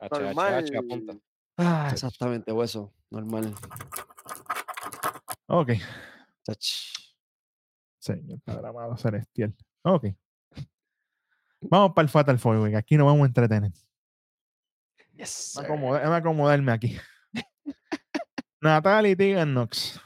H, 0.00 0.28
H, 0.28 0.40
H, 0.40 0.76
apunta. 0.76 1.14
Ah, 1.56 1.88
exactamente, 1.92 2.50
hueso. 2.52 2.92
Normal. 3.10 3.54
Ok. 5.46 5.70
Chach. 6.42 6.92
Señor 7.98 8.40
Padre 8.44 8.68
amado 8.68 8.96
celestial. 8.96 9.54
Ok. 9.82 10.06
Vamos 11.60 11.92
para 11.94 12.04
el 12.04 12.08
Fatal 12.10 12.38
Four, 12.38 12.68
que 12.70 12.76
Aquí 12.76 12.96
nos 12.96 13.06
vamos 13.06 13.22
a 13.22 13.26
entretener. 13.26 13.72
Yes, 15.12 15.30
sir. 15.30 15.64
acomoda- 15.64 15.98
déjame 16.00 16.16
acomodarme 16.16 16.72
aquí. 16.72 16.98
Natalie 18.60 19.16
Tegan 19.16 19.50
Knox. 19.52 20.00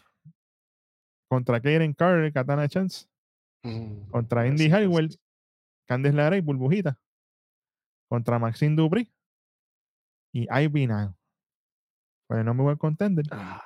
Contra 1.30 1.60
Karen 1.60 1.92
Carter, 1.94 2.32
Katana 2.32 2.68
Chance. 2.68 3.06
Mm, 3.62 4.10
Contra 4.10 4.46
Indy 4.46 4.68
yes. 4.68 5.18
Candice 5.86 6.14
LeRae 6.14 6.38
y 6.38 6.42
Burbujita. 6.42 6.98
contra 8.10 8.38
Maxine 8.38 8.74
Dupri 8.76 9.12
y 10.32 10.46
Ivy 10.50 10.86
Nile. 10.86 11.14
Pues 12.26 12.44
no 12.44 12.54
me 12.54 12.62
voy 12.62 12.72
a 12.72 12.76
contender 12.76 13.26
Ah, 13.30 13.62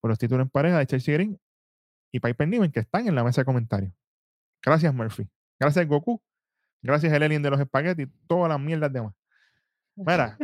por 0.00 0.10
los 0.10 0.18
títulos 0.18 0.44
en 0.44 0.50
pareja 0.50 0.78
de 0.78 0.86
Chelsea 0.86 1.14
Green 1.14 1.40
y 2.12 2.20
Piper 2.20 2.46
Niven 2.48 2.70
que 2.72 2.80
están 2.80 3.06
en 3.08 3.14
la 3.14 3.24
mesa 3.24 3.40
de 3.40 3.44
comentarios. 3.46 3.92
Gracias, 4.62 4.92
Murphy. 4.94 5.28
Gracias, 5.60 5.86
Goku. 5.88 6.22
Gracias, 6.82 7.12
el 7.12 7.22
alien 7.22 7.42
de 7.42 7.50
los 7.50 7.60
espaguetis. 7.60 8.08
Todas 8.26 8.48
las 8.48 8.60
mierdas 8.60 8.92
demás. 8.92 9.14
Mira, 9.96 10.36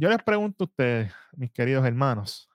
yo 0.00 0.08
les 0.08 0.22
pregunto 0.22 0.64
a 0.64 0.66
ustedes, 0.66 1.12
mis 1.36 1.52
queridos 1.52 1.84
hermanos. 1.84 2.48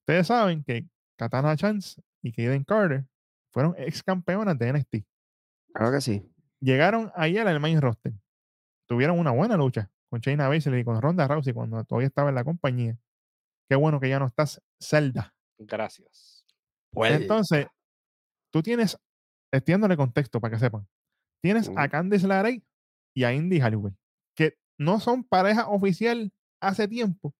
Ustedes 0.00 0.26
saben 0.26 0.64
que 0.64 0.84
Katana 1.16 1.56
Chance 1.56 2.02
y 2.22 2.32
Kaden 2.32 2.64
Carter 2.64 3.06
fueron 3.52 3.76
ex 3.78 4.02
campeonas 4.02 4.58
de 4.58 4.72
NXT. 4.72 4.96
claro 5.72 5.92
que 5.92 6.00
sí. 6.00 6.28
Llegaron 6.60 7.12
ayer 7.14 7.46
al 7.46 7.60
main 7.60 7.80
roster. 7.80 8.12
Tuvieron 8.88 9.16
una 9.16 9.30
buena 9.30 9.56
lucha 9.56 9.92
con 10.10 10.18
Shayna 10.18 10.48
Baszler 10.48 10.80
y 10.80 10.84
con 10.84 11.00
Ronda 11.00 11.28
Rousey 11.28 11.54
cuando 11.54 11.84
todavía 11.84 12.08
estaba 12.08 12.30
en 12.30 12.34
la 12.34 12.42
compañía. 12.44 12.98
Qué 13.68 13.76
bueno 13.76 14.00
que 14.00 14.08
ya 14.08 14.18
no 14.18 14.26
estás 14.26 14.60
Zelda. 14.80 15.32
Gracias. 15.56 16.44
Entonces, 16.94 17.66
tú 18.50 18.60
tienes, 18.60 18.98
extiéndole 19.52 19.96
contexto 19.96 20.40
para 20.40 20.54
que 20.54 20.58
sepan. 20.58 20.86
Tienes 21.40 21.70
a. 21.76 21.88
Candice 21.88 22.26
LeRae 22.26 22.62
y 23.14 23.24
a 23.24 23.32
Indy 23.32 23.60
Halliwell, 23.60 23.96
no 24.82 25.00
son 25.00 25.24
pareja 25.24 25.68
oficial 25.68 26.32
hace 26.60 26.86
tiempo, 26.88 27.34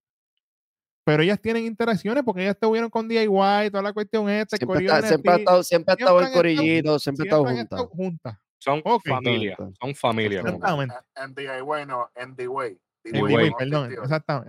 pero 1.04 1.22
ellas 1.22 1.40
tienen 1.40 1.64
interacciones 1.66 2.22
porque 2.24 2.42
ellas 2.42 2.54
estuvieron 2.54 2.88
con 2.90 3.08
DIY, 3.08 3.70
toda 3.70 3.82
la 3.82 3.92
cuestión 3.92 4.28
esta, 4.30 4.56
Siempre, 4.56 4.84
está- 4.86 5.08
siempre 5.08 5.32
ha 5.32 5.36
estado, 5.36 5.62
siempre 5.64 5.92
ha 5.92 5.94
estado 5.94 6.18
el 6.20 6.24
corillito, 6.34 6.98
siempre 6.98 7.22
ha 7.24 7.52
estado 7.62 7.88
juntas. 7.88 8.36
Son 8.58 8.80
familia. 9.00 9.56
Son 9.80 9.94
familia. 9.94 10.40
Exactamente. 10.40 10.94
En 11.16 11.34
DIY 11.34 11.86
no, 11.86 12.10
en 12.14 12.36
DIY, 12.36 12.78
DIY, 13.04 13.50
no 13.50 13.56
perdón, 13.56 13.92
exactamente, 14.04 14.48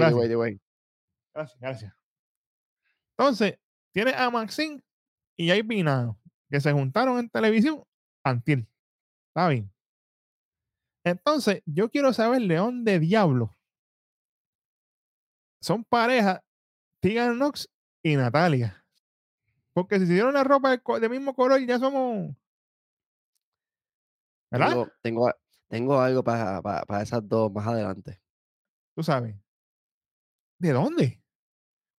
gracias. 0.00 0.30
Gracias, 1.34 1.60
gracias. 1.60 1.94
Entonces, 3.16 3.58
tiene 3.92 4.12
a 4.14 4.30
Maxine 4.30 4.82
y 5.36 5.50
a 5.50 5.62
Pinado, 5.64 6.18
que 6.50 6.60
se 6.60 6.72
juntaron 6.72 7.18
en 7.18 7.28
televisión 7.28 7.82
antier. 8.24 8.66
Está 9.28 9.48
bien. 9.48 9.71
Entonces, 11.04 11.62
yo 11.66 11.90
quiero 11.90 12.12
saber 12.12 12.42
de 12.42 12.56
dónde 12.56 12.98
diablo 12.98 13.56
son 15.62 15.84
pareja 15.84 16.44
Tegan 17.00 17.36
Knox 17.36 17.68
y 18.02 18.16
Natalia. 18.16 18.84
Porque 19.72 19.98
si 19.98 20.06
se 20.06 20.12
dieron 20.12 20.34
la 20.34 20.44
ropa 20.44 20.70
del, 20.70 20.82
del 21.00 21.10
mismo 21.10 21.34
color, 21.34 21.64
ya 21.64 21.78
somos. 21.78 22.36
¿Verdad? 24.50 24.70
Tengo, 24.70 24.90
tengo, 25.00 25.32
tengo 25.68 26.00
algo 26.00 26.22
para, 26.22 26.60
para, 26.60 26.84
para 26.84 27.02
esas 27.02 27.26
dos 27.26 27.50
más 27.50 27.66
adelante. 27.66 28.20
Tú 28.94 29.02
sabes. 29.02 29.36
¿De 30.58 30.72
dónde? 30.72 31.22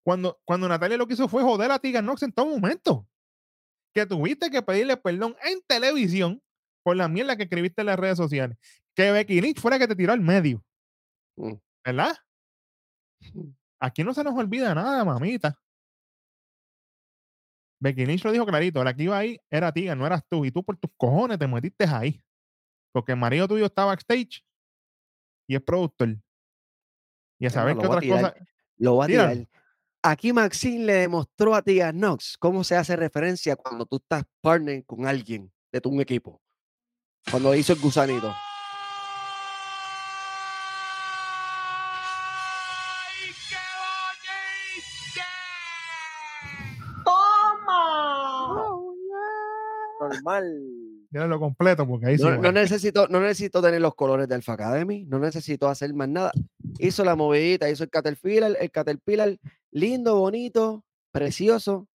Cuando, 0.03 0.39
cuando 0.45 0.67
Natalia 0.67 0.97
lo 0.97 1.07
que 1.07 1.13
hizo 1.13 1.27
fue 1.27 1.41
joder 1.41 1.71
a 1.71 1.79
Tegan 1.79 2.05
Knox 2.05 2.23
en 2.23 2.33
todo 2.33 2.45
momento. 2.45 3.07
Que 3.93 4.05
tuviste 4.05 4.51
que 4.51 4.61
pedirle 4.61 4.97
perdón 4.97 5.35
en 5.43 5.61
televisión 5.65 6.43
por 6.83 6.95
la 6.95 7.07
mierda 7.07 7.37
que 7.37 7.43
escribiste 7.43 7.81
en 7.81 7.87
las 7.87 7.99
redes 7.99 8.17
sociales. 8.17 8.57
Que 8.95 9.11
Becky 9.11 9.41
Lynch 9.41 9.59
fuera 9.59 9.79
que 9.79 9.87
te 9.87 9.95
tiró 9.95 10.13
al 10.13 10.21
medio. 10.21 10.63
Mm. 11.37 11.53
¿Verdad? 11.85 12.15
Aquí 13.79 14.03
no 14.03 14.13
se 14.13 14.23
nos 14.23 14.35
olvida 14.35 14.73
nada, 14.73 15.03
mamita. 15.03 15.59
Becky 17.79 18.05
Lynch 18.05 18.23
lo 18.23 18.31
dijo 18.31 18.45
clarito. 18.45 18.83
La 18.83 18.93
que 18.93 19.03
iba 19.03 19.17
ahí 19.17 19.37
era 19.49 19.71
Tegan, 19.71 19.97
no 19.97 20.05
eras 20.05 20.23
tú. 20.29 20.45
Y 20.45 20.51
tú 20.51 20.63
por 20.63 20.77
tus 20.77 20.91
cojones 20.95 21.37
te 21.37 21.47
metiste 21.47 21.85
ahí. 21.85 22.21
Porque 22.93 23.11
el 23.11 23.17
marido 23.17 23.47
tuyo 23.47 23.65
está 23.65 23.85
backstage 23.85 24.45
y 25.47 25.55
es 25.55 25.61
productor. 25.61 26.15
Y 27.39 27.47
a 27.47 27.49
saber 27.49 27.75
más, 27.75 27.81
qué 27.81 27.87
otras 27.89 28.05
cosas. 28.07 28.33
Lo 28.77 28.97
va 28.97 29.05
a 29.05 29.07
tirar. 29.07 29.47
Aquí 30.01 30.33
Maxine 30.33 30.85
le 30.85 30.93
demostró 30.93 31.55
a 31.55 31.61
Tegan 31.61 31.97
Knox 31.97 32.37
cómo 32.37 32.63
se 32.63 32.75
hace 32.75 32.95
referencia 32.95 33.55
cuando 33.55 33.85
tú 33.85 33.97
estás 33.97 34.23
partner 34.41 34.85
con 34.85 35.05
alguien 35.05 35.51
de 35.71 35.81
tu 35.81 35.89
un 35.89 36.01
equipo. 36.01 36.41
Cuando 37.31 37.55
hizo 37.55 37.73
el 37.73 37.79
gusanito. 37.79 38.33
Normal. 50.13 50.59
Tíralo 51.11 51.39
completo 51.39 51.87
porque 51.87 52.07
ahí 52.07 52.17
sí. 52.17 52.23
No, 52.23 52.29
va. 52.31 52.37
no 52.37 52.51
necesito, 52.51 53.07
no 53.07 53.19
necesito 53.19 53.61
tener 53.61 53.81
los 53.81 53.93
colores 53.95 54.27
de 54.27 54.35
Alpha 54.35 54.53
Academy, 54.53 55.05
no 55.05 55.19
necesito 55.19 55.67
hacer 55.69 55.93
más 55.93 56.09
nada. 56.09 56.31
Hizo 56.79 57.03
la 57.05 57.15
movidita, 57.15 57.69
hizo 57.69 57.83
el 57.83 57.89
Caterpillar, 57.89 58.57
el 58.59 58.71
Caterpillar 58.71 59.37
lindo, 59.71 60.17
bonito, 60.17 60.83
precioso. 61.11 61.87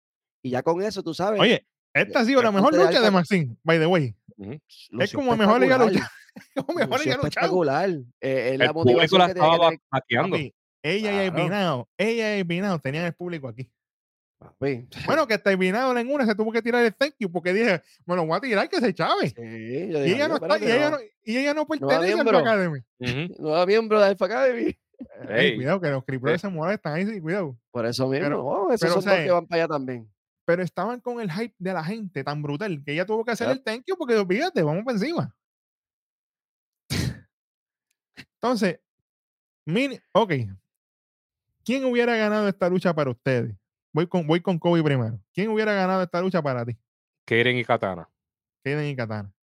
Y 0.44 0.52
ya 0.52 0.62
con 0.62 0.84
eso, 0.84 1.02
tú 1.02 1.14
sabes. 1.14 1.40
Oye, 1.42 1.66
esta 1.94 2.20
ha 2.20 2.26
sido 2.26 2.42
la 2.44 2.52
mejor 2.52 2.74
de 2.74 2.80
lucha 2.80 2.92
de 2.92 2.98
alta. 2.98 3.12
Maxine, 3.12 3.58
by 3.64 3.80
the 3.80 3.88
way. 3.88 4.16
Ujú. 4.38 4.52
Es 4.52 4.88
lució 4.92 5.20
como 5.20 5.36
mejor 5.36 5.64
ella 5.64 5.78
lucha. 5.80 6.12
como 6.56 6.80
mejor 6.80 7.00
luchado. 7.00 7.24
espectacular. 7.24 7.90
Eh, 8.22 8.52
es 8.54 8.60
la 8.60 8.66
El 8.66 8.72
público 8.72 9.00
motivación 9.00 9.20
la 9.20 9.28
que 9.28 9.34
que 9.34 9.40
estaba. 9.40 9.72
Papi, 9.90 10.54
ella 10.84 11.26
y 11.26 11.30
Claro. 11.30 11.42
Epinado, 11.42 11.90
ella 11.98 12.38
y 12.38 12.40
Epinado 12.42 12.80
tenían 12.80 13.06
el 13.06 13.14
público 13.14 13.48
aquí. 13.48 13.70
Papi. 14.38 14.88
Bueno, 15.06 15.28
que 15.28 15.34
hasta 15.36 15.52
Epinado 15.52 15.98
en 15.98 16.12
una 16.12 16.26
se 16.26 16.36
tuvo 16.36 16.52
que 16.52 16.62
tirar 16.62 16.84
el 16.86 16.94
thank 16.96 17.16
you 17.20 17.32
porque 17.32 17.54
dije, 17.54 17.82
me 18.06 18.16
lo 18.16 18.26
voy 18.26 18.38
a 18.38 18.42
tirar 18.42 18.70
que 18.70 18.80
se 18.80 18.94
chave. 18.94 19.30
Sí, 19.30 19.36
Y 19.42 19.76
ella, 19.78 20.28
no 20.28 20.36
"Adiós, 20.36 20.58
está, 20.58 20.60
y, 20.60 20.72
ella 20.72 20.90
no, 20.90 20.98
no, 20.98 21.04
y 21.24 21.38
ella 21.38 21.54
no 21.54 21.66
pertenece 21.68 21.96
al 21.96 22.14
miembro. 22.14 22.38
Academy. 22.40 22.80
Ujú. 23.00 23.36
nueva 23.42 23.66
miembro 23.66 24.00
de 24.00 24.06
Alpha 24.08 24.26
Academy. 24.26 24.78
Cuidado, 25.56 25.80
que 25.82 25.90
los 25.90 26.04
cripples 26.06 26.42
se 26.42 26.50
molestan 26.50 26.94
ahí, 26.94 27.06
sí, 27.06 27.22
cuidado. 27.22 27.58
Por 27.72 27.86
eso 27.86 28.08
mismo. 28.08 28.26
Pero- 28.26 28.46
oh, 28.46 28.72
esos 28.72 28.80
pero, 28.82 28.92
son 28.94 29.00
o 29.00 29.02
sea, 29.04 29.14
dos 29.14 29.22
que 29.26 29.32
van 29.32 29.48
para 29.48 29.62
allá 29.64 29.68
también. 29.68 30.12
Pero 30.46 30.64
estaban 30.64 31.00
con 31.02 31.20
el 31.20 31.32
hype 31.32 31.54
de 31.60 31.74
la 31.74 31.84
gente 31.84 32.24
tan 32.24 32.42
brutal 32.42 32.82
que 32.84 32.94
ella 32.94 33.06
tuvo 33.06 33.24
que 33.26 33.32
hacer 33.32 33.50
el 33.50 33.62
thank 33.62 33.84
you 33.86 33.96
porque 33.98 34.16
olvídate, 34.16 34.64
vamos 34.64 34.84
para 34.86 34.98
encima. 34.98 35.36
Entonces, 38.36 38.80
mini, 39.66 40.00
ok. 40.14 40.32
¿Quién 41.66 41.84
hubiera 41.86 42.16
ganado 42.16 42.48
esta 42.48 42.70
lucha 42.70 42.94
para 42.94 43.10
ustedes? 43.12 43.54
Voy 43.98 44.06
con, 44.06 44.28
voy 44.28 44.42
con 44.42 44.60
Kobe 44.60 44.84
primero. 44.84 45.20
¿Quién 45.34 45.50
hubiera 45.50 45.74
ganado 45.74 46.04
esta 46.04 46.22
lucha 46.22 46.40
para 46.40 46.64
ti? 46.64 46.78
Karen 47.26 47.58
y 47.58 47.66
Katana 47.66 48.08
Kaden 48.64 48.86
y 48.90 48.96
Katana. 48.96 49.34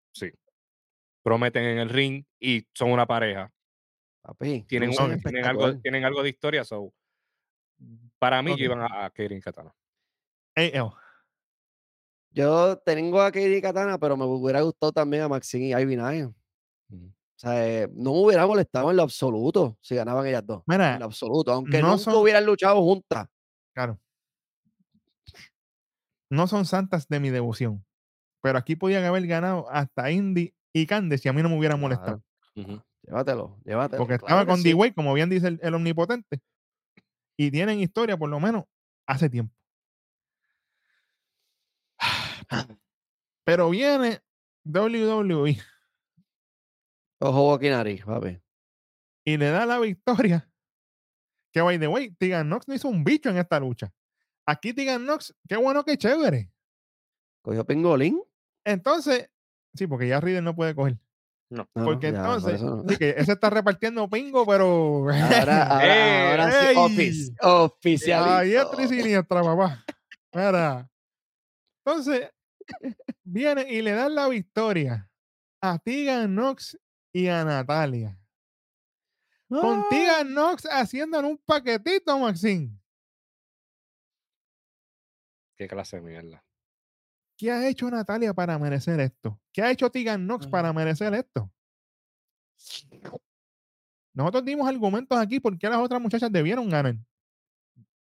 prometen 1.24 1.64
en 1.64 1.78
el 1.78 1.88
ring 1.88 2.24
y 2.38 2.64
son 2.72 2.92
una 2.92 3.04
pareja. 3.04 3.52
Papi, 4.22 4.62
Tienen, 4.68 4.90
un- 4.90 5.20
tienen, 5.20 5.44
algo, 5.44 5.76
tienen 5.80 6.04
algo 6.04 6.22
de 6.22 6.28
historia. 6.28 6.62
So, 6.62 6.94
para 8.20 8.42
mí, 8.42 8.52
Ok. 8.52 8.58
yo 8.58 8.64
iban 8.66 8.82
a, 8.82 9.06
a 9.06 9.10
Karen 9.10 9.38
y 9.38 9.40
Katana. 9.40 9.74
Ey, 10.54 10.70
eh, 10.72 10.82
Yo 12.30 12.78
tengo 12.78 13.22
a 13.22 13.32
Katie 13.32 13.60
Katana, 13.60 13.98
pero 13.98 14.16
me 14.16 14.24
hubiera 14.24 14.60
gustado 14.60 14.92
también 14.92 15.24
a 15.24 15.28
Maxine 15.28 15.66
y 15.66 15.72
Ivy. 15.72 15.96
Ujú. 15.98 16.32
O 16.92 17.12
sea, 17.34 17.66
eh, 17.66 17.88
no 17.92 18.12
me 18.12 18.18
hubiera 18.20 18.46
molestado 18.46 18.88
en 18.92 18.98
lo 18.98 19.02
absoluto 19.02 19.76
si 19.80 19.96
ganaban 19.96 20.24
ellas 20.28 20.46
dos. 20.46 20.62
Mira, 20.66 20.92
En 20.94 21.00
lo 21.00 21.06
absoluto. 21.06 21.50
Aunque 21.50 21.80
no 21.82 21.88
nunca 21.88 21.98
son- 22.04 22.14
hubieran 22.22 22.46
luchado 22.46 22.80
juntas. 22.82 23.26
claro. 23.74 23.98
No 26.30 26.46
son 26.46 26.66
santas 26.66 27.08
de 27.08 27.20
mi 27.20 27.30
devoción. 27.30 27.84
Pero 28.42 28.58
aquí 28.58 28.76
podían 28.76 29.04
haber 29.04 29.26
ganado 29.26 29.70
hasta 29.70 30.10
Indy 30.10 30.54
y 30.72 30.86
Candice 30.86 31.28
y 31.28 31.30
a 31.30 31.32
mí 31.32 31.42
no 31.42 31.48
me 31.48 31.58
hubieran 31.58 31.80
molestado. 31.80 32.22
Llévatelo, 33.02 33.58
llévatelo. 33.64 33.98
Porque 33.98 34.18
claro 34.18 34.26
estaba 34.26 34.46
con 34.46 34.58
sí. 34.58 34.68
D-Way, 34.68 34.92
como 34.92 35.14
bien 35.14 35.30
dice 35.30 35.48
el, 35.48 35.60
el 35.62 35.74
omnipotente. 35.74 36.40
Y 37.36 37.50
tienen 37.50 37.80
historia, 37.80 38.16
por 38.16 38.28
lo 38.28 38.40
menos, 38.40 38.64
hace 39.06 39.28
tiempo. 39.28 39.54
Pero 43.44 43.70
viene 43.70 44.20
WWE 44.64 45.58
Ojo 47.20 47.42
Boquinari, 47.42 48.02
papi. 48.02 48.40
y 49.24 49.36
le 49.36 49.50
da 49.50 49.66
la 49.66 49.78
victoria. 49.78 50.50
Que, 51.52 51.62
by 51.62 51.78
the 51.78 51.88
way, 51.88 52.10
Tegan 52.10 52.48
Knox 52.48 52.68
no 52.68 52.74
hizo 52.74 52.88
un 52.88 53.04
bicho 53.04 53.30
en 53.30 53.38
esta 53.38 53.60
lucha. 53.60 53.92
Aquí 54.46 54.72
Tegan 54.74 55.04
Knox, 55.04 55.34
qué 55.48 55.56
bueno, 55.56 55.84
qué 55.84 55.96
chévere. 55.96 56.50
Cogió 57.42 57.64
pingolín. 57.64 58.20
Entonces, 58.64 59.30
sí, 59.74 59.86
porque 59.86 60.08
ya 60.08 60.20
Riddle 60.20 60.42
no 60.42 60.54
puede 60.54 60.74
coger. 60.74 60.98
No. 61.50 61.68
Porque 61.72 62.08
por 62.10 62.16
entonces, 62.18 62.62
no. 62.62 62.84
sí, 62.88 62.96
que 62.96 63.10
ese 63.16 63.32
está 63.32 63.50
repartiendo 63.50 64.08
pingo, 64.08 64.44
pero. 64.46 65.06
Ahora, 65.10 66.30
ahora, 66.30 66.50
sí, 66.50 66.66
¡Ey! 66.68 66.76
ofici- 66.76 67.36
oficialito. 67.42 68.32
Ahí 68.34 68.54
es 68.54 68.66
y 68.78 68.88
siniestra, 68.88 69.42
papá. 69.42 69.84
Mira. 70.32 70.90
Entonces, 71.84 72.30
viene 73.24 73.66
y 73.70 73.82
le 73.82 73.92
dan 73.92 74.14
la 74.14 74.26
victoria 74.28 75.08
a 75.60 75.78
Tegan 75.78 76.34
Knox 76.34 76.78
y 77.12 77.28
a 77.28 77.44
Natalia. 77.44 78.18
Con 79.48 79.80
Ah. 79.80 79.86
Tegan 79.90 80.28
Knox 80.28 80.64
haciéndole 80.70 81.28
un 81.28 81.38
paquetito, 81.38 82.18
Maxine. 82.18 82.70
Qué 85.56 85.68
clase 85.68 85.96
de 85.96 86.02
mierda. 86.02 86.44
¿Qué 87.36 87.50
ha 87.50 87.68
hecho 87.68 87.90
Natalia 87.90 88.32
para 88.32 88.58
merecer 88.58 89.00
esto? 89.00 89.40
¿Qué 89.52 89.62
ha 89.62 89.70
hecho 89.70 89.90
Tegan 89.90 90.26
Knox 90.26 90.46
para 90.46 90.72
merecer 90.72 91.14
esto? 91.14 91.50
Nosotros 94.12 94.44
dimos 94.44 94.68
argumentos 94.68 95.18
aquí 95.18 95.40
porque 95.40 95.68
las 95.68 95.78
otras 95.78 96.00
muchachas 96.00 96.30
debieron 96.30 96.68
ganar. 96.68 96.94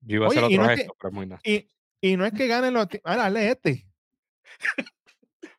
Yo 0.01 0.17
iba 0.17 0.27
a 0.27 0.29
hacer 0.29 0.43
otro 0.43 0.57
no 0.57 0.69
es 0.69 0.81
pero 0.83 1.09
es 1.09 1.13
muy 1.13 1.25
nasty. 1.25 1.51
Y, 2.01 2.11
y 2.11 2.17
no 2.17 2.25
es 2.25 2.33
que 2.33 2.47
ganen 2.47 2.73
los. 2.73 2.87
Ahora, 3.03 3.23
dale 3.23 3.49
este. 3.49 3.87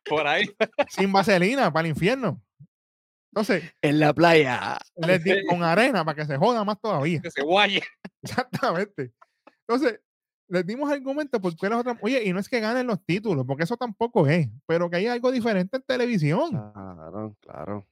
Por 0.05 0.25
ahí. 0.27 0.45
Sin 0.89 1.11
vaselina 1.11 1.73
para 1.73 1.87
el 1.87 1.91
infierno. 1.91 2.41
Entonces, 3.31 3.63
En 3.81 3.99
la 3.99 4.13
playa. 4.13 4.77
les 4.95 5.23
di 5.23 5.45
con 5.49 5.63
arena 5.63 6.05
para 6.05 6.15
que 6.15 6.25
se 6.25 6.37
joda 6.37 6.63
más 6.63 6.79
todavía. 6.79 7.19
Que 7.21 7.31
se 7.31 7.41
guaye. 7.41 7.81
Exactamente. 8.21 9.11
Entonces, 9.67 9.99
les 10.47 10.65
dimos 10.65 10.91
argumentos 10.91 11.39
porque 11.41 11.69
las 11.69 11.79
otras. 11.79 11.97
Oye, 12.01 12.23
y 12.23 12.33
no 12.33 12.39
es 12.39 12.49
que 12.49 12.59
ganen 12.59 12.87
los 12.87 13.03
títulos, 13.03 13.45
porque 13.45 13.63
eso 13.63 13.77
tampoco 13.77 14.27
es, 14.27 14.47
pero 14.65 14.89
que 14.89 14.97
hay 14.97 15.07
algo 15.07 15.31
diferente 15.31 15.77
en 15.77 15.83
televisión. 15.83 16.49
Claro, 16.51 17.35
claro. 17.39 17.87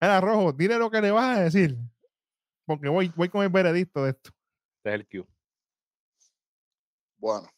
Era 0.00 0.20
rojo, 0.20 0.52
dile 0.52 0.78
lo 0.78 0.90
que 0.90 1.00
le 1.00 1.10
vas 1.10 1.38
a 1.38 1.40
decir. 1.42 1.76
Porque 2.64 2.88
voy, 2.88 3.12
voy 3.16 3.28
con 3.28 3.42
el 3.42 3.48
veredicto 3.48 4.04
de 4.04 4.10
esto. 4.10 4.30
Este 4.78 4.88
es 4.88 4.94
el 4.94 5.08
Q. 5.08 5.28
Bueno. 7.18 7.48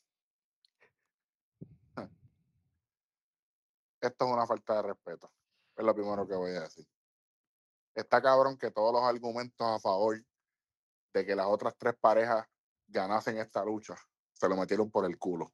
Esto 4.01 4.27
es 4.27 4.31
una 4.31 4.47
falta 4.47 4.77
de 4.77 4.83
respeto. 4.89 5.31
Es 5.77 5.85
lo 5.85 5.95
primero 5.95 6.27
que 6.27 6.35
voy 6.35 6.51
a 6.51 6.61
decir. 6.61 6.87
Está 7.95 8.21
cabrón 8.21 8.59
que 8.59 8.71
todos 8.71 8.93
los 8.93 9.03
argumentos 9.03 9.67
a 9.67 9.81
favor 9.81 10.23
de 11.15 11.25
que 11.25 11.35
las 11.35 11.47
otras 11.47 11.75
tres 11.79 11.95
parejas 11.99 12.47
ganasen 12.95 13.37
esta 13.39 13.65
lucha 13.65 13.95
se 14.33 14.49
lo 14.49 14.57
metieron 14.57 14.91
por 14.91 15.05
el 15.05 15.19
culo. 15.19 15.53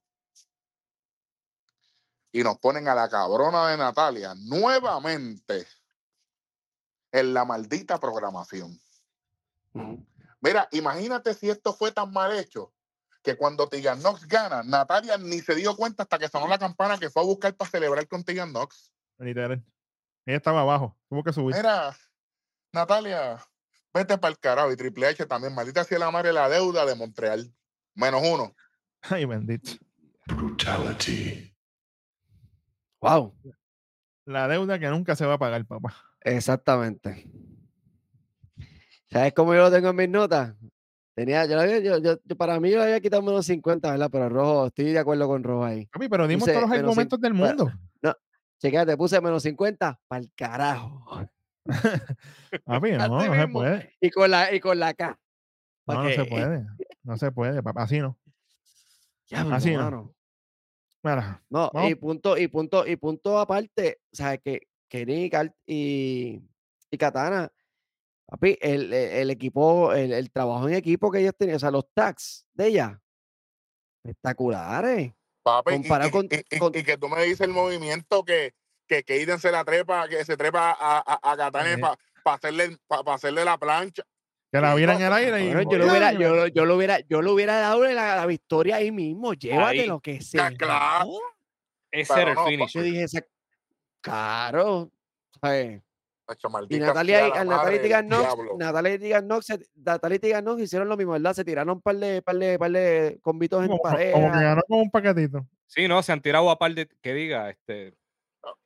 Y 2.31 2.43
nos 2.43 2.57
ponen 2.59 2.87
a 2.87 2.95
la 2.95 3.09
cabrona 3.09 3.69
de 3.69 3.77
Natalia 3.77 4.33
nuevamente 4.35 5.67
en 7.11 7.33
la 7.33 7.43
maldita 7.43 7.99
programación. 7.99 8.79
Mira, 10.39 10.67
imagínate 10.71 11.33
si 11.33 11.49
esto 11.49 11.73
fue 11.73 11.91
tan 11.91 12.11
mal 12.13 12.31
hecho 12.37 12.73
que 13.21 13.35
cuando 13.35 13.67
Tegan 13.67 14.01
Nox 14.01 14.27
gana, 14.27 14.63
Natalia 14.63 15.17
ni 15.17 15.39
se 15.39 15.55
dio 15.55 15.75
cuenta 15.75 16.03
hasta 16.03 16.17
que 16.17 16.29
sonó 16.29 16.47
la 16.47 16.57
campana 16.57 16.97
que 16.97 17.09
fue 17.09 17.21
a 17.21 17.25
buscar 17.25 17.53
para 17.55 17.69
celebrar 17.69 18.07
con 18.07 18.23
Tegan 18.23 18.53
Nox. 18.53 18.93
Literal. 19.17 19.63
Ella 20.25 20.37
estaba 20.37 20.61
abajo, 20.61 20.97
tuvo 21.09 21.23
que 21.23 21.33
subir. 21.33 21.55
Mira, 21.55 21.95
Natalia, 22.71 23.45
vete 23.93 24.17
para 24.17 24.31
el 24.31 24.39
carajo. 24.39 24.71
Y 24.71 24.75
Triple 24.75 25.07
H 25.07 25.25
también, 25.25 25.53
maldita 25.55 25.83
sea 25.83 25.99
la 25.99 26.11
madre 26.11 26.33
la 26.33 26.49
deuda 26.49 26.85
de 26.85 26.95
Montreal. 26.95 27.53
Menos 27.95 28.21
uno. 28.23 28.55
Ay, 29.01 29.25
bendito. 29.25 29.71
Brutality. 30.27 31.53
Wow. 33.01 33.35
La 34.25 34.47
deuda 34.47 34.77
que 34.79 34.87
nunca 34.87 35.15
se 35.15 35.25
va 35.25 35.33
a 35.33 35.39
pagar, 35.39 35.65
papá. 35.65 35.95
Exactamente. 36.21 37.29
¿Sabes 39.09 39.33
cómo 39.33 39.53
yo 39.53 39.61
lo 39.63 39.71
tengo 39.71 39.89
en 39.89 39.95
mis 39.95 40.09
notas? 40.09 40.55
Tenía, 41.13 41.45
yo, 41.45 41.65
yo, 41.65 41.97
yo- 41.97 42.17
yo- 42.23 42.35
para 42.37 42.59
mí 42.59 42.71
yo 42.71 42.81
había 42.81 43.01
quitado 43.01 43.21
menos 43.21 43.45
50, 43.45 43.91
¿verdad? 43.91 44.09
Pero 44.11 44.29
rojo, 44.29 44.67
estoy 44.67 44.85
de 44.93 44.99
acuerdo 44.99 45.27
con 45.27 45.43
rojo 45.43 45.65
ahí. 45.65 45.85
Papi, 45.87 46.07
pero 46.07 46.27
dimos 46.27 46.43
Puse 46.43 46.53
todos 46.53 46.69
los 46.69 46.79
argumentos 46.79 47.19
del 47.19 47.33
mundo. 47.33 47.71
Chequéate, 48.61 48.95
puse 48.95 49.19
menos 49.19 49.41
50 49.41 49.99
para 50.07 50.21
el 50.21 50.31
carajo. 50.35 51.27
Papi, 52.65 52.91
no, 52.91 53.17
Así 53.17 53.29
no 53.29 53.35
se 53.35 53.47
puede. 53.47 53.95
Y 54.01 54.09
con 54.09 54.31
la, 54.31 54.53
y 54.53 54.59
con 54.59 54.79
la 54.79 54.93
K. 54.93 55.19
No, 55.87 56.03
no 56.03 56.09
se 56.09 56.25
puede. 56.25 56.65
No 57.03 57.17
se 57.17 57.31
puede, 57.31 57.61
papá. 57.63 57.83
Así 57.83 57.99
no. 57.99 58.17
Así 59.31 59.71
no. 59.75 60.13
Mira, 61.03 61.43
No, 61.49 61.71
Vamos. 61.73 61.89
y 61.91 61.95
punto, 61.95 62.37
y 62.37 62.47
punto, 62.47 62.85
y 62.85 62.95
punto 62.95 63.39
aparte, 63.39 63.99
o 64.11 64.15
sea, 64.15 64.37
que, 64.37 64.67
que 64.87 65.05
Nick 65.05 65.33
Al- 65.33 65.55
y, 65.65 66.39
y 66.91 66.97
Katana, 66.97 67.51
papi, 68.27 68.57
el, 68.61 68.93
el- 68.93 69.11
el 69.11 69.29
equipo, 69.31 69.93
el, 69.93 70.13
el 70.13 70.29
trabajo 70.31 70.67
en 70.69 70.75
equipo 70.75 71.09
que 71.09 71.19
ellos 71.19 71.33
tenían, 71.35 71.55
o 71.55 71.59
sea, 71.59 71.71
los 71.71 71.91
tags 71.93 72.45
de 72.53 72.67
ella, 72.67 73.01
espectaculares. 74.03 75.13
Papi, 75.43 75.71
y- 75.71 75.75
Comparado 75.77 76.09
y, 76.09 76.11
con- 76.11 76.25
y- 76.25 76.55
y- 76.55 76.59
con- 76.59 76.75
y 76.77 76.83
que 76.83 76.97
tú 76.97 77.09
me 77.09 77.23
dices 77.23 77.41
el 77.41 77.49
movimiento 77.51 78.23
que, 78.23 78.53
que 78.91 79.03
Kaiden 79.03 79.39
se 79.39 79.51
la 79.51 79.63
trepa, 79.63 80.07
que 80.09 80.25
se 80.25 80.35
trepa 80.35 80.71
a, 80.77 80.97
a, 80.99 81.31
a 81.31 81.35
Sí. 81.37 81.81
para 82.23 82.35
hacerle, 82.35 82.77
pa- 82.87 83.03
pa 83.03 83.13
hacerle 83.13 83.45
la 83.45 83.57
plancha. 83.57 84.03
que 84.51 84.59
la 84.59 84.75
viera 84.75 84.95
en 84.95 85.01
el 85.01 85.13
aire 85.13 85.43
y. 85.45 85.53
Bueno, 85.53 85.71
yo, 85.71 85.77
lo 85.77 85.85
hubiera, 85.89 86.11
Y 86.13 86.17
yo, 86.19 86.35
lo- 86.35 86.47
yo 86.47 86.65
lo 86.65 86.75
hubiera, 86.75 86.99
yo 87.07 87.21
lo 87.21 87.33
hubiera 87.33 87.55
dado 87.61 87.85
la, 87.85 88.17
la 88.17 88.25
victoria 88.25 88.75
ahí 88.75 88.91
mismo, 88.91 89.33
llévate 89.33 89.81
Ahí. 89.81 89.87
lo 89.87 90.01
que 90.01 90.19
sea. 90.19 90.51
claro. 90.51 91.07
Ese 91.89 92.13
era 92.21 92.31
el 92.31 92.35
no, 92.35 92.43
pa- 92.43 92.49
finish. 92.49 92.73
Yo 92.73 92.81
dije, 92.81 93.03
esa- 93.03 93.25
claro. 94.01 94.91
Y 96.69 96.79
Natalia, 96.79 97.27
y- 97.27 97.31
Natalia 97.31 97.99
y. 98.01 98.57
Natalia 98.57 98.93
y 98.95 99.09
Natalia 99.75 100.19
y 100.59 100.63
hicieron 100.63 100.89
lo 100.89 100.97
mismo, 100.97 101.13
¿verdad? 101.13 101.33
Se 101.33 101.43
tiraron 101.45 101.75
un 101.77 101.81
par 101.81 101.95
de, 101.95 102.21
par 102.21 102.35
de, 102.35 102.59
par 102.59 102.71
de 102.71 103.19
convitos 103.21 103.61
en 103.61 103.67
Como, 103.69 103.79
como 103.81 103.95
que 103.97 104.11
pareja. 104.11 104.41
ganó 104.41 104.61
con 104.67 104.79
un 104.79 104.91
paquetito. 104.91 105.45
Sí, 105.67 105.87
no, 105.87 106.03
se 106.03 106.11
han 106.11 106.21
tirado 106.21 106.49
a 106.51 106.59
par 106.59 106.73
de 106.73 106.87
que 107.01 107.13
diga, 107.13 107.49
este, 107.49 107.93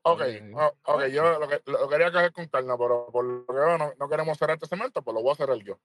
Ok, 0.04 0.22
Eh, 0.22 0.52
o- 0.56 0.76
ok, 0.84 1.06
yo 1.08 1.40
lo, 1.40 1.48
que- 1.48 1.62
lo 1.66 1.90
quería 1.90 2.12
coger 2.12 2.32
con 2.32 2.48
calma, 2.48 2.78
pero 2.78 3.08
por 3.12 3.26
lo 3.26 3.46
que 3.46 3.54
veo 3.54 3.78
no, 3.78 3.94
no 3.98 4.10
queremos 4.10 4.38
cerrar 4.38 4.56
este 4.56 4.68
cemento, 4.68 5.02
pues 5.02 5.14
lo 5.14 5.22
voy 5.22 5.34
a 5.34 5.36
cerrar 5.36 5.58
yo. 5.58 5.80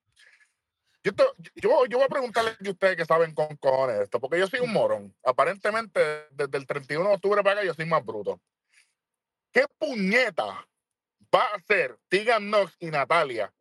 Yo, 1.03 1.15
te- 1.15 1.25
yo, 1.57 1.87
yo 1.87 1.97
voy 1.99 2.05
a 2.05 2.09
preguntarle 2.09 2.51
a 2.51 2.71
ustedes 2.71 2.97
que 2.97 3.07
saben 3.07 3.35
con 3.35 3.57
cojones 3.57 4.01
esto, 4.01 4.21
porque 4.21 4.39
yo 4.39 4.47
soy 4.47 4.61
un 4.61 4.73
morón. 4.73 5.15
Aparentemente, 5.25 6.01
desde 6.31 6.59
el 6.59 6.67
31 6.67 7.09
de 7.09 7.15
octubre 7.17 7.43
para 7.43 7.61
acá, 7.61 7.65
yo 7.67 7.75
soy 7.75 7.87
más 7.87 8.05
bruto. 8.05 8.39
¿Qué 9.53 9.65
puñeta 9.79 10.67
va 11.35 11.43
a 11.43 11.57
hacer 11.57 11.99
Tegan 12.09 12.51
Nox 12.51 12.77
y 12.79 12.87
Natalia 12.91 13.53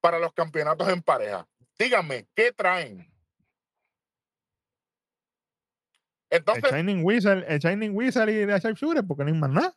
para 0.00 0.18
los 0.18 0.32
campeonatos 0.32 0.88
en 0.88 1.00
pareja? 1.02 1.46
Díganme, 1.78 2.26
¿qué 2.34 2.52
traen? 2.52 3.10
El 6.30 6.38
Entonces, 6.38 6.70
Shining 6.72 7.04
Wizard, 7.04 7.44
el 7.48 7.58
Shining 7.58 7.94
Wizard 7.96 8.28
y 8.28 8.46
la 8.46 8.58
Sharpshooter, 8.58 9.04
porque 9.06 9.24
no 9.24 9.32
hay 9.32 9.38
más 9.38 9.50
nada. 9.50 9.76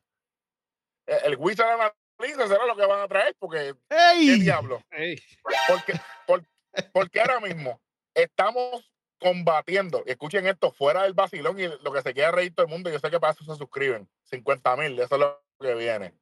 el, 1.08 1.34
el 1.34 1.36
Wizard 1.38 1.72
de 1.72 1.78
la 1.78 1.96
Lisa 2.20 2.48
será 2.48 2.66
lo 2.66 2.76
que 2.76 2.86
van 2.86 3.02
a 3.02 3.08
traer, 3.08 3.36
porque 3.40 3.74
¿qué 3.90 3.96
¡Ey! 4.14 4.40
diablo? 4.42 4.82
ey, 4.92 5.20
Porque, 5.68 5.94
por- 6.28 6.46
porque 6.94 7.20
ahora 7.22 7.40
mismo 7.40 7.82
estamos 8.14 8.90
combatiendo, 9.20 10.04
y 10.06 10.12
escuchen 10.12 10.46
esto, 10.48 10.72
fuera 10.72 11.04
del 11.04 11.14
vacilón 11.14 11.60
y 11.60 11.64
lo 11.68 11.92
que 11.92 12.02
se 12.02 12.14
quiera 12.14 12.32
reír 12.32 12.54
todo 12.54 12.66
el 12.66 12.72
mundo, 12.72 12.90
yo 12.92 13.00
sé 13.00 13.10
que 13.10 13.20
para 13.20 13.34
eso 13.34 13.44
se 13.46 13.58
suscriben, 13.58 14.08
50 14.26 14.76
mil, 14.78 15.00
eso 15.00 15.16
es 15.16 15.20
lo 15.22 15.44
que 15.60 15.74
viene. 15.76 16.14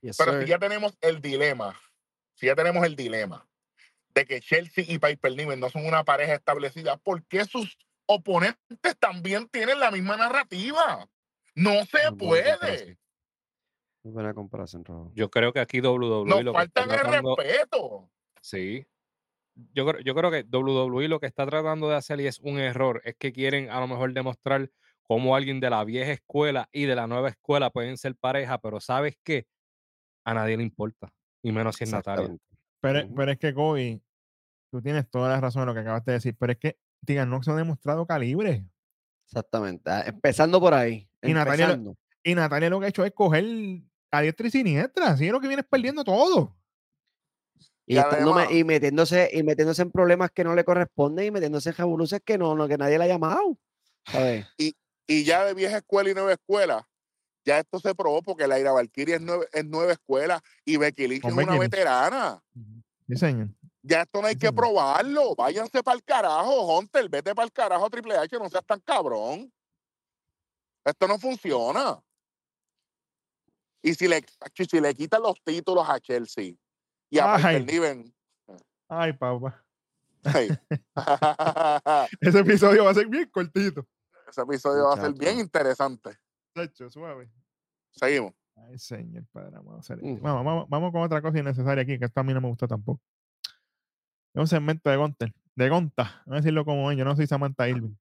Yes, 0.00 0.16
Pero 0.16 0.32
sir. 0.32 0.42
si 0.42 0.48
ya 0.48 0.58
tenemos 0.58 0.96
el 1.00 1.20
dilema, 1.20 1.78
si 2.34 2.46
ya 2.46 2.54
tenemos 2.56 2.84
el 2.84 2.96
dilema 2.96 3.46
de 4.14 4.24
que 4.26 4.40
Chelsea 4.40 4.84
y 4.88 4.98
Piper 4.98 5.32
Niven 5.36 5.60
no 5.60 5.68
son 5.70 5.86
una 5.86 6.02
pareja 6.04 6.34
establecida, 6.34 6.96
¿por 6.96 7.24
qué 7.26 7.44
sus 7.44 7.78
oponentes 8.06 8.96
también 8.98 9.48
tienen 9.48 9.80
la 9.80 9.90
misma 9.90 10.16
narrativa? 10.16 11.08
No 11.54 11.84
se 11.86 12.10
Muy 12.10 12.16
buena 12.26 12.58
puede. 12.58 12.58
comparación. 12.58 12.98
Muy 14.04 14.12
buena 14.12 14.34
comparación, 14.34 14.84
Rojo. 14.84 15.12
yo 15.14 15.30
creo 15.30 15.52
que 15.52 15.60
aquí 15.60 15.80
WWE 15.80 16.24
Nos 16.26 16.44
lo 16.44 16.52
que 16.52 16.62
está 16.62 16.82
faltan 16.82 16.90
el 16.90 17.00
tratando, 17.00 17.36
respeto. 17.36 18.10
sí, 18.40 18.86
yo 19.72 19.86
creo, 19.86 20.00
yo 20.02 20.14
creo 20.14 20.30
que 20.30 20.42
WWE 20.44 21.08
lo 21.08 21.18
que 21.18 21.26
está 21.26 21.46
tratando 21.46 21.88
de 21.88 21.96
hacer 21.96 22.20
y 22.20 22.26
es 22.26 22.38
un 22.40 22.58
error, 22.58 23.00
es 23.04 23.16
que 23.16 23.32
quieren 23.32 23.70
a 23.70 23.80
lo 23.80 23.88
mejor 23.88 24.12
demostrar 24.12 24.70
cómo 25.02 25.34
alguien 25.34 25.60
de 25.60 25.70
la 25.70 25.82
vieja 25.84 26.12
escuela 26.12 26.68
y 26.72 26.84
de 26.84 26.94
la 26.94 27.06
nueva 27.06 27.30
escuela 27.30 27.70
pueden 27.70 27.96
ser 27.96 28.14
pareja, 28.16 28.58
pero 28.58 28.80
¿sabes 28.80 29.16
qué? 29.24 29.46
A 30.24 30.34
nadie 30.34 30.56
le 30.56 30.62
importa, 30.62 31.12
y 31.42 31.52
menos 31.52 31.76
si 31.76 31.84
es 31.84 31.92
Natalia. 31.92 32.36
Pero, 32.80 33.30
es 33.30 33.38
que, 33.38 33.54
Kobe, 33.54 34.02
tú 34.70 34.82
tienes 34.82 35.08
toda 35.10 35.30
la 35.30 35.40
razón 35.40 35.62
en 35.62 35.68
lo 35.68 35.74
que 35.74 35.80
acabas 35.80 36.04
de 36.04 36.12
decir, 36.12 36.36
pero 36.38 36.52
es 36.52 36.58
que 36.58 36.76
Tegan 37.04 37.30
Nox 37.30 37.48
ha 37.48 37.54
demostrado 37.56 38.06
calibre. 38.06 38.64
Exactamente. 39.26 39.90
Ah, 39.90 40.04
Empezando 40.06 40.60
por 40.60 40.74
ahí. 40.74 41.08
Y 41.22 41.32
Natalia. 41.32 41.78
Y 42.22 42.34
Natalia 42.34 42.70
lo 42.70 42.80
que 42.80 42.86
ha 42.86 42.88
hecho 42.88 43.04
es 43.04 43.12
coger 43.12 43.44
a 44.10 44.20
diestra 44.22 44.46
y 44.46 44.50
siniestra. 44.50 45.08
Así 45.10 45.26
es 45.26 45.32
lo 45.32 45.40
que 45.40 45.48
vienes 45.48 45.66
perdiendo 45.68 46.02
todo. 46.04 46.56
Y, 47.88 48.64
metiéndose, 48.64 49.30
y 49.32 49.42
metiéndose 49.44 49.82
en 49.82 49.92
problemas 49.92 50.30
que 50.32 50.42
no 50.42 50.54
le 50.54 50.64
corresponden 50.64 51.26
y 51.26 51.30
metiéndose 51.30 51.68
en 51.70 51.76
revoluciones 51.76 52.22
que 52.24 52.36
no, 52.36 52.54
no, 52.56 52.66
que 52.66 52.76
nadie 52.76 52.98
le 52.98 53.04
ha 53.04 53.08
llamado. 53.08 53.58
¿Sabes? 54.06 54.46
y 55.08 55.22
ya 55.24 55.44
de 55.44 55.54
vieja 55.54 55.76
escuela 55.78 56.10
y 56.10 56.14
nueva 56.14 56.32
escuela, 56.32 56.88
ya 57.44 57.60
esto 57.60 57.78
se 57.78 57.94
probó 57.94 58.22
porque 58.22 58.48
la 58.48 58.58
Ira 58.58 58.72
Valkyrie 58.72 59.14
es, 59.16 59.20
nueve- 59.20 59.46
es 59.52 59.64
nueva 59.64 59.92
escuela 59.92 60.42
y 60.64 60.76
Becky 60.78 61.06
Lynch 61.06 61.24
es 61.24 61.32
una 61.32 61.58
veterana. 61.60 62.42
Sí, 63.08 63.16
señor. 63.16 63.48
Ya 63.88 64.02
esto 64.02 64.20
no 64.20 64.26
hay 64.26 64.34
que 64.36 64.52
probarlo. 64.52 65.34
Váyanse 65.36 65.80
para 65.82 65.96
el 65.96 66.02
carajo, 66.02 66.76
Hunter. 66.78 67.08
Vete 67.08 67.34
para 67.34 67.44
el 67.46 67.52
carajo, 67.52 67.88
Triple 67.88 68.16
H. 68.16 68.36
No 68.38 68.48
seas 68.48 68.64
tan 68.66 68.80
cabrón. 68.80 69.52
Esto 70.84 71.06
no 71.06 71.18
funciona. 71.18 72.02
Y 73.82 73.94
si 73.94 74.08
le, 74.08 74.24
si 74.68 74.80
le 74.80 74.94
quitan 74.94 75.22
los 75.22 75.40
títulos 75.44 75.88
a 75.88 76.00
Chelsea 76.00 76.54
y 77.10 77.18
a 77.20 77.34
Ay. 77.36 77.64
Niven, 77.64 78.12
Ay, 78.88 79.12
papá. 79.12 79.64
Ese 82.20 82.38
episodio 82.40 82.84
va 82.84 82.90
a 82.90 82.94
ser 82.94 83.06
bien 83.06 83.28
cortito. 83.30 83.86
ese 84.28 84.40
episodio 84.42 84.84
va 84.86 84.94
a 84.94 85.00
ser 85.00 85.12
bien 85.12 85.38
interesante. 85.38 86.18
Tacho, 86.52 86.90
suave. 86.90 87.30
Seguimos. 87.92 88.32
Ay, 88.56 88.78
señor 88.78 89.24
Padre 89.30 89.58
Mm. 89.60 89.82
celestial. 89.82 90.18
Vamos, 90.20 90.44
vamos, 90.44 90.68
vamos 90.68 90.92
con 90.92 91.02
otra 91.02 91.22
cosa 91.22 91.38
innecesaria 91.38 91.82
aquí, 91.82 91.98
que 91.98 92.06
esto 92.06 92.18
a 92.20 92.24
mí 92.24 92.34
no 92.34 92.40
me 92.40 92.48
gustó 92.48 92.66
tampoco. 92.66 93.00
Es 94.36 94.40
un 94.40 94.48
segmento 94.48 94.90
de 94.90 94.98
Gunter, 94.98 95.32
de 95.54 95.68
Gonta, 95.70 96.22
voy 96.26 96.34
a 96.34 96.40
decirlo 96.40 96.66
como 96.66 96.90
es, 96.90 96.98
yo 96.98 97.06
no 97.06 97.16
soy 97.16 97.26
Samantha 97.26 97.70
Irving. 97.70 97.94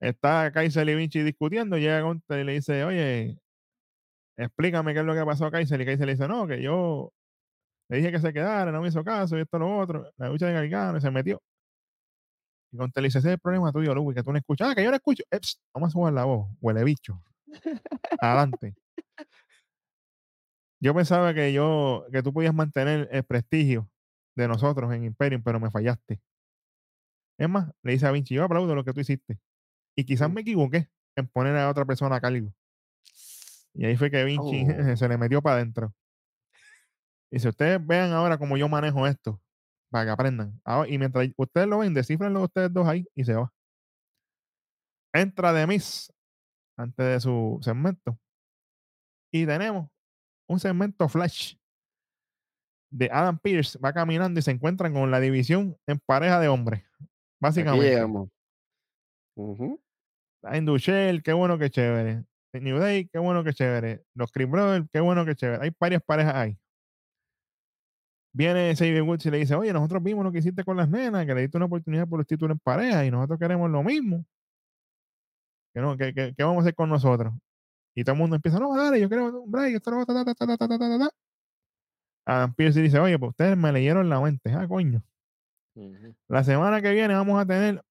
Está 0.00 0.50
Kaiser 0.50 0.88
y 0.88 0.94
Vinci 0.94 1.22
discutiendo, 1.22 1.76
llega 1.76 2.00
Gunter 2.00 2.40
y 2.40 2.44
le 2.44 2.52
dice, 2.54 2.84
oye, 2.84 3.38
explícame 4.38 4.94
qué 4.94 5.00
es 5.00 5.04
lo 5.04 5.12
que 5.12 5.22
pasó 5.26 5.44
a 5.44 5.50
Kaiser. 5.50 5.78
Y 5.78 5.84
Kaiser 5.84 6.06
le 6.06 6.14
dice, 6.14 6.26
no, 6.26 6.46
que 6.46 6.62
yo 6.62 7.12
le 7.90 7.98
dije 7.98 8.10
que 8.12 8.18
se 8.18 8.32
quedara, 8.32 8.72
no 8.72 8.80
me 8.80 8.88
hizo 8.88 9.04
caso, 9.04 9.36
y 9.36 9.42
esto 9.42 9.58
lo 9.58 9.78
otro, 9.78 10.10
la 10.16 10.30
lucha 10.30 10.46
de 10.46 10.54
Gargano, 10.54 10.96
y 10.96 11.02
se 11.02 11.10
metió. 11.10 11.42
Y 12.72 12.78
Gunter 12.78 13.02
le 13.02 13.08
dice, 13.08 13.18
ese 13.18 13.28
es 13.28 13.34
el 13.34 13.40
problema 13.40 13.70
tuyo, 13.72 13.94
Luis, 13.94 14.16
que 14.16 14.22
tú 14.22 14.32
no 14.32 14.38
escuchas, 14.38 14.70
ah, 14.70 14.74
que 14.74 14.82
yo 14.82 14.88
no 14.88 14.96
escucho. 14.96 15.22
Pst, 15.30 15.60
vamos 15.74 15.90
a 15.90 15.92
subir 15.92 16.14
la 16.14 16.24
voz, 16.24 16.48
huele 16.62 16.82
bicho. 16.82 17.22
Adelante. 18.22 18.74
Yo 20.80 20.94
pensaba 20.94 21.34
que 21.34 21.52
yo, 21.52 22.06
que 22.10 22.22
tú 22.22 22.32
podías 22.32 22.54
mantener 22.54 23.06
el 23.12 23.22
prestigio 23.24 23.90
de 24.36 24.48
nosotros 24.48 24.92
en 24.92 25.04
Imperium, 25.04 25.42
pero 25.42 25.60
me 25.60 25.70
fallaste. 25.70 26.20
Es 27.38 27.48
más, 27.48 27.70
le 27.82 27.92
dice 27.92 28.06
a 28.06 28.12
Vinci, 28.12 28.34
yo 28.34 28.44
aplaudo 28.44 28.74
lo 28.74 28.84
que 28.84 28.92
tú 28.92 29.00
hiciste. 29.00 29.38
Y 29.96 30.04
quizás 30.04 30.30
me 30.30 30.42
equivoqué 30.42 30.90
en 31.16 31.26
poner 31.26 31.56
a 31.56 31.70
otra 31.70 31.84
persona 31.84 32.16
a 32.16 32.20
cargo. 32.20 32.52
Y 33.74 33.86
ahí 33.86 33.96
fue 33.96 34.10
que 34.10 34.24
Vinci 34.24 34.66
Oh. 34.66 34.66
se 34.96 35.08
le 35.08 35.16
metió 35.16 35.40
para 35.42 35.56
adentro. 35.56 35.94
Y 37.30 37.38
si 37.38 37.48
ustedes 37.48 37.84
vean 37.84 38.12
ahora 38.12 38.38
cómo 38.38 38.56
yo 38.56 38.68
manejo 38.68 39.06
esto, 39.06 39.40
para 39.90 40.04
que 40.04 40.10
aprendan. 40.10 40.60
Y 40.88 40.98
mientras 40.98 41.28
ustedes 41.36 41.66
lo 41.66 41.78
ven, 41.78 41.94
descifrenlo 41.94 42.42
ustedes 42.42 42.72
dos 42.72 42.86
ahí 42.86 43.06
y 43.14 43.24
se 43.24 43.34
va. 43.34 43.52
Entra 45.12 45.52
de 45.52 45.66
Miss 45.66 46.12
antes 46.76 47.06
de 47.06 47.20
su 47.20 47.58
segmento. 47.62 48.18
Y 49.32 49.46
tenemos 49.46 49.88
un 50.48 50.58
segmento 50.58 51.08
flash 51.08 51.54
de 52.90 53.08
Adam 53.12 53.38
Pierce. 53.38 53.78
Va 53.78 53.92
caminando 53.92 54.38
y 54.40 54.42
se 54.42 54.50
encuentran 54.50 54.92
con 54.92 55.10
la 55.10 55.20
división 55.20 55.76
en 55.86 55.98
pareja 56.04 56.38
de 56.40 56.48
hombres. 56.48 56.82
Aquí 57.00 57.06
Básicamente. 57.40 57.88
llegamos. 57.90 58.28
Ujú. 59.36 59.80
Indu 60.52 60.76
Shell, 60.78 61.22
qué 61.22 61.32
bueno 61.32 61.58
que 61.58 61.70
chévere. 61.70 62.24
New 62.52 62.78
Day, 62.78 63.06
qué 63.08 63.18
bueno 63.18 63.44
que 63.44 63.52
chévere. 63.52 64.04
Los 64.14 64.32
Creed 64.32 64.48
Brothers, 64.48 64.86
qué 64.92 65.00
bueno 65.00 65.24
que 65.24 65.34
chévere. 65.36 65.62
Hay 65.64 65.70
varias 65.78 66.02
parejas 66.02 66.34
ahí. 66.34 66.58
Viene 68.32 68.74
Xavier 68.76 69.02
Woods 69.02 69.26
y 69.26 69.30
le 69.30 69.38
dice, 69.38 69.54
oye, 69.54 69.72
nosotros 69.72 70.02
vimos 70.02 70.24
lo 70.24 70.30
que 70.32 70.38
hiciste 70.38 70.62
con 70.64 70.76
las 70.76 70.88
nenas, 70.88 71.26
que 71.26 71.34
le 71.34 71.40
diste 71.42 71.56
una 71.56 71.66
oportunidad 71.66 72.06
por 72.08 72.18
los 72.18 72.26
títulos 72.26 72.54
en 72.54 72.60
pareja 72.60 73.04
y 73.04 73.10
nosotros 73.10 73.38
queremos 73.40 73.70
lo 73.70 73.82
mismo. 73.82 74.24
¿Qué, 75.74 75.80
no, 75.80 75.96
qué, 75.96 76.12
qué- 76.14 76.34
qué 76.36 76.42
vamos 76.44 76.58
a 76.58 76.60
hacer 76.62 76.74
con 76.74 76.88
nosotros? 76.88 77.32
Y 77.94 78.04
todo 78.04 78.14
el 78.14 78.18
mundo 78.20 78.36
empieza, 78.36 78.58
no, 78.60 78.76
dale, 78.76 79.00
yo 79.00 79.08
quiero 79.08 79.42
un 79.42 79.50
break, 79.50 79.74
esto, 79.76 79.90
ta, 80.06 80.14
ta, 80.24 80.34
ta, 80.34 80.34
ta, 80.46 80.56
ta, 80.56 80.68
ta, 80.68 80.78
ta, 80.78 80.98
ta". 80.98 81.10
Adam 82.30 82.54
Pearce 82.54 82.80
dice, 82.80 82.96
oye, 83.00 83.18
pues 83.18 83.30
ustedes 83.30 83.56
me 83.56 83.72
leyeron 83.72 84.08
la 84.08 84.20
mente. 84.20 84.52
Ah, 84.52 84.68
coño. 84.68 85.02
La 86.28 86.44
semana 86.44 86.80
que 86.80 86.92
viene 86.92 87.12
vamos 87.12 87.40
a 87.40 87.44
tener 87.44 87.84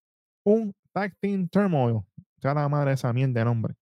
un 0.46 0.74
Tag 0.94 1.14
Team 1.20 1.50
Turmoil. 1.50 2.04
Ya 2.38 2.54
la 2.54 2.70
madre 2.70 2.92
de 2.92 2.96
esa 2.96 3.12
mierda 3.12 3.40
de 3.40 3.44
nombre. 3.44 3.76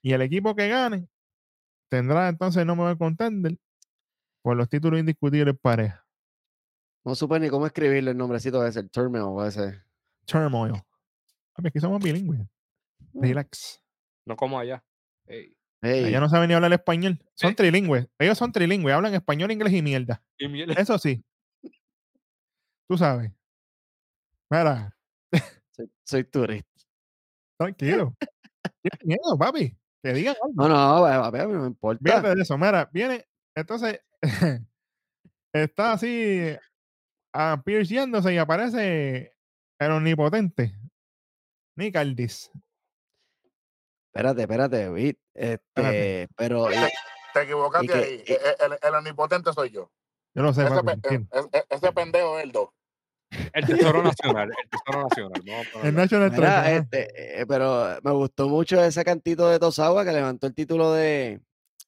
Y 0.00 0.12
el 0.12 0.22
equipo 0.22 0.54
que 0.56 0.68
gane 0.68 1.08
tendrá 1.90 2.30
entonces 2.30 2.62
el 2.62 2.66
nombre 2.66 2.88
del 2.88 2.96
contender 2.96 3.58
por 4.40 4.56
los 4.56 4.66
títulos 4.66 4.98
indiscutibles 4.98 5.54
pareja. 5.60 6.06
No 7.04 7.14
supe 7.14 7.38
ni 7.38 7.50
cómo 7.50 7.66
escribirle 7.66 8.12
el 8.12 8.16
nombrecito 8.16 8.66
ese, 8.66 8.80
el 8.80 8.90
Turmoil 8.90 9.46
ese. 9.46 9.82
Turmoil. 10.24 10.82
Papi, 11.52 11.68
aquí 11.68 11.80
somos 11.80 12.02
bilingües. 12.02 12.40
Mm. 13.12 13.20
Relax. 13.20 13.82
No 14.24 14.36
como 14.36 14.58
allá. 14.58 14.82
Ey. 15.26 15.54
Hey, 15.84 16.06
Ella 16.06 16.18
no 16.20 16.28
sabe 16.30 16.46
ni 16.48 16.54
hablar 16.54 16.72
español. 16.72 17.20
Son 17.34 17.50
Eh. 17.50 17.54
trilingües. 17.54 18.08
Ellos 18.18 18.38
son 18.38 18.52
trilingües. 18.52 18.94
Hablan 18.94 19.14
español, 19.14 19.50
inglés 19.52 19.72
y 19.74 19.82
mierda. 19.82 20.22
Y 20.38 20.46
Eso 20.88 20.98
sí. 20.98 21.22
Tú 22.88 22.96
sabes. 22.98 23.32
Mira, 24.50 24.96
soy, 25.72 25.90
soy 26.04 26.24
turista. 26.24 26.68
tranquilo. 27.58 28.14
Tienes 28.82 29.04
miedo, 29.04 29.38
papi. 29.38 29.76
Que 30.02 30.12
digan 30.12 30.36
algo. 30.42 30.54
No, 30.56 30.68
no, 30.68 31.04
a 31.06 31.30
ver, 31.30 31.48
no 31.48 31.60
me 31.60 31.66
importa. 31.68 32.00
Fíjate 32.04 32.34
de 32.34 32.42
eso, 32.42 32.58
mira, 32.58 32.88
viene, 32.92 33.26
entonces 33.56 34.00
está 35.52 35.92
así 35.92 36.56
a 37.34 37.62
Pierce 37.64 37.94
yéndose 37.94 38.34
y 38.34 38.38
aparece 38.38 39.32
el 39.80 39.90
omnipotente 39.92 40.74
Nick 41.76 41.96
Aldis. 41.96 42.50
Espérate, 44.14 44.42
espérate, 44.42 44.90
Vic, 44.90 45.18
Este, 45.34 46.28
pero 46.36 46.68
Te 47.32 47.42
equivocaste 47.42 47.86
que- 47.88 47.94
ahí. 47.94 48.22
y- 48.26 48.32
E- 48.32 48.38
El, 48.64 48.78
el 48.80 48.94
omnipotente 48.94 49.52
soy 49.52 49.70
yo. 49.70 49.90
Yo 50.36 50.42
lo 50.44 50.52
sé, 50.52 50.64
Ese, 50.64 50.82
pe- 50.84 50.98
e- 51.10 51.58
e- 51.58 51.64
ese 51.68 51.92
pendejo 51.92 52.38
es 52.38 52.44
el 52.44 52.52
2. 52.52 52.68
El 53.52 53.66
tesoro 53.66 54.02
nacional. 54.04 54.50
El 54.62 54.70
tesoro 54.70 55.02
nacional. 55.08 55.66
El. 55.82 55.94
National 55.96 56.30
mira, 56.30 56.70
este, 56.72 57.40
eh, 57.40 57.46
pero 57.46 57.98
me 58.04 58.12
gustó 58.12 58.48
mucho 58.48 58.80
ese 58.84 59.04
cantito 59.04 59.48
de 59.48 59.58
Tosawa 59.58 60.04
que 60.04 60.12
levantó 60.12 60.46
el 60.46 60.54
título 60.54 60.92
de 60.92 61.40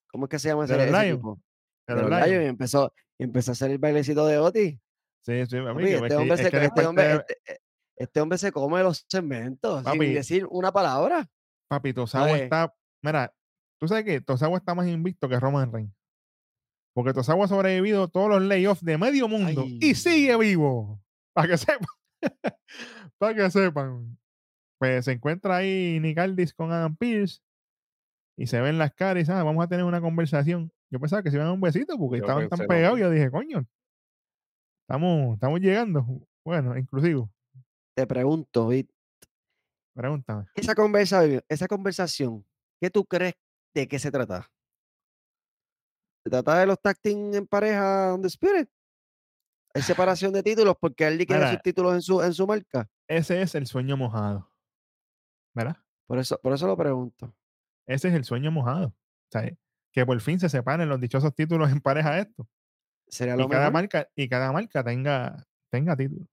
¿cómo 0.08 0.24
es 0.26 0.30
que 0.30 0.40
se 0.40 0.48
llama 0.48 0.64
ese, 0.64 0.74
ese 0.74 0.86
De 0.86 0.90
los 0.90 2.00
los 2.02 2.10
Lions. 2.10 2.26
Lions, 2.26 2.44
y 2.44 2.48
empezó, 2.48 2.92
y 3.18 3.22
empezó 3.24 3.50
a 3.50 3.52
hacer 3.52 3.70
el 3.70 3.78
bailecito 3.78 4.26
de 4.26 4.38
Oti. 4.38 4.80
Sí, 5.24 5.46
sí, 5.46 5.60
papi, 5.60 5.84
este, 5.92 6.16
hombre 6.16 6.36
se, 6.36 6.64
este, 6.64 6.86
hombre, 6.86 7.14
este, 7.14 7.38
eh, 7.52 7.58
este 7.96 8.20
hombre 8.20 8.38
se 8.38 8.50
come 8.52 8.82
los 8.82 9.04
segmentos 9.08 9.84
Papi. 9.84 9.98
sin 10.00 10.14
decir 10.14 10.46
una 10.50 10.72
palabra. 10.72 11.28
Papi, 11.68 11.92
Tosawa 11.92 12.36
está, 12.38 12.74
mira, 13.02 13.34
tú 13.78 13.88
sabes 13.88 14.04
que 14.04 14.20
Tosawa 14.20 14.58
está 14.58 14.74
más 14.74 14.86
invicto 14.86 15.28
que 15.28 15.38
Roman 15.40 15.72
Reigns. 15.72 15.92
Porque 16.94 17.12
Tosawa 17.12 17.44
ha 17.44 17.48
sobrevivido 17.48 18.08
todos 18.08 18.28
los 18.30 18.42
layoffs 18.42 18.82
de 18.84 18.96
medio 18.96 19.28
mundo 19.28 19.64
y 19.66 19.94
sigue 19.94 20.36
vivo. 20.38 21.02
Para 21.34 21.48
que 21.48 21.58
sepan. 21.58 21.86
Para 23.18 23.34
que 23.34 23.50
sepan. 23.50 24.18
Pues 24.78 25.04
se 25.04 25.12
encuentra 25.12 25.56
ahí 25.56 25.98
Nick 26.00 26.18
Aldis 26.18 26.54
con 26.54 26.72
Adam 26.72 26.96
Pierce 26.96 27.40
y 28.38 28.46
se 28.46 28.60
ven 28.60 28.78
las 28.78 28.92
caras 28.94 29.28
y 29.28 29.32
"Ah, 29.32 29.42
vamos 29.42 29.64
a 29.64 29.68
tener 29.68 29.84
una 29.84 30.00
conversación. 30.00 30.70
Yo 30.90 31.00
pensaba 31.00 31.22
que 31.22 31.30
se 31.30 31.36
iban 31.36 31.48
a 31.48 31.52
un 31.52 31.60
besito 31.60 31.98
porque 31.98 32.18
Yo 32.18 32.24
estaban 32.24 32.48
tan 32.48 32.66
pegados. 32.66 32.98
Yo 32.98 33.10
dije, 33.10 33.30
coño, 33.30 33.66
estamos, 34.82 35.34
estamos 35.34 35.60
llegando. 35.60 36.06
Bueno, 36.44 36.76
inclusivo. 36.78 37.30
Te 37.94 38.06
pregunto, 38.06 38.68
Vic, 38.68 38.88
Pregúntame. 39.96 40.44
esa, 40.54 40.74
conversa, 40.74 41.22
esa 41.48 41.66
conversación, 41.66 42.44
¿qué 42.78 42.90
tú 42.90 43.06
crees 43.06 43.34
de 43.74 43.88
qué 43.88 43.98
se 43.98 44.10
trata? 44.10 44.50
¿Se 46.22 46.28
trata 46.30 46.58
de 46.58 46.66
los 46.66 46.78
team 47.00 47.34
en 47.34 47.46
pareja 47.46 48.12
on 48.12 48.20
the 48.20 48.28
Spirit? 48.28 48.68
¿Hay 49.74 49.82
separación 49.82 50.34
de 50.34 50.42
títulos 50.42 50.76
porque 50.78 51.06
quiere 51.24 51.42
Mira. 51.44 51.52
sus 51.52 51.62
títulos 51.62 51.94
en 51.94 52.02
su, 52.02 52.22
en 52.22 52.34
su 52.34 52.46
marca? 52.46 52.86
Ese 53.08 53.40
es 53.40 53.54
el 53.54 53.66
sueño 53.66 53.96
mojado. 53.96 54.52
¿Verdad? 55.54 55.76
Por 56.06 56.18
eso, 56.18 56.38
por 56.42 56.52
eso 56.52 56.66
lo 56.66 56.76
pregunto. 56.76 57.34
Ese 57.86 58.08
es 58.08 58.14
el 58.14 58.24
sueño 58.24 58.50
mojado. 58.50 58.94
Que 59.92 60.04
por 60.04 60.20
fin 60.20 60.38
se 60.38 60.50
separen 60.50 60.88
los 60.90 61.00
dichosos 61.00 61.34
títulos 61.34 61.70
en 61.72 61.80
pareja 61.80 62.18
esto. 62.18 62.46
Sería 63.08 63.34
Y 63.34 63.38
lo 63.38 63.48
cada 63.48 63.70
mejor. 63.70 63.72
marca, 63.72 64.08
y 64.14 64.28
cada 64.28 64.52
marca 64.52 64.84
tenga, 64.84 65.46
tenga 65.70 65.96
título. 65.96 66.26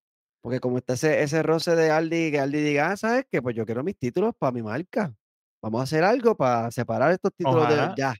Porque 0.43 0.59
como 0.59 0.77
está 0.77 0.93
ese, 0.93 1.23
ese 1.23 1.41
roce 1.41 1.73
de 1.73 1.89
Aldi, 1.89 2.31
que 2.31 2.39
Aldi 2.41 2.61
diga, 2.61 2.91
ah, 2.91 2.97
¿sabes 2.97 3.25
qué? 3.31 3.41
Pues 3.41 3.55
yo 3.55 3.65
quiero 3.65 3.81
mis 3.81 3.97
títulos 3.97 4.35
para 4.37 4.51
mi 4.51 4.61
marca. 4.61 5.15
Vamos 5.61 5.79
a 5.79 5.83
hacer 5.85 6.03
algo 6.03 6.35
para 6.35 6.69
separar 6.69 7.13
estos 7.13 7.33
títulos 7.33 7.63
Ojalá. 7.63 7.87
de 7.87 7.93
ya. 7.95 8.13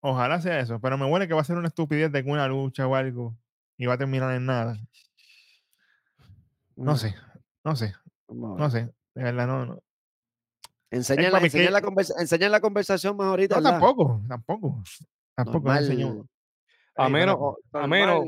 Ojalá 0.00 0.38
sea 0.42 0.60
eso, 0.60 0.78
pero 0.80 0.98
me 0.98 1.06
huele 1.06 1.26
que 1.26 1.32
va 1.32 1.40
a 1.40 1.44
ser 1.44 1.56
una 1.56 1.68
estupidez 1.68 2.12
de 2.12 2.22
que 2.22 2.30
una 2.30 2.46
lucha 2.46 2.86
o 2.86 2.94
algo 2.94 3.34
y 3.78 3.86
va 3.86 3.94
a 3.94 3.98
terminar 3.98 4.34
en 4.34 4.44
nada. 4.44 4.76
No 6.76 6.96
sé, 6.96 7.14
no 7.64 7.74
sé, 7.76 7.94
no 8.28 8.68
sé. 8.70 8.92
De 9.14 9.22
verdad, 9.22 9.46
no, 9.46 9.64
no. 9.64 9.82
Enseñan, 10.90 11.26
la, 11.26 11.30
papi, 11.38 11.44
enseñan 11.46 11.66
que- 11.68 11.72
la 11.72 11.80
conversa- 11.82 12.14
enseñan 12.20 12.52
la 12.52 12.60
conversación 12.60 13.16
más 13.16 13.28
ahorita. 13.28 13.54
No, 13.56 13.62
¿verdad? 13.62 13.70
tampoco, 13.80 14.22
tampoco. 14.28 14.82
Tampoco 15.34 15.68
no 15.68 15.78
enseñó. 15.78 16.06
Normal. 16.08 16.28
A 16.96 17.08
menos, 17.08 17.38
a 17.72 17.86
menos 17.86 18.24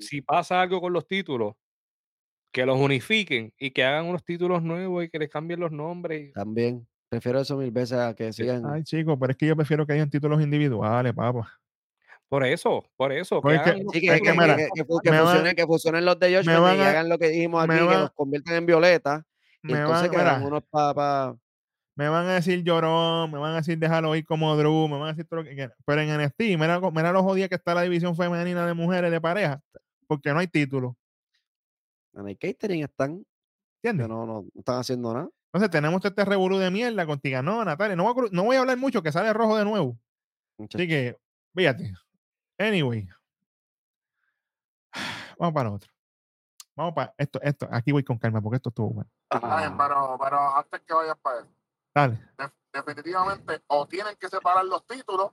si 0.00 0.20
pasa 0.22 0.60
algo 0.60 0.80
con 0.80 0.92
los 0.92 1.06
títulos, 1.06 1.54
que 2.52 2.64
los 2.66 2.78
unifiquen 2.78 3.52
y 3.58 3.70
que 3.70 3.84
hagan 3.84 4.06
unos 4.06 4.24
títulos 4.24 4.62
nuevos 4.62 5.04
y 5.04 5.08
que 5.08 5.18
les 5.18 5.28
cambien 5.28 5.60
los 5.60 5.70
nombres. 5.72 6.32
También. 6.32 6.86
Prefiero 7.10 7.40
eso 7.40 7.56
mil 7.56 7.70
veces 7.70 7.98
a 7.98 8.14
que 8.14 8.32
sigan. 8.32 8.64
Ay, 8.66 8.82
chicos, 8.84 9.16
pero 9.18 9.30
es 9.32 9.36
que 9.38 9.46
yo 9.46 9.56
prefiero 9.56 9.86
que 9.86 9.94
hayan 9.94 10.10
títulos 10.10 10.42
individuales, 10.42 11.12
papá. 11.14 11.48
Por 12.28 12.44
eso, 12.44 12.84
por 12.96 13.10
eso. 13.12 13.36
Que 13.36 13.40
Porque 13.42 13.56
es 13.56 13.62
que- 13.62 13.70
hagan 13.70 13.80
unos 13.82 13.92
Sí, 13.94 14.00
que, 14.00 14.20
que, 14.20 14.32
mira, 14.32 14.56
que- 14.56 14.84
fusionen, 14.84 15.56
que 15.56 15.66
fusionen 15.66 16.04
los 16.04 16.18
de 16.18 16.36
Josh 16.36 16.46
y 16.46 16.50
hagan 16.50 17.08
lo 17.08 17.18
que 17.18 17.28
dijimos 17.30 17.64
aquí, 17.64 17.78
que 17.78 17.80
los 17.94 18.10
conviertan 18.12 18.54
en 18.56 18.66
violeta. 18.66 19.24
Y 19.62 19.72
Me 19.72 19.78
entonces 19.78 20.02
van, 20.02 20.10
que 20.10 20.16
hagan 20.18 20.36
mira, 20.40 20.48
unos 20.48 20.62
para. 20.70 21.34
me 21.96 22.08
van 22.10 22.26
a 22.26 22.34
decir 22.34 22.62
llorón, 22.62 23.30
me 23.32 23.38
van 23.38 23.54
a 23.54 23.56
decir 23.56 23.78
déjalo 23.78 24.14
ir 24.14 24.26
como 24.26 24.54
Drew, 24.56 24.88
me 24.88 24.98
van 24.98 25.08
a 25.08 25.12
decir 25.12 25.24
todo 25.26 25.40
lo 25.40 25.44
que 25.48 25.54
quieran. 25.54 25.72
Pero 25.86 26.00
en 26.02 26.10
NXT, 26.20 26.40
mira, 26.58 26.78
mira 26.92 27.12
lo 27.12 27.22
jodida 27.22 27.48
que 27.48 27.54
está 27.54 27.74
la 27.74 27.82
división 27.82 28.14
femenina 28.14 28.66
de 28.66 28.74
mujeres 28.74 29.10
de 29.10 29.20
pareja, 29.22 29.62
porque 30.06 30.30
no 30.34 30.38
hay 30.40 30.46
título. 30.48 30.94
En 32.18 32.28
el 32.28 32.38
catering 32.38 32.84
están. 32.84 33.24
Que 33.82 33.90
¿Entiendes? 33.90 34.08
no, 34.08 34.26
no, 34.26 34.42
no 34.42 34.48
están 34.54 34.78
haciendo 34.80 35.12
nada. 35.14 35.28
Entonces 35.52 35.70
tenemos 35.70 36.04
este 36.04 36.24
revolú 36.24 36.58
de 36.58 36.70
mierda 36.70 37.06
con 37.06 37.18
Tiganó, 37.20 37.64
Natalia. 37.64 37.96
No 37.96 38.12
voy, 38.12 38.26
a, 38.26 38.28
no 38.32 38.44
voy 38.44 38.56
a 38.56 38.60
hablar 38.60 38.76
mucho, 38.76 39.02
que 39.02 39.12
sale 39.12 39.32
rojo 39.32 39.56
de 39.56 39.64
nuevo. 39.64 39.98
Así 40.58 40.88
que, 40.88 41.16
fíjate. 41.54 41.92
Anyway. 42.58 43.08
Vamos 45.38 45.54
para 45.54 45.70
otro. 45.70 45.90
Vamos 46.76 46.94
para 46.94 47.14
esto, 47.16 47.40
esto. 47.42 47.68
Aquí 47.70 47.92
voy 47.92 48.04
con 48.04 48.18
calma 48.18 48.40
porque 48.40 48.56
esto 48.56 48.68
estuvo 48.70 48.90
bueno. 48.90 49.10
Está 49.30 49.56
bien, 49.58 49.72
Ah, 49.72 49.76
pero, 49.78 50.18
pero 50.22 50.56
antes 50.56 50.80
que 50.82 50.94
vayas 50.94 51.16
para 51.18 51.40
eso, 51.40 51.48
Dale. 51.94 52.18
def- 52.38 52.52
definitivamente 52.72 53.62
o 53.68 53.86
tienen 53.86 54.16
que 54.16 54.28
separar 54.28 54.64
los 54.64 54.86
títulos 54.86 55.32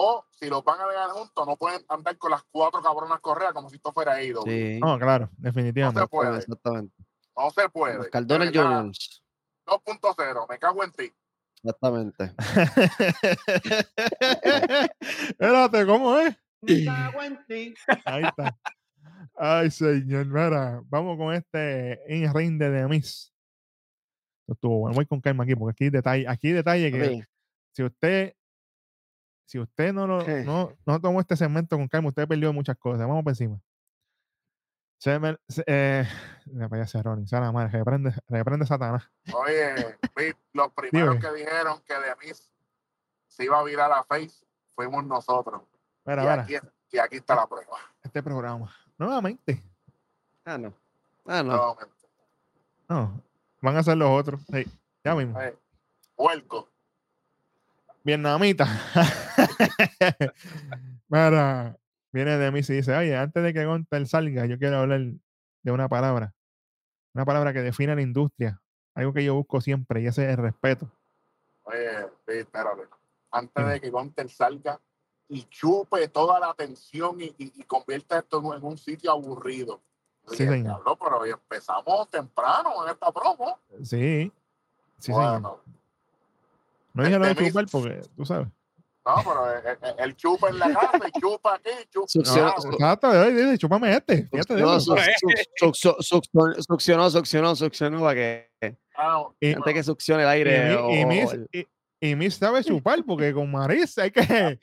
o 0.00 0.24
si 0.30 0.48
los 0.48 0.62
van 0.62 0.80
a 0.80 0.86
dejar 0.86 1.10
juntos 1.10 1.44
no 1.46 1.56
pueden 1.56 1.84
andar 1.88 2.16
con 2.18 2.30
las 2.30 2.42
cuatro 2.52 2.80
cabronas 2.80 3.18
correas 3.20 3.52
como 3.52 3.68
si 3.68 3.76
esto 3.76 3.92
fuera 3.92 4.22
ido. 4.22 4.42
sí, 4.42 4.78
No, 4.80 4.96
claro, 4.98 5.28
No 5.32 5.36
se 5.36 5.42
definitivamente. 5.42 6.06
puede, 6.06 6.38
exactamente. 6.38 6.94
no 7.36 7.50
se 7.50 7.68
puede. 7.68 7.96
Los 7.96 8.08
Cardona 8.08 8.46
Juniors. 8.46 9.24
2.0, 9.66 10.46
me 10.48 10.58
cago 10.58 10.84
en 10.84 10.92
ti. 10.92 11.12
Exactamente. 11.62 12.32
Espérate, 15.28 15.86
¿cómo 15.86 16.18
es? 16.18 16.36
Me 16.62 16.84
cago 16.84 17.22
en 17.22 17.44
ti. 17.46 17.74
Ahí 18.04 18.24
está. 18.24 18.56
Ay, 19.34 19.70
señor, 19.70 20.26
mira, 20.26 20.80
vamos 20.86 21.16
con 21.16 21.34
este 21.34 22.00
in 22.08 22.32
ring 22.32 22.58
de 22.58 22.70
Demis. 22.70 23.32
Esto 24.42 24.52
estuvo 24.54 24.78
bueno. 24.78 24.94
Voy 24.94 25.06
con 25.06 25.20
calma 25.20 25.44
aquí, 25.44 25.54
porque 25.54 25.72
aquí 25.72 25.84
hay 25.84 25.90
detalle, 25.90 26.28
aquí 26.28 26.48
hay 26.48 26.52
detalle 26.54 26.92
que 26.92 27.24
si 27.74 27.82
usted, 27.82 28.34
si 29.48 29.58
usted 29.58 29.94
no, 29.94 30.06
lo, 30.06 30.22
no, 30.44 30.74
no 30.84 31.00
tomó 31.00 31.20
este 31.20 31.34
segmento 31.34 31.76
con 31.76 31.88
calma, 31.88 32.08
usted 32.10 32.28
perdió 32.28 32.52
muchas 32.52 32.76
cosas. 32.76 33.00
Vamos 33.08 33.22
por 33.24 33.30
encima. 33.30 33.58
Se 34.98 35.18
me, 35.18 35.38
se- 35.48 35.64
eh, 35.66 36.06
allá 36.70 36.82
ese 36.84 37.02
Ronnie, 37.02 37.24
la 37.30 37.50
madre, 37.50 37.70
reprende, 37.70 38.12
reprende 38.28 38.66
Satanás. 38.66 39.08
Oye, 39.32 39.96
los 40.52 40.72
primeros 40.74 41.16
Dime. 41.16 41.20
que 41.20 41.32
dijeron 41.32 41.80
que 41.86 41.94
de 41.94 42.14
mí 42.20 42.32
se 43.26 43.44
iba 43.44 43.58
a 43.58 43.62
virar 43.64 43.90
a 43.90 44.04
Face 44.04 44.44
fuimos 44.74 45.02
nosotros. 45.06 45.62
Mira, 46.04 46.22
y, 46.22 46.26
mira, 46.26 46.42
aquí, 46.42 46.54
y 46.92 46.98
aquí 46.98 47.16
está 47.16 47.34
la 47.34 47.46
prueba. 47.46 47.78
este 48.02 48.22
programa. 48.22 48.70
Nuevamente. 48.98 49.62
Ah, 50.44 50.58
no. 50.58 50.74
Ah, 51.26 51.42
no. 51.42 51.56
Nuevamente. 51.56 51.94
No, 52.88 53.22
van 53.62 53.76
a 53.76 53.82
ser 53.82 53.96
los 53.96 54.10
otros. 54.10 54.40
Sí, 54.52 54.66
ya 55.04 55.14
mismo. 55.14 55.40
Eh, 55.40 55.56
Puerco. 56.16 56.68
Vietnamita. 58.08 58.66
Mira, 61.08 61.76
viene 62.10 62.38
de 62.38 62.50
mí 62.50 62.60
y 62.60 62.72
dice, 62.72 62.96
oye, 62.96 63.14
antes 63.14 63.42
de 63.42 63.52
que 63.52 63.66
Gontel 63.66 64.06
salga, 64.08 64.46
yo 64.46 64.58
quiero 64.58 64.78
hablar 64.78 65.00
de 65.62 65.70
una 65.70 65.90
palabra. 65.90 66.34
Una 67.14 67.26
palabra 67.26 67.52
que 67.52 67.60
define 67.60 67.94
la 67.94 68.00
industria. 68.00 68.62
Algo 68.94 69.12
que 69.12 69.22
yo 69.22 69.34
busco 69.34 69.60
siempre 69.60 70.00
y 70.00 70.06
ese 70.06 70.24
es 70.24 70.30
el 70.30 70.42
respeto. 70.42 70.90
Oye, 71.64 72.06
sí, 72.26 72.38
espérate. 72.38 72.84
Antes 73.30 73.66
de 73.66 73.78
que 73.78 73.90
Gunter 73.90 74.30
salga 74.30 74.80
y 75.28 75.42
chupe 75.50 76.08
toda 76.08 76.40
la 76.40 76.48
atención 76.48 77.20
y, 77.20 77.26
y, 77.36 77.52
y 77.60 77.62
convierta 77.64 78.20
esto 78.20 78.38
en 78.54 78.64
un 78.64 78.78
sitio 78.78 79.10
aburrido. 79.12 79.82
Sí, 80.28 80.36
señor. 80.36 80.62
"Diablo, 80.62 80.96
pero 80.96 81.18
hoy 81.20 81.30
empezamos 81.30 82.08
temprano 82.08 82.86
en 82.86 82.90
esta 82.90 83.12
promo. 83.12 83.58
Sí. 83.82 84.32
Sí, 84.98 85.12
señor. 85.12 85.62
No 86.94 87.04
dije 87.04 87.18
lo 87.18 87.26
de 87.26 87.34
mí- 87.34 87.48
chupar 87.48 87.66
porque 87.70 88.00
tú 88.16 88.24
sabes. 88.24 88.48
no, 89.06 89.14
pero 89.24 89.52
el, 89.52 89.66
el- 89.66 90.04
el 90.04 90.16
chupa 90.16 90.48
en 90.50 90.58
la 90.58 90.72
casa 90.74 91.00
y 91.08 91.20
chupa 91.20 91.54
aquí, 91.54 91.70
chupa 91.90 92.06
Exacto, 92.20 93.08
oye, 93.08 93.30
dice, 93.32 93.58
chúpame 93.58 93.92
este. 93.96 94.28
Succionó, 94.28 94.76
eso. 94.76 94.96
su- 95.56 95.72
su- 95.74 96.02
su- 96.02 96.62
succionó, 97.10 97.10
succionó, 97.56 98.00
para 98.00 98.14
que 98.14 98.48
Ah, 99.00 99.22
Y- 99.40 99.52
antes 99.54 99.74
que 99.74 99.82
succione 99.84 100.22
el 100.24 100.28
Y, 100.28 100.32
aire. 100.32 100.74
o- 100.76 100.90
y 100.92 101.04
o 101.04 101.06
Miss, 101.06 101.32
el- 101.32 101.48
y, 102.00 102.24
y 102.26 102.30
sabe 102.32 102.64
chupar 102.64 103.02
porque 103.06 103.32
con 103.32 103.48
Marisa 103.50 104.02
hay 104.02 104.10
que. 104.10 104.20
Eh. 104.20 104.26
Hay, 104.26 104.58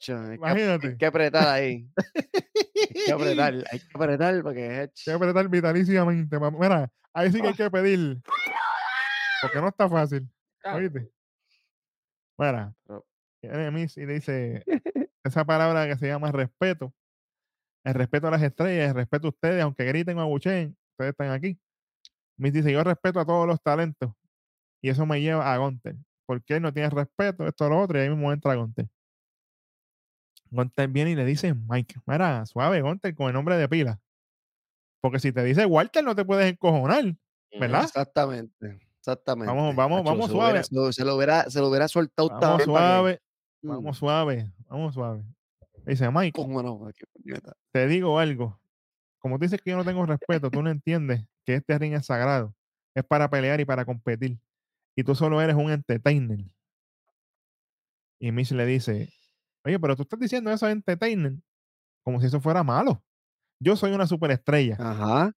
que, 0.00 0.34
Imagínate. 0.34 0.86
hay 0.88 0.96
que 0.96 1.06
apretar 1.06 1.46
ahí. 1.48 1.86
Hay 1.96 3.04
que 3.04 3.12
apretar, 3.12 3.52
hay 3.72 3.78
que 3.80 3.86
apretar 3.94 4.42
porque 4.42 4.80
Hay 4.80 4.88
que 5.04 5.10
apretar 5.12 5.48
vitalísimamente. 5.48 6.38
Mira, 6.58 6.90
ahí 7.12 7.30
sí 7.30 7.40
que 7.42 7.48
hay 7.48 7.54
que 7.54 7.70
pedir. 7.70 8.18
Porque 9.42 9.60
no 9.60 9.68
está 9.68 9.88
fácil. 9.88 10.26
¿Oíste? 10.76 11.10
Mira, 12.38 12.74
Pero- 12.86 13.06
viene 13.42 13.70
Miss 13.70 13.96
y 13.96 14.06
dice 14.06 14.64
esa 15.24 15.44
palabra 15.44 15.86
que 15.86 15.96
se 15.96 16.06
llama 16.06 16.32
respeto. 16.32 16.92
El 17.84 17.94
respeto 17.94 18.26
a 18.28 18.30
las 18.30 18.42
estrellas, 18.42 18.90
el 18.90 18.94
respeto 18.94 19.28
a 19.28 19.30
ustedes, 19.30 19.62
aunque 19.62 19.84
griten 19.84 20.18
o 20.18 20.22
abucheen, 20.22 20.76
ustedes 20.92 21.10
están 21.10 21.30
aquí. 21.30 21.58
Miss 22.36 22.52
dice, 22.52 22.72
yo 22.72 22.82
respeto 22.84 23.20
a 23.20 23.26
todos 23.26 23.46
los 23.46 23.60
talentos. 23.62 24.12
Y 24.82 24.90
eso 24.90 25.06
me 25.06 25.20
lleva 25.20 25.52
a 25.52 25.56
Gunter. 25.58 25.96
Porque 26.26 26.56
él 26.56 26.62
no 26.62 26.72
tiene 26.72 26.90
respeto, 26.90 27.46
esto, 27.46 27.68
lo 27.68 27.80
otro, 27.80 27.98
y 27.98 28.02
ahí 28.02 28.10
mismo 28.10 28.32
entra 28.32 28.54
Gunter. 28.54 28.86
Gunter 30.50 30.88
viene 30.88 31.10
y 31.12 31.14
le 31.14 31.24
dice, 31.24 31.54
Mike, 31.54 31.96
mira, 32.06 32.44
suave, 32.46 32.80
Gunter, 32.80 33.14
con 33.14 33.28
el 33.28 33.32
nombre 33.34 33.56
de 33.56 33.68
pila. 33.68 34.00
Porque 35.00 35.18
si 35.20 35.32
te 35.32 35.42
dice 35.44 35.64
Walter, 35.66 36.04
no 36.04 36.14
te 36.14 36.24
puedes 36.24 36.50
encojonar, 36.50 37.14
¿verdad? 37.58 37.84
Exactamente. 37.84 38.87
Exactamente. 39.00 39.52
Vamos, 39.52 39.74
vamos, 39.76 40.04
vamos 40.04 40.26
se 40.26 40.32
lo 40.32 40.38
hubiera- 40.42 40.62
suave. 40.64 40.92
Se 40.92 41.04
lo, 41.04 41.16
hubiera, 41.16 41.50
se 41.50 41.60
lo 41.60 41.68
hubiera 41.68 41.88
soltado 41.88 42.28
Vamos 42.28 42.40
también 42.40 42.64
suave, 42.66 43.20
Mm, 43.62 43.68
vamos 43.70 43.96
suave, 43.98 44.52
vamos 44.68 44.94
suave. 44.94 45.24
Dice, 45.86 46.10
Mike, 46.10 46.32
¿Cómo 46.40 46.62
no? 46.62 46.88
Te 47.72 47.86
digo 47.88 48.18
algo. 48.18 48.60
Como 49.18 49.36
tú 49.38 49.42
dices 49.44 49.60
que 49.60 49.70
yo 49.70 49.76
no 49.76 49.84
tengo 49.84 50.04
respeto, 50.06 50.50
tú 50.50 50.62
no 50.62 50.70
entiendes 50.70 51.24
que 51.44 51.54
este 51.54 51.76
ring 51.78 51.94
es 51.94 52.06
sagrado. 52.06 52.54
Es 52.94 53.04
para 53.04 53.28
pelear 53.30 53.60
y 53.60 53.64
para 53.64 53.84
competir. 53.84 54.38
Y 54.96 55.02
tú 55.02 55.14
solo 55.14 55.40
eres 55.40 55.56
un 55.56 55.70
entertainer. 55.70 56.38
Y 58.20 58.32
Mish 58.32 58.52
le 58.52 58.66
dice, 58.66 59.12
oye, 59.64 59.78
pero 59.78 59.96
tú 59.96 60.02
estás 60.02 60.18
diciendo 60.20 60.50
eso 60.52 60.66
de 60.66 60.72
entertainer 60.72 61.34
como 62.04 62.20
si 62.20 62.26
eso 62.26 62.40
fuera 62.40 62.62
malo. 62.62 63.02
Yo 63.60 63.76
soy 63.76 63.92
una 63.92 64.06
superestrella. 64.06 64.76
Ajá. 64.78 65.32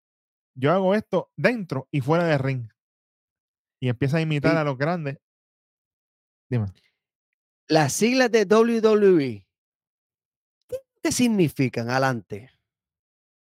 Yo 0.55 0.71
hago 0.71 0.93
esto 0.95 1.31
dentro 1.35 1.87
y 1.91 2.01
fuera 2.01 2.25
del 2.25 2.39
ring. 2.39 2.67
Y 3.81 3.89
empieza 3.89 4.17
a 4.17 4.21
imitar 4.21 4.51
Sí. 4.51 4.57
a 4.57 4.63
los 4.63 4.77
grandes. 4.77 5.17
Dime. 6.49 6.67
Las 7.67 7.93
siglas 7.93 8.31
de 8.31 8.45
WWE. 8.45 9.45
¿Qué, 11.01 11.11
significan? 11.11 11.89
Adelante. 11.89 12.51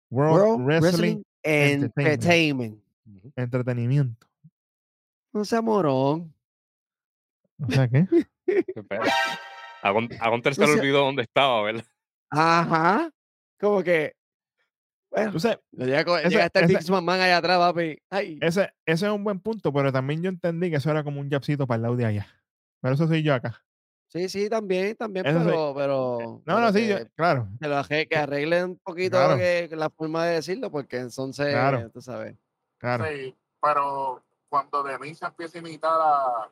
World, 0.10 0.62
World 0.62 0.66
Wrestling, 0.66 0.90
Wrestling 0.90 1.24
Entertainment. 1.44 2.84
Entertainment. 3.06 3.38
Entretenimiento. 3.38 4.28
No 5.34 5.44
sea 5.44 5.62
morón. 5.62 6.34
O 7.60 7.72
sea, 7.72 7.88
¿qué? 7.88 8.08
A 9.82 9.92
Gunter 10.30 10.56
se 10.56 10.66
le 10.66 10.74
olvidó 10.74 11.00
dónde 11.00 11.24
estaba, 11.24 11.62
¿verdad? 11.64 11.86
Ajá. 12.30 13.12
Como 13.60 13.84
que. 13.84 14.16
Bueno, 15.16 15.32
Tú 15.32 15.40
sabes, 15.40 15.60
llega, 15.72 16.04
co- 16.06 16.18
ese- 16.18 16.30
llega 16.30 16.50
ese- 16.52 16.66
Vince 16.68 16.92
McMahon 16.92 17.22
allá 17.22 17.38
atrás, 17.38 17.58
papi. 17.60 17.98
Ay. 18.10 18.40
ese, 18.42 18.74
ese 18.86 19.06
es 19.06 19.12
un 19.12 19.24
buen 19.24 19.40
punto, 19.40 19.72
pero 19.72 19.92
también 19.92 20.24
yo 20.24 20.30
entendí 20.30 20.70
que 20.72 20.78
eso 20.78 20.90
era 20.90 21.04
como 21.04 21.22
un 21.22 21.30
jabcito 21.30 21.68
para 21.68 21.76
el 21.76 21.82
lado 21.84 21.96
de 21.96 22.06
allá. 22.06 22.28
Pero 22.82 22.96
eso 22.96 23.08
soy 23.08 23.22
yo 23.24 23.34
acá. 23.36 23.62
Sí, 24.08 24.28
sí, 24.30 24.50
también, 24.50 24.96
también, 24.96 25.26
Eso 25.26 25.40
sí. 25.40 25.46
pero, 25.46 25.74
pero. 25.76 26.18
No, 26.20 26.42
pero 26.46 26.60
no, 26.60 26.72
sí, 26.74 26.88
yo- 26.88 26.98
que, 26.98 27.06
claro, 27.16 27.48
que 27.62 27.68
lo 27.68 27.76
arre- 27.78 28.08
que 28.08 28.16
arreglen 28.16 28.64
un 28.66 28.78
poquito 28.80 29.18
Claro. 29.18 29.38
que- 29.38 29.68
que 29.70 29.76
la 29.76 29.90
forma 29.90 30.26
de 30.26 30.34
decirlo, 30.36 30.70
porque 30.72 30.98
entonces, 30.98 31.52
Claro. 31.54 31.90
tú 31.92 32.02
sabes. 32.02 32.36
claro. 32.80 33.06
Sí, 33.06 33.36
pero 33.62 34.24
cuando 34.50 34.84
de 34.84 35.00
mí 35.00 35.16
se 35.16 35.26
empieza 35.26 35.58
a 35.58 35.62
imitar 35.62 35.92
a, 36.00 36.50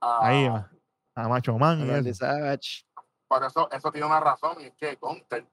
a- 0.00 0.26
Ahí 0.28 0.48
va. 0.48 0.70
A 1.14 1.28
Macho 1.28 1.56
Man 1.58 1.80
y 1.80 1.90
Randy 1.90 2.10
eso. 2.10 2.24
Savage. 2.24 2.84
por 3.28 3.44
eso, 3.44 3.68
eso 3.70 3.92
tiene 3.92 4.06
una 4.06 4.18
razón, 4.20 4.56
y 4.60 4.64
es 4.64 4.72
que 4.74 4.96
Gunter 5.00 5.44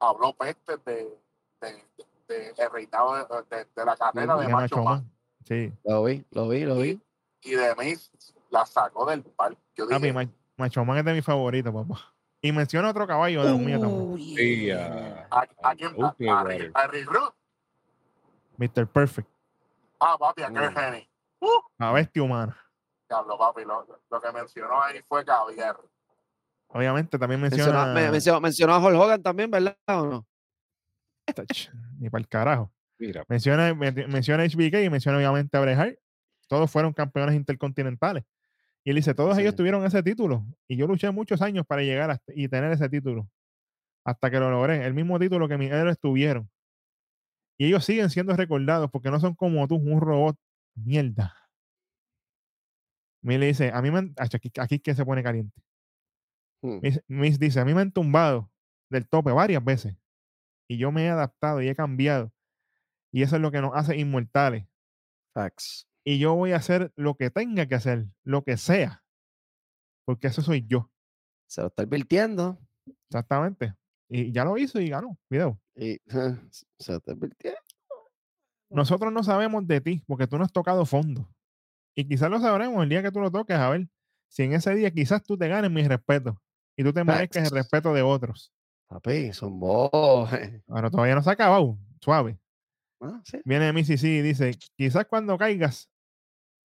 habló 0.00 0.34
peste 0.36 0.76
de, 0.84 1.08
de, 1.60 1.84
de- 2.28 2.54
el 2.56 2.70
reinado 2.70 3.14
de, 3.16 3.56
de- 3.56 3.66
de 3.74 3.84
la 3.84 3.96
carrera 3.96 4.36
de 4.36 4.48
Macho 4.48 4.76
Man. 4.76 4.84
Man. 4.84 5.12
Sí. 5.44 5.72
Lo 5.84 6.04
vi, 6.04 6.24
lo 6.30 6.48
vi, 6.48 6.64
lo 6.64 6.76
vi. 6.76 7.00
Y 7.42 7.50
de 7.54 7.74
mí 7.76 7.94
la 8.50 8.66
sacó 8.66 9.06
del 9.06 9.22
parque. 9.22 9.58
Yo 9.76 9.88
Papi, 9.88 10.12
Macho 10.56 10.84
Man 10.84 10.98
es 10.98 11.04
de 11.04 11.12
mis 11.14 11.24
favoritos, 11.24 11.72
papá. 11.72 12.12
Y 12.40 12.52
menciona 12.52 12.90
otro 12.90 13.06
caballo 13.06 13.42
de 13.44 13.50
los 13.50 13.58
míos 13.58 13.80
también. 13.80 14.18
Sí, 14.36 14.60
yeah. 14.66 15.26
a- 15.30 15.40
¿a, 15.62 15.70
a 15.70 15.74
quién? 15.74 15.94
A, 16.74 16.86
Rick. 16.86 17.10
Mr. 18.58 18.86
Perfect. 18.86 19.28
Ah, 20.00 20.16
papi, 20.18 20.42
a. 20.42 20.48
Kurt 20.48 20.76
Hennig. 20.76 21.08
La 21.78 21.92
bestia 21.92 22.22
humana. 22.22 22.56
Diablo, 23.08 23.38
papi, 23.38 23.64
lo, 23.64 23.86
lo 24.10 24.20
que 24.20 24.32
mencionó 24.32 24.82
ahí 24.82 25.00
fue 25.08 25.24
Javier. 25.24 25.76
Obviamente 26.68 27.18
también 27.18 27.40
Mencionó, 27.40 27.86
me- 27.94 28.10
mencionó, 28.10 28.40
mencionó 28.40 28.74
a 28.74 28.78
Hulk 28.78 29.00
Hogan 29.00 29.22
también, 29.22 29.50
¿verdad? 29.50 29.76
¿O 29.86 30.06
no? 30.06 30.26
Ni 31.98 32.10
para 32.10 32.20
el 32.22 32.28
carajo. 32.28 32.72
Mira, 32.98 33.24
Menciona, 33.28 33.74
men- 33.74 34.06
menciona 34.08 34.44
HBK 34.44 34.82
y 34.84 34.90
menciona 34.90 35.18
obviamente 35.18 35.56
a 35.56 35.60
Bret 35.60 35.78
Hart. 35.78 35.98
Todos 36.48 36.70
fueron 36.70 36.92
campeones 36.92 37.34
intercontinentales. 37.36 38.24
Y 38.84 38.90
él 38.90 38.96
dice, 38.96 39.14
todos 39.14 39.36
Sí. 39.36 39.42
ellos 39.42 39.54
tuvieron 39.54 39.84
ese 39.84 40.02
título. 40.02 40.44
Y 40.66 40.76
yo 40.76 40.86
luché 40.86 41.10
muchos 41.10 41.42
años 41.42 41.66
para 41.66 41.82
llegar 41.82 42.20
y 42.28 42.48
tener 42.48 42.72
ese 42.72 42.88
título. 42.88 43.28
Hasta 44.04 44.30
que 44.30 44.38
lo 44.40 44.50
logré. 44.50 44.84
El 44.86 44.94
mismo 44.94 45.18
título 45.18 45.46
que 45.48 45.58
mis 45.58 45.70
héroes 45.70 45.98
tuvieron. 45.98 46.50
Y 47.58 47.66
ellos 47.66 47.84
siguen 47.84 48.08
siendo 48.10 48.34
recordados 48.34 48.90
porque 48.90 49.10
no 49.10 49.20
son 49.20 49.34
como 49.34 49.66
tú, 49.68 49.76
un 49.76 50.00
robot. 50.00 50.36
Mierda. 50.74 51.34
Miss 53.22 53.38
le 53.40 53.46
dice, 53.46 53.70
a 53.72 53.82
mí 53.82 53.90
me 53.90 53.98
han, 53.98 54.14
aquí, 54.16 54.78
que 54.78 54.94
se 54.94 55.04
pone 55.04 55.22
caliente. 55.22 55.60
Hmm. 56.62 56.78
Miss, 56.82 57.00
Miss 57.08 57.38
dice, 57.38 57.60
a 57.60 57.64
mí 57.64 57.74
me 57.74 57.80
han 57.82 57.92
tumbado 57.92 58.50
del 58.90 59.06
tope 59.08 59.32
varias 59.32 59.62
veces 59.64 59.96
y 60.68 60.76
yo 60.76 60.92
me 60.92 61.06
he 61.06 61.08
adaptado 61.08 61.62
y 61.62 61.68
he 61.68 61.74
cambiado. 61.74 62.32
Y 63.10 63.22
eso 63.22 63.36
es 63.36 63.42
lo 63.42 63.50
que 63.50 63.60
nos 63.60 63.72
hace 63.74 63.96
inmortales. 63.96 64.66
Facts. 65.34 65.88
Y 66.04 66.18
yo 66.18 66.34
voy 66.34 66.52
a 66.52 66.56
hacer 66.56 66.92
lo 66.94 67.16
que 67.16 67.30
tenga 67.30 67.66
que 67.66 67.74
hacer, 67.74 68.06
lo 68.22 68.44
que 68.44 68.56
sea, 68.56 69.02
porque 70.04 70.28
eso 70.28 70.42
soy 70.42 70.64
yo, 70.66 70.90
Se 71.46 71.60
lo 71.60 71.68
está 71.68 71.82
advirtiendo. 71.82 72.58
exactamente. 73.10 73.74
Y 74.08 74.32
ya 74.32 74.44
lo 74.44 74.56
hizo 74.56 74.80
y 74.80 74.88
ganó, 74.88 75.18
video. 75.28 75.60
Y 75.74 75.98
se 76.06 76.92
lo 76.92 76.98
está 76.98 77.12
advirtiendo. 77.12 77.60
Nosotros 78.70 79.12
no 79.12 79.22
sabemos 79.22 79.66
de 79.66 79.80
ti 79.80 80.02
porque 80.06 80.26
tú 80.26 80.38
no 80.38 80.44
has 80.44 80.52
tocado 80.52 80.84
fondo. 80.86 81.28
Y 81.94 82.06
quizás 82.06 82.30
lo 82.30 82.40
sabremos 82.40 82.82
el 82.82 82.88
día 82.88 83.02
que 83.02 83.10
tú 83.10 83.20
lo 83.20 83.30
toques, 83.30 83.56
a 83.56 83.70
ver 83.70 83.88
si 84.28 84.44
en 84.44 84.52
ese 84.52 84.74
día 84.74 84.90
quizás 84.90 85.22
tú 85.22 85.36
te 85.36 85.48
ganes 85.48 85.70
mi 85.70 85.86
respeto 85.86 86.40
y 86.76 86.84
tú 86.84 86.92
te 86.92 87.02
merezcas 87.02 87.44
el 87.44 87.50
respeto 87.50 87.92
de 87.92 88.02
otros. 88.02 88.52
Papi, 88.88 89.32
son 89.32 89.60
vos. 89.60 90.30
Pero 90.66 90.90
todavía 90.90 91.14
no 91.14 91.22
se 91.22 91.30
ha 91.30 91.34
acabado, 91.34 91.78
suave. 92.00 92.38
Ah, 93.00 93.20
sí. 93.24 93.40
Viene 93.44 93.72
Missy 93.72 93.94
y 93.94 94.22
dice, 94.22 94.52
quizás 94.76 95.06
cuando 95.06 95.38
caigas 95.38 95.88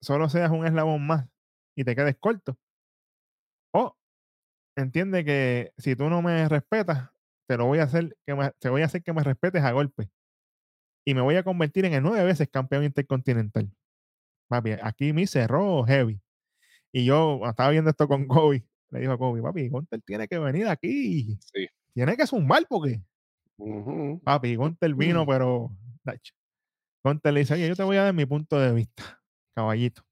solo 0.00 0.28
seas 0.28 0.50
un 0.50 0.66
eslabón 0.66 1.06
más 1.06 1.26
y 1.76 1.84
te 1.84 1.96
quedes 1.96 2.16
corto. 2.18 2.56
O 3.72 3.96
entiende 4.76 5.24
que 5.24 5.72
si 5.78 5.96
tú 5.96 6.10
no 6.10 6.22
me 6.22 6.48
respetas, 6.48 7.10
te 7.48 7.56
lo 7.56 7.66
voy 7.66 7.80
a 7.80 7.84
hacer 7.84 8.16
que 8.26 8.34
me, 8.34 8.50
te 8.58 8.68
voy 8.68 8.82
a 8.82 8.86
hacer 8.86 9.02
que 9.02 9.12
me 9.12 9.22
respetes 9.22 9.62
a 9.62 9.72
golpe. 9.72 10.10
Y 11.06 11.14
me 11.14 11.20
voy 11.20 11.36
a 11.36 11.42
convertir 11.44 11.84
en 11.84 11.94
el 11.94 12.02
nueve 12.02 12.24
veces 12.24 12.48
campeón 12.50 12.84
intercontinental. 12.84 13.70
Papi, 14.48 14.72
aquí 14.82 15.12
me 15.12 15.26
cerró 15.26 15.84
heavy. 15.84 16.20
Y 16.92 17.04
yo 17.04 17.40
estaba 17.46 17.70
viendo 17.70 17.90
esto 17.90 18.08
con 18.08 18.26
Kobe. 18.28 18.64
Le 18.90 19.00
dijo 19.00 19.12
a 19.12 19.18
Kobe, 19.18 19.42
papi, 19.42 19.68
Gunter 19.68 20.00
tiene 20.02 20.28
que 20.28 20.38
venir 20.38 20.68
aquí. 20.68 21.38
Sí. 21.52 21.68
Tiene 21.94 22.16
que 22.16 22.26
zumbar 22.26 22.66
porque 22.68 23.00
Ujú. 23.56 24.20
Papi, 24.24 24.56
Gunter 24.56 24.94
vino, 24.94 25.24
Mm. 25.24 25.28
pero. 25.28 25.70
Dacho. 26.02 26.34
Gunter 27.04 27.32
le 27.32 27.40
dice: 27.40 27.54
Oye, 27.54 27.68
yo 27.68 27.76
te 27.76 27.82
voy 27.84 27.96
a 27.96 28.04
dar 28.04 28.14
mi 28.14 28.26
punto 28.26 28.58
de 28.58 28.72
vista, 28.72 29.22
caballito. 29.54 30.02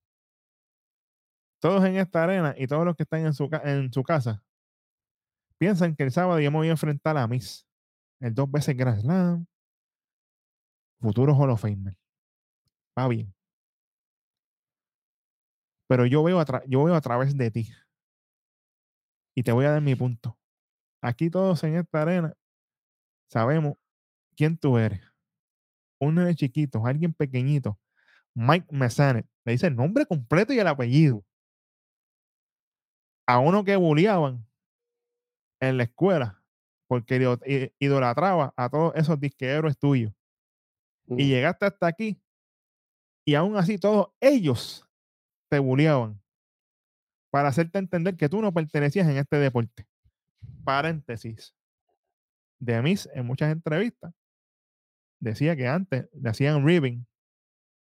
Todos 1.60 1.84
en 1.84 1.96
esta 1.96 2.22
arena 2.24 2.54
y 2.56 2.66
todos 2.66 2.84
los 2.84 2.96
que 2.96 3.02
están 3.04 3.24
en 3.26 3.34
su, 3.34 3.48
ca- 3.48 3.62
en 3.64 3.92
su 3.92 4.02
casa 4.02 4.42
piensan 5.58 5.94
que 5.94 6.02
el 6.02 6.10
sábado 6.10 6.40
yo 6.40 6.50
me 6.50 6.56
voy 6.58 6.68
a 6.68 6.72
enfrentar 6.72 7.16
a 7.16 7.26
Miss, 7.28 7.64
el 8.20 8.34
dos 8.34 8.50
veces 8.50 8.76
Grand 8.76 9.00
Slam, 9.00 9.46
futuro 11.00 11.34
Hall 11.36 11.50
of 11.50 11.60
Famer. 11.60 11.96
Va 12.98 13.06
bien. 13.08 13.32
Pero 15.88 16.06
yo 16.06 16.22
veo, 16.24 16.40
a 16.40 16.44
yo 16.66 16.84
veo 16.84 16.94
a 16.94 17.00
través 17.00 17.36
de 17.36 17.50
ti. 17.50 17.68
Y 19.36 19.42
te 19.42 19.52
voy 19.52 19.64
a 19.66 19.70
dar 19.70 19.82
mi 19.82 19.94
punto. 19.94 20.36
Aquí 21.02 21.30
todos 21.30 21.62
en 21.64 21.74
esta 21.76 22.02
arena 22.02 22.34
sabemos 23.30 23.74
quién 24.36 24.56
tú 24.58 24.78
eres. 24.78 25.02
Un 26.00 26.16
nene 26.16 26.34
chiquito, 26.34 26.86
alguien 26.86 27.12
pequeñito. 27.14 27.78
Mike 28.34 28.66
Mesanet. 28.70 29.26
Le 29.44 29.52
dice 29.52 29.66
el 29.68 29.76
nombre 29.76 30.06
completo 30.06 30.52
y 30.52 30.58
el 30.60 30.66
apellido. 30.68 31.24
A 33.26 33.38
uno 33.38 33.64
que 33.64 33.76
bulliaban 33.76 34.46
en 35.60 35.76
la 35.76 35.84
escuela 35.84 36.42
porque 36.88 37.16
idolatraba 37.78 38.52
a 38.56 38.68
todos 38.68 38.92
esos 38.96 39.18
disqueros 39.18 39.78
tuyos. 39.78 40.12
Y 41.16 41.24
Mm. 41.24 41.28
llegaste 41.28 41.66
hasta 41.66 41.86
aquí 41.86 42.20
y 43.26 43.34
aún 43.34 43.56
así 43.56 43.78
todos 43.78 44.08
ellos 44.20 44.86
te 45.50 45.58
bulliaban 45.58 46.20
para 47.30 47.48
hacerte 47.48 47.78
entender 47.78 48.16
que 48.16 48.28
tú 48.28 48.40
no 48.42 48.52
pertenecías 48.52 49.08
en 49.08 49.16
este 49.16 49.36
deporte. 49.36 49.86
Paréntesis. 50.64 51.54
De 52.58 52.80
Miss 52.82 53.08
en 53.12 53.26
muchas 53.26 53.50
entrevistas 53.52 54.12
decía 55.18 55.56
que 55.56 55.66
antes 55.68 56.08
le 56.12 56.30
hacían 56.30 56.66
ribbing 56.66 57.06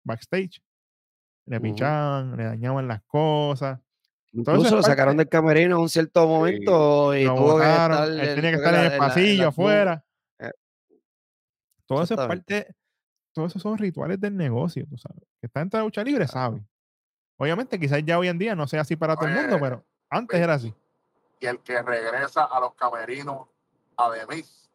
backstage. 0.05 0.63
Le 1.47 1.61
pichaban, 1.61 2.37
le 2.37 2.45
dañaban 2.45 2.87
las 2.89 3.03
cosas. 3.03 3.81
Todo 4.33 4.41
eso 4.43 4.53
Incluso 4.53 4.77
lo 4.77 4.83
sacaron 4.83 5.17
del 5.17 5.29
camerino 5.29 5.77
en 5.77 5.83
un 5.83 5.89
cierto 5.89 6.27
momento 6.27 7.17
y 7.17 7.25
tuvo 7.25 7.59
que 7.59 7.63
estar. 7.65 8.09
él 8.09 8.35
tenía 8.37 8.51
que 8.51 8.57
estar 8.57 8.75
en 8.75 8.81
el 8.85 8.91
la- 8.93 8.99
pasillo 8.99 9.43
la- 9.43 9.49
afuera. 9.49 10.05
eh, 10.39 10.53
Todo 11.87 12.03
eso 12.05 12.15
es 12.15 12.19
parte, 12.29 12.75
todos 13.35 13.51
esos 13.53 13.63
son 13.63 13.77
rituales 13.79 14.21
del 14.21 14.37
negocio, 14.37 14.87
tú 14.89 14.97
sabes. 14.97 15.25
Que 15.41 15.47
está 15.49 15.61
en 15.63 15.71
la 15.73 15.81
lucha 15.83 16.05
libre, 16.05 16.29
sabe. 16.29 16.65
Obviamente, 17.37 17.81
quizás 17.81 18.05
ya 18.05 18.19
hoy 18.19 18.29
en 18.29 18.39
día 18.39 18.55
no 18.55 18.67
sea 18.69 18.83
así 18.83 18.95
para 18.97 19.17
todo 19.17 19.27
el 19.29 19.35
mundo, 19.35 19.57
Oye, 19.57 19.63
pero 19.65 19.87
antes 20.11 20.39
era 20.41 20.55
así. 20.55 20.73
Y 21.41 21.47
el 21.47 21.59
que 21.61 21.81
regresa 21.83 22.45
a 22.45 22.61
los 22.61 22.75
camerinos 22.75 23.49
a 23.97 24.11
Demis 24.11 24.71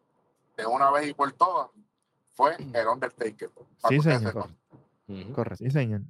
de 0.57 0.65
una 0.65 0.89
vez 0.91 1.07
y 1.09 1.13
por 1.13 1.31
todas 1.33 1.69
fue 2.33 2.55
el 2.73 2.87
Undertaker. 2.87 3.49
Sí, 3.87 3.99
señor. 4.01 4.49
Correcto. 5.33 5.63
Sí, 5.63 5.69
señor. 5.71 6.01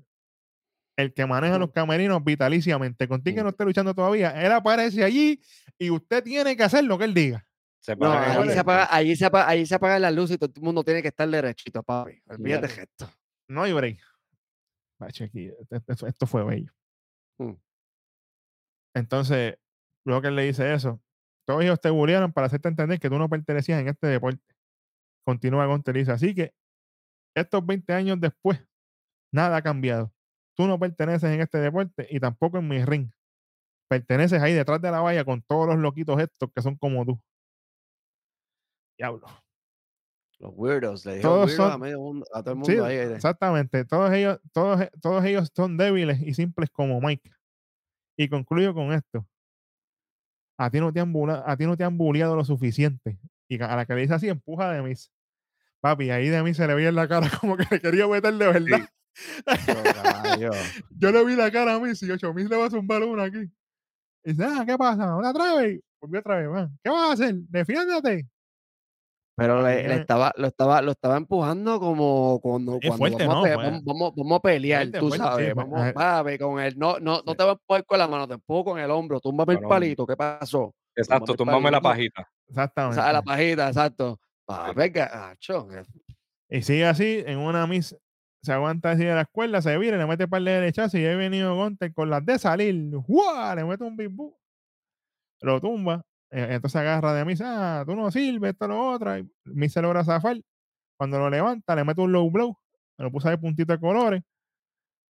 El 0.95 1.13
que 1.13 1.25
maneja 1.25 1.57
los 1.59 1.71
camerinos 1.71 2.23
vitaliciamente, 2.23 3.05
contigo 3.07 3.35
que 3.35 3.43
no 3.43 3.49
esté 3.49 3.65
luchando 3.65 3.93
todavía, 3.93 4.31
él 4.41 4.51
aparece 4.53 5.03
allí 5.03 5.41
y 5.77 5.89
usted 5.89 6.23
tiene 6.23 6.55
que 6.55 6.63
hacer 6.63 6.85
lo 6.85 6.97
que 6.97 7.03
él 7.03 7.13
diga. 7.13 7.45
Se 7.81 7.95
No, 7.97 8.11
allí 8.13 8.49
se, 8.49 8.59
apaga, 8.59 8.87
allí, 8.89 9.15
se 9.15 9.25
apaga, 9.25 9.49
allí 9.49 9.65
se 9.65 9.75
apagan 9.75 10.01
las 10.01 10.13
luces 10.15 10.35
y 10.35 10.39
todo 10.39 10.51
el 10.55 10.61
mundo 10.61 10.83
tiene 10.85 11.01
que 11.01 11.09
estar 11.09 11.27
derechito, 11.29 11.83
papi. 11.83 12.19
Olvídate 12.27 12.67
de 12.67 12.81
esto. 12.83 13.11
No 13.49 13.63
hay 13.63 13.73
break. 13.73 13.99
Macho, 14.97 15.25
aquí, 15.25 15.51
esto, 15.59 15.75
esto- 15.85 16.07
esto 16.07 16.25
fue 16.25 16.43
bello. 16.45 16.71
Mm. 17.39 17.51
Entonces, 18.93 19.57
él 20.05 20.35
le 20.35 20.43
dice 20.43 20.73
eso, 20.73 21.01
todos 21.47 21.63
ellos 21.63 21.79
te 21.81 21.89
bullearon 21.89 22.31
para 22.33 22.47
hacerte 22.47 22.67
entender 22.69 22.99
que 22.99 23.09
tú 23.09 23.17
no 23.17 23.29
pertenecías 23.29 23.79
en 23.81 23.87
este 23.87 24.07
deporte. 24.07 24.41
Continúa 25.25 25.65
Gunter 25.65 25.95
y 25.95 25.99
dice, 25.99 26.11
así 26.11 26.33
que 26.35 26.53
estos 27.35 27.65
20 27.65 27.91
años 27.93 28.19
después, 28.19 28.63
nada 29.33 29.57
ha 29.57 29.61
cambiado. 29.61 30.13
Tú 30.55 30.67
no 30.67 30.79
perteneces 30.79 31.29
en 31.31 31.41
este 31.41 31.57
deporte 31.57 32.07
y 32.09 32.19
tampoco 32.19 32.57
en 32.59 32.67
mi 32.67 32.83
ring. 32.85 33.09
Perteneces 33.89 34.41
ahí 34.41 34.53
detrás 34.53 34.81
de 34.81 34.89
la 34.91 35.01
valla 35.01 35.25
con 35.25 35.41
todos 35.41 35.67
los 35.67 35.77
loquitos 35.77 36.19
estos 36.19 36.49
que 36.53 36.61
son 36.61 36.75
como 36.77 37.05
tú. 37.05 37.19
Diablo. 38.97 39.25
Los 40.39 40.51
weirdos, 40.55 41.05
le 41.05 41.19
Todos 41.21 41.47
weirdos 41.49 41.67
a, 41.67 41.71
son- 41.71 41.81
medio 41.81 41.99
mundo, 41.99 42.25
a 42.33 42.41
todo 42.41 42.51
el 42.53 42.59
mundo 42.59 42.85
ahí. 42.85 42.97
ahí. 42.97 43.13
exactamente. 43.13 43.85
Todos 43.85 44.11
ellos, 44.13 44.39
todos, 44.53 44.87
todos 45.01 45.23
ellos 45.25 45.49
son 45.55 45.77
débiles 45.77 46.21
y 46.21 46.33
simples 46.33 46.69
como 46.71 46.99
Mike. 47.01 47.31
Y 48.17 48.29
concluyo 48.29 48.73
con 48.73 48.91
esto. 48.93 49.25
A 50.57 50.69
ti 50.69 50.79
no 50.79 50.91
te 50.93 50.99
han, 50.99 51.11
bula- 51.13 51.43
a 51.45 51.57
ti 51.57 51.65
no 51.65 51.75
te 51.77 51.83
han 51.83 51.97
bulleado 51.97 52.35
lo 52.35 52.45
suficiente. 52.45 53.19
Y 53.47 53.61
a 53.61 53.75
la 53.75 53.85
que 53.85 53.93
le 53.95 54.01
dice 54.01 54.13
así, 54.13 54.29
empuja 54.29 54.71
de 54.71 54.81
mis. 54.81 55.11
Papi, 55.81 56.09
ahí 56.09 56.29
de 56.29 56.41
mí 56.43 56.53
se 56.53 56.65
le 56.67 56.73
veía 56.73 56.89
en 56.89 56.95
la 56.95 57.07
cara 57.07 57.29
como 57.41 57.57
que 57.57 57.65
le 57.69 57.79
quería 57.81 58.07
meter 58.07 58.33
de 58.33 58.47
verdad. 58.47 58.89
Yo. 60.39 60.49
Yo 60.97 61.11
le 61.11 61.25
vi 61.25 61.35
la 61.35 61.51
cara 61.51 61.75
a 61.75 61.79
mí, 61.79 61.95
si 61.95 62.09
8 62.09 62.33
mil 62.33 62.49
le 62.49 62.57
va 62.57 62.65
a 62.65 62.69
zumbar 62.69 63.03
una 63.03 63.23
aquí. 63.23 63.49
Y 64.23 64.31
dice, 64.31 64.43
ah, 64.45 64.63
¿qué 64.65 64.77
pasa? 64.77 65.15
¿Una 65.15 65.29
otra 65.29 65.55
vez? 65.55 65.79
Volvió 66.01 66.19
otra 66.19 66.37
vez, 66.39 66.49
man. 66.49 66.77
¿Qué 66.83 66.89
vas 66.89 67.09
a 67.09 67.13
hacer? 67.13 67.35
Defiéndete. 67.49 68.27
Pero 69.37 69.61
le, 69.61 69.85
le 69.87 69.95
estaba, 69.95 70.31
lo, 70.37 70.47
estaba, 70.47 70.81
lo 70.81 70.91
estaba 70.91 71.17
empujando 71.17 71.77
como 71.79 72.39
cuando, 72.41 72.79
cuando 72.79 72.97
fuerte, 72.97 73.27
vamos, 73.27 73.47
¿no? 73.49 73.53
a 73.53 73.57
vamos, 73.57 73.83
vamos, 73.83 74.13
vamos 74.15 74.37
a 74.37 74.41
pelear, 74.41 74.81
fuerte, 74.83 74.99
tú 74.99 75.07
fuerte, 75.09 75.23
sí, 75.25 75.29
sabes. 75.29 75.53
fue- 75.53 75.63
vamos, 75.65 75.93
papi, 75.93 76.37
con 76.37 76.59
el, 76.61 76.77
no, 76.79 76.99
no, 76.99 77.21
no 77.25 77.31
Sí. 77.31 77.37
te 77.37 77.43
voy 77.43 77.49
a 77.49 77.51
empujar 77.53 77.85
con 77.85 77.99
la 77.99 78.07
mano, 78.07 78.27
te 78.29 78.33
empujo 78.35 78.63
con 78.63 78.79
el 78.79 78.89
hombro, 78.91 79.19
túmbame 79.19 79.53
el 79.55 79.59
palito, 79.59 80.07
¿qué 80.07 80.15
pasó? 80.15 80.73
Exacto, 80.95 81.33
el 81.33 81.37
tumbame 81.37 81.69
la 81.69 81.81
pajita. 81.81 82.21
O 82.21 82.49
Exactamente. 82.49 82.95
sea, 83.01 83.11
la 83.11 83.21
pajita, 83.21 83.67
exacto. 83.67 84.19
Papi, 84.45 84.91
que- 84.93 85.01
acho, 85.01 85.67
que- 85.67 85.83
Y 86.57 86.61
sigue 86.61 86.85
así, 86.85 87.21
en 87.25 87.39
una 87.39 87.67
mis 87.67 87.93
se 88.41 88.53
aguanta 88.53 88.91
así 88.91 89.03
de 89.03 89.15
la 89.15 89.21
escuela, 89.21 89.61
se 89.61 89.75
vira, 89.77 89.97
le 89.97 90.05
mete 90.05 90.27
par 90.29 90.41
de 90.43 90.51
derechazos 90.51 90.93
y 90.99 91.03
he 91.03 91.15
venido 91.15 91.55
Gunter 91.55 91.91
con 91.93 92.09
las 92.11 92.23
de 92.25 92.37
salir. 92.39 92.89
¡Guau! 92.91 93.55
Le 93.55 93.65
mete 93.65 93.83
un 93.83 93.97
big 93.97 94.09
boot, 94.09 94.35
Lo 95.41 95.59
tumba. 95.59 96.03
Eh, 96.31 96.47
Entonces 96.51 96.75
agarra 96.79 97.13
de 97.13 97.25
mí, 97.25 97.33
ah, 97.41 97.83
tú 97.85 97.95
no 97.95 98.09
sirves, 98.11 98.51
esto 98.53 98.67
lo 98.67 98.91
otro. 98.93 99.17
Y 99.17 99.29
Miz 99.45 99.73
se 99.73 99.81
logra 99.81 100.03
zafar. 100.03 100.37
Cuando 100.97 101.19
lo 101.19 101.29
levanta, 101.29 101.75
le 101.75 101.83
mete 101.83 102.01
un 102.01 102.11
low 102.11 102.29
blow. 102.31 102.57
Lo 102.97 103.11
puso 103.11 103.27
ahí 103.29 103.37
puntito 103.37 103.73
de 103.73 103.79
colores. 103.79 104.23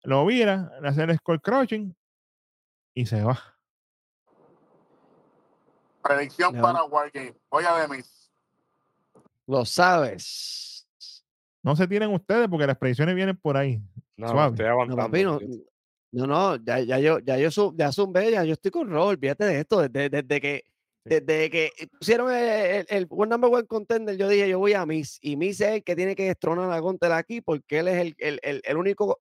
Lo 0.02 0.24
vira, 0.26 0.70
le 0.80 0.88
hace 0.88 1.02
el 1.04 1.16
skull 1.16 1.40
crouching 1.40 1.94
y 2.94 3.06
se 3.06 3.22
va. 3.22 3.38
Predicción 6.02 6.54
para 6.60 6.84
Wargame. 6.84 7.34
Voy 7.50 7.64
a 7.64 7.74
Demis. 7.80 8.30
lo 9.46 9.64
sabes. 9.64 10.86
No 11.62 11.74
se 11.74 11.88
tienen 11.88 12.12
ustedes 12.12 12.48
porque 12.48 12.66
las 12.66 12.78
predicciones 12.78 13.14
vienen 13.14 13.36
por 13.36 13.56
ahí. 13.56 13.80
No, 14.16 14.28
Suave. 14.28 14.50
estoy 14.50 14.66
No, 14.66 14.72
aguantando. 14.72 15.02
papi, 15.06 15.24
no, 15.24 15.38
no, 16.12 16.26
no, 16.26 16.56
ya, 16.64 16.78
ya 16.80 16.98
yo, 17.00 17.18
ya 17.18 17.36
yo, 17.38 17.74
ya 17.76 17.90
zumbé, 17.92 18.30
ya 18.30 18.44
yo 18.44 18.52
estoy 18.52 18.70
con 18.70 18.88
Roll, 18.88 19.08
olvídate 19.16 19.44
de 19.44 19.60
esto, 19.60 19.80
desde, 19.88 20.08
desde 20.08 20.40
que. 20.40 20.64
Desde 21.08 21.50
que 21.50 21.70
pusieron 21.98 22.30
el, 22.32 22.36
el, 22.78 22.86
el 22.88 23.06
One 23.08 23.30
Number 23.30 23.50
One 23.52 23.66
Contender, 23.66 24.16
yo 24.16 24.28
dije, 24.28 24.48
yo 24.48 24.58
voy 24.58 24.72
a 24.74 24.84
Miss, 24.86 25.18
y 25.20 25.36
Miss 25.36 25.60
es 25.60 25.68
el 25.68 25.84
que 25.84 25.96
tiene 25.96 26.14
que 26.16 26.24
destronar 26.26 26.70
a 26.70 26.78
Gunter 26.78 27.12
aquí, 27.12 27.40
porque 27.40 27.78
él 27.78 27.88
es 27.88 27.94
el, 28.00 28.14
el, 28.18 28.40
el, 28.42 28.62
el 28.64 28.76
único 28.76 29.20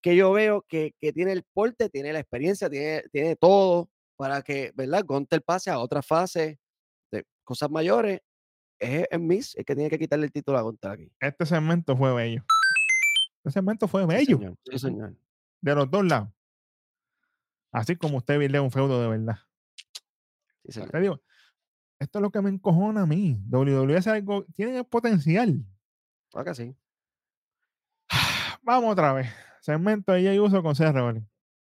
que 0.00 0.14
yo 0.14 0.30
veo 0.32 0.62
que, 0.68 0.94
que 1.00 1.12
tiene 1.12 1.32
el 1.32 1.42
porte, 1.52 1.88
tiene 1.90 2.12
la 2.12 2.20
experiencia, 2.20 2.70
tiene, 2.70 3.02
tiene 3.10 3.34
todo 3.36 3.88
para 4.16 4.42
que, 4.42 4.72
¿verdad? 4.74 5.04
Gunter 5.04 5.42
pase 5.42 5.70
a 5.70 5.78
otra 5.80 6.02
fase 6.02 6.58
de 7.10 7.24
cosas 7.44 7.70
mayores. 7.70 8.20
Es 8.80 9.06
el 9.10 9.18
Miss 9.20 9.56
el 9.56 9.64
que 9.64 9.74
tiene 9.74 9.90
que 9.90 9.98
quitarle 9.98 10.26
el 10.26 10.32
título 10.32 10.56
a 10.56 10.62
Gunter 10.62 10.90
aquí. 10.92 11.10
Este 11.20 11.44
segmento 11.46 11.96
fue 11.96 12.14
bello. 12.14 12.44
Este 13.38 13.50
segmento 13.50 13.88
fue 13.88 14.02
Sí, 14.02 14.06
bello. 14.08 14.36
señor, 14.38 14.56
sí, 14.70 14.78
señor. 14.78 15.16
de 15.60 15.74
los 15.74 15.90
dos 15.90 16.04
lados. 16.04 16.28
Así 17.72 17.96
como 17.96 18.18
usted 18.18 18.38
vive 18.38 18.60
un 18.60 18.70
feudo 18.70 19.02
de 19.02 19.08
verdad. 19.08 19.38
Sí. 20.68 20.80
Te 20.90 21.00
digo, 21.00 21.20
esto 21.98 22.18
es 22.18 22.22
lo 22.22 22.30
que 22.30 22.40
me 22.40 22.50
encojona 22.50 23.02
a 23.02 23.06
mí. 23.06 23.40
WWE 23.50 23.96
es 23.96 24.06
algo, 24.06 24.44
tienen 24.54 24.76
el 24.76 24.84
potencial. 24.84 25.64
Claro 26.30 26.44
que 26.44 26.54
sí. 26.54 26.76
Vamos 28.62 28.92
otra 28.92 29.12
vez. 29.12 29.28
Segmento 29.60 30.12
de 30.12 30.24
Jay 30.24 30.38
Uso 30.38 30.62
con 30.62 30.74
Rollins. 30.74 31.26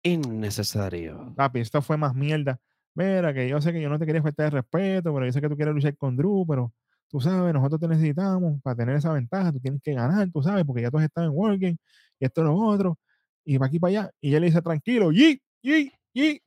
Innecesario. 0.04 1.34
Papi, 1.36 1.60
esto 1.60 1.82
fue 1.82 1.98
más 1.98 2.16
mierda. 2.16 2.60
Mira, 2.94 3.34
que 3.34 3.50
yo 3.50 3.60
sé 3.62 3.74
que 3.74 3.82
yo 3.82 3.90
no 3.90 4.00
te 4.00 4.06
quería 4.06 4.22
faltar 4.22 4.46
de 4.46 4.62
respeto, 4.62 5.14
pero 5.14 5.26
yo 5.26 5.32
sé 5.32 5.42
que 5.42 5.50
tú 5.50 5.56
quieres 5.56 5.74
luchar 5.76 5.98
con 5.98 6.16
Drew, 6.16 6.46
pero 6.48 6.74
tú 7.10 7.20
sabes, 7.20 7.54
nosotros 7.54 7.82
te 7.82 7.88
necesitamos 7.88 8.62
para 8.62 8.76
tener 8.76 8.96
esa 8.96 9.12
ventaja. 9.12 9.52
Tú 9.52 9.60
tienes 9.60 9.82
que 9.82 9.94
ganar, 9.94 10.30
tú 10.32 10.42
sabes, 10.42 10.64
porque 10.66 10.82
ya 10.82 10.90
todos 10.92 11.04
están 11.04 11.26
en 11.26 11.32
Working 11.32 11.78
y 12.20 12.26
esto 12.26 12.42
es 12.42 12.48
lo 12.48 12.56
otro. 12.56 12.98
Y 13.44 13.60
para 13.60 13.68
aquí 13.68 13.80
para 13.80 13.90
allá. 13.90 14.12
Y 14.22 14.34
él 14.34 14.42
le 14.42 14.48
dice, 14.48 14.62
tranquilo, 14.62 15.12
yi, 15.12 15.42
yi, 15.62 15.92
yi. 16.14 16.42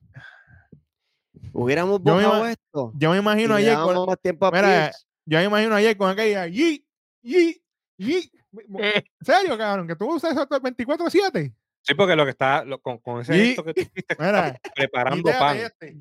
Hubiéramos 1.53 2.01
Yo 2.03 2.15
me 2.15 2.23
bajado 2.23 2.43
ima- 2.45 2.51
esto. 2.51 2.91
Yo 2.95 3.11
me 3.11 3.17
imagino 3.17 3.55
ayer 3.55 3.75
con, 3.75 4.05
más 4.05 4.19
tiempo 4.21 4.45
a 4.45 4.51
Mira, 4.51 4.91
yo 5.25 5.37
me 5.39 5.43
imagino 5.45 5.75
ayer 5.75 5.97
con 5.97 6.09
aquella 6.09 6.47
yi, 6.47 6.85
yi, 7.21 7.61
yi. 7.97 8.31
¿En 8.51 9.03
serio, 9.21 9.57
cabrón? 9.57 9.87
Que 9.87 9.95
tú 9.95 10.11
usas 10.13 10.31
eso 10.31 10.47
24-7. 10.47 11.53
Sí, 11.81 11.93
porque 11.95 12.15
lo 12.15 12.23
que 12.25 12.31
está 12.31 12.63
lo- 12.65 12.79
con, 12.81 12.97
con 12.99 13.21
ese 13.21 13.35
Y- 13.37 13.47
gesto 13.47 13.63
que 13.63 13.73
tú 13.73 13.81
hiciste, 13.81 14.15
preparando 14.75 15.31
pan. 15.31 15.57
este. 15.57 15.97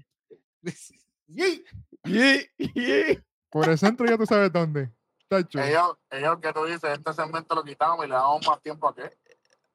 Por 3.50 3.68
el 3.68 3.78
centro 3.78 4.06
ya 4.06 4.16
tú 4.18 4.26
sabes 4.26 4.52
dónde. 4.52 4.90
Ellos, 5.30 5.96
ellos 6.10 6.38
que 6.40 6.52
tú 6.52 6.64
dices, 6.64 6.84
este 6.84 7.12
segmento 7.12 7.54
lo 7.54 7.62
quitamos 7.64 8.04
y 8.04 8.08
le 8.08 8.14
damos 8.14 8.46
más 8.46 8.62
tiempo 8.62 8.88
a 8.88 8.94
qué. 8.94 9.10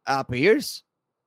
A 0.05 0.25
Pierce. 0.25 0.83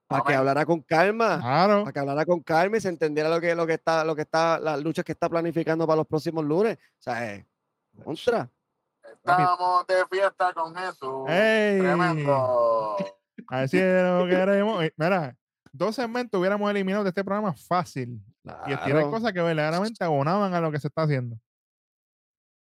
Para 0.09 0.23
que 0.25 0.35
hablara 0.35 0.65
con 0.65 0.81
calma. 0.83 1.39
Claro. 1.41 1.81
Para 1.81 1.93
que 1.93 1.99
hablara 1.99 2.25
con 2.27 2.41
calma 2.41 2.77
y 2.77 2.81
se 2.81 2.89
entendiera 2.89 3.29
lo 3.29 3.41
que, 3.41 3.55
lo 3.55 3.67
que 3.67 3.75
está, 3.75 4.05
lo 4.05 4.15
que 4.15 4.23
está, 4.23 4.59
las 4.61 4.81
luchas 4.83 5.05
que 5.05 5.13
está 5.13 5.29
planificando 5.29 5.87
para 5.87 5.97
los 5.99 6.07
próximos 6.07 6.45
lunes. 6.45 6.77
O 6.77 7.03
sea, 7.03 7.35
eh, 7.35 7.47
contra. 8.05 8.49
Estamos 9.03 9.87
de 9.87 10.07
fiesta 10.11 10.53
con 10.53 10.75
Jesús. 10.75 11.29
¡Ey! 11.29 11.81
Tremendo. 11.81 12.97
Así 13.49 13.79
es 13.79 14.03
lo 14.03 14.25
que 14.25 14.31
queremos. 14.31 14.85
Eh, 14.85 14.93
Mira, 14.97 15.37
dos 15.73 15.95
segmentos 15.97 16.39
hubiéramos 16.39 16.71
eliminado 16.71 17.03
de 17.05 17.09
este 17.11 17.25
programa 17.25 17.53
fácil. 17.55 18.21
Y 18.67 18.73
estirar 18.73 18.85
Claro. 18.85 19.11
cosas 19.11 19.33
que 19.33 19.43
verdaderamente 19.43 20.05
abonaban 20.05 20.55
a 20.55 20.61
lo 20.61 20.71
que 20.71 20.79
se 20.79 20.87
está 20.87 21.03
haciendo. 21.03 21.35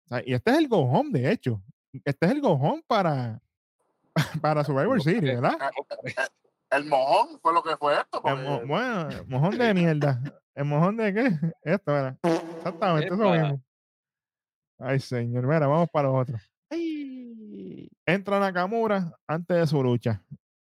O 0.06 0.10
sea, 0.10 0.22
y 0.26 0.34
este 0.34 0.52
es 0.52 0.58
el 0.58 0.68
go 0.68 0.80
home, 0.82 1.10
de 1.12 1.32
hecho. 1.32 1.60
Este 2.06 2.26
es 2.28 2.32
el 2.32 2.42
go 2.42 2.52
home 2.52 2.84
para, 2.88 3.42
para 4.42 4.64
Survivor 4.64 5.02
City. 5.02 5.20
¿verdad? 5.22 5.58
El 6.72 6.86
mojón 6.86 7.40
fue 7.42 7.54
lo 7.54 7.62
que 7.62 7.76
fue 7.78 7.94
esto. 8.00 8.22
El 8.26 8.44
mo- 8.44 8.50
porque- 8.60 8.66
bueno, 8.66 9.10
el 9.10 9.28
mojón 9.28 9.58
de 9.58 9.74
mierda. 9.74 10.22
¿El 10.56 10.66
mojón 10.66 10.98
de 10.98 11.14
qué? 11.14 11.54
Esto 11.64 11.98
era. 11.98 12.18
Exactamente, 12.58 13.14
eso 13.14 13.34
Epa. 13.34 13.44
mismo. 13.44 13.64
Ay, 14.80 15.00
señor. 15.00 15.44
Mira, 15.46 15.68
vamos 15.68 15.90
para 15.92 16.08
los 16.08 16.22
otros. 16.22 16.42
Entra 18.06 18.40
Nakamura 18.40 19.14
antes 19.28 19.58
de 19.58 19.68
su 19.68 19.84
lucha. 19.84 20.24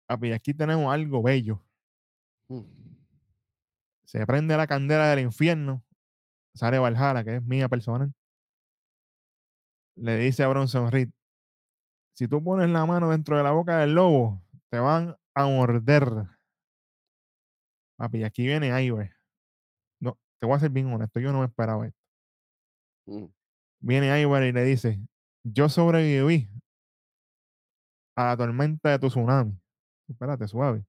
Papi, 0.07 0.29
y 0.29 0.33
aquí 0.33 0.53
tenemos 0.53 0.93
algo 0.93 1.23
bello. 1.23 1.63
Se 4.05 4.27
prende 4.27 4.57
la 4.57 4.67
candela 4.67 5.09
del 5.09 5.21
infierno. 5.21 5.83
Sale 6.55 6.79
Valhalla, 6.79 7.25
que 7.25 7.37
es 7.37 7.43
mía 7.43 7.69
personal. 7.69 8.13
Le 9.97 10.17
dice 10.19 10.43
a 10.43 10.49
Bronson 10.49 10.91
Reed: 10.91 11.09
Si 12.15 12.29
tú 12.29 12.43
pones 12.45 12.69
la 12.69 12.85
mano 12.85 13.11
dentro 13.11 13.37
de 13.37 13.43
la 13.43 13.53
boca 13.53 13.79
del 13.79 13.95
lobo, 13.95 14.43
te 14.69 14.79
van 14.79 15.17
a 15.35 15.47
morder. 15.47 16.05
Papi, 17.99 18.25
aquí 18.25 18.47
viene 18.47 18.83
Iver. 18.83 19.15
No, 20.01 20.19
te 20.41 20.47
voy 20.47 20.57
a 20.57 20.61
ser 20.61 20.71
bien 20.71 20.93
honesto, 20.93 21.21
yo 21.21 21.33
no 21.33 21.41
me 21.41 21.47
esperaba 21.47 21.87
esto. 21.87 22.01
Mm. 23.07 23.27
Viene 23.81 24.21
Ivar 24.21 24.43
y 24.45 24.53
le 24.53 24.65
dice: 24.65 25.01
Yo 25.45 25.69
sobreviví 25.69 26.49
a 28.17 28.27
la 28.27 28.37
tormenta 28.37 28.91
de 28.91 28.99
tu 28.99 29.09
tsunami. 29.09 29.59
Espérate, 30.09 30.47
suave. 30.47 30.85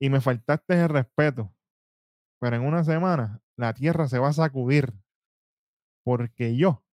Y 0.00 0.10
me 0.10 0.20
faltaste 0.20 0.74
el 0.80 0.88
respeto. 0.88 1.52
Pero 2.40 2.56
en 2.56 2.62
una 2.62 2.84
semana 2.84 3.40
la 3.56 3.72
tierra 3.72 4.08
se 4.08 4.18
va 4.18 4.28
a 4.28 4.32
sacudir. 4.32 4.92
Porque 6.04 6.56
yo 6.56 6.84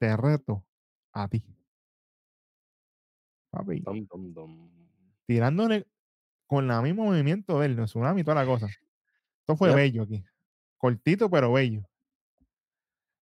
te 0.00 0.16
reto 0.16 0.66
a 1.12 1.28
ti. 1.28 1.44
Papi, 3.50 3.80
Dum, 3.80 4.06
dum, 4.06 4.34
dum. 4.34 4.73
Tirándole 5.26 5.86
con 6.46 6.70
el 6.70 6.82
mismo 6.82 7.04
movimiento 7.04 7.58
del 7.60 7.78
el 7.78 7.84
tsunami 7.86 8.20
y 8.20 8.24
toda 8.24 8.36
la 8.42 8.46
cosa. 8.46 8.66
Esto 8.66 9.56
fue 9.56 9.68
Yep. 9.70 9.76
bello 9.76 10.02
aquí. 10.02 10.24
Cortito, 10.78 11.30
pero 11.30 11.52
bello. 11.52 11.82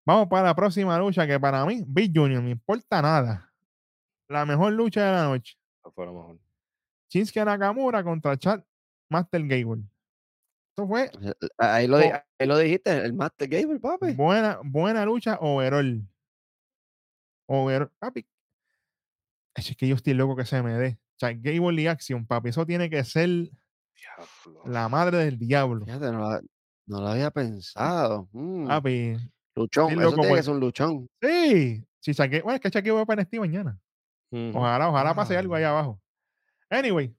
Vamos 0.05 0.27
para 0.27 0.43
la 0.47 0.55
próxima 0.55 0.97
lucha 0.99 1.25
que 1.25 1.39
para 1.39 1.65
mí, 1.65 1.83
Big 1.87 2.11
Junior, 2.13 2.39
no 2.41 2.45
me 2.45 2.51
importa 2.51 3.01
nada. 3.01 3.53
La 4.27 4.45
mejor 4.45 4.73
lucha 4.73 5.05
de 5.05 5.11
la 5.13 5.23
noche. 5.25 5.57
Eso 5.79 5.91
fue 5.93 6.05
lo 6.05 6.13
mejor. 6.13 6.39
Shinsuke 7.09 7.45
Nakamura 7.45 8.03
contra 8.03 8.37
Chad 8.37 8.63
Master 9.09 9.41
Gable. 9.47 9.83
Esto 10.71 10.87
fue 10.87 11.09
Ahí 11.57 11.87
lo, 11.87 11.99
di- 11.99 12.07
Oh. 12.07 12.21
ahí 12.39 12.47
lo 12.47 12.57
dijiste, 12.57 12.91
el 12.91 13.13
Master 13.13 13.47
Gamer, 13.47 13.79
papi. 13.79 14.13
buena, 14.13 14.59
buena 14.63 15.05
lucha 15.05 15.37
overall. 15.39 16.01
Overall. 17.47 17.91
Papi. 17.99 18.25
Es 19.55 19.75
que 19.77 19.87
yo 19.87 19.95
estoy 19.95 20.13
loco 20.15 20.35
que 20.35 20.45
se 20.45 20.61
me 20.63 20.73
dé. 20.73 20.97
Chad 21.27 21.35
Gable 21.41 21.81
y 21.81 21.87
Action, 21.87 22.25
papi. 22.25 22.49
Eso 22.49 22.65
tiene 22.65 22.89
que 22.89 23.03
ser 23.03 23.29
Diablo. 23.29 24.63
la 24.65 24.89
madre 24.89 25.17
del 25.19 25.37
diablo. 25.39 25.85
Fíjate, 25.85 26.11
no, 26.11 26.29
la- 26.29 26.41
no 26.85 27.01
lo 27.01 27.07
había 27.07 27.31
pensado. 27.31 28.27
Mm, 28.33 28.67
Papi. 28.67 29.15
luchón, 29.55 29.89
estoy 29.89 30.01
eso 30.03 30.09
loco 30.11 30.15
tiene 30.15 30.27
por- 30.29 30.37
que 30.37 30.43
ser 30.43 30.53
un 30.53 30.59
luchón. 30.59 31.07
Sí. 31.21 31.85
Si 31.99 32.11
Gable- 32.11 32.41
bueno, 32.43 32.59
es 32.61 32.61
que 32.61 32.69
Gable 32.81 32.91
va 32.91 33.05
para 33.05 33.21
NXT 33.21 33.39
mañana. 33.39 33.79
Ojalá, 34.53 34.89
ojalá 34.89 35.13
pase 35.13 35.37
algo 35.37 35.53
Ah. 35.53 35.57
ahí 35.59 35.63
abajo. 35.63 36.01
Anyway. 36.69 37.15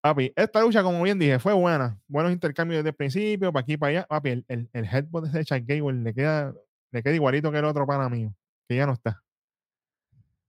Papi, 0.00 0.32
esta 0.34 0.60
lucha, 0.60 0.82
como 0.82 1.02
bien 1.02 1.18
dije, 1.18 1.38
fue 1.38 1.52
buena. 1.52 2.00
Buenos 2.08 2.32
intercambios 2.32 2.78
desde 2.78 2.88
el 2.90 2.94
principio, 2.96 3.52
para 3.52 3.62
aquí 3.62 3.74
y 3.74 3.76
para 3.76 3.90
allá. 3.90 4.06
Papi, 4.08 4.30
el, 4.30 4.44
el, 4.48 4.70
el 4.72 4.84
headbutt 4.84 5.26
de 5.26 5.44
Chad 5.44 5.62
Gable 5.64 6.02
le 6.02 6.14
queda, 6.14 6.52
le 6.90 7.02
queda 7.02 7.14
igualito 7.14 7.52
que 7.52 7.58
el 7.58 7.64
otro 7.66 7.86
pana 7.86 8.08
mío, 8.08 8.34
que 8.68 8.76
ya 8.76 8.86
no 8.86 8.94
está. 8.94 9.22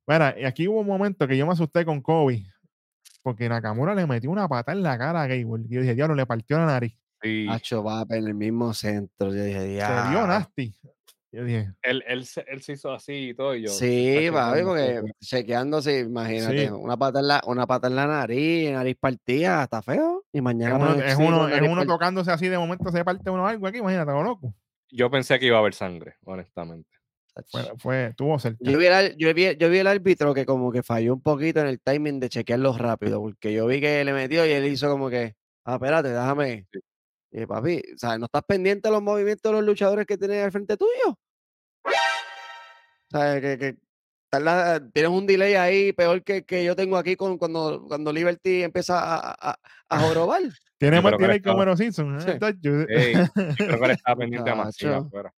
Mira, 0.08 0.36
y 0.38 0.44
aquí 0.46 0.68
hubo 0.68 0.82
un 0.82 0.88
momento 0.88 1.28
que 1.28 1.38
yo 1.38 1.46
me 1.46 1.54
asusté 1.54 1.86
con 1.86 2.02
Kobe, 2.02 2.46
porque 3.22 3.48
Nakamura 3.48 3.96
le 3.96 4.06
metió 4.06 4.30
una 4.32 4.48
pata 4.48 4.74
en 4.74 4.84
la 4.84 4.98
cara 4.98 5.22
a 5.24 5.28
Gable. 5.28 5.64
Y 5.70 5.74
yo 5.76 5.82
dije, 5.82 5.96
diablo, 5.96 6.16
le 6.16 6.26
partió 6.26 6.58
la 6.58 6.66
nariz. 6.66 6.98
Sí. 7.22 7.48
Hacho 7.50 7.84
va 7.84 8.06
en 8.10 8.28
el 8.28 8.34
mismo 8.34 8.74
centro. 8.74 9.34
Yo 9.34 9.44
dije, 9.44 9.60
Se 9.62 9.66
vio 9.68 9.76
"Diablo". 9.78 10.28
nasty. 10.28 10.76
Yo 11.32 11.46
dije, 11.46 11.74
Él, 11.82 12.04
él, 12.06 12.26
se, 12.26 12.42
él 12.48 12.62
se 12.62 12.74
hizo 12.74 12.92
así 12.94 13.30
y 13.30 13.34
todo. 13.34 13.56
Y 13.56 13.64
yo, 13.64 13.70
Sí, 13.70 14.14
"Tacho, 14.20 14.34
papi, 14.34 14.62
porque 14.64 14.92
puedo". 15.02 15.14
chequeándose, 15.22 16.00
imagínate, 16.02 16.68
Sí. 16.68 16.72
una 16.72 16.96
pata 16.98 17.20
en 17.22 17.28
la, 17.30 17.42
una 17.48 17.66
pata 17.66 17.88
en 17.88 17.96
la 17.96 18.06
nariz, 18.06 18.72
nariz 18.72 18.98
partida, 19.00 19.64
está 19.64 19.82
feo. 19.82 20.26
Y 20.32 20.38
es 20.40 20.44
mañana 20.44 20.76
uno, 20.76 20.86
para 20.96 21.08
es 21.12 21.16
uno, 21.18 21.48
es 21.48 21.62
uno 21.62 21.86
tocándose 21.88 22.30
así, 22.30 22.50
de 22.50 22.58
momento 22.60 22.92
se 22.92 23.04
parte 23.06 23.30
uno 23.32 23.48
algo 23.48 23.66
aquí, 23.66 23.80
imagínate, 23.80 24.12
lo 24.12 24.22
loco. 24.22 24.54
Yo 24.92 25.10
pensé 25.10 25.40
que 25.40 25.48
iba 25.48 25.56
a 25.56 25.60
haber 25.62 25.74
sangre, 25.74 26.16
honestamente. 26.24 26.90
Fue, 27.50 27.64
fue, 27.80 28.14
tuvo 28.16 28.38
cerca. 28.38 28.58
Yo 28.62 28.78
vi, 28.78 28.86
el, 28.86 29.16
yo, 29.18 29.34
vi, 29.34 29.56
yo 29.58 29.70
vi 29.70 29.80
el 29.80 29.88
árbitro 29.88 30.34
que 30.34 30.46
como 30.46 30.72
que 30.72 30.84
falló 30.84 31.14
un 31.14 31.22
poquito 31.22 31.60
en 31.62 31.68
el 31.68 31.80
timing 31.82 32.20
de 32.20 32.30
chequearlo 32.30 32.78
rápido, 32.78 33.20
porque 33.22 33.52
yo 33.54 33.66
vi 33.66 33.82
que 33.82 34.04
le 34.06 34.14
metió 34.14 34.46
y 34.46 34.52
él 34.52 34.66
hizo 34.66 34.90
como 34.90 35.10
que, 35.10 35.36
ah, 35.66 35.76
espérate, 35.76 36.10
déjame. 36.10 36.68
Sí. 36.72 36.80
Y 37.32 37.46
papi, 37.48 37.82
o 37.96 37.98
sea, 37.98 38.18
¿no 38.20 38.26
estás 38.26 38.44
pendiente 38.48 38.88
de 38.90 38.94
los 38.94 39.02
movimientos 39.02 39.52
de 39.52 39.58
los 39.58 39.66
luchadores 39.66 40.06
que 40.06 40.18
tienes 40.20 40.44
al 40.44 40.52
frente 40.52 40.78
tuyo? 40.78 41.18
O 41.86 43.18
sea, 43.18 43.42
que, 43.42 43.58
que 43.58 43.76
tarda- 44.30 44.80
tienes 44.92 45.12
un 45.12 45.26
delay 45.26 45.56
ahí 45.56 45.94
peor 45.94 46.24
que, 46.24 46.44
que 46.46 46.64
yo 46.64 46.76
tengo 46.76 46.98
aquí 46.98 47.16
con, 47.16 47.38
cuando, 47.40 47.86
cuando 47.88 48.14
Liberty 48.14 48.64
empieza 48.64 49.00
a, 49.00 49.36
a, 49.52 49.60
a 49.90 50.00
jorobar. 50.00 50.42
Tiene 50.78 51.02
más 51.02 51.18
delay 51.18 51.42
que 51.42 51.50
Homero 51.50 51.76
Simpson. 51.78 52.18
¿eh? 52.18 52.22
Sí. 52.22 52.40
Tacho. 52.40 52.82
Ey, 52.90 53.14
yo 53.16 53.56
creo 53.56 53.80
que 53.80 53.86
él 53.86 53.92
estaba 53.92 54.16
pendiente 54.18 54.50
a 54.52 54.62
afuera. 54.98 55.34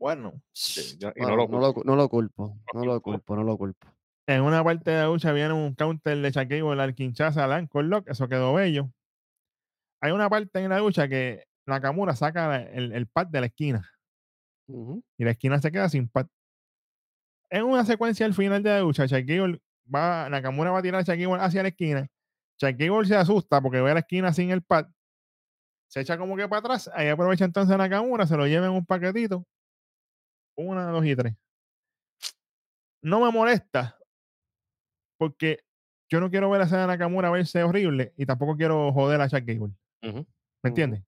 Bueno, 0.00 0.40
Sí, 0.52 0.96
yo- 0.98 1.10
y 1.14 1.20
Bueno, 1.20 1.36
no 1.36 1.42
lo 1.42 1.48
no, 1.48 1.60
lo, 1.60 1.74
culpo. 1.74 1.84
no 1.90 1.96
lo 1.96 2.08
culpo, 2.08 2.56
no 2.72 2.84
lo 2.86 3.00
culpo. 3.02 3.02
culpo, 3.02 3.36
no 3.36 3.44
lo 3.44 3.58
culpo. 3.58 3.86
en 4.26 4.42
una 4.42 4.64
parte 4.64 4.90
de 4.92 4.96
la 5.02 5.06
lucha 5.08 5.30
viene 5.32 5.52
un 5.52 5.74
counter 5.74 6.16
de 6.16 6.30
Shaquille 6.30 6.80
al 6.80 6.94
Kinshasa 6.94 7.44
al 7.44 7.68
Lock, 7.72 8.08
eso 8.08 8.26
quedó 8.28 8.54
bello. 8.54 8.90
Hay 10.00 10.12
una 10.12 10.30
parte 10.30 10.58
en 10.60 10.70
la 10.70 10.78
lucha 10.78 11.06
que 11.08 11.44
Nakamura 11.66 12.16
saca 12.16 12.62
el, 12.62 12.92
el 12.92 13.06
pad 13.08 13.26
de 13.26 13.40
la 13.40 13.46
esquina 13.46 13.90
y 15.18 15.24
la 15.24 15.32
esquina 15.32 15.60
se 15.60 15.70
queda 15.70 15.88
sin 15.88 16.08
pad. 16.08 16.26
En 17.50 17.64
una 17.64 17.84
secuencia 17.84 18.24
al 18.24 18.34
final 18.34 18.62
de 18.62 18.70
la 18.70 18.80
lucha, 18.80 19.04
Shaquille 19.06 19.60
va, 19.92 20.28
Nakamura 20.30 20.70
va 20.70 20.78
a 20.78 20.82
tirar 20.82 21.00
a 21.00 21.04
Gable 21.16 21.42
hacia 21.42 21.62
la 21.62 21.68
esquina. 21.68 22.06
Gable 22.60 23.06
se 23.06 23.16
asusta 23.16 23.60
porque 23.60 23.80
ve 23.80 23.92
la 23.92 24.00
esquina 24.00 24.32
sin 24.32 24.50
el 24.50 24.62
pad. 24.62 24.86
Se 25.88 26.00
echa 26.02 26.16
como 26.16 26.36
que 26.36 26.48
para 26.48 26.60
atrás. 26.60 26.88
Ahí 26.94 27.08
aprovecha 27.08 27.44
entonces 27.44 27.74
a 27.74 27.78
Nakamura, 27.78 28.26
se 28.26 28.36
lo 28.36 28.46
lleva 28.46 28.66
en 28.66 28.72
un 28.72 28.86
paquetito. 28.86 29.44
Una, 30.60 30.86
dos 30.90 31.04
y 31.06 31.16
tres. 31.16 31.34
No 33.02 33.20
me 33.20 33.32
molesta 33.32 33.96
porque 35.18 35.60
yo 36.10 36.20
no 36.20 36.30
quiero 36.30 36.50
ver 36.50 36.62
a 36.62 36.64
esa 36.64 36.86
Nakamura 36.86 37.30
verse 37.30 37.62
horrible 37.62 38.12
y 38.16 38.26
tampoco 38.26 38.56
quiero 38.56 38.92
joder 38.92 39.20
a 39.20 39.28
Chuck 39.28 39.44
Gable. 39.44 39.74
¿Me 40.02 40.68
entiendes? 40.68 41.02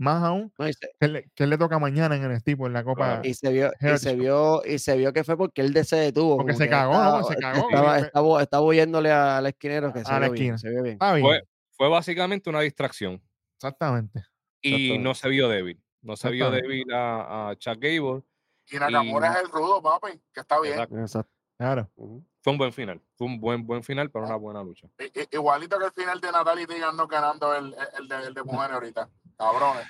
Más 0.00 0.22
aún 0.22 0.52
No, 0.58 0.68
y, 0.68 0.72
se, 0.72 0.90
que 1.00 1.08
le, 1.08 1.30
que 1.34 1.46
le 1.46 1.58
toca 1.58 1.78
mañana 1.78 2.14
en 2.16 2.22
el 2.30 2.42
tipo 2.42 2.66
en 2.66 2.72
la 2.72 2.84
Copa. 2.84 3.20
y 3.24 3.34
se 3.34 3.50
vio, 3.50 3.72
y 3.80 3.98
se 3.98 4.14
vio, 4.14 4.62
y 4.64 4.78
se 4.78 4.96
vio 4.96 5.12
que 5.12 5.24
fue 5.24 5.36
porque 5.36 5.60
él 5.62 5.84
se 5.84 5.96
detuvo. 5.96 6.36
Porque 6.36 6.54
se 6.54 6.68
cagó, 6.68 6.92
estaba, 6.92 7.18
¿no? 7.20 7.24
Se 7.26 7.36
cagó. 7.36 7.68
Estaba, 7.68 7.98
estaba, 7.98 8.42
estaba 8.42 8.64
huyéndole 8.64 9.10
al 9.10 9.46
esquinero 9.46 9.92
que 9.92 10.04
se 10.04 10.12
A 10.12 10.20
la 10.20 10.28
vio 10.28 10.32
bien, 10.34 10.54
esquina. 10.54 10.58
se 10.58 10.70
vio 10.70 10.82
bien. 10.82 10.92
Está 10.94 11.14
bien. 11.14 11.26
Fue, 11.26 11.42
fue 11.72 11.88
básicamente 11.88 12.48
una 12.48 12.60
distracción 12.60 13.20
Exactamente. 13.56 14.20
y 14.62 14.68
Exactamente. 14.74 14.98
no 15.04 15.14
se 15.14 15.28
vio 15.30 15.48
débil. 15.48 15.82
No 16.02 16.16
se 16.16 16.30
vio 16.30 16.50
débil 16.52 16.92
a, 16.92 17.50
a 17.50 17.56
Chuck 17.56 17.78
Gable. 17.80 18.22
Y 18.70 18.76
Nakamura 18.78 19.28
Y- 19.28 19.30
es 19.36 19.40
el 19.44 19.50
rudo, 19.50 19.82
papi, 19.82 20.20
que 20.32 20.40
está 20.40 20.60
bien. 20.60 20.74
Exacto. 20.74 20.98
Exacto. 20.98 21.32
Claro. 21.58 21.90
Ujú. 21.96 22.24
Fue 22.42 22.52
un 22.52 22.58
buen 22.58 22.72
final. 22.72 23.00
Fue 23.16 23.26
un 23.26 23.40
buen, 23.40 23.66
buen 23.66 23.82
final, 23.82 24.10
pero 24.10 24.26
una 24.26 24.36
buena 24.36 24.62
lucha. 24.62 24.88
I- 24.98 25.20
i- 25.20 25.28
igualito 25.32 25.78
que 25.78 25.86
el 25.86 25.92
final 25.92 26.20
de 26.20 26.30
Natalia 26.32 26.64
y 26.68 26.96
no 26.96 27.06
ganando 27.08 27.54
el, 27.54 27.74
el, 27.74 27.88
el 28.02 28.08
de, 28.08 28.16
el 28.28 28.34
de 28.34 28.42
mujeres 28.44 28.74
ahorita. 28.74 29.10
Cabrones. 29.36 29.86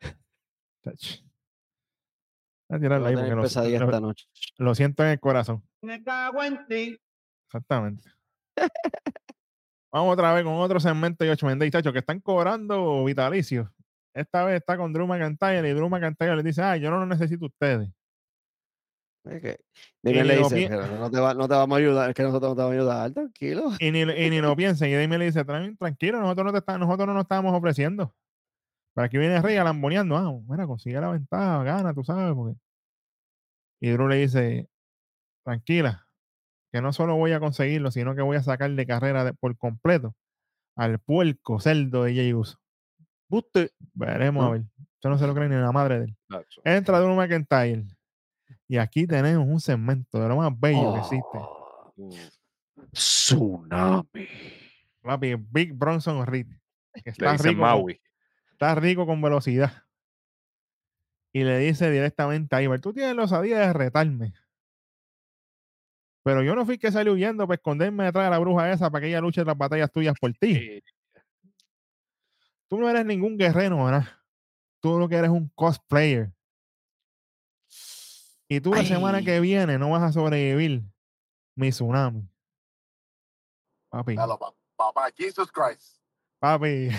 A 2.68 2.78
tirarla 2.80 2.98
Voy 2.98 3.08
ahí 3.10 3.12
a 3.14 3.16
porque 3.16 3.22
tener 3.22 3.36
lo, 3.36 3.42
pesadilla 3.42 3.78
lo- 3.78 3.84
esta 3.86 4.00
noche. 4.00 4.26
lo 4.58 4.74
siento 4.74 5.04
en 5.04 5.10
el 5.10 5.20
corazón. 5.20 5.62
Me 5.82 6.02
cago 6.02 6.42
en 6.42 6.66
ti. 6.66 7.00
Exactamente. 7.46 8.10
Vamos 9.92 10.12
otra 10.12 10.32
vez 10.34 10.42
con 10.44 10.54
otro 10.54 10.80
segmento 10.80 11.24
de 11.24 11.30
8 11.30 11.46
Mendes, 11.46 11.70
chacho, 11.70 11.92
que 11.92 12.00
están 12.00 12.20
cobrando 12.20 13.04
vitalicios. 13.04 13.68
Esta 14.14 14.44
vez 14.44 14.56
está 14.56 14.76
con 14.76 14.92
Drew 14.92 15.06
McIntyre 15.06 15.68
y 15.68 15.72
Drew 15.74 15.88
McIntyre 15.88 16.34
le 16.36 16.42
dice, 16.42 16.60
ay, 16.62 16.80
yo 16.80 16.90
no 16.90 16.98
lo 16.98 17.06
necesito 17.06 17.44
a 17.44 17.48
ustedes. 17.48 17.88
Es 19.28 19.42
que, 19.42 19.60
Y 20.02 20.12
Dime, 20.12 20.24
le 20.24 20.36
dice, 20.38 20.54
pi- 20.56 20.68
"Pero 20.68 20.86
no 20.98 21.10
te, 21.10 21.18
va- 21.20 21.34
no 21.34 21.48
te 21.48 21.54
vamos 21.54 21.76
a 21.76 21.78
ayudar, 21.80 22.08
es 22.10 22.14
que 22.14 22.22
nosotros 22.22 22.50
no 22.50 22.54
te 22.56 22.62
vamos 22.62 22.72
a 22.72 22.78
ayudar, 22.78 23.10
tranquilo. 23.12 23.70
Y 23.80 23.90
ni, 23.90 24.00
y 24.02 24.30
ni 24.30 24.40
lo 24.40 24.54
piensen. 24.56 24.88
Y 24.90 24.94
Damien 24.94 25.18
le 25.18 25.26
dice, 25.26 25.44
"Tran- 25.44 25.76
tranquilo, 25.78 26.20
nosotros 26.20 26.46
no, 26.46 26.52
te 26.52 26.58
está- 26.58 26.78
nosotros 26.78 27.06
no 27.06 27.14
nos 27.14 27.22
estábamos 27.22 27.54
ofreciendo. 27.54 28.14
Para 28.94 29.06
aquí 29.06 29.18
viene 29.18 29.42
Rey 29.42 29.56
alamboneando. 29.56 30.16
Ah, 30.16 30.32
mira, 30.48 30.66
consigue 30.66 31.00
la 31.00 31.10
ventaja, 31.10 31.62
gana, 31.64 31.92
tú 31.92 32.02
sabes. 32.02 32.34
Porque... 32.34 32.56
Y 33.80 33.90
Drew 33.90 34.08
le 34.08 34.16
dice, 34.16 34.68
tranquila, 35.44 36.06
que 36.72 36.80
no 36.80 36.92
solo 36.92 37.14
voy 37.16 37.32
a 37.32 37.40
conseguirlo, 37.40 37.90
sino 37.90 38.14
que 38.14 38.22
voy 38.22 38.36
a 38.38 38.42
sacar 38.42 38.70
de 38.70 38.86
carrera 38.86 39.24
de- 39.24 39.34
por 39.34 39.56
completo 39.58 40.14
al 40.76 40.98
puerco 40.98 41.60
cerdo 41.60 42.04
de 42.04 42.14
Jey 42.14 42.32
Uso. 42.32 42.58
Buste. 43.28 43.72
Veremos 43.92 44.44
a 44.46 44.50
ver. 44.52 44.62
Yo 45.02 45.10
no 45.10 45.18
se 45.18 45.26
lo 45.26 45.34
cree 45.34 45.48
ni 45.48 45.56
la 45.56 45.72
madre 45.72 45.98
de 46.00 46.04
él. 46.06 46.16
Entra 46.64 46.98
Drew 47.00 47.14
McIntyre. 47.14 47.84
Y 48.68 48.78
aquí 48.78 49.06
tenemos 49.06 49.46
un 49.46 49.60
segmento 49.60 50.20
de 50.20 50.28
lo 50.28 50.36
más 50.36 50.58
bello 50.58 50.94
que 50.94 51.00
existe. 51.00 51.38
Mm. 51.96 52.10
tsunami. 52.92 54.28
Papi, 55.02 55.34
Big 55.36 55.72
Bronson 55.72 56.26
Reed. 56.26 56.48
que 57.04 57.10
Está 57.10 57.36
rico, 57.36 57.44
con, 57.44 57.56
Maui. 57.58 58.00
está 58.52 58.74
rico 58.74 59.06
con 59.06 59.22
velocidad. 59.22 59.84
Y 61.32 61.44
le 61.44 61.58
dice 61.58 61.90
directamente 61.90 62.56
a 62.56 62.62
Iber, 62.62 62.80
tú 62.80 62.92
tienes 62.92 63.14
la 63.14 63.24
osadía 63.24 63.58
de 63.60 63.72
retarme. 63.72 64.32
Pero 66.24 66.42
yo 66.42 66.56
no 66.56 66.66
fui 66.66 66.76
que 66.76 66.90
salí 66.90 67.10
huyendo 67.10 67.46
para 67.46 67.54
esconderme 67.54 68.04
detrás 68.04 68.24
de 68.24 68.30
la 68.30 68.38
bruja 68.38 68.72
esa 68.72 68.90
para 68.90 69.02
que 69.02 69.08
ella 69.08 69.20
luche 69.20 69.44
las 69.44 69.56
batallas 69.56 69.92
tuyas 69.92 70.16
por 70.20 70.32
ti. 70.32 70.82
Tú 72.68 72.78
no 72.78 72.88
eres 72.90 73.06
ningún 73.06 73.36
guerrero, 73.36 73.84
¿verdad? 73.84 74.08
Tú 74.80 74.98
lo 74.98 75.08
que 75.08 75.14
eres 75.14 75.30
un 75.30 75.48
cosplayer. 75.54 76.32
Y 78.48 78.60
tú 78.60 78.72
la 78.74 78.84
semana 78.84 79.22
que 79.22 79.40
viene 79.40 79.78
no 79.78 79.90
vas 79.90 80.02
a 80.02 80.12
sobrevivir 80.12 80.82
mi 81.56 81.70
tsunami. 81.70 82.28
Papi, 83.90 84.14
pa- 84.16 84.38
papá, 84.76 85.08
Jesus 85.16 85.50
Christ. 85.50 85.98
papi. 86.38 86.90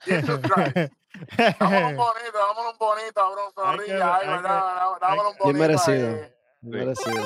Jesus 0.00 0.40
Christ. 0.40 0.92
Dámonos 1.60 1.90
un 1.90 1.96
bonito, 1.96 2.38
dámonos 2.38 2.72
un 2.72 2.78
bonito, 2.78 3.82
que- 3.84 3.92
Reed. 3.92 4.00
Ay, 4.00 4.26
¿verdad? 4.28 4.42
Dá- 4.42 4.98
Dámonos 5.00 5.32
un 5.32 5.38
Bien 5.38 5.38
bonito. 5.38 5.58
merecido. 5.58 6.08
ahí. 6.08 6.32
Merecido. 6.62 7.24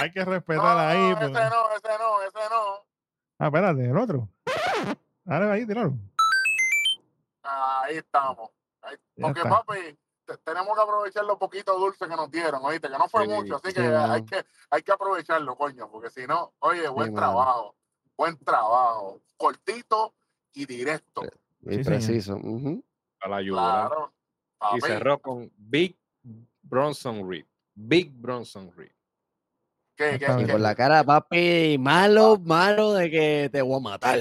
Hay 0.00 0.12
que 0.12 0.24
No, 0.24 0.30
respetar 0.32 0.78
ahí. 0.78 0.98
no, 1.10 1.18
porque- 1.18 1.32
ese 1.32 1.50
no, 1.50 1.70
ese 1.76 1.98
no, 1.98 2.22
ese 2.22 2.48
no. 2.50 2.86
Ah, 3.38 3.46
espérate, 3.46 3.84
el 3.84 3.96
otro. 3.96 4.28
Ahora 5.26 5.52
ahí, 5.52 5.66
tirarlo. 5.66 5.94
Ahí 7.42 7.96
estamos. 7.96 8.50
Ahí- 8.82 8.96
Porque, 9.20 9.40
está. 9.40 9.50
papi, 9.50 9.98
tenemos 10.36 10.76
que 10.76 10.82
aprovechar 10.82 11.24
lo 11.24 11.38
poquito 11.38 11.78
dulce 11.78 12.06
que 12.06 12.14
nos 12.16 12.30
dieron, 12.30 12.60
¿oíste? 12.64 12.88
Que 12.88 12.98
no 12.98 13.08
fue 13.08 13.24
Sí, 13.24 13.28
mucho, 13.30 13.56
así 13.56 13.68
sí, 13.68 13.74
que 13.74 13.80
hay 13.88 14.24
que 14.24 14.44
hay 14.70 14.82
que 14.82 14.92
aprovecharlo, 14.92 15.56
coño, 15.56 15.90
porque 15.90 16.10
si 16.10 16.26
no, 16.26 16.52
oye, 16.60 16.88
buen 16.88 17.14
trabajo, 17.14 17.74
buen 18.16 18.36
trabajo, 18.38 19.20
cortito 19.36 20.14
y 20.52 20.66
directo, 20.66 21.22
Sí, 21.62 21.70
señor. 21.70 21.84
preciso. 21.84 22.36
ujú. 22.36 22.84
a 23.20 23.28
la 23.28 23.36
ayuda. 23.36 23.88
claro. 23.88 24.12
Y 24.76 24.80
cerró 24.80 25.18
con 25.20 25.50
Big 25.56 25.96
Bronson 26.62 27.28
Reed. 27.28 27.46
Big 27.74 28.12
Bronson 28.12 28.72
Reed. 28.76 28.92
Está 29.96 30.40
Y 30.40 30.46
con 30.46 30.62
la 30.62 30.74
cara, 30.76 31.02
papi, 31.02 31.76
malo, 31.78 32.38
malo 32.38 32.92
de 32.92 33.10
que 33.10 33.48
te 33.50 33.62
voy 33.62 33.76
a 33.78 33.80
matar. 33.80 34.20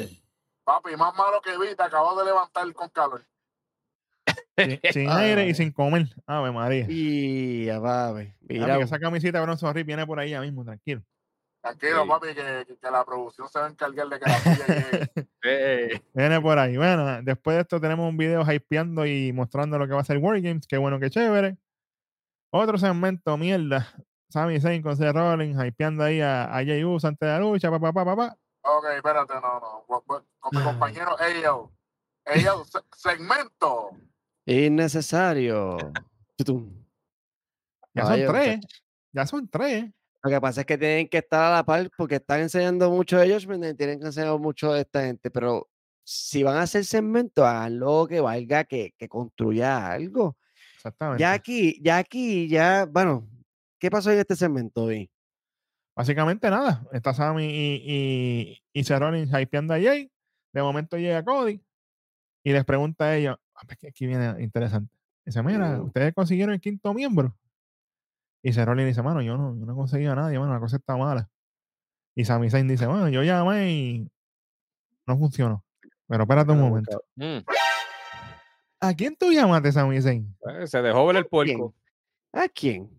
papi, 0.63 0.95
más 0.95 1.15
malo 1.15 1.39
que 1.41 1.55
vi, 1.57 1.75
te 1.75 1.83
acabo 1.83 2.15
de 2.19 2.25
levantar 2.25 2.71
con 2.73 2.89
calor. 2.89 3.23
Sin, 4.57 4.79
sin 4.91 5.09
aire 5.09 5.47
y 5.47 5.53
sin 5.53 5.71
comer. 5.71 6.07
Ave 6.25 6.51
María. 6.51 6.85
Y 6.89 7.65
ya, 7.65 7.81
papi. 7.81 8.25
Papi, 8.25 8.35
Mira, 8.59 8.77
que 8.77 8.83
esa 8.83 8.99
camisita 8.99 9.37
de 9.39 9.43
Bronson 9.45 9.73
Reed 9.73 9.85
viene 9.85 10.05
por 10.05 10.19
ahí 10.19 10.31
ya 10.31 10.41
mismo, 10.41 10.63
tranquilo. 10.65 11.01
Tranquilo, 11.61 12.03
Sí. 12.03 12.09
papi, 12.09 12.27
que, 12.33 12.91
la 12.91 13.03
producción 13.03 13.49
se 13.49 13.59
va 13.59 13.65
a 13.65 13.69
encargar 13.69 14.07
de 14.07 14.19
que 14.19 14.29
la. 14.29 15.25
Eh, 15.43 16.01
Viene 16.13 16.41
por 16.41 16.57
ahí. 16.59 16.77
Bueno, 16.77 17.21
después 17.23 17.55
de 17.55 17.61
esto 17.61 17.79
tenemos 17.81 18.07
un 18.09 18.17
video 18.17 18.41
hypeando 18.49 19.05
y 19.05 19.31
mostrando 19.33 19.77
lo 19.77 19.87
que 19.87 19.93
va 19.93 20.01
a 20.01 20.05
ser 20.05 20.17
Wargames. 20.17 20.65
Qué 20.67 20.77
bueno, 20.77 20.99
qué 20.99 21.09
chévere. 21.09 21.57
Otro 22.51 22.77
segmento, 22.77 23.37
mierda. 23.37 23.87
Sami 24.29 24.59
Zayn 24.59 24.81
con 24.81 24.95
Seth 24.97 25.13
Rollins 25.15 25.57
hypeando 25.63 26.03
ahí 26.03 26.19
a, 26.21 26.45
a 26.45 26.87
Uso 26.87 27.07
antes 27.07 27.25
de 27.27 27.33
la 27.33 27.39
lucha, 27.39 27.69
papá, 27.69 27.93
papá, 27.93 28.15
papá. 28.15 28.37
ok, 28.61 28.85
espérate, 28.95 29.33
no, 29.35 29.59
no. 29.59 30.03
Con 30.39 30.57
mi 30.57 30.63
compañero 30.63 31.15
Ayo. 31.19 31.71
Ayo, 32.25 32.65
se- 32.65 32.79
segmento. 32.95 33.91
Innecesario. 34.47 35.77
Ya 37.93 38.05
son 38.05 38.25
tres. 38.27 38.59
Ya 39.11 39.27
son 39.27 39.47
tres. 39.49 39.85
Lo 40.23 40.31
que 40.31 40.41
pasa 40.41 40.61
es 40.61 40.67
que 40.67 40.77
tienen 40.77 41.07
que 41.07 41.19
estar 41.19 41.51
a 41.51 41.55
la 41.57 41.63
par 41.63 41.89
porque 41.95 42.15
están 42.15 42.41
enseñando 42.41 42.89
mucho 42.89 43.17
de 43.17 43.27
ellos, 43.27 43.45
tienen 43.45 43.99
que 43.99 44.05
enseñar 44.05 44.37
mucho 44.39 44.73
de 44.73 44.81
esta 44.81 45.03
gente, 45.03 45.29
pero 45.29 45.69
si 46.03 46.41
van 46.43 46.57
a 46.57 46.63
hacer 46.63 46.85
segmento, 46.85 47.45
háganlo 47.45 48.07
que 48.07 48.19
valga, 48.19 48.63
que, 48.63 48.93
que 48.97 49.07
construya 49.07 49.91
algo. 49.91 50.37
Exactamente. 50.75 51.21
Ya 51.21 51.33
aquí, 51.33 51.79
ya 51.81 51.97
aquí, 51.97 52.47
ya, 52.47 52.85
bueno, 52.85 53.27
¿qué 53.79 53.91
pasó 53.91 54.11
en 54.11 54.19
este 54.19 54.35
segmento, 54.35 54.87
Vi? 54.87 55.09
Básicamente 55.95 56.49
nada. 56.49 56.85
Está 56.91 57.13
Sammy 57.13 57.45
y, 57.45 57.81
y, 57.85 58.61
y 58.71 58.83
Rollins 58.83 59.31
hypeando 59.33 59.73
a 59.73 59.81
Jay. 59.81 60.11
De 60.53 60.61
momento 60.61 60.97
llega 60.97 61.25
Cody 61.25 61.61
y 62.43 62.51
les 62.53 62.63
pregunta 62.65 63.05
a 63.05 63.17
ellos. 63.17 63.37
"Ah, 63.57 63.63
pues 63.65 63.77
aquí 63.83 64.05
viene 64.07 64.41
interesante. 64.41 64.93
Dice, 65.25 65.43
mira, 65.43 65.77
Mm. 65.77 65.85
ustedes 65.87 66.13
consiguieron 66.13 66.53
el 66.53 66.61
quinto 66.61 66.93
miembro. 66.93 67.35
Y 68.43 68.51
Rollins 68.51 68.87
dice, 68.87 69.01
mano, 69.01 69.21
yo 69.21 69.35
no, 69.35 69.57
yo 69.59 69.65
no 69.65 69.73
he 69.73 69.75
conseguido 69.75 70.13
a 70.13 70.15
nadie, 70.15 70.39
mano, 70.39 70.53
la 70.53 70.59
cosa 70.59 70.77
está 70.77 70.95
mala. 70.95 71.29
Y 72.15 72.23
Sami 72.23 72.49
Zayn 72.49 72.67
dice, 72.67 72.85
bueno, 72.87 73.09
yo 73.09 73.23
llamé 73.23 73.71
y 73.71 74.11
no 75.05 75.17
funcionó. 75.17 75.65
Pero 76.07 76.23
espérate 76.23 76.51
un 76.53 76.59
momento. 76.61 77.03
mm, 77.15 77.39
¿A 78.79 78.93
quién 78.93 79.15
tú 79.15 79.31
llamaste, 79.31 79.71
Sami 79.71 80.01
Zayn? 80.01 80.35
eh, 80.61 80.67
se 80.67 80.81
dejó 80.81 81.05
ver 81.07 81.17
el 81.17 81.25
puerco. 81.25 81.73
¿A 82.31 82.47
quién? 82.47 82.89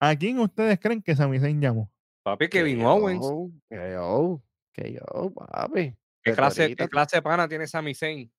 ¿A 0.00 0.14
quién 0.16 0.38
ustedes 0.40 0.78
creen 0.78 1.00
que 1.00 1.14
Sami 1.16 1.38
Zayn 1.38 1.60
llamó? 1.60 1.90
Papi, 2.24 2.46
Que 2.48 2.58
Kevin 2.58 2.84
Owens. 2.84 3.24
yo, 3.24 3.48
Que 3.70 3.92
yo, 3.92 4.42
que 4.72 4.92
yo, 4.92 5.30
papi. 5.30 5.96
¿Qué 6.22 6.30
Desde 6.32 6.36
clase, 6.36 6.62
ahorita 6.62 6.84
¿Qué 6.84 6.90
clase 6.90 7.16
de 7.16 7.22
pana 7.22 7.48
tiene 7.48 7.66
Sami 7.66 7.94
Zayn? 7.94 8.30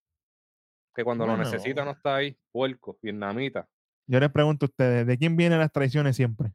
Que 0.99 1.03
cuando 1.05 1.23
Bueno. 1.25 1.41
lo 1.41 1.49
necesita 1.49 1.85
no 1.85 1.91
está 1.91 2.17
ahí. 2.17 2.37
Puerco, 2.51 2.97
vietnamita. 3.01 3.65
Yo 4.05 4.19
les 4.19 4.29
pregunto 4.29 4.65
a 4.65 4.67
ustedes, 4.67 5.07
¿de 5.07 5.17
quién 5.17 5.37
vienen 5.37 5.57
las 5.59 5.71
traiciones 5.71 6.13
siempre? 6.13 6.51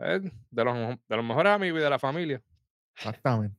Eh, 0.00 0.20
de, 0.50 0.64
los, 0.64 0.76
de 1.08 1.16
los 1.16 1.24
mejores 1.24 1.50
amigos 1.50 1.80
y 1.80 1.82
de 1.82 1.88
la 1.88 1.98
familia. 1.98 2.42
Exactamente. 2.94 3.56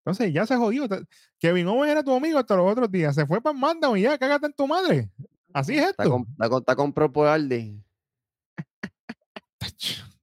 Entonces 0.00 0.32
ya 0.32 0.44
se 0.46 0.56
jodió. 0.56 0.88
Kevin 1.38 1.68
Owens 1.68 1.92
era 1.92 2.02
tu 2.02 2.12
amigo 2.12 2.40
hasta 2.40 2.56
los 2.56 2.68
otros 2.72 2.90
días. 2.90 3.14
Se 3.14 3.24
fue 3.24 3.40
para 3.40 3.56
Manda 3.56 3.96
y 3.96 4.02
ya, 4.02 4.18
cágate 4.18 4.46
en 4.46 4.52
tu 4.52 4.66
madre. 4.66 5.08
Así 5.52 5.78
es 5.78 5.84
Está, 5.90 6.02
esto. 6.02 6.10
con, 6.12 6.22
está, 6.28 6.48
con, 6.48 6.58
está 6.58 6.74
comprado 6.74 7.12
por 7.12 7.28
Aldi. 7.28 7.80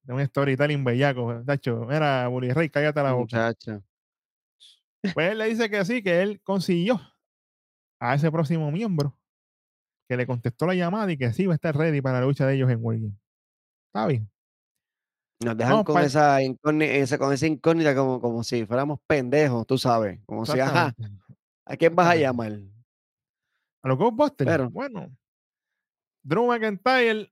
de 0.03 0.13
un 0.13 0.25
storytelling 0.25 0.83
bellaco. 0.83 1.41
Tacho, 1.45 1.85
mira, 1.87 2.27
Bully 2.27 2.51
Ray, 2.51 2.69
cállate 2.69 3.01
la 3.01 3.13
boca. 3.13 3.21
Muchacha. 3.37 3.81
Pues 5.13 5.31
él 5.31 5.37
le 5.37 5.45
dice 5.47 5.69
que 5.69 5.85
sí, 5.85 6.03
que 6.03 6.21
él 6.21 6.41
consiguió 6.43 6.99
a 7.99 8.15
ese 8.15 8.31
próximo 8.31 8.71
miembro 8.71 9.15
que 10.07 10.17
le 10.17 10.25
contestó 10.25 10.65
la 10.65 10.73
llamada 10.75 11.11
y 11.11 11.17
que 11.17 11.31
sí 11.33 11.45
va 11.45 11.53
a 11.53 11.55
estar 11.55 11.75
ready 11.75 12.01
para 12.01 12.19
la 12.19 12.25
lucha 12.25 12.45
de 12.47 12.55
ellos 12.55 12.69
en 12.69 12.79
Wargame. 12.83 13.13
Está 13.87 14.07
bien. 14.07 14.29
Nos 15.43 15.55
dejan 15.57 15.83
con 15.83 16.01
esa, 16.03 16.41
incógnita, 16.41 16.91
esa, 16.93 17.17
con 17.17 17.31
esa 17.33 17.47
incógnita 17.47 17.95
como, 17.95 18.19
como 18.19 18.43
si 18.43 18.65
fuéramos 18.65 18.99
pendejos, 19.07 19.65
tú 19.65 19.77
sabes. 19.77 20.19
Como 20.25 20.45
si, 20.45 20.59
ajá. 20.59 20.93
¿a 21.65 21.77
quién 21.77 21.95
vas 21.95 22.07
a 22.09 22.15
llamar? 22.15 22.59
A 23.83 23.87
los 23.87 23.97
Ghostbusters. 23.97 24.49
Pero- 24.49 24.69
Bueno, 24.69 25.15
Drew 26.23 26.47
McIntyre, 26.47 27.31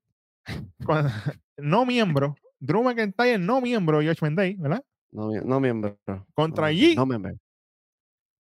cuando- 0.85 1.10
no 1.57 1.85
miembro, 1.85 2.35
Drew 2.60 2.84
McIntyre 2.84 3.38
no 3.39 3.60
miembro 3.60 3.99
de 3.99 4.07
Judgment 4.07 4.38
Day, 4.38 4.56
¿verdad? 4.56 4.84
No, 5.11 5.30
no 5.31 5.60
miembro. 5.60 5.98
Contra 6.34 6.68
no, 6.68 6.72
Yi. 6.72 6.95
No 6.95 7.06
miembro. 7.06 7.34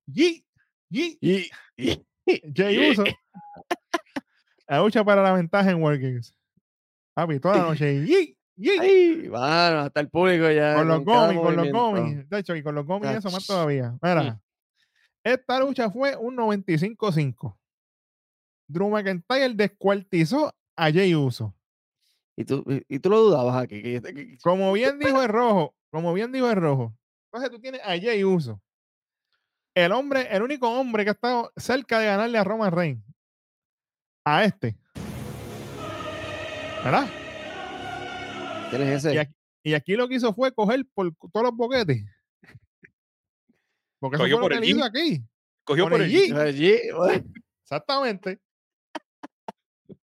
Yi, 0.07 0.45
Yi, 0.89 1.17
Y, 1.19 1.49
y- 1.75 2.05
Jay 2.55 2.91
Uso. 2.91 3.03
La 4.67 4.79
lucha 4.79 5.03
para 5.03 5.23
la 5.23 5.33
ventaja 5.33 5.71
en 5.71 5.81
Wargames. 5.81 6.35
Papi, 7.13 7.39
toda 7.39 7.57
la 7.57 7.63
noche. 7.69 8.05
Yi, 8.05 8.37
Yi. 8.57 9.29
mano, 9.29 9.79
hasta 9.79 9.99
el 10.01 10.09
público 10.09 10.49
ya. 10.51 10.75
con 10.75 10.87
los 10.87 11.03
cómics, 11.03 11.41
con 11.41 11.55
los 11.55 11.69
cómics. 11.69 12.29
De 12.29 12.39
hecho, 12.39 12.55
y 12.55 12.63
con 12.63 12.75
los 12.75 12.85
cómics 12.85 13.13
eso 13.15 13.31
más 13.31 13.45
todavía. 13.45 13.97
Mira, 14.01 14.41
esta 15.23 15.59
lucha 15.59 15.89
fue 15.89 16.15
un 16.15 16.35
95-5. 16.37 17.55
Drew 18.69 18.89
McIntyre 18.89 19.53
descuartizó 19.53 20.53
a 20.75 20.91
Jay 20.91 21.15
Uso. 21.15 21.53
Y 22.35 22.45
tú, 22.45 22.63
y, 22.87 22.99
tú 22.99 23.09
lo 23.09 23.21
dudabas 23.21 23.55
aquí. 23.63 23.81
que- 23.81 24.01
que- 24.01 24.37
Como 24.43 24.71
bien 24.73 24.99
dijo 24.99 25.21
el 25.23 25.29
rojo, 25.29 25.75
como 25.89 26.13
bien 26.13 26.31
dijo 26.31 26.49
el 26.49 26.55
rojo. 26.57 26.95
Entonces 27.31 27.49
tú 27.51 27.59
tienes 27.61 27.81
a 27.81 27.97
Jay 27.99 28.23
Uso. 28.23 28.61
El 29.77 29.91
hombre, 29.91 30.27
el 30.31 30.41
único 30.41 30.67
hombre 30.67 31.03
que 31.03 31.11
ha 31.11 31.13
estado 31.13 31.53
cerca 31.55 31.99
de 31.99 32.07
ganarle 32.07 32.39
a 32.39 32.43
Roman 32.43 32.71
Reigns. 32.71 33.03
A 34.25 34.43
este. 34.43 34.75
¿Verdad? 36.83 37.07
¿Quién 38.71 38.81
es 38.81 39.05
ese? 39.05 39.13
Y 39.13 39.17
aquí, 39.19 39.35
y 39.61 39.73
aquí 39.75 39.95
lo 39.95 40.07
que 40.07 40.15
hizo 40.15 40.33
fue 40.33 40.51
coger 40.51 40.83
por 40.95 41.13
todos 41.31 41.43
los 41.45 41.55
boquetes. 41.55 42.03
Porque 43.99 44.15
eso 44.15 44.23
Cogió 44.23 44.39
fue 44.39 44.39
lo 44.39 44.39
por 44.39 44.49
que 44.49 44.55
el 44.55 44.61
le 44.61 44.65
Yi. 44.65 44.73
hizo 44.73 44.83
aquí. 44.83 45.23
Cogió 45.63 45.83
Por 45.83 45.91
por 45.91 46.01
el 46.01 46.95
bueno, 46.95 47.23
Exactamente. 47.61 48.41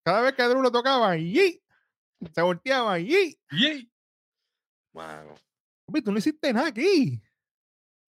Cada 0.04 0.22
vez 0.22 0.34
que 0.34 0.44
Drew 0.44 0.62
lo 0.62 0.72
tocaba, 0.72 1.18
¡yi! 1.18 1.64
se 2.32 2.42
volteaba. 2.44 3.00
Yay. 3.00 3.40
Mano, 4.94 5.34
tú 6.06 6.12
no 6.12 6.20
hiciste 6.20 6.54
nada 6.54 6.68
aquí. 6.68 7.20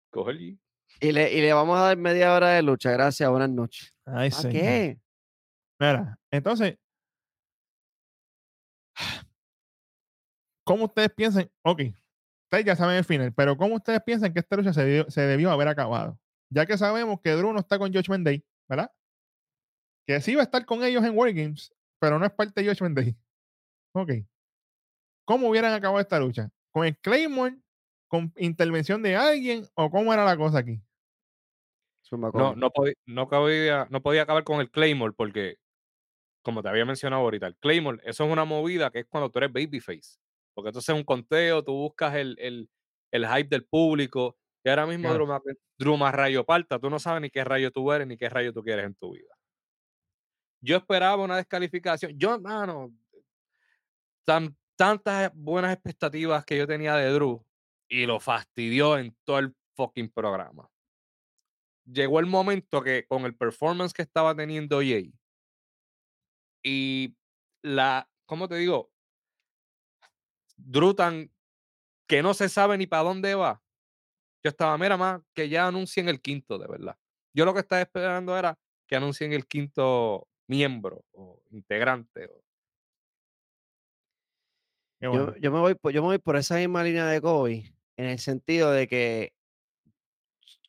coge 0.10 0.32
el 0.32 0.40
Yi. 0.40 0.60
Y 1.00 1.12
le, 1.12 1.34
y 1.34 1.42
le 1.42 1.54
vamos 1.54 1.78
a 1.80 1.84
dar 1.84 1.98
media 1.98 2.34
hora 2.34 2.50
de 2.50 2.62
lucha. 2.62 2.92
Gracias, 2.92 3.30
buenas 3.30 3.50
noches. 3.50 3.94
Ay, 4.06 4.30
¿Para 4.32 4.50
qué? 4.50 5.00
Mira, 5.80 6.20
entonces, 6.30 6.78
¿cómo 10.66 10.86
ustedes 10.86 11.10
piensan? 11.14 11.50
Ok, 11.64 11.82
ustedes 12.46 12.66
ya 12.66 12.76
saben 12.76 12.98
el 12.98 13.06
final, 13.06 13.34
pero 13.34 13.56
¿cómo 13.56 13.76
ustedes 13.76 14.02
piensan 14.04 14.34
que 14.34 14.40
esta 14.40 14.58
lucha 14.58 14.74
se 14.74 14.84
debió, 14.84 15.10
se 15.10 15.22
debió 15.22 15.52
haber 15.52 15.70
acabado? 15.70 16.20
Ya 16.52 16.66
que 16.66 16.78
sabemos 16.78 17.22
que 17.22 17.32
Drew 17.32 17.54
no 17.54 17.60
está 17.60 17.80
con 17.80 17.94
Judgment 17.94 18.26
Day, 18.26 18.44
¿verdad? 18.68 18.92
Que 20.06 20.20
sí 20.20 20.36
va 20.36 20.42
a 20.42 20.46
estar 20.46 20.66
con 20.66 20.84
ellos 20.84 21.04
en 21.06 21.18
Wargames, 21.18 21.72
pero 22.00 22.20
no 22.20 22.26
es 22.26 22.32
parte 22.32 22.62
de 22.62 22.70
Judgment 22.70 22.98
Day. 22.98 23.16
Ok. 23.94 24.12
¿Cómo 25.26 25.48
hubieran 25.48 25.74
acabado 25.74 26.02
esta 26.02 26.20
lucha? 26.20 26.50
¿Con 26.72 26.86
el 26.86 26.98
Claymore? 26.98 27.58
¿Con 28.10 28.34
intervención 28.38 29.04
de 29.04 29.16
alguien? 29.16 29.66
¿O 29.76 29.92
cómo 29.92 30.12
era 30.12 30.26
la 30.26 30.36
cosa 30.36 30.58
aquí? 30.58 30.82
No, 32.12 32.56
no, 32.56 32.72
podía, 32.72 32.94
no, 33.06 33.28
podía, 33.30 33.88
no 33.90 34.02
podía 34.02 34.24
acabar 34.24 34.44
con 34.44 34.62
el 34.62 34.72
Claymore 34.72 35.14
porque, 35.16 35.58
como 36.44 36.62
te 36.64 36.70
había 36.70 36.86
mencionado 36.86 37.24
ahorita, 37.24 37.48
el 37.48 37.58
Claymore, 37.58 38.00
eso 38.04 38.26
es 38.26 38.32
una 38.32 38.46
movida 38.46 38.92
que 38.92 39.00
es 39.00 39.06
cuando 39.08 39.30
tú 39.30 39.40
eres 39.40 39.54
babyface. 39.54 40.18
Porque 40.54 40.70
entonces 40.70 40.90
es 40.90 40.96
un 40.96 41.04
conteo, 41.04 41.64
tú 41.64 41.74
buscas 41.74 42.16
el, 42.16 42.36
el, 42.40 42.70
el 43.12 43.28
hype 43.28 43.50
del 43.50 43.66
público. 43.66 44.38
Y 44.64 44.70
ahora 44.70 44.86
mismo 44.88 45.10
Drew 45.78 45.98
más 45.98 46.14
rayo 46.14 46.46
parta. 46.46 46.80
Tú 46.80 46.90
no 46.90 47.00
sabes 47.00 47.22
ni 47.22 47.30
qué 47.30 47.44
rayo 47.44 47.72
tú 47.72 47.92
eres 47.92 48.08
ni 48.08 48.18
qué 48.18 48.30
rayo 48.30 48.52
tú 48.52 48.62
quieres 48.64 48.86
en 48.86 48.96
tu 48.96 49.14
vida. 49.14 49.34
Yo 50.62 50.78
esperaba 50.78 51.24
una 51.24 51.38
descalificación. 51.38 52.18
Yo, 52.18 52.40
mano, 52.40 52.92
tan, 54.26 54.58
tantas 54.76 55.32
buenas 55.34 55.74
expectativas 55.74 56.46
que 56.46 56.58
yo 56.58 56.68
tenía 56.68 56.96
de 56.96 57.10
Drew 57.12 57.46
y 57.88 58.06
lo 58.06 58.20
fastidió 58.20 58.98
en 58.98 59.16
todo 59.24 59.40
el 59.40 59.56
fucking 59.76 60.10
programa 60.10 60.70
llegó 61.92 62.20
el 62.20 62.26
momento 62.26 62.82
que 62.82 63.06
con 63.08 63.26
el 63.26 63.36
performance 63.36 63.94
que 63.94 64.02
estaba 64.02 64.36
teniendo 64.36 64.78
Jay 64.80 65.14
y 66.64 67.16
la, 67.62 68.10
¿cómo 68.26 68.48
te 68.48 68.56
digo? 68.56 68.92
Drew 70.58 70.94
tan 70.94 71.32
que 72.08 72.22
no 72.22 72.34
se 72.34 72.50
sabe 72.50 72.78
ni 72.78 72.88
para 72.88 73.04
dónde 73.04 73.36
va. 73.36 73.62
Yo 74.44 74.50
estaba, 74.50 74.78
mira 74.78 74.98
más, 74.98 75.22
que 75.34 75.50
ya 75.50 75.68
anuncien 75.68 76.10
el 76.10 76.22
quinto, 76.22 76.58
de 76.58 76.68
verdad. 76.68 76.98
Yo 77.34 77.46
lo 77.46 77.54
que 77.54 77.60
estaba 77.60 77.82
esperando 77.82 78.38
era 78.38 78.58
que 78.88 78.96
anuncien 78.96 79.34
el 79.34 79.46
quinto 79.48 80.28
miembro 80.48 81.06
o 81.12 81.42
integrante. 81.52 82.26
o- 82.28 82.44
Yo, 85.02 85.36
yo 85.38 85.52
me 85.52 85.60
voy 85.60 85.76
yo 85.94 86.02
me 86.02 86.08
voy 86.08 86.18
por 86.18 86.36
esa 86.36 86.56
misma 86.56 86.84
línea 86.84 87.06
de 87.06 87.22
Kobe, 87.22 87.74
en 87.96 88.06
el 88.06 88.20
sentido 88.20 88.72
de 88.72 88.88
que, 88.88 89.34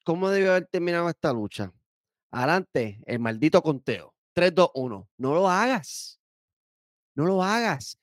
¿cómo 0.04 0.30
debió 0.30 0.50
haber 0.52 0.66
terminado 0.66 1.08
esta 1.08 1.32
lucha? 1.32 1.72
Adelante, 2.30 3.00
el 3.06 3.18
maldito 3.18 3.62
conteo. 3.62 4.14
3, 4.34 4.54
2, 4.54 4.70
1. 4.74 5.08
No 5.18 5.34
lo 5.34 5.48
hagas. 5.48 6.20
No 7.14 7.24
lo 7.26 7.42
hagas. 7.42 7.98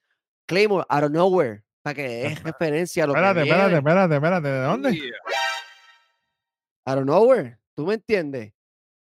Claymore, 0.45 0.85
out 0.89 1.03
of 1.05 1.11
nowhere, 1.11 1.63
para 1.81 1.93
que 1.95 2.03
des 2.07 2.43
referencia 2.43 3.03
a 3.03 3.07
lo 3.07 3.13
Espérate, 3.13 3.43
que 3.43 3.49
espérate, 3.49 3.67
viene. 3.69 3.77
espérate, 3.79 4.15
espérate. 4.15 4.47
¿De 4.49 4.61
dónde? 4.61 4.93
Yeah. 4.93 5.11
Out 6.85 6.99
of 6.99 7.05
nowhere. 7.05 7.57
¿Tú 7.75 7.85
me 7.85 7.95
entiendes? 7.95 8.53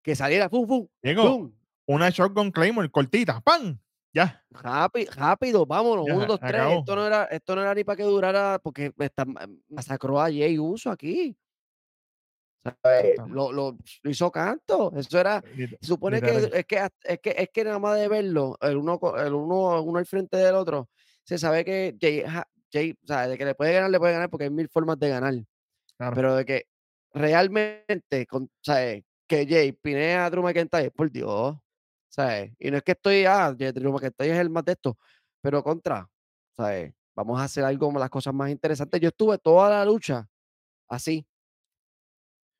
Que 0.02 0.14
saliera, 0.16 0.48
pum, 0.48 0.66
pum, 0.66 0.86
Diego, 1.02 1.22
pum. 1.24 1.52
una 1.86 2.10
shotgun 2.10 2.50
Claymore 2.50 2.90
cortita. 2.90 3.40
¡Pam! 3.40 3.78
Ya. 4.12 4.42
Rápido, 4.50 5.12
rápido, 5.14 5.66
vámonos. 5.66 6.06
Ya, 6.06 6.14
Uno, 6.14 6.26
dos, 6.26 6.40
tres. 6.40 6.54
acabó. 6.54 6.78
Esto 6.80 6.96
no, 6.96 7.06
era, 7.06 7.24
esto 7.24 7.54
no 7.54 7.62
era 7.62 7.74
ni 7.74 7.84
para 7.84 7.96
que 7.96 8.02
durara, 8.04 8.58
porque 8.62 8.92
me 8.96 9.10
masacró 9.68 10.20
a 10.20 10.24
Jay 10.26 10.58
Uso 10.58 10.90
aquí. 10.90 11.36
Exactamente. 12.64 13.22
Lo, 13.28 13.52
lo, 13.52 13.76
hizo 14.04 14.30
canto. 14.30 14.92
Eso 14.96 15.18
era. 15.18 15.42
Lit- 15.56 15.78
Se 15.80 15.86
supone 15.86 16.20
que 16.20 16.36
es, 16.36 16.66
que 16.66 16.88
es 17.04 17.20
que 17.20 17.34
es 17.38 17.48
que 17.50 17.64
nada 17.64 17.78
más 17.78 17.98
de 17.98 18.08
verlo, 18.08 18.56
el 18.60 18.76
uno, 18.76 19.00
el 19.16 19.32
uno, 19.32 19.82
uno 19.82 19.98
al 19.98 20.06
frente 20.06 20.36
del 20.36 20.54
otro, 20.54 20.88
se 21.24 21.38
sabe 21.38 21.64
que 21.64 21.96
Jay, 22.00 22.22
ja- 22.22 22.48
Jay, 22.72 22.92
o 23.02 23.06
sea, 23.06 23.28
de 23.28 23.38
que 23.38 23.44
le 23.44 23.54
puede 23.54 23.72
ganar, 23.72 23.90
le 23.90 23.98
puede 23.98 24.12
ganar 24.12 24.28
porque 24.30 24.44
hay 24.44 24.50
mil 24.50 24.68
formas 24.68 24.98
de 24.98 25.08
ganar. 25.08 25.34
Claro. 25.96 26.14
Pero 26.14 26.36
de 26.36 26.44
que 26.44 26.66
realmente, 27.12 28.26
con, 28.26 28.50
¿sabes? 28.60 29.04
Que 29.26 29.46
Jay 29.46 29.72
pinea 29.72 30.26
a 30.26 30.30
Drew 30.30 30.42
McIntyre, 30.42 30.90
por 30.90 31.10
Dios. 31.10 31.56
¿Sabes? 32.10 32.52
Y 32.58 32.70
no 32.70 32.78
es 32.78 32.82
que 32.82 32.92
estoy, 32.92 33.26
ah, 33.26 33.52
Drew 33.52 33.92
McIntyre 33.92 34.32
es 34.32 34.38
el 34.38 34.48
más 34.50 34.64
de 34.64 34.72
esto, 34.72 34.96
pero 35.42 35.62
contra, 35.62 36.08
¿sabes? 36.56 36.92
Vamos 37.14 37.38
a 37.38 37.44
hacer 37.44 37.64
algo, 37.64 37.92
las 37.98 38.08
cosas 38.10 38.32
más 38.32 38.50
interesantes. 38.50 39.00
Yo 39.00 39.08
estuve 39.08 39.36
toda 39.38 39.68
la 39.70 39.84
lucha 39.84 40.26
así, 40.88 41.26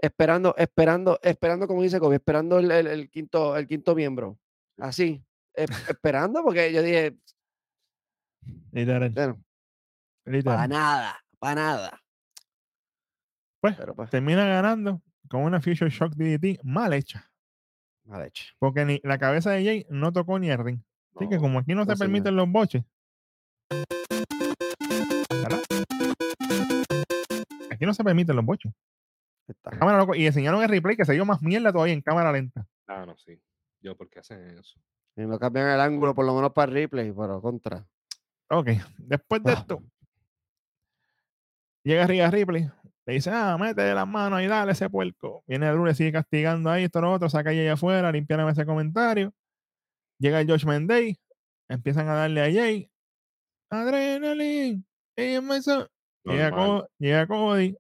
esperando, 0.01 0.55
esperando, 0.57 1.19
esperando, 1.23 1.67
como 1.67 1.83
dice 1.83 1.99
Kobe, 2.01 2.17
esperando 2.17 2.59
el, 2.59 2.71
el- 2.71 2.87
el 2.87 3.11
quinto, 3.11 3.57
el 3.57 3.67
quinto 3.67 3.95
miembro. 3.95 4.39
Así, 4.79 5.23
es- 5.55 5.71
esperando, 5.89 6.43
porque 6.43 6.73
yo 6.73 6.83
dije, 6.83 7.17
Literal. 8.73 9.11
bueno, 9.11 9.45
para 10.25 10.37
literal. 10.37 10.69
nada, 10.69 11.21
para 11.39 11.55
nada. 11.55 12.03
Pues, 13.61 13.77
Pero 13.77 13.95
pues, 13.95 14.09
termina 14.11 14.47
ganando 14.47 15.03
con 15.29 15.43
una 15.43 15.61
Future 15.61 15.91
Shock 15.91 16.15
DDT 16.15 16.61
mal 16.63 16.93
hecha. 16.93 17.29
mal 18.05 18.25
hecho. 18.25 18.55
Porque 18.59 18.85
ni 18.85 19.01
la 19.03 19.19
cabeza 19.19 19.51
de 19.51 19.65
Jay 19.65 19.87
no 19.91 20.13
tocó 20.13 20.39
ni 20.39 20.49
el 20.49 20.59
ring. 20.65 20.81
Así 21.17 21.29
que 21.29 21.39
como 21.39 21.59
aquí 21.59 21.75
no 21.75 21.85
se 21.85 21.91
no, 21.93 21.97
permiten 21.99 22.37
los 22.37 22.49
boches. 22.49 22.85
¿verdad? 25.31 25.61
Aquí 27.71 27.85
no 27.85 27.93
se 27.93 28.05
permiten 28.05 28.37
los 28.37 28.45
boches. 28.45 28.73
Cámara 29.63 29.99
loco- 29.99 30.15
y 30.15 30.27
enseñaron 30.27 30.63
el 30.63 30.69
replay 30.69 30.97
que 30.97 31.05
se 31.05 31.13
dio 31.15 31.25
más 31.25 31.41
mierda 31.43 31.73
todavía 31.73 31.95
en 31.95 32.03
cámara 32.03 32.33
lenta. 32.33 32.67
Ah, 32.87 33.05
no, 33.07 33.17
sí. 33.19 33.41
Yo, 33.81 33.97
¿por 33.97 34.09
qué 34.11 34.19
hacen 34.21 34.41
eso? 34.59 34.79
Y 35.17 35.23
no 35.23 35.39
cambian 35.39 35.69
el 35.69 35.81
ángulo, 35.81 36.15
por 36.15 36.25
lo 36.27 36.35
menos 36.35 36.53
para 36.53 36.73
replay, 36.73 37.13
pero 37.13 37.41
contra. 37.41 37.87
Ok, 38.51 38.69
después 38.99 39.43
de 39.43 39.53
Ah. 39.53 39.55
esto, 39.55 39.83
llega 41.85 42.07
Rhea 42.07 42.31
Ripley, 42.31 42.71
le 43.07 43.15
dice, 43.15 43.31
ah, 43.33 43.57
métele 43.59 43.95
las 43.95 44.07
manos 44.07 44.41
y 44.43 44.47
dale 44.47 44.73
ese 44.73 44.89
puerco. 44.91 45.43
Viene 45.47 45.69
el 45.69 45.77
lunes, 45.77 45.97
sigue 45.97 46.13
castigando 46.13 46.71
ahí, 46.71 46.85
esto, 46.85 47.01
lo 47.01 47.13
otro, 47.13 47.29
saca 47.29 47.51
a 47.51 47.53
Jay 47.53 47.69
afuera, 47.69 48.11
limpiaron 48.13 48.49
ese 48.49 48.65
comentario. 48.67 49.33
Llega 50.19 50.41
el 50.41 50.49
Josh 50.51 50.65
Day, 50.87 51.19
empiezan 51.69 52.09
a 52.09 52.15
darle 52.15 52.43
a 52.43 52.53
Jay, 52.53 52.91
adrenalin. 53.71 54.85
AJ 55.17 55.63
Styles. 55.63 55.89
Llega, 56.25 56.51
Normal. 56.51 56.81
Co- 56.83 56.89
llega 56.99 57.27
Cody 57.27 57.77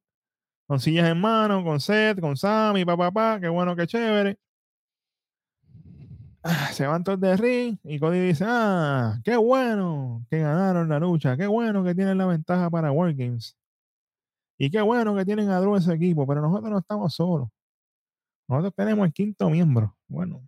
con 0.68 0.80
sillas 0.80 1.08
en 1.08 1.18
mano, 1.18 1.64
con 1.64 1.80
Seth, 1.80 2.20
con 2.20 2.36
Sammy, 2.36 2.84
papá, 2.84 3.10
papá, 3.10 3.40
qué 3.40 3.48
bueno, 3.48 3.74
qué 3.74 3.86
chévere. 3.86 4.38
Ah, 6.42 6.68
Se 6.72 6.86
van 6.86 7.02
todos 7.02 7.18
de 7.18 7.36
ring 7.38 7.78
y 7.84 7.98
Cody 7.98 8.20
dice, 8.20 8.44
ah, 8.46 9.18
qué 9.24 9.36
bueno 9.36 10.26
que 10.30 10.40
ganaron 10.40 10.90
la 10.90 10.98
lucha, 10.98 11.38
qué 11.38 11.46
bueno 11.46 11.82
que 11.82 11.94
tienen 11.94 12.18
la 12.18 12.26
ventaja 12.26 12.68
para 12.68 12.92
War 12.92 13.14
Games. 13.14 13.56
Y 14.58 14.70
qué 14.70 14.82
bueno 14.82 15.16
que 15.16 15.24
tienen 15.24 15.48
a 15.48 15.58
Drew 15.58 15.74
en 15.74 15.82
su 15.82 15.90
equipo, 15.90 16.26
pero 16.26 16.42
nosotros 16.42 16.70
no 16.70 16.78
estamos 16.78 17.14
solos. 17.14 17.48
Nosotros 18.46 18.74
tenemos 18.76 19.06
el 19.06 19.12
quinto 19.14 19.48
miembro. 19.48 19.96
Bueno. 20.06 20.46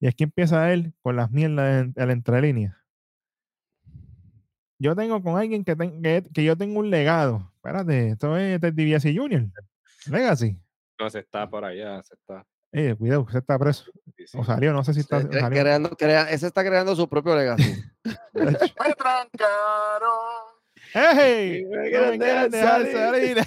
Y 0.00 0.06
aquí 0.06 0.24
empieza 0.24 0.72
él 0.72 0.94
con 1.02 1.16
las 1.16 1.30
mierdas 1.30 1.92
en 1.94 2.06
la 2.06 2.12
entrelínea. 2.12 2.82
Yo 4.78 4.94
tengo 4.96 5.22
con 5.22 5.36
alguien 5.36 5.64
que, 5.64 5.76
que 6.32 6.44
yo 6.44 6.56
tengo 6.56 6.78
un 6.78 6.88
legado. 6.88 7.52
Espérate, 7.68 8.08
esto 8.10 8.36
es 8.36 8.60
Ted 8.60 8.72
DiBiase 8.72 9.14
Jr. 9.14 9.46
Legacy. 10.10 10.56
No, 10.98 11.10
se 11.10 11.18
está 11.20 11.48
por 11.48 11.64
allá, 11.64 12.02
se 12.02 12.14
está. 12.14 12.44
Eh, 12.72 12.94
cuidado, 12.96 13.22
usted 13.22 13.38
está 13.38 13.58
preso. 13.58 13.84
sí, 14.16 14.26
sí. 14.26 14.38
O 14.38 14.44
salió, 14.44 14.72
no 14.72 14.82
sé 14.84 14.94
si 14.94 15.00
está. 15.00 15.20
Se- 15.20 15.28
cre- 15.28 15.40
salió. 15.40 15.60
creando- 15.62 15.90
crea- 15.96 16.30
ese 16.30 16.46
está 16.46 16.64
creando 16.64 16.96
su 16.96 17.08
propio 17.08 17.36
legacy. 17.36 17.74
Me 18.34 18.94
trancaron. 18.94 20.18
¡Ey! 20.94 21.64
Me 21.66 21.88
quieren 21.90 22.18
dejar 22.50 22.86
salir. 22.90 23.38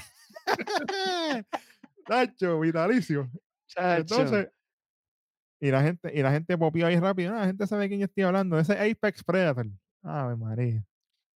Tacho, 2.06 2.60
vitalicio. 2.60 3.30
Chacho. 3.68 4.02
Entonces, 4.22 4.50
y 5.60 5.72
la 5.72 5.82
gente, 5.84 6.12
y 6.14 6.22
la 6.22 6.32
gente 6.32 6.58
popió 6.58 6.88
ahí 6.88 7.00
rápido. 7.00 7.34
Ah, 7.36 7.40
la 7.42 7.46
gente 7.48 7.68
sabe 7.68 7.84
de 7.84 7.88
quién 7.90 8.00
yo 8.02 8.06
estoy 8.06 8.24
hablando. 8.24 8.58
Ese 8.60 8.74
Apex 8.74 9.24
Predator. 9.24 9.68
Ave 10.04 10.36
María. 10.36 10.84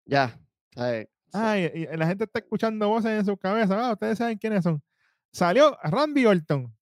ya. 0.06 0.38
¿sabes? 0.74 1.08
Ah, 1.34 1.58
y, 1.58 1.64
y 1.64 1.98
la 1.98 2.06
gente 2.08 2.26
está 2.26 2.40
escuchando 2.40 2.88
voces 2.90 3.12
en 3.20 3.26
su 3.26 3.36
cabeza. 3.38 3.76
Ah, 3.90 3.94
ustedes 3.94 4.18
saben 4.18 4.38
quiénes 4.38 4.64
son. 4.64 4.82
Salió 5.32 5.78
Randy 5.84 6.26
Orton. 6.26 6.76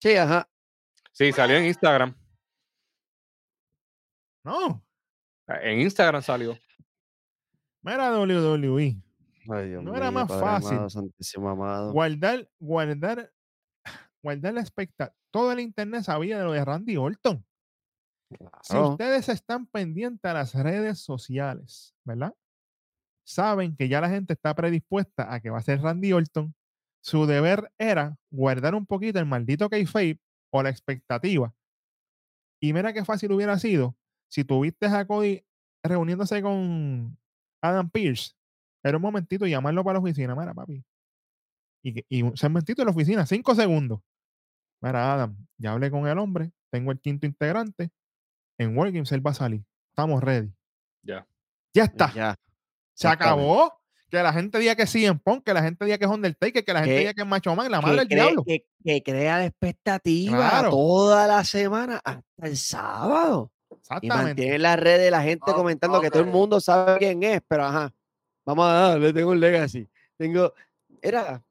Sí, 0.00 0.14
ajá. 0.14 0.48
Sí, 1.12 1.32
salió 1.32 1.56
en 1.56 1.64
Instagram. 1.66 2.14
No, 4.44 4.82
En 5.48 5.80
Instagram 5.80 6.22
salió. 6.22 6.56
mira 7.82 8.10
WWE. 8.18 8.96
Ay, 9.50 9.68
Dios 9.70 9.82
No 9.82 9.96
era 9.96 10.10
más 10.10 10.28
Padre 10.28 10.44
fácil. 10.44 10.72
amado, 10.74 10.90
santísimo 10.90 11.48
amado. 11.50 11.92
Guardar, 11.92 12.48
guardar, 12.58 13.32
guardar 14.22 14.54
la 14.54 14.60
expectativa. 14.60 15.14
Todo 15.30 15.52
el 15.52 15.60
internet 15.60 16.04
sabía 16.04 16.38
de 16.38 16.44
lo 16.44 16.52
de 16.52 16.64
Randy 16.64 16.96
Orton. 16.96 17.44
Si 18.62 18.76
ustedes 18.76 19.28
están 19.30 19.66
pendientes 19.66 20.30
a 20.30 20.34
las 20.34 20.54
redes 20.54 21.00
sociales, 21.00 21.94
¿verdad? 22.04 22.34
Saben 23.28 23.76
que 23.76 23.90
ya 23.90 24.00
la 24.00 24.08
gente 24.08 24.32
está 24.32 24.54
predispuesta 24.54 25.34
a 25.34 25.40
que 25.40 25.50
va 25.50 25.58
a 25.58 25.62
ser 25.62 25.82
Randy 25.82 26.14
Orton. 26.14 26.54
Su 27.02 27.26
deber 27.26 27.70
era 27.76 28.16
guardar 28.30 28.74
un 28.74 28.86
poquito 28.86 29.18
el 29.18 29.26
maldito 29.26 29.68
kayfabe 29.68 30.18
o 30.50 30.62
la 30.62 30.70
expectativa. 30.70 31.54
Y 32.58 32.72
mira 32.72 32.94
qué 32.94 33.04
fácil 33.04 33.30
hubiera 33.32 33.58
sido 33.58 33.94
si 34.30 34.44
tuviste 34.44 34.86
a 34.86 35.06
Cody 35.06 35.44
reuniéndose 35.84 36.40
con 36.40 37.18
Adam 37.60 37.90
Pierce. 37.90 38.32
Era 38.82 38.96
un 38.96 39.02
momentito 39.02 39.46
y 39.46 39.50
llamarlo 39.50 39.84
para 39.84 39.98
la 39.98 40.00
oficina. 40.00 40.34
Mira, 40.34 40.54
papi. 40.54 40.82
Y, 41.84 42.02
y 42.08 42.22
un 42.22 42.34
segmentito 42.34 42.80
en 42.80 42.86
la 42.86 42.92
oficina, 42.92 43.26
cinco 43.26 43.54
segundos. 43.54 44.00
Mira, 44.80 45.12
Adam, 45.12 45.36
ya 45.58 45.72
hablé 45.72 45.90
con 45.90 46.08
el 46.08 46.18
hombre, 46.18 46.50
tengo 46.70 46.92
el 46.92 46.98
quinto 46.98 47.26
integrante. 47.26 47.90
En 48.58 48.74
Wargames 48.74 49.12
él 49.12 49.24
va 49.24 49.32
a 49.32 49.34
salir. 49.34 49.62
Estamos 49.90 50.24
ready. 50.24 50.50
Ya. 51.02 51.28
Ya 51.74 51.84
está. 51.84 52.10
Ya. 52.14 52.38
Se 52.98 53.08
acabó. 53.08 53.72
Que 54.10 54.22
la 54.22 54.32
gente 54.32 54.58
diga 54.58 54.74
que 54.74 54.86
sí 54.86 55.04
en 55.04 55.18
Punk, 55.18 55.44
que 55.44 55.52
la 55.52 55.62
gente 55.62 55.84
diga 55.84 55.98
que 55.98 56.06
es 56.06 56.10
Undertaker, 56.10 56.64
que 56.64 56.72
la 56.72 56.78
gente 56.80 56.94
Que- 56.94 56.98
diga 57.00 57.12
que 57.14 57.20
es 57.20 57.26
Macho 57.28 57.54
Man, 57.54 57.70
la 57.70 57.82
madre 57.82 57.98
del 57.98 58.08
diablo. 58.08 58.42
que- 58.42 58.64
que 58.82 59.02
crea 59.02 59.36
la 59.38 59.44
expectativa 59.44 60.36
Claro. 60.38 60.70
toda 60.70 61.26
la 61.26 61.44
semana 61.44 62.00
hasta 62.02 62.22
el 62.46 62.56
sábado. 62.56 63.52
Y 63.70 63.74
Exactamente. 63.74 64.24
mantiene 64.24 64.58
las 64.60 64.80
redes 64.80 65.10
la 65.10 65.22
gente 65.22 65.52
comentando 65.52 66.00
que 66.00 66.10
todo 66.10 66.22
el 66.22 66.30
mundo 66.30 66.58
sabe 66.58 66.98
quién 66.98 67.22
es, 67.22 67.42
pero 67.46 67.64
ajá. 67.66 67.92
Vamos 68.46 68.64
a 68.66 68.72
darle, 68.72 69.12
tengo 69.12 69.30
un 69.32 69.40
legacy. 69.40 69.86
Tengo. 70.16 70.54
Era, 71.02 71.44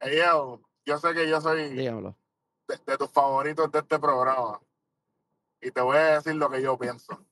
Ey, 0.00 0.18
yo, 0.18 0.60
yo 0.84 0.98
sé 0.98 1.14
que 1.14 1.28
yo 1.28 1.40
soy 1.40 1.70
dígamelo. 1.70 2.16
de, 2.66 2.76
de 2.84 2.98
tus 2.98 3.10
favoritos 3.10 3.70
de 3.70 3.78
este 3.78 3.98
programa. 4.00 4.60
Y 5.60 5.70
te 5.70 5.80
voy 5.80 5.96
a 5.98 6.16
decir 6.16 6.34
lo 6.34 6.50
que 6.50 6.60
yo 6.60 6.76
pienso. 6.76 7.24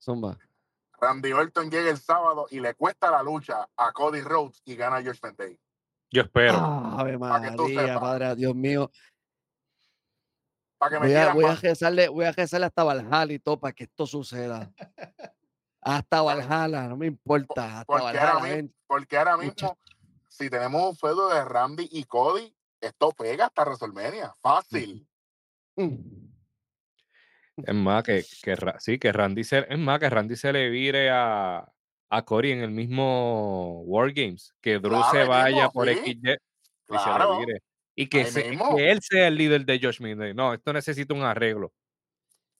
Zumba. 0.00 0.38
Randy 1.00 1.32
Orton 1.32 1.70
llega 1.70 1.90
el 1.90 1.98
sábado 1.98 2.46
y 2.50 2.60
le 2.60 2.74
cuesta 2.74 3.10
la 3.10 3.22
lucha 3.22 3.68
a 3.76 3.92
Cody 3.92 4.20
Rhodes 4.20 4.60
y 4.64 4.74
gana 4.76 5.02
George 5.02 5.20
Day. 5.36 5.58
Yo 6.10 6.22
espero. 6.22 6.56
Ave 6.56 7.12
que 7.12 7.56
tú 7.56 7.68
María, 7.68 8.00
padre, 8.00 8.34
Dios 8.34 8.54
mío. 8.54 8.90
Para 10.78 10.90
que 10.90 11.00
me 11.00 11.06
Voy 11.06 11.16
a, 11.16 11.32
voy 11.34 11.44
a 11.44 11.54
rezarle, 11.54 12.08
voy 12.08 12.24
a 12.24 12.32
rezarle 12.32 12.66
hasta 12.66 12.84
Valhalla 12.84 13.32
y 13.32 13.38
todo 13.38 13.58
para 13.58 13.72
que 13.72 13.84
esto 13.84 14.06
suceda. 14.06 14.72
Hasta 15.80 16.22
Valhalla, 16.22 16.88
no 16.88 16.96
me 16.96 17.06
importa. 17.06 17.80
Hasta 17.80 17.84
Porque 17.84 18.18
ahora, 18.18 18.34
Valhalla, 18.34 18.68
porque 18.86 19.24
mismo, 19.40 19.78
si 20.28 20.50
tenemos 20.50 20.90
un 20.90 20.96
feudo 20.96 21.28
de 21.28 21.44
Randy 21.44 21.88
y 21.90 22.04
Cody, 22.04 22.54
esto 22.80 23.10
pega 23.12 23.46
hasta 23.46 23.64
WrestleMania. 23.64 24.34
Fácil. 24.40 25.06
Mm. 25.76 26.27
Es 27.66 27.74
más, 27.74 28.02
que, 28.02 28.24
que 28.42 28.56
sí, 28.78 28.98
que 28.98 29.12
Randy 29.12 29.44
se, 29.44 29.66
es 29.68 29.78
más, 29.78 29.98
que 29.98 30.08
Randy 30.10 30.36
se 30.36 30.52
le 30.52 30.68
vire 30.70 31.10
a, 31.10 31.70
a 32.10 32.24
Cory 32.24 32.52
en 32.52 32.60
el 32.60 32.70
mismo 32.70 33.82
War 33.82 34.12
Games. 34.12 34.54
Que 34.60 34.78
Drew 34.78 34.90
Claro, 34.90 35.10
se 35.12 35.24
vaya 35.24 35.56
mismo, 35.56 35.72
por 35.72 35.88
sí. 35.88 35.94
XY 35.94 36.10
y 36.10 36.98
se 36.98 37.18
le 37.18 37.38
vire. 37.46 37.62
Y 37.94 38.06
que, 38.06 38.24
se- 38.26 38.42
que 38.76 38.90
él 38.90 39.00
sea 39.02 39.26
el 39.28 39.36
líder 39.36 39.64
de 39.64 39.80
Josh 39.82 40.00
Midnight. 40.00 40.36
No, 40.36 40.54
esto 40.54 40.72
necesita 40.72 41.14
un 41.14 41.22
arreglo. 41.22 41.72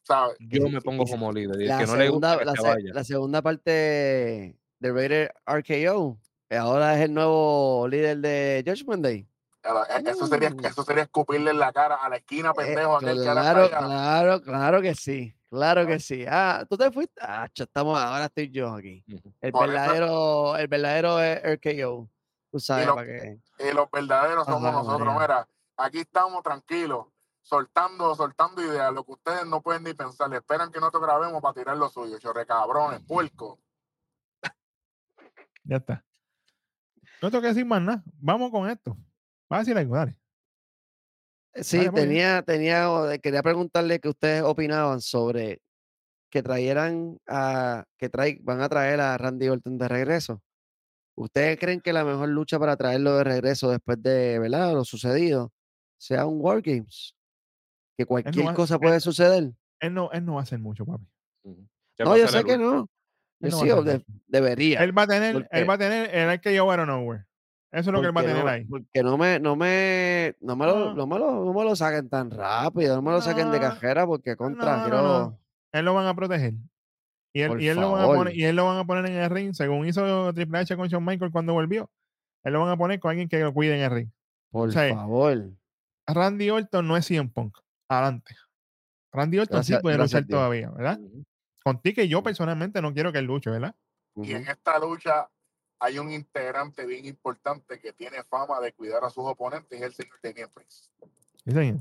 ¿sabes? 0.02 0.36
Yo 0.40 0.68
me 0.68 0.80
pongo 0.80 1.04
como 1.04 1.30
líder. 1.30 1.56
La 1.68 1.78
que 1.78 1.86
no 1.86 1.96
le 1.96 2.06
segunda, 2.06 2.34
gusta 2.34 2.38
que 2.38 2.44
la, 2.46 2.52
se 2.52 2.62
se- 2.62 2.68
vaya. 2.68 2.94
la 2.94 3.04
segunda 3.04 3.42
parte 3.42 3.70
de 3.70 4.92
Raider 4.92 5.34
RKO. 5.46 6.18
Ahora 6.50 6.96
es 6.96 7.04
el 7.04 7.12
nuevo 7.12 7.86
líder 7.88 8.16
de 8.18 8.64
Judgment 8.66 9.02
Day. 9.04 9.26
Eso 10.05 10.27
sería, 10.27 10.51
Mm. 10.51 10.65
eso 10.65 10.82
sería 10.82 11.03
escupirle 11.05 11.51
en 11.51 11.59
la 11.59 11.73
cara 11.73 11.97
a 11.97 12.09
la 12.09 12.16
esquina 12.16 12.51
Eh, 12.51 12.55
pendejo 12.57 12.97
aquel 12.97 13.23
que 13.23 13.28
ahora 13.28 13.40
claro, 13.43 13.61
allá. 13.65 13.78
claro, 13.78 14.43
claro 14.43 14.82
que 14.82 14.95
sí. 14.95 15.35
Claro 15.51 15.86
que 15.86 15.99
sí. 15.99 16.24
Ah, 16.28 16.66
tú 16.69 16.77
te 16.77 16.90
fuiste. 16.90 17.20
Ah, 17.23 17.49
estamos, 17.55 17.99
ahora 17.99 18.27
estoy 18.27 18.51
yo 18.51 18.74
aquí. 18.74 19.03
El 19.40 19.51
Por 19.53 19.65
eso- 19.65 19.73
verdadero, 19.73 20.57
el 20.57 20.69
verdadero 20.69 21.20
es 21.20 21.40
RKO. 21.43 22.09
Tú 22.51 22.61
sabes 22.61 22.86
lo- 22.86 22.95
para 22.95 23.07
qué. 23.07 23.39
Y 23.59 23.73
los 23.74 23.90
verdaderos 23.90 24.45
somos 24.45 24.65
Ajá, 24.65 24.73
nosotros. 24.78 25.07
María. 25.07 25.20
Mira, 25.20 25.49
aquí 25.78 26.01
estamos 26.01 26.43
tranquilos, 26.43 27.07
soltando, 27.43 28.15
soltando 28.15 28.62
ideas, 28.62 28.93
lo 28.93 29.05
que 29.05 29.12
ustedes 29.12 29.47
no 29.47 29.62
pueden 29.62 29.85
ni 29.85 29.95
pensar. 29.95 30.32
Esperan 30.35 30.70
que 30.70 30.81
nosotros 30.81 31.03
grabemos 31.03 31.40
para 31.40 31.55
tirar 31.55 31.77
lo 31.78 31.89
suyo. 31.89 32.19
Chorre 32.19 32.45
cabrones, 32.47 33.01
puerco. 33.07 33.59
Ya 35.65 35.77
está. 35.77 36.05
No 37.23 37.31
tengo 37.31 37.43
que 37.43 37.49
decir 37.49 37.65
más 37.66 37.81
nada. 37.82 38.03
Vamos 38.20 38.51
con 38.51 38.69
esto. 38.69 38.97
Fácil 39.48 39.76
algo, 39.78 39.96
dale. 39.96 40.16
Sí, 41.54 41.78
Dale, 41.78 41.90
tenía, 41.92 42.42
tenía, 42.42 42.88
de- 42.88 43.18
quería 43.20 43.42
preguntarle 43.42 43.98
qué 44.00 44.08
ustedes 44.08 44.42
opinaban 44.42 45.00
sobre 45.00 45.60
que 46.30 46.42
trajeran 46.42 47.18
a, 47.26 47.84
que 47.96 48.08
trae, 48.08 48.38
van 48.42 48.60
a 48.60 48.68
traer 48.68 49.00
a 49.00 49.16
Randy 49.16 49.48
Orton 49.48 49.78
de 49.78 49.88
regreso. 49.88 50.42
¿Ustedes 51.16 51.58
creen 51.58 51.80
que 51.80 51.92
la 51.92 52.04
mejor 52.04 52.28
lucha 52.28 52.58
para 52.58 52.76
traerlo 52.76 53.16
de 53.16 53.24
regreso 53.24 53.70
después 53.70 54.00
de, 54.02 54.38
¿verdad? 54.38 54.72
Lo 54.74 54.84
sucedido 54.84 55.52
sea 55.98 56.26
un 56.26 56.38
War 56.40 56.60
Games? 56.62 57.16
Que 57.96 58.06
cualquier 58.06 58.46
va- 58.46 58.54
cosa 58.54 58.78
puede 58.78 59.00
suceder. 59.00 59.50
Él 59.80 59.94
no, 59.94 60.12
él 60.12 60.24
no 60.24 60.34
va 60.34 60.40
a 60.40 60.42
hacer 60.44 60.60
mucho, 60.60 60.84
papi. 60.86 61.08
No, 61.44 62.10
va 62.10 62.14
a 62.14 62.18
yo 62.18 62.28
sé 62.28 62.44
que 62.44 62.56
no. 62.58 62.88
Yo 63.40 63.50
va 63.50 63.56
a 63.56 63.82
sí, 63.82 63.84
de- 63.84 64.04
debería. 64.26 64.84
Él 64.84 64.96
va 64.96 65.02
a 65.02 65.06
tener, 65.08 65.32
¿Por 65.34 65.48
él 65.50 65.68
va 65.68 65.74
a 65.74 65.78
tener 65.78 66.14
el 66.14 66.28
hay 66.28 66.38
que 66.38 66.52
llevar 66.52 66.78
a 66.78 66.86
nowhere. 66.86 67.24
Eso 67.70 67.90
es 67.90 67.95
lo 67.95 68.01
que 68.01 68.07
él 68.09 68.16
va 68.16 68.20
a 68.20 68.24
porque 68.24 68.28
tener 68.32 68.45
no, 68.45 68.51
ahí. 68.51 68.65
porque 68.65 69.03
no 69.03 69.19
me, 69.19 69.39
no 69.40 69.55
me, 69.57 70.36
no 70.40 70.57
me, 70.57 70.66
lo, 70.66 70.78
No. 70.78 70.95
no 70.95 71.07
me 71.07 71.19
lo, 71.19 71.45
no 71.45 71.53
me 71.53 71.65
lo 71.65 71.77
saquen 71.77 72.09
tan 72.09 72.31
rápido, 72.31 72.97
no 72.97 73.03
me 73.03 73.11
lo 73.12 73.20
saquen 73.20 73.51
de 73.51 73.61
cajera 73.61 74.07
porque 74.07 74.36
contra, 74.36 74.78
no, 74.78 74.82
quiero, 74.85 75.03
no. 75.03 75.39
Él 75.73 75.85
lo 75.85 75.93
van 75.95 76.07
a 76.07 76.15
proteger. 76.15 76.55
Y 77.35 77.43
él, 77.43 77.61
y 77.61 77.69
él 77.69 77.77
lo 77.78 77.93
van 77.93 78.03
a 78.05 78.07
poner, 78.07 78.35
y 78.35 78.45
él 78.45 78.57
lo 78.57 78.65
van 78.65 78.78
a 78.78 78.85
poner 78.86 79.05
en 79.07 79.19
el 79.19 79.28
ring, 79.31 79.53
según 79.53 79.86
hizo 79.86 80.32
Triple 80.32 80.59
H 80.61 80.77
con 80.77 80.89
Shawn 80.89 81.05
Michael 81.05 81.31
cuando 81.31 81.53
volvió. 81.53 81.90
Él 82.43 82.55
lo 82.55 82.61
van 82.61 82.70
a 82.70 82.77
poner 82.78 82.99
con 83.01 83.11
alguien 83.11 83.28
que 83.28 83.39
lo 83.40 83.53
cuide 83.53 83.77
en 83.77 83.82
el 83.85 83.90
ring. 83.90 84.09
por 84.51 84.73
sea, 84.73 84.95
favor. 84.95 85.51
Randy 86.07 86.49
Orton 86.49 86.89
no 86.89 86.97
es 86.97 87.05
CM 87.07 87.28
Punk. 87.28 87.59
Adelante. 87.90 88.35
Randy 89.12 89.40
Orton 89.40 89.57
Gracias- 89.57 89.78
sí 89.78 89.82
puede 89.82 89.99
luchar 89.99 90.27
todavía, 90.27 90.70
¿verdad? 90.70 90.99
Ujú. 91.01 91.23
Con 91.62 91.82
ti 91.82 91.93
que 91.93 92.09
yo 92.09 92.23
personalmente 92.23 92.81
no 92.81 92.95
quiero 92.95 93.12
que 93.12 93.19
él 93.19 93.27
luche, 93.27 93.51
¿verdad? 93.51 93.74
Y 94.16 94.32
en 94.32 94.49
esta 94.49 94.78
lucha 94.78 95.28
hay 95.80 95.98
un 95.98 96.10
integrante 96.10 96.84
bien 96.86 97.05
importante 97.06 97.80
que 97.80 97.92
tiene 97.92 98.22
fama 98.24 98.60
de 98.60 98.72
cuidar 98.72 99.05
a 99.05 99.10
sus 99.10 99.24
oponentes 99.24 99.78
y 99.78 99.82
es 99.82 99.88
el 99.88 99.94
señor 99.94 100.18
Damian 100.22 100.50
Priest. 100.50 100.92
Sí, 101.44 101.52
señor. 101.52 101.78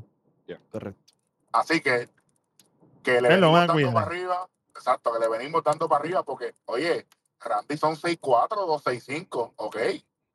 Correcto. 0.71 1.13
Así 1.51 1.81
que 1.81 2.09
que 3.07 3.21
le 3.21 3.29
venimos 3.29 3.53
dando 3.53 3.73
cuidar. 3.73 3.93
para 3.93 4.05
arriba, 4.05 4.49
exacto, 4.75 5.13
que 5.13 5.19
le 5.19 5.29
venimos 5.29 5.63
dando 5.63 5.87
para 5.87 6.01
arriba 6.01 6.23
porque, 6.23 6.53
oye, 6.65 7.07
Randy 7.39 7.77
son 7.77 7.95
6'4, 7.95 8.49
265, 8.67 9.53
ok, 9.55 9.77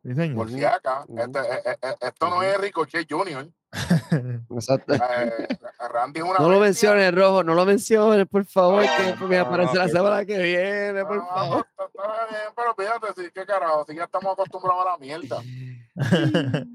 Sí, 0.02 0.14
señor. 0.14 0.36
por 0.36 0.50
si 0.50 0.64
acá. 0.64 1.04
Este, 1.16 1.38
eh, 1.38 1.62
eh, 1.64 1.76
eh, 1.82 1.96
esto 2.00 2.28
no 2.30 2.42
es 2.42 2.58
Ricochet 2.58 3.06
Jr. 3.10 3.48
Exacto. 4.50 4.94
Eh, 4.94 5.48
Randy 5.90 6.20
es 6.20 6.24
una 6.26 6.38
No 6.38 6.48
lo 6.50 6.60
bestia. 6.60 6.90
menciones, 6.92 7.14
Rojo, 7.20 7.44
no 7.44 7.54
lo 7.54 7.64
menciones, 7.64 8.26
por 8.28 8.44
favor, 8.44 8.84
No, 8.84 9.18
que 9.18 9.24
me 9.26 9.36
no, 9.36 9.42
aparece 9.46 9.74
no, 9.74 9.78
la 9.78 9.88
semana 9.88 10.24
que 10.24 10.38
viene, 10.38 11.04
por 11.04 11.16
No, 11.16 11.26
favor. 11.28 11.66
no, 11.78 11.84
está- 11.86 12.02
está 12.04 12.26
bien, 12.28 12.42
pero 12.56 12.74
fíjate, 12.74 13.22
sí, 13.22 13.30
qué 13.32 13.46
carajo, 13.46 13.84
si 13.88 13.94
ya 13.96 14.04
estamos 14.04 14.32
acostumbrados 14.32 14.86
a 14.86 14.90
la 14.90 14.98
mierda. 14.98 15.38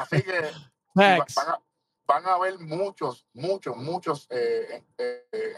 Así 0.00 0.22
que 0.22 0.50
van 0.94 1.20
a, 1.20 1.60
van 2.06 2.26
a 2.26 2.34
haber 2.34 2.58
muchos, 2.60 3.26
muchos, 3.34 3.76
muchos 3.76 4.26
eh, 4.30 4.82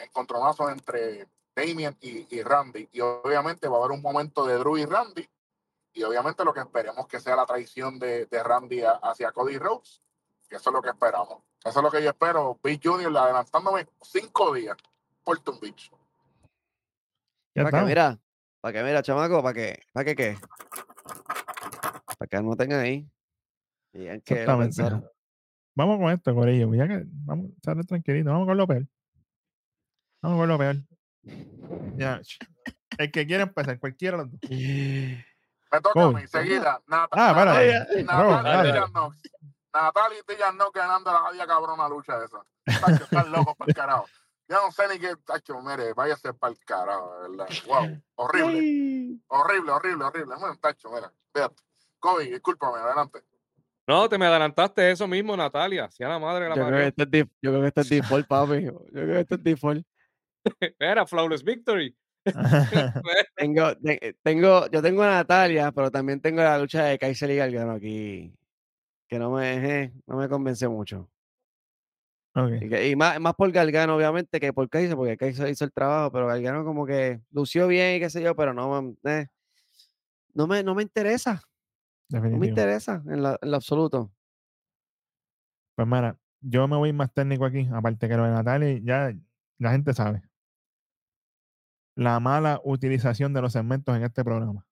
encontronazos 0.05 0.71
entre 0.73 1.29
Damien 1.55 1.97
y, 2.01 2.27
y 2.35 2.43
Randy. 2.43 2.89
Y 2.93 3.01
obviamente 3.01 3.69
va 3.69 3.77
a 3.77 3.81
haber 3.81 3.93
un 3.93 4.03
momento 4.03 4.47
de 4.47 4.57
Drew 4.57 4.79
y 4.79 4.85
Randy. 4.87 5.29
Y 5.93 6.03
obviamente 6.03 6.45
lo 6.45 6.53
que 6.55 6.61
esperemos 6.61 7.07
que 7.07 7.19
sea 7.21 7.35
la 7.37 7.47
traición 7.47 7.99
de, 7.99 8.27
de 8.27 8.43
Randy 8.43 8.83
a- 8.83 8.93
hacia 9.03 9.33
Cody 9.33 9.59
Rhodes. 9.59 10.03
Que 10.49 10.57
eso 10.57 10.71
es 10.71 10.75
lo 10.75 10.81
que 10.83 10.91
esperamos. 10.91 11.43
Eso 11.65 11.79
es 11.81 11.83
lo 11.83 11.91
que 11.91 12.03
yo 12.03 12.11
espero. 12.11 12.59
Big 12.63 12.81
Junior 12.83 13.15
adelantándome 13.17 13.87
cinco 14.03 14.55
días. 14.55 14.77
Porton 15.25 15.59
Beach. 15.61 15.91
Para 17.55 17.71
que 17.71 17.87
mira, 17.87 18.19
para 18.61 18.73
que 18.73 18.83
mira, 18.85 19.03
chamaco, 19.03 19.43
para 19.43 19.55
que, 19.55 19.83
para 19.93 20.05
que 20.05 20.17
qué. 20.17 20.39
Para 22.19 22.29
que 22.29 22.75
ahí. 22.75 23.11
Digan 23.93 24.15
lo 24.15 24.19
Exactamente. 24.19 24.65
pensaron. 24.77 25.11
Vamos 25.75 25.99
con 25.99 26.11
esto, 26.13 26.35
Corillo. 26.35 26.75
Ya 26.75 26.89
que 26.89 27.03
vamos 27.07 27.51
a 27.51 27.55
estar 27.55 27.85
tranquilitos. 27.85 28.33
Vamos 28.33 28.47
con 28.47 28.57
lo 28.57 28.67
peor. 28.67 28.87
Vamos 30.23 30.39
con 30.39 30.49
lo 30.49 30.59
peor. 30.59 30.77
Ya. 31.97 32.21
El 32.99 33.11
que 33.13 33.27
quiera 33.27 33.45
empezar, 33.45 33.79
cualquiera 33.79 34.17
de 34.19 34.23
los 34.25 34.33
dos. 34.33 34.41
Me 35.71 35.81
toca 35.81 36.03
a 36.03 36.11
mí, 36.11 36.27
seguida. 36.27 36.81
Nat- 36.87 37.09
Ah, 37.13 37.33
para. 37.35 37.53
Natalia, 38.03 38.87
Knox. 38.93 39.17
Natalia 39.73 40.19
y 40.19 40.53
Knox 40.53 40.73
ganando 40.73 41.13
la 41.13 41.19
jodida 41.19 41.47
cabrona 41.47 41.89
lucha 41.89 42.25
esa. 42.25 42.43
Tacho, 42.81 43.05
están 43.05 43.31
locos 43.33 43.55
para 43.57 43.69
el 43.71 43.75
carajo. 43.75 44.07
Yo 44.49 44.57
no 44.65 44.73
sé 44.73 44.89
ni 44.89 44.99
qué, 44.99 45.15
tacho, 45.27 45.61
mire, 45.61 45.93
váyase 45.93 46.33
para 46.33 46.53
el 46.53 46.59
carajo, 46.65 47.15
de 47.23 47.29
verdad. 47.29 47.47
Wow, 47.67 48.03
horrible, 48.15 49.19
horrible, 49.29 49.73
horrible, 49.73 50.05
horrible. 50.05 50.35
Bueno, 50.37 50.57
tacho, 50.61 50.91
mira, 50.91 51.13
fíjate. 51.35 51.63
Kobe, 51.99 52.25
discúlpame, 52.25 52.79
adelante. 52.79 53.23
No, 53.87 54.09
te 54.09 54.17
me 54.19 54.27
adelantaste 54.27 54.91
eso 54.91 55.07
mismo, 55.09 55.37
Natalia. 55.37 55.91
Si 55.91 56.03
a 56.05 56.09
la 56.09 56.19
madre 56.19 56.45
de 56.45 56.51
la 56.51 56.57
Yo 56.57 56.67
creo, 56.67 56.79
que 56.79 56.87
este 57.03 57.21
es 57.21 57.27
yo 57.43 57.51
creo 57.51 57.61
que 57.63 57.69
este 57.69 57.81
es 57.83 57.89
default, 57.89 58.27
papi. 58.27 58.65
Yo 58.65 58.79
creo 58.93 59.07
que 59.07 59.21
este 59.21 59.35
es 59.35 59.45
default. 59.45 59.87
Era 60.79 61.07
Flawless 61.07 61.43
Victory. 61.43 61.97
Tengo, 63.37 63.77
te- 63.77 64.17
tengo, 64.23 64.69
yo 64.71 64.83
tengo 64.83 65.03
a 65.03 65.11
Natalia, 65.11 65.73
pero 65.73 65.91
también 65.91 66.21
tengo 66.21 66.43
la 66.43 66.59
lucha 66.59 66.85
de 66.85 66.99
Kaiser 66.99 67.31
y 67.31 67.37
Gargano 67.37 67.73
aquí. 67.73 68.33
Que 69.09 69.19
no 69.19 69.31
me, 69.31 69.83
eh, 69.85 69.93
no 70.07 70.17
me 70.17 70.29
convence 70.29 70.67
mucho. 70.69 71.09
Y, 72.63 72.69
que- 72.69 72.89
y 72.91 72.97
más, 72.97 73.19
más 73.21 73.35
por 73.35 73.51
Gargano, 73.51 73.97
obviamente, 73.97 74.39
que 74.41 74.53
por 74.53 74.69
Kaiser, 74.69 74.97
porque 74.97 75.17
Kaiser 75.17 75.49
hizo 75.49 75.65
el 75.65 75.73
trabajo, 75.73 76.13
pero 76.13 76.27
Gargano 76.27 76.65
como 76.65 76.85
que 76.87 77.21
lució 77.31 77.67
bien 77.69 77.97
y 77.97 78.01
qué 78.01 78.11
sé 78.11 78.23
yo, 78.23 78.35
pero 78.37 78.53
no, 78.53 78.83
me- 78.83 78.97
eh, 79.13 79.27
no, 80.35 80.47
me, 80.47 80.63
no 80.63 80.75
me 80.75 80.83
interesa. 80.83 81.43
No 82.31 82.39
me 82.39 82.47
interesa 82.49 83.03
en, 83.07 83.23
la- 83.23 83.39
en 83.41 83.51
lo 83.51 83.57
absoluto. 83.57 84.11
Pues 85.75 85.87
mira, 85.89 86.17
yo 86.41 86.67
me 86.69 86.77
voy 86.77 86.93
más 86.93 87.13
técnico 87.13 87.45
aquí, 87.45 87.69
aparte 87.73 88.09
que 88.09 88.17
lo 88.17 88.25
de 88.25 88.31
Natalia, 88.33 88.81
ya 88.83 89.15
la 89.59 89.71
gente 89.73 89.95
sabe. 89.95 90.23
La 91.99 92.21
mala 92.21 92.61
utilización 92.63 93.33
de 93.33 93.43
los 93.43 93.53
segmentos 93.55 93.97
en 93.97 94.05
este 94.05 94.23
programa. 94.23 94.65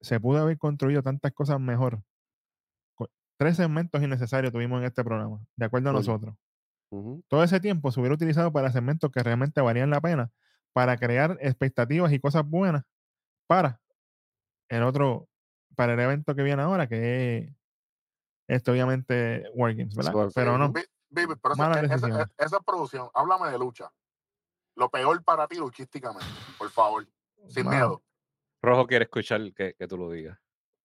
Se 0.00 0.18
pudo 0.18 0.40
haber 0.42 0.58
construido 0.58 1.02
tantas 1.02 1.32
cosas 1.32 1.60
mejor. 1.60 2.02
Tres 3.36 3.56
segmentos 3.56 4.02
innecesarios 4.02 4.52
tuvimos 4.52 4.78
en 4.80 4.84
este 4.86 5.02
programa, 5.04 5.40
de 5.56 5.66
acuerdo 5.66 5.90
a 5.90 5.92
nosotros. 5.92 6.34
Todo 7.28 7.42
ese 7.42 7.60
tiempo 7.60 7.90
se 7.90 8.00
hubiera 8.00 8.14
utilizado 8.14 8.52
para 8.52 8.70
segmentos 8.72 9.10
que 9.10 9.22
realmente 9.22 9.60
valían 9.60 9.90
la 9.90 10.00
pena, 10.00 10.30
para 10.72 10.96
crear 10.96 11.36
expectativas 11.40 12.12
y 12.12 12.18
cosas 12.20 12.44
buenas 12.48 12.84
para 13.48 13.80
el 14.68 14.82
otro, 14.84 15.28
para 15.76 15.94
el 15.94 16.00
evento 16.00 16.34
que 16.34 16.42
viene 16.42 16.62
ahora, 16.62 16.88
que 16.88 17.38
es 17.38 17.52
este, 18.48 18.70
obviamente, 18.70 19.44
War 19.54 19.74
Games, 19.74 19.94
¿verdad? 19.94 20.12
Wargames. 20.14 20.34
Pero 20.34 20.58
no, 20.58 20.72
Vi- 20.72 20.82
Vivi, 21.10 21.34
pero 21.42 21.54
esa, 21.54 21.62
Malas 21.68 21.82
e- 21.90 21.94
esa- 21.94 22.22
e- 22.22 22.44
esa 22.44 22.60
producción, 22.60 23.08
háblame 23.14 23.50
de 23.50 23.58
lucha. 23.58 23.90
Lo 24.76 24.88
peor 24.90 25.22
para 25.22 25.46
ti 25.46 25.56
luchísticamente, 25.56 26.26
por 26.58 26.70
favor, 26.70 27.06
sin 27.48 27.68
miedo. 27.68 28.02
Rojo 28.62 28.86
quiere 28.86 29.04
escuchar 29.04 29.40
que, 29.54 29.74
que 29.74 29.86
tú 29.86 29.96
lo 29.96 30.10
digas. 30.10 30.38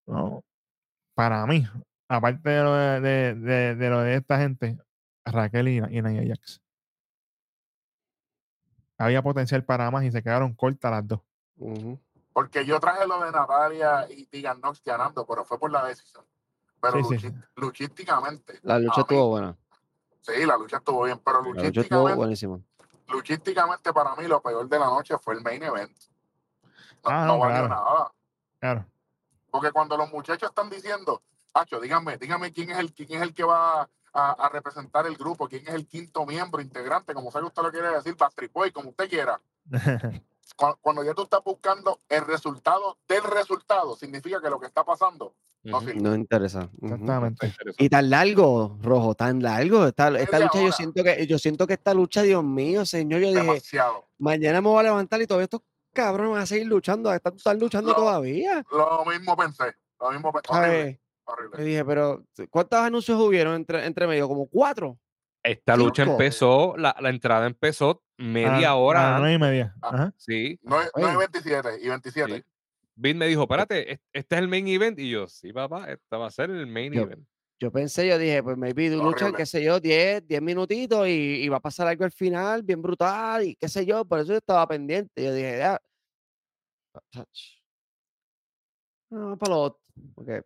no, 0.06 0.44
para 1.16 1.46
mí, 1.48 1.66
aparte 2.08 2.50
de 2.50 2.64
lo 2.64 2.74
de, 2.74 3.02
de- 3.02 3.36
de- 3.36 3.76
de 3.76 3.90
lo 3.90 4.00
de 4.02 4.16
esta 4.16 4.38
gente, 4.38 4.78
Raquel 5.26 5.68
y, 5.68 5.78
y 5.78 6.02
Nia 6.02 6.24
Jax. 6.28 6.62
Había 8.98 9.22
potencial 9.22 9.64
para 9.64 9.90
más 9.92 10.04
y 10.04 10.12
se 10.12 10.22
quedaron 10.22 10.54
cortas 10.54 10.92
las 10.92 11.08
dos. 11.08 11.22
Porque 12.34 12.66
yo 12.66 12.80
traje 12.80 13.08
lo 13.08 13.22
de 13.24 13.32
Natalia 13.32 14.08
y 14.10 14.26
Digan 14.32 14.60
Nox 14.62 14.82
ganando, 14.84 15.26
pero 15.26 15.44
fue 15.46 15.58
por 15.60 15.72
la 15.72 15.86
decisión. 15.86 16.26
Pero 16.82 17.04
Sí, 17.04 17.18
sí. 17.20 17.28
luchi- 17.28 17.44
luchísticamente. 17.56 18.60
La 18.64 18.80
lucha 18.80 19.02
estuvo 19.02 19.30
buena. 19.30 19.58
Sí, 20.22 20.46
la 20.46 20.58
lucha 20.58 20.78
estuvo 20.78 21.04
bien, 21.04 21.20
pero 21.24 21.42
La 21.42 21.48
lucha 21.50 21.68
estuvo 21.68 22.10
luchísticamente, 22.10 22.69
buenísima. 23.10 23.16
luchísticamente 23.16 23.94
para 23.94 24.16
mí 24.16 24.28
lo 24.28 24.42
peor 24.42 24.68
de 24.68 24.80
la 24.80 24.86
noche 24.86 25.18
fue 25.18 25.36
el 25.36 25.42
main 25.42 25.64
event. 25.64 25.96
No, 27.04 27.10
Ah, 27.12 27.26
no 27.26 27.34
no, 27.34 27.40
valió 27.40 27.68
claro. 27.68 27.70
nada. 27.70 28.12
Claro. 28.60 28.86
Porque 29.52 29.72
cuando 29.72 29.98
los 29.98 30.10
muchachos 30.12 30.50
están 30.50 30.70
diciendo, 30.70 31.22
Hacho, 31.54 31.80
dígame, 31.80 32.18
dígame 32.18 32.52
quién 32.52 32.70
es 32.72 32.78
el 32.78 32.94
quién 32.94 33.12
es 33.14 33.22
el 33.22 33.34
que 33.34 33.44
va 33.44 33.90
a, 34.14 34.32
a 34.32 34.50
representar 34.50 35.06
el 35.08 35.16
grupo, 35.18 35.48
quién 35.48 35.64
es 35.68 35.74
el 35.74 35.88
quinto 35.88 36.26
miembro 36.26 36.62
integrante, 36.62 37.14
como 37.14 37.32
sea 37.32 37.42
que 37.42 37.48
usted 37.48 37.62
lo 37.64 37.72
quiere 37.72 37.90
decir, 37.90 38.16
Backstreet 38.16 38.52
Boy, 38.52 38.72
como 38.72 38.90
usted 38.90 39.10
quiera. 39.10 39.40
Cu- 40.56 40.78
Cuando, 40.82 41.04
ya 41.04 41.14
tú 41.14 41.24
estás 41.24 41.42
buscando 41.44 42.00
el 42.10 42.26
resultado 42.26 42.98
del 43.08 43.24
resultado, 43.24 43.96
significa 43.96 44.42
que 44.42 44.50
lo 44.50 44.60
que 44.60 44.68
está 44.68 44.84
pasando 44.84 45.36
no 45.64 45.80
sirve. 45.82 45.96
No 45.96 46.16
interesa. 46.16 46.70
Exactamente. 46.82 47.54
Y 47.78 47.90
tan 47.90 48.10
largo, 48.10 48.78
Rojo, 48.82 49.14
tan 49.16 49.42
largo. 49.42 49.86
Esta, 49.86 50.10
lucha, 50.10 50.62
yo 50.62 50.72
siento 50.72 51.04
que, 51.04 51.28
yo 51.28 51.38
siento 51.38 51.68
que 51.68 51.74
esta 51.74 51.94
lucha, 51.94 52.22
Dios 52.22 52.44
mío, 52.44 52.86
señor, 52.86 53.22
yo 53.22 53.30
dije, 53.30 53.62
mañana 54.18 54.62
me 54.62 54.70
voy 54.70 54.80
a 54.80 54.84
levantar 54.84 55.22
y 55.22 55.28
todavía 55.28 55.46
estos 55.46 55.62
cabrones 55.94 56.32
van 56.34 56.42
a 56.42 56.46
seguir 56.46 56.68
luchando. 56.68 57.14
Están, 57.14 57.36
están 57.36 57.60
luchando 57.60 57.92
No. 57.92 57.96
todavía. 57.98 58.64
Lo 58.72 59.04
mismo 59.06 59.36
pensé. 59.36 59.76
Lo 60.00 60.12
mismo 60.12 60.32
pensé. 60.32 60.48
Horrible, 60.52 61.02
Yo 61.28 61.34
horrible. 61.34 61.64
dije, 61.64 61.86
pero 61.86 62.24
¿cuántos 62.50 62.80
anuncios 62.80 63.20
hubieron 63.20 63.56
entre, 63.56 63.86
entre 63.86 64.08
medio? 64.08 64.28
Como 64.28 64.48
cuatro. 64.48 64.98
Esta 65.44 65.78
lucha 65.78 66.04
empezó, 66.04 66.76
la, 66.78 66.96
la 67.00 67.10
entrada 67.10 67.48
empezó 67.48 68.04
media 68.18 68.70
A- 68.70 68.76
hora 68.76 69.08
A 69.08 69.12
las 69.12 69.20
nueve 69.22 69.36
y 69.36 69.40
media. 69.40 69.76
Ah. 69.82 69.90
Ajá. 69.94 70.14
Sí, 70.18 70.60
9, 70.64 70.90
Oye. 70.94 71.18
27 71.18 71.70
y 71.82 71.88
27. 71.88 72.36
sí. 72.38 72.44
Bill 72.96 73.16
me 73.16 73.28
dijo, 73.28 73.44
espérate, 73.44 73.94
es- 73.94 74.00
este 74.12 74.36
es 74.36 74.42
el 74.42 74.48
main 74.50 74.68
event. 74.68 75.00
Y 75.00 75.10
yo, 75.10 75.28
sí, 75.28 75.54
papá, 75.54 75.90
este 75.92 76.16
va 76.18 76.28
a 76.28 76.32
ser 76.32 76.50
el 76.50 76.68
main 76.68 76.92
Yo- 76.94 77.04
event. 77.04 77.26
Yo 77.62 77.72
pensé, 77.74 78.08
yo 78.08 78.18
dije, 78.18 78.42
pues 78.42 78.56
maybe 78.58 78.90
luchan, 78.90 79.06
Horrible. 79.08 79.34
qué 79.38 79.46
sé 79.46 79.62
yo, 79.62 79.82
10, 79.82 80.26
10 80.26 80.42
minutitos 80.42 81.06
y, 81.10 81.12
y 81.44 81.50
va 81.50 81.58
a 81.58 81.62
pasar 81.62 81.88
algo 81.88 82.06
al 82.06 82.12
final, 82.12 82.64
bien 82.64 82.82
brutal, 82.82 83.44
y 83.44 83.56
qué 83.58 83.68
sé 83.68 83.86
yo, 83.86 84.06
por 84.06 84.20
eso 84.20 84.32
yo 84.32 84.38
estaba 84.38 84.66
pendiente. 84.66 85.22
Yo 85.22 85.34
dije, 85.34 85.58
ya. 85.58 85.78
chach. 87.12 87.40
No, 89.10 89.38
para 89.38 89.54
lo 89.54 89.62
otro. 89.62 89.82
Porque. 90.16 90.42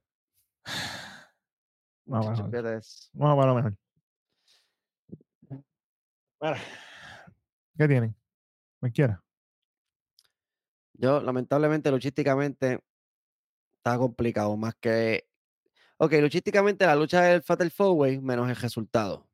Vamos 2.06 2.40
a 2.40 2.44
Vamos 2.44 3.36
para 3.38 3.48
lo 3.48 3.56
mejor. 3.56 3.74
Bueno, 6.44 6.58
¿Qué 7.78 7.88
tienen? 7.88 8.14
Cualquiera. 8.82 9.24
Yo, 10.92 11.22
lamentablemente, 11.22 11.90
luchísticamente, 11.90 12.84
está 13.78 13.98
complicado. 13.98 14.58
Más 14.58 14.76
que. 14.76 15.26
Ok, 15.96 16.12
luchísticamente, 16.20 16.86
la 16.86 16.98
lucha 16.98 17.22
del 17.22 17.44
Fatal 17.44 17.72
Four 17.72 17.96
Way, 17.96 18.20
menos 18.20 18.50
el 18.50 18.58
resultado. 18.58 19.26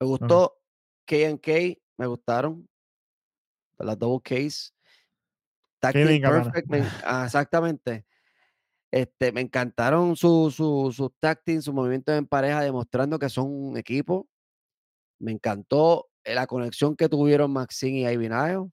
Me 0.00 0.06
gustó 0.06 0.58
K&K, 1.04 1.52
me 1.98 2.06
gustaron. 2.06 2.66
Las 3.76 3.98
double 3.98 4.22
Ks. 4.22 4.72
Perfect, 5.80 6.68
me 6.70 6.78
ah, 7.04 7.24
exactamente. 7.26 8.06
Este, 8.90 9.32
me 9.32 9.42
encantaron 9.42 10.16
sus 10.16 10.54
su, 10.54 11.14
team, 11.44 11.60
sus 11.60 11.74
movimientos 11.74 12.16
en 12.16 12.26
pareja, 12.26 12.62
demostrando 12.62 13.18
que 13.18 13.28
son 13.28 13.50
un 13.50 13.76
equipo. 13.76 14.26
Me 15.20 15.32
encantó 15.32 16.08
eh, 16.24 16.34
la 16.34 16.46
conexión 16.46 16.96
que 16.96 17.08
tuvieron 17.08 17.52
Maxine 17.52 18.12
y 18.12 18.16
Nile. 18.16 18.68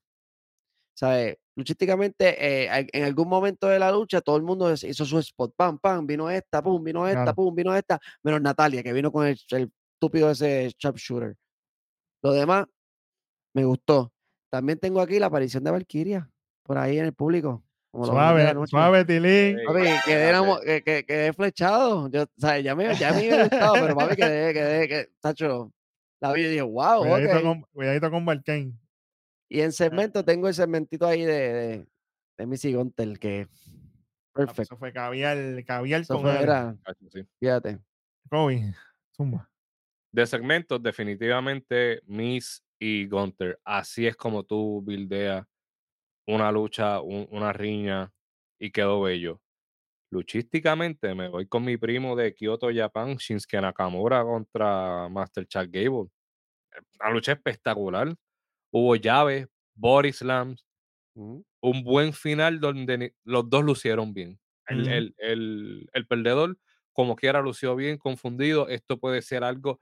¿Sabes? 0.96 1.38
Luchísticamente, 1.56 2.36
eh, 2.66 2.88
en 2.94 3.04
algún 3.04 3.28
momento 3.30 3.68
de 3.68 3.78
la 3.80 3.92
lucha, 3.92 4.22
todo 4.22 4.38
el 4.38 4.44
mundo 4.44 4.72
hizo 4.74 5.06
su 5.06 5.20
spot. 5.20 5.54
Pam, 5.56 5.78
pam, 5.80 6.06
vino 6.06 6.30
esta, 6.30 6.62
pum, 6.64 6.84
vino 6.84 7.08
esta, 7.08 7.24
Claro. 7.24 7.36
pum, 7.36 7.54
vino 7.56 7.76
esta. 7.76 8.00
Menos 8.24 8.42
Natalia, 8.42 8.82
que 8.84 8.94
vino 8.94 9.12
con 9.12 9.28
el, 9.28 9.38
el 9.52 9.72
estúpido 9.96 10.32
ese 10.32 10.72
sharpshooter. 10.78 11.36
Lo 12.24 12.32
demás, 12.32 12.66
me 13.54 13.66
gustó. 13.66 14.12
también 14.52 14.78
tengo 14.80 15.02
aquí 15.02 15.18
la 15.20 15.28
aparición 15.28 15.64
de 15.64 15.72
Valkyria 15.72 16.30
por 16.64 16.78
ahí 16.78 16.98
en 17.00 17.06
el 17.06 17.14
público. 17.14 17.64
como 17.92 18.06
Suave, 18.06 18.54
suave, 18.68 19.04
Tilín. 19.06 19.58
Papi, 19.66 19.82
quedé, 20.06 20.32
que, 20.66 20.84
que- 20.84 21.06
quedé 21.06 21.34
flechado. 21.34 22.08
Yo, 22.10 22.24
o 22.24 22.28
sea, 22.38 22.60
ya 22.60 22.76
me, 22.76 22.96
ya 22.96 23.12
me 23.14 23.18
había 23.18 23.44
gustado, 23.44 23.74
pero 23.76 23.96
papi, 23.96 24.16
quedé, 24.16 24.54
quedé, 24.54 24.88
que, 24.88 25.10
tacho, 25.20 25.72
la 26.24 26.34
vi 26.34 26.42
y 26.42 26.48
dije, 26.50 26.62
wow, 26.62 27.02
Cuidadito, 27.02 27.36
ok. 27.38 27.44
con, 27.44 27.62
cuidadito 27.74 28.10
con. 28.12 28.80
Y 29.50 29.60
en 29.60 29.72
segmento 29.74 30.24
tengo 30.24 30.48
el 30.48 30.54
segmentito 30.54 31.06
ahí 31.06 31.24
de, 31.24 31.54
de, 31.54 31.88
de 32.38 32.46
Missy 32.48 32.74
Gunter, 32.74 33.20
que 33.20 33.48
perfecto. 34.34 34.62
Eso 34.62 34.78
fue 34.78 34.94
caviar, 34.94 35.38
caviar 35.66 36.02
Eso 36.02 36.14
con 36.16 36.24
fue, 36.24 36.42
era, 36.42 36.76
sí. 37.12 37.24
fíjate. 37.40 37.80
Kobe, 38.30 38.74
zumba. 39.16 39.50
De 40.14 40.26
segmentos, 40.26 40.82
definitivamente 40.82 42.02
Miss 42.06 42.64
y 42.80 43.06
Gunter. 43.08 43.60
Así 43.66 44.08
es 44.08 44.16
como 44.16 44.44
tú 44.44 44.82
bildeas 44.82 45.46
una 46.26 46.52
lucha, 46.52 47.02
un- 47.02 47.28
una 47.32 47.52
riña 47.52 48.14
y 48.58 48.72
quedó 48.72 49.02
bello. 49.02 49.42
Luchísticamente 50.14 51.16
me 51.16 51.28
voy 51.28 51.48
con 51.48 51.66
mi 51.66 51.76
primo 51.78 52.16
de 52.16 52.34
Kyoto, 52.36 52.70
Japón, 52.74 53.16
Shinsuke 53.18 53.60
Nakamura 53.62 54.24
contra 54.24 55.10
Master 55.10 55.48
Chad 55.48 55.70
Gable. 55.72 56.10
Una 57.00 57.12
lucha 57.12 57.34
espectacular. 57.34 58.16
Hubo 58.72 58.96
llaves, 58.98 59.48
body 59.76 60.14
slams, 60.14 60.66
Ujú. 61.16 61.44
un 61.62 61.84
buen 61.84 62.14
final 62.14 62.60
donde 62.60 63.16
los 63.24 63.50
dos 63.50 63.64
lucieron 63.64 64.14
bien. 64.14 64.40
El, 64.68 64.88
Ujú. 64.88 64.90
el- 64.90 65.16
el- 65.18 65.90
el 65.94 66.08
perdedor, 66.08 66.58
como 66.94 67.16
quiera, 67.16 67.42
lució 67.42 67.76
bien, 67.76 67.98
confundido. 67.98 68.68
Esto 68.70 69.00
puede 69.00 69.22
ser 69.22 69.44
algo. 69.44 69.80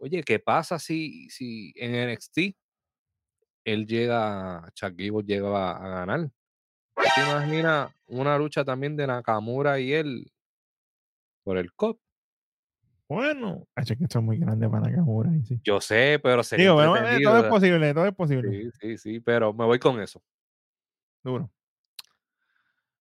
Oye, 0.00 0.22
¿qué 0.24 0.38
pasa 0.40 0.78
si, 0.78 1.28
si 1.30 1.72
en 1.76 1.94
NXT 1.96 2.56
él 3.64 3.86
llega, 3.86 4.70
Chad 4.74 4.94
Gable 4.96 5.24
llega 5.26 5.48
a, 5.72 5.76
a 5.78 5.88
ganar? 6.06 6.30
¿Tú 6.96 7.02
¿Te 7.14 7.20
imaginas 7.20 7.92
una 8.06 8.38
lucha 8.38 8.64
también 8.64 8.96
de 8.96 9.06
Nakamura 9.06 9.78
y 9.78 9.92
él 9.92 10.32
por 11.44 11.58
el 11.58 11.72
COP? 11.74 12.00
Bueno, 13.08 13.68
es 13.76 13.86
que 13.86 14.02
esto 14.02 14.18
es 14.18 14.24
muy 14.24 14.38
grande 14.38 14.68
para 14.68 14.88
Nakamura. 14.88 15.30
sí. 15.44 15.60
Yo 15.62 15.80
sé, 15.80 16.18
pero 16.22 16.42
sería 16.42 16.64
Digo, 16.64 16.74
bueno, 16.74 16.96
eh, 16.96 17.20
todo 17.22 17.38
es 17.38 17.44
posible, 17.46 17.94
todo 17.94 18.06
es 18.06 18.14
posible. 18.14 18.50
Sí, 18.50 18.70
sí, 18.80 18.98
sí, 18.98 19.20
pero 19.20 19.52
me 19.52 19.64
voy 19.64 19.78
con 19.78 20.00
eso. 20.00 20.20
Duro. 21.22 21.50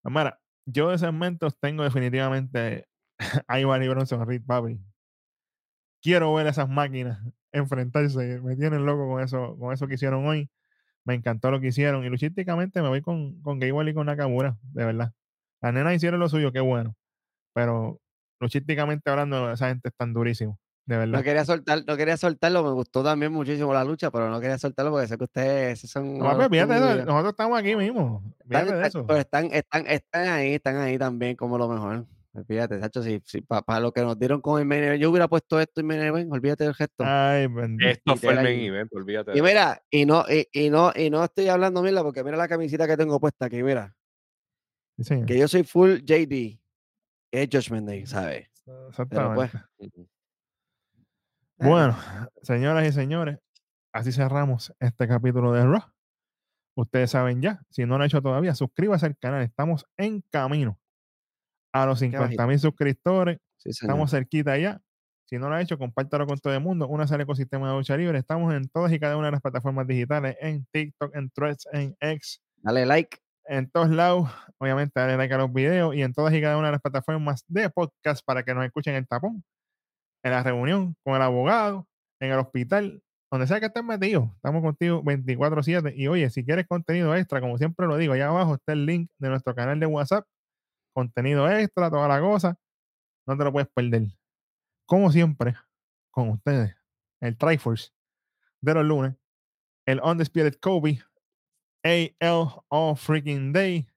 Amara, 0.02 0.40
yo 0.66 0.90
de 0.90 0.98
segmentos 0.98 1.58
tengo 1.58 1.84
definitivamente 1.84 2.86
a 3.46 3.60
Ivan 3.60 3.82
y 3.82 3.88
Bronson 3.88 4.26
Reed, 4.26 4.42
papi. 4.44 4.78
Quiero 6.02 6.34
ver 6.34 6.46
esas 6.48 6.68
máquinas 6.68 7.18
enfrentarse. 7.54 8.40
Me 8.40 8.56
tienen 8.56 8.84
loco 8.84 9.08
con 9.08 9.22
eso, 9.22 9.56
con 9.58 9.72
eso 9.72 9.86
que 9.86 9.94
hicieron 9.94 10.26
hoy. 10.26 10.50
Me 11.04 11.14
encantó 11.14 11.50
lo 11.50 11.60
que 11.60 11.68
hicieron. 11.68 12.04
Y 12.04 12.08
luchísticamente 12.08 12.80
me 12.82 12.88
voy 12.88 13.02
con, 13.02 13.40
con 13.42 13.62
y 13.62 13.94
con 13.94 14.06
Nakamura, 14.06 14.56
de 14.62 14.84
verdad. 14.84 15.12
Las 15.60 15.72
nenas 15.72 15.94
hicieron 15.94 16.20
lo 16.20 16.28
suyo, 16.28 16.52
qué 16.52 16.60
bueno. 16.60 16.94
Pero 17.54 18.00
luchísticamente 18.40 19.10
hablando, 19.10 19.50
esa 19.52 19.68
gente 19.68 19.88
es 19.88 19.94
tan 19.96 20.12
durísimo, 20.12 20.58
de 20.86 20.98
verdad. 20.98 21.18
No 21.18 21.22
quería 21.22 21.44
soltar, 21.44 21.84
no 21.86 21.96
quería 21.96 22.16
soltarlo, 22.16 22.62
me 22.62 22.70
gustó 22.72 23.02
también 23.02 23.32
muchísimo 23.32 23.72
la 23.72 23.84
lucha, 23.84 24.10
pero 24.10 24.28
no 24.28 24.40
quería 24.40 24.58
soltarlo 24.58 24.90
porque 24.90 25.06
sé 25.06 25.16
que 25.16 25.24
ustedes 25.24 25.80
son. 25.80 26.18
No, 26.18 26.24
papi, 26.24 26.56
fíjate 26.56 27.04
nosotros 27.04 27.30
estamos 27.30 27.58
aquí 27.58 27.76
mismo. 27.76 28.22
Están- 28.40 28.66
de 28.80 28.86
eso. 28.86 29.06
Pero 29.06 29.20
están, 29.20 29.46
están, 29.52 29.86
están 29.86 30.28
ahí, 30.28 30.54
están 30.54 30.76
ahí 30.76 30.98
también 30.98 31.36
como 31.36 31.56
lo 31.58 31.68
mejor. 31.68 32.06
Fíjate, 32.42 32.80
Sacho, 32.80 33.00
si, 33.02 33.22
si 33.24 33.42
para 33.42 33.78
lo 33.78 33.92
que 33.92 34.00
nos 34.02 34.18
dieron 34.18 34.40
con 34.40 34.60
el 34.60 34.66
main 34.66 34.82
event, 34.82 35.00
yo 35.00 35.10
hubiera 35.10 35.28
puesto 35.28 35.60
esto 35.60 35.80
en 35.80 35.86
main 35.86 36.00
event, 36.00 36.32
olvídate 36.32 36.64
del 36.64 36.74
gesto. 36.74 37.04
Ay, 37.06 37.46
bendito. 37.46 37.88
Esto 37.88 38.16
fue 38.16 38.34
el 38.34 38.42
main 38.42 38.60
event, 38.60 38.92
olvídate. 38.92 39.38
Y 39.38 39.42
mira, 39.42 39.80
y 39.88 40.04
no, 40.04 40.24
y, 40.28 40.48
y 40.52 40.68
no, 40.68 40.92
y 40.96 41.10
no 41.10 41.22
estoy 41.22 41.46
hablando 41.48 41.80
mierda 41.80 42.02
porque 42.02 42.24
mira 42.24 42.36
la 42.36 42.48
camisita 42.48 42.88
que 42.88 42.96
tengo 42.96 43.20
puesta 43.20 43.46
aquí, 43.46 43.62
mira, 43.62 43.96
Sí, 44.96 45.04
señor. 45.04 45.26
que 45.26 45.38
yo 45.38 45.46
soy 45.46 45.62
full 45.62 45.98
JD, 46.04 46.58
es 47.30 47.48
Judgment 47.52 47.86
Day, 47.86 48.06
¿sabes? 48.06 48.50
Pero 48.64 48.88
Exactamente. 48.88 49.34
pues, 49.78 49.92
Ujú. 49.92 50.08
Bueno, 51.58 51.96
señoras 52.42 52.88
y 52.88 52.92
señores, 52.92 53.38
así 53.92 54.10
cerramos 54.10 54.74
este 54.80 55.06
capítulo 55.06 55.52
de 55.52 55.64
Raw. 55.64 55.82
Ustedes 56.76 57.12
saben 57.12 57.40
ya, 57.40 57.62
si 57.70 57.82
no 57.82 57.90
lo 57.96 58.02
han 58.02 58.06
hecho 58.06 58.20
todavía, 58.20 58.56
suscríbase 58.56 59.06
al 59.06 59.16
canal. 59.16 59.42
Estamos 59.42 59.86
en 59.96 60.20
camino 60.30 60.80
a 61.74 61.86
los 61.86 61.98
Qué 61.98 62.06
50 62.06 62.46
mil 62.46 62.58
suscriptores. 62.58 63.38
sí. 63.58 63.70
Estamos 63.70 64.10
cerquita 64.10 64.56
ya. 64.56 64.80
Si 65.26 65.38
no 65.38 65.48
lo 65.48 65.54
han 65.56 65.62
hecho, 65.62 65.78
compártalo 65.78 66.26
con 66.26 66.38
todo 66.38 66.54
el 66.54 66.60
mundo. 66.60 66.86
Una 66.86 67.04
al 67.04 67.20
ecosistema 67.20 67.68
de 67.70 67.76
lucha 67.76 67.96
libre. 67.96 68.18
Estamos 68.18 68.54
en 68.54 68.68
todas 68.68 68.92
y 68.92 69.00
cada 69.00 69.16
una 69.16 69.26
de 69.26 69.32
las 69.32 69.40
plataformas 69.40 69.86
digitales, 69.86 70.36
en 70.40 70.66
TikTok, 70.70 71.14
en 71.16 71.30
Threads, 71.30 71.66
en 71.72 71.96
X, 72.00 72.40
Dale 72.62 72.86
like. 72.86 73.18
en 73.46 73.68
todos 73.70 73.88
lados. 73.90 74.30
Obviamente, 74.58 75.00
dale 75.00 75.16
like 75.16 75.34
a 75.34 75.38
los 75.38 75.52
videos 75.52 75.94
y 75.96 76.02
en 76.02 76.12
todas 76.12 76.32
y 76.34 76.40
cada 76.40 76.56
una 76.58 76.68
de 76.68 76.72
las 76.72 76.82
plataformas 76.82 77.44
de 77.48 77.70
podcast 77.70 78.24
para 78.24 78.42
que 78.44 78.54
nos 78.54 78.64
escuchen 78.64 78.94
el 78.94 79.06
tapón, 79.08 79.42
en 80.22 80.30
la 80.32 80.42
reunión, 80.42 80.94
con 81.02 81.16
el 81.16 81.22
abogado, 81.22 81.86
en 82.20 82.30
el 82.32 82.38
hospital, 82.38 83.02
donde 83.32 83.46
sea 83.46 83.60
que 83.60 83.66
estés 83.66 83.82
metido. 83.84 84.30
Estamos 84.36 84.62
contigo 84.62 85.02
24-7. 85.02 85.94
Y 85.96 86.06
oye, 86.08 86.30
si 86.30 86.44
quieres 86.44 86.66
contenido 86.68 87.14
extra, 87.16 87.40
como 87.40 87.58
siempre 87.58 87.86
lo 87.86 87.96
digo, 87.96 88.12
allá 88.12 88.28
abajo 88.28 88.54
está 88.54 88.74
el 88.74 88.86
link 88.86 89.10
de 89.18 89.30
nuestro 89.30 89.54
canal 89.54 89.80
de 89.80 89.86
WhatsApp. 89.86 90.26
Contenido 90.94 91.50
extra, 91.50 91.90
toda 91.90 92.08
la 92.08 92.20
cosa. 92.20 92.58
No 93.26 93.36
te 93.36 93.44
lo 93.44 93.52
puedes 93.52 93.68
perder. 93.68 94.08
Como 94.86 95.10
siempre, 95.10 95.54
con 96.10 96.30
ustedes, 96.30 96.76
el 97.20 97.36
Triforce 97.36 97.90
de 98.60 98.74
los 98.74 98.84
lunes, 98.84 99.14
el 99.86 100.00
Undisputed 100.00 100.54
Kobe, 100.60 101.02
AL 101.82 102.64
All 102.68 102.96
Freaking 102.96 103.52
Day, 103.52 103.88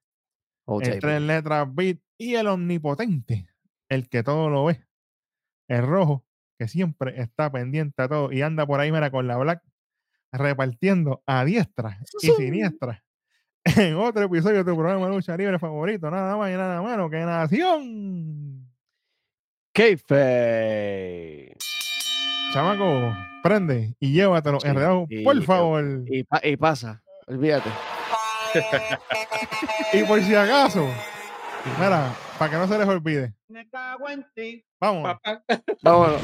Oh, 0.69 0.81
el 0.81 0.99
tres 0.99 1.21
letras 1.21 1.73
beat 1.73 1.99
y 2.17 2.35
el 2.35 2.47
omnipotente, 2.47 3.47
el 3.87 4.09
que 4.09 4.21
todo 4.21 4.49
lo 4.49 4.65
ve, 4.65 4.85
el 5.69 5.87
rojo, 5.87 6.25
que 6.59 6.67
siempre 6.67 7.21
está 7.21 7.49
pendiente 7.49 8.01
a 8.01 8.09
todo 8.09 8.33
y 8.33 8.41
anda 8.41 8.67
por 8.67 8.81
ahí, 8.81 8.91
mira, 8.91 9.09
con 9.09 9.27
la 9.27 9.37
black, 9.37 9.63
repartiendo 10.33 11.23
a 11.25 11.45
diestra 11.45 12.01
y 12.21 12.27
siniestra. 12.31 13.05
En 13.75 13.95
otro 13.95 14.23
episodio 14.23 14.63
de 14.63 14.71
tu 14.71 14.77
programa 14.77 15.07
de 15.07 15.13
lucha 15.15 15.35
libre 15.35 15.59
favorito, 15.59 16.09
nada 16.09 16.37
más 16.37 16.49
y 16.51 16.53
nada 16.53 16.81
menos 16.81 17.09
que 17.11 17.17
Nación. 17.17 18.67
Kayfabe. 19.73 21.55
Chamaco, 22.53 23.13
prende 23.43 23.95
y 23.99 24.13
llévatelo 24.13 24.59
Sí, 24.59 24.67
enredado, 24.69 25.05
y- 25.09 25.23
por 25.23 25.41
favor. 25.43 25.83
Y, 26.07 26.23
pa- 26.23 26.41
y 26.43 26.55
pasa, 26.57 27.01
olvídate. 27.27 27.69
Y 29.93 30.03
por 30.03 30.21
si 30.21 30.33
acaso, 30.35 30.87
mira, 31.79 32.13
para 32.39 32.51
que 32.51 32.57
no 32.57 32.67
se 32.67 32.77
les 32.77 32.87
olvide. 32.87 33.33
Vamos. 34.79 35.03
Papá. 35.03 35.43
Vámonos. 35.81 36.21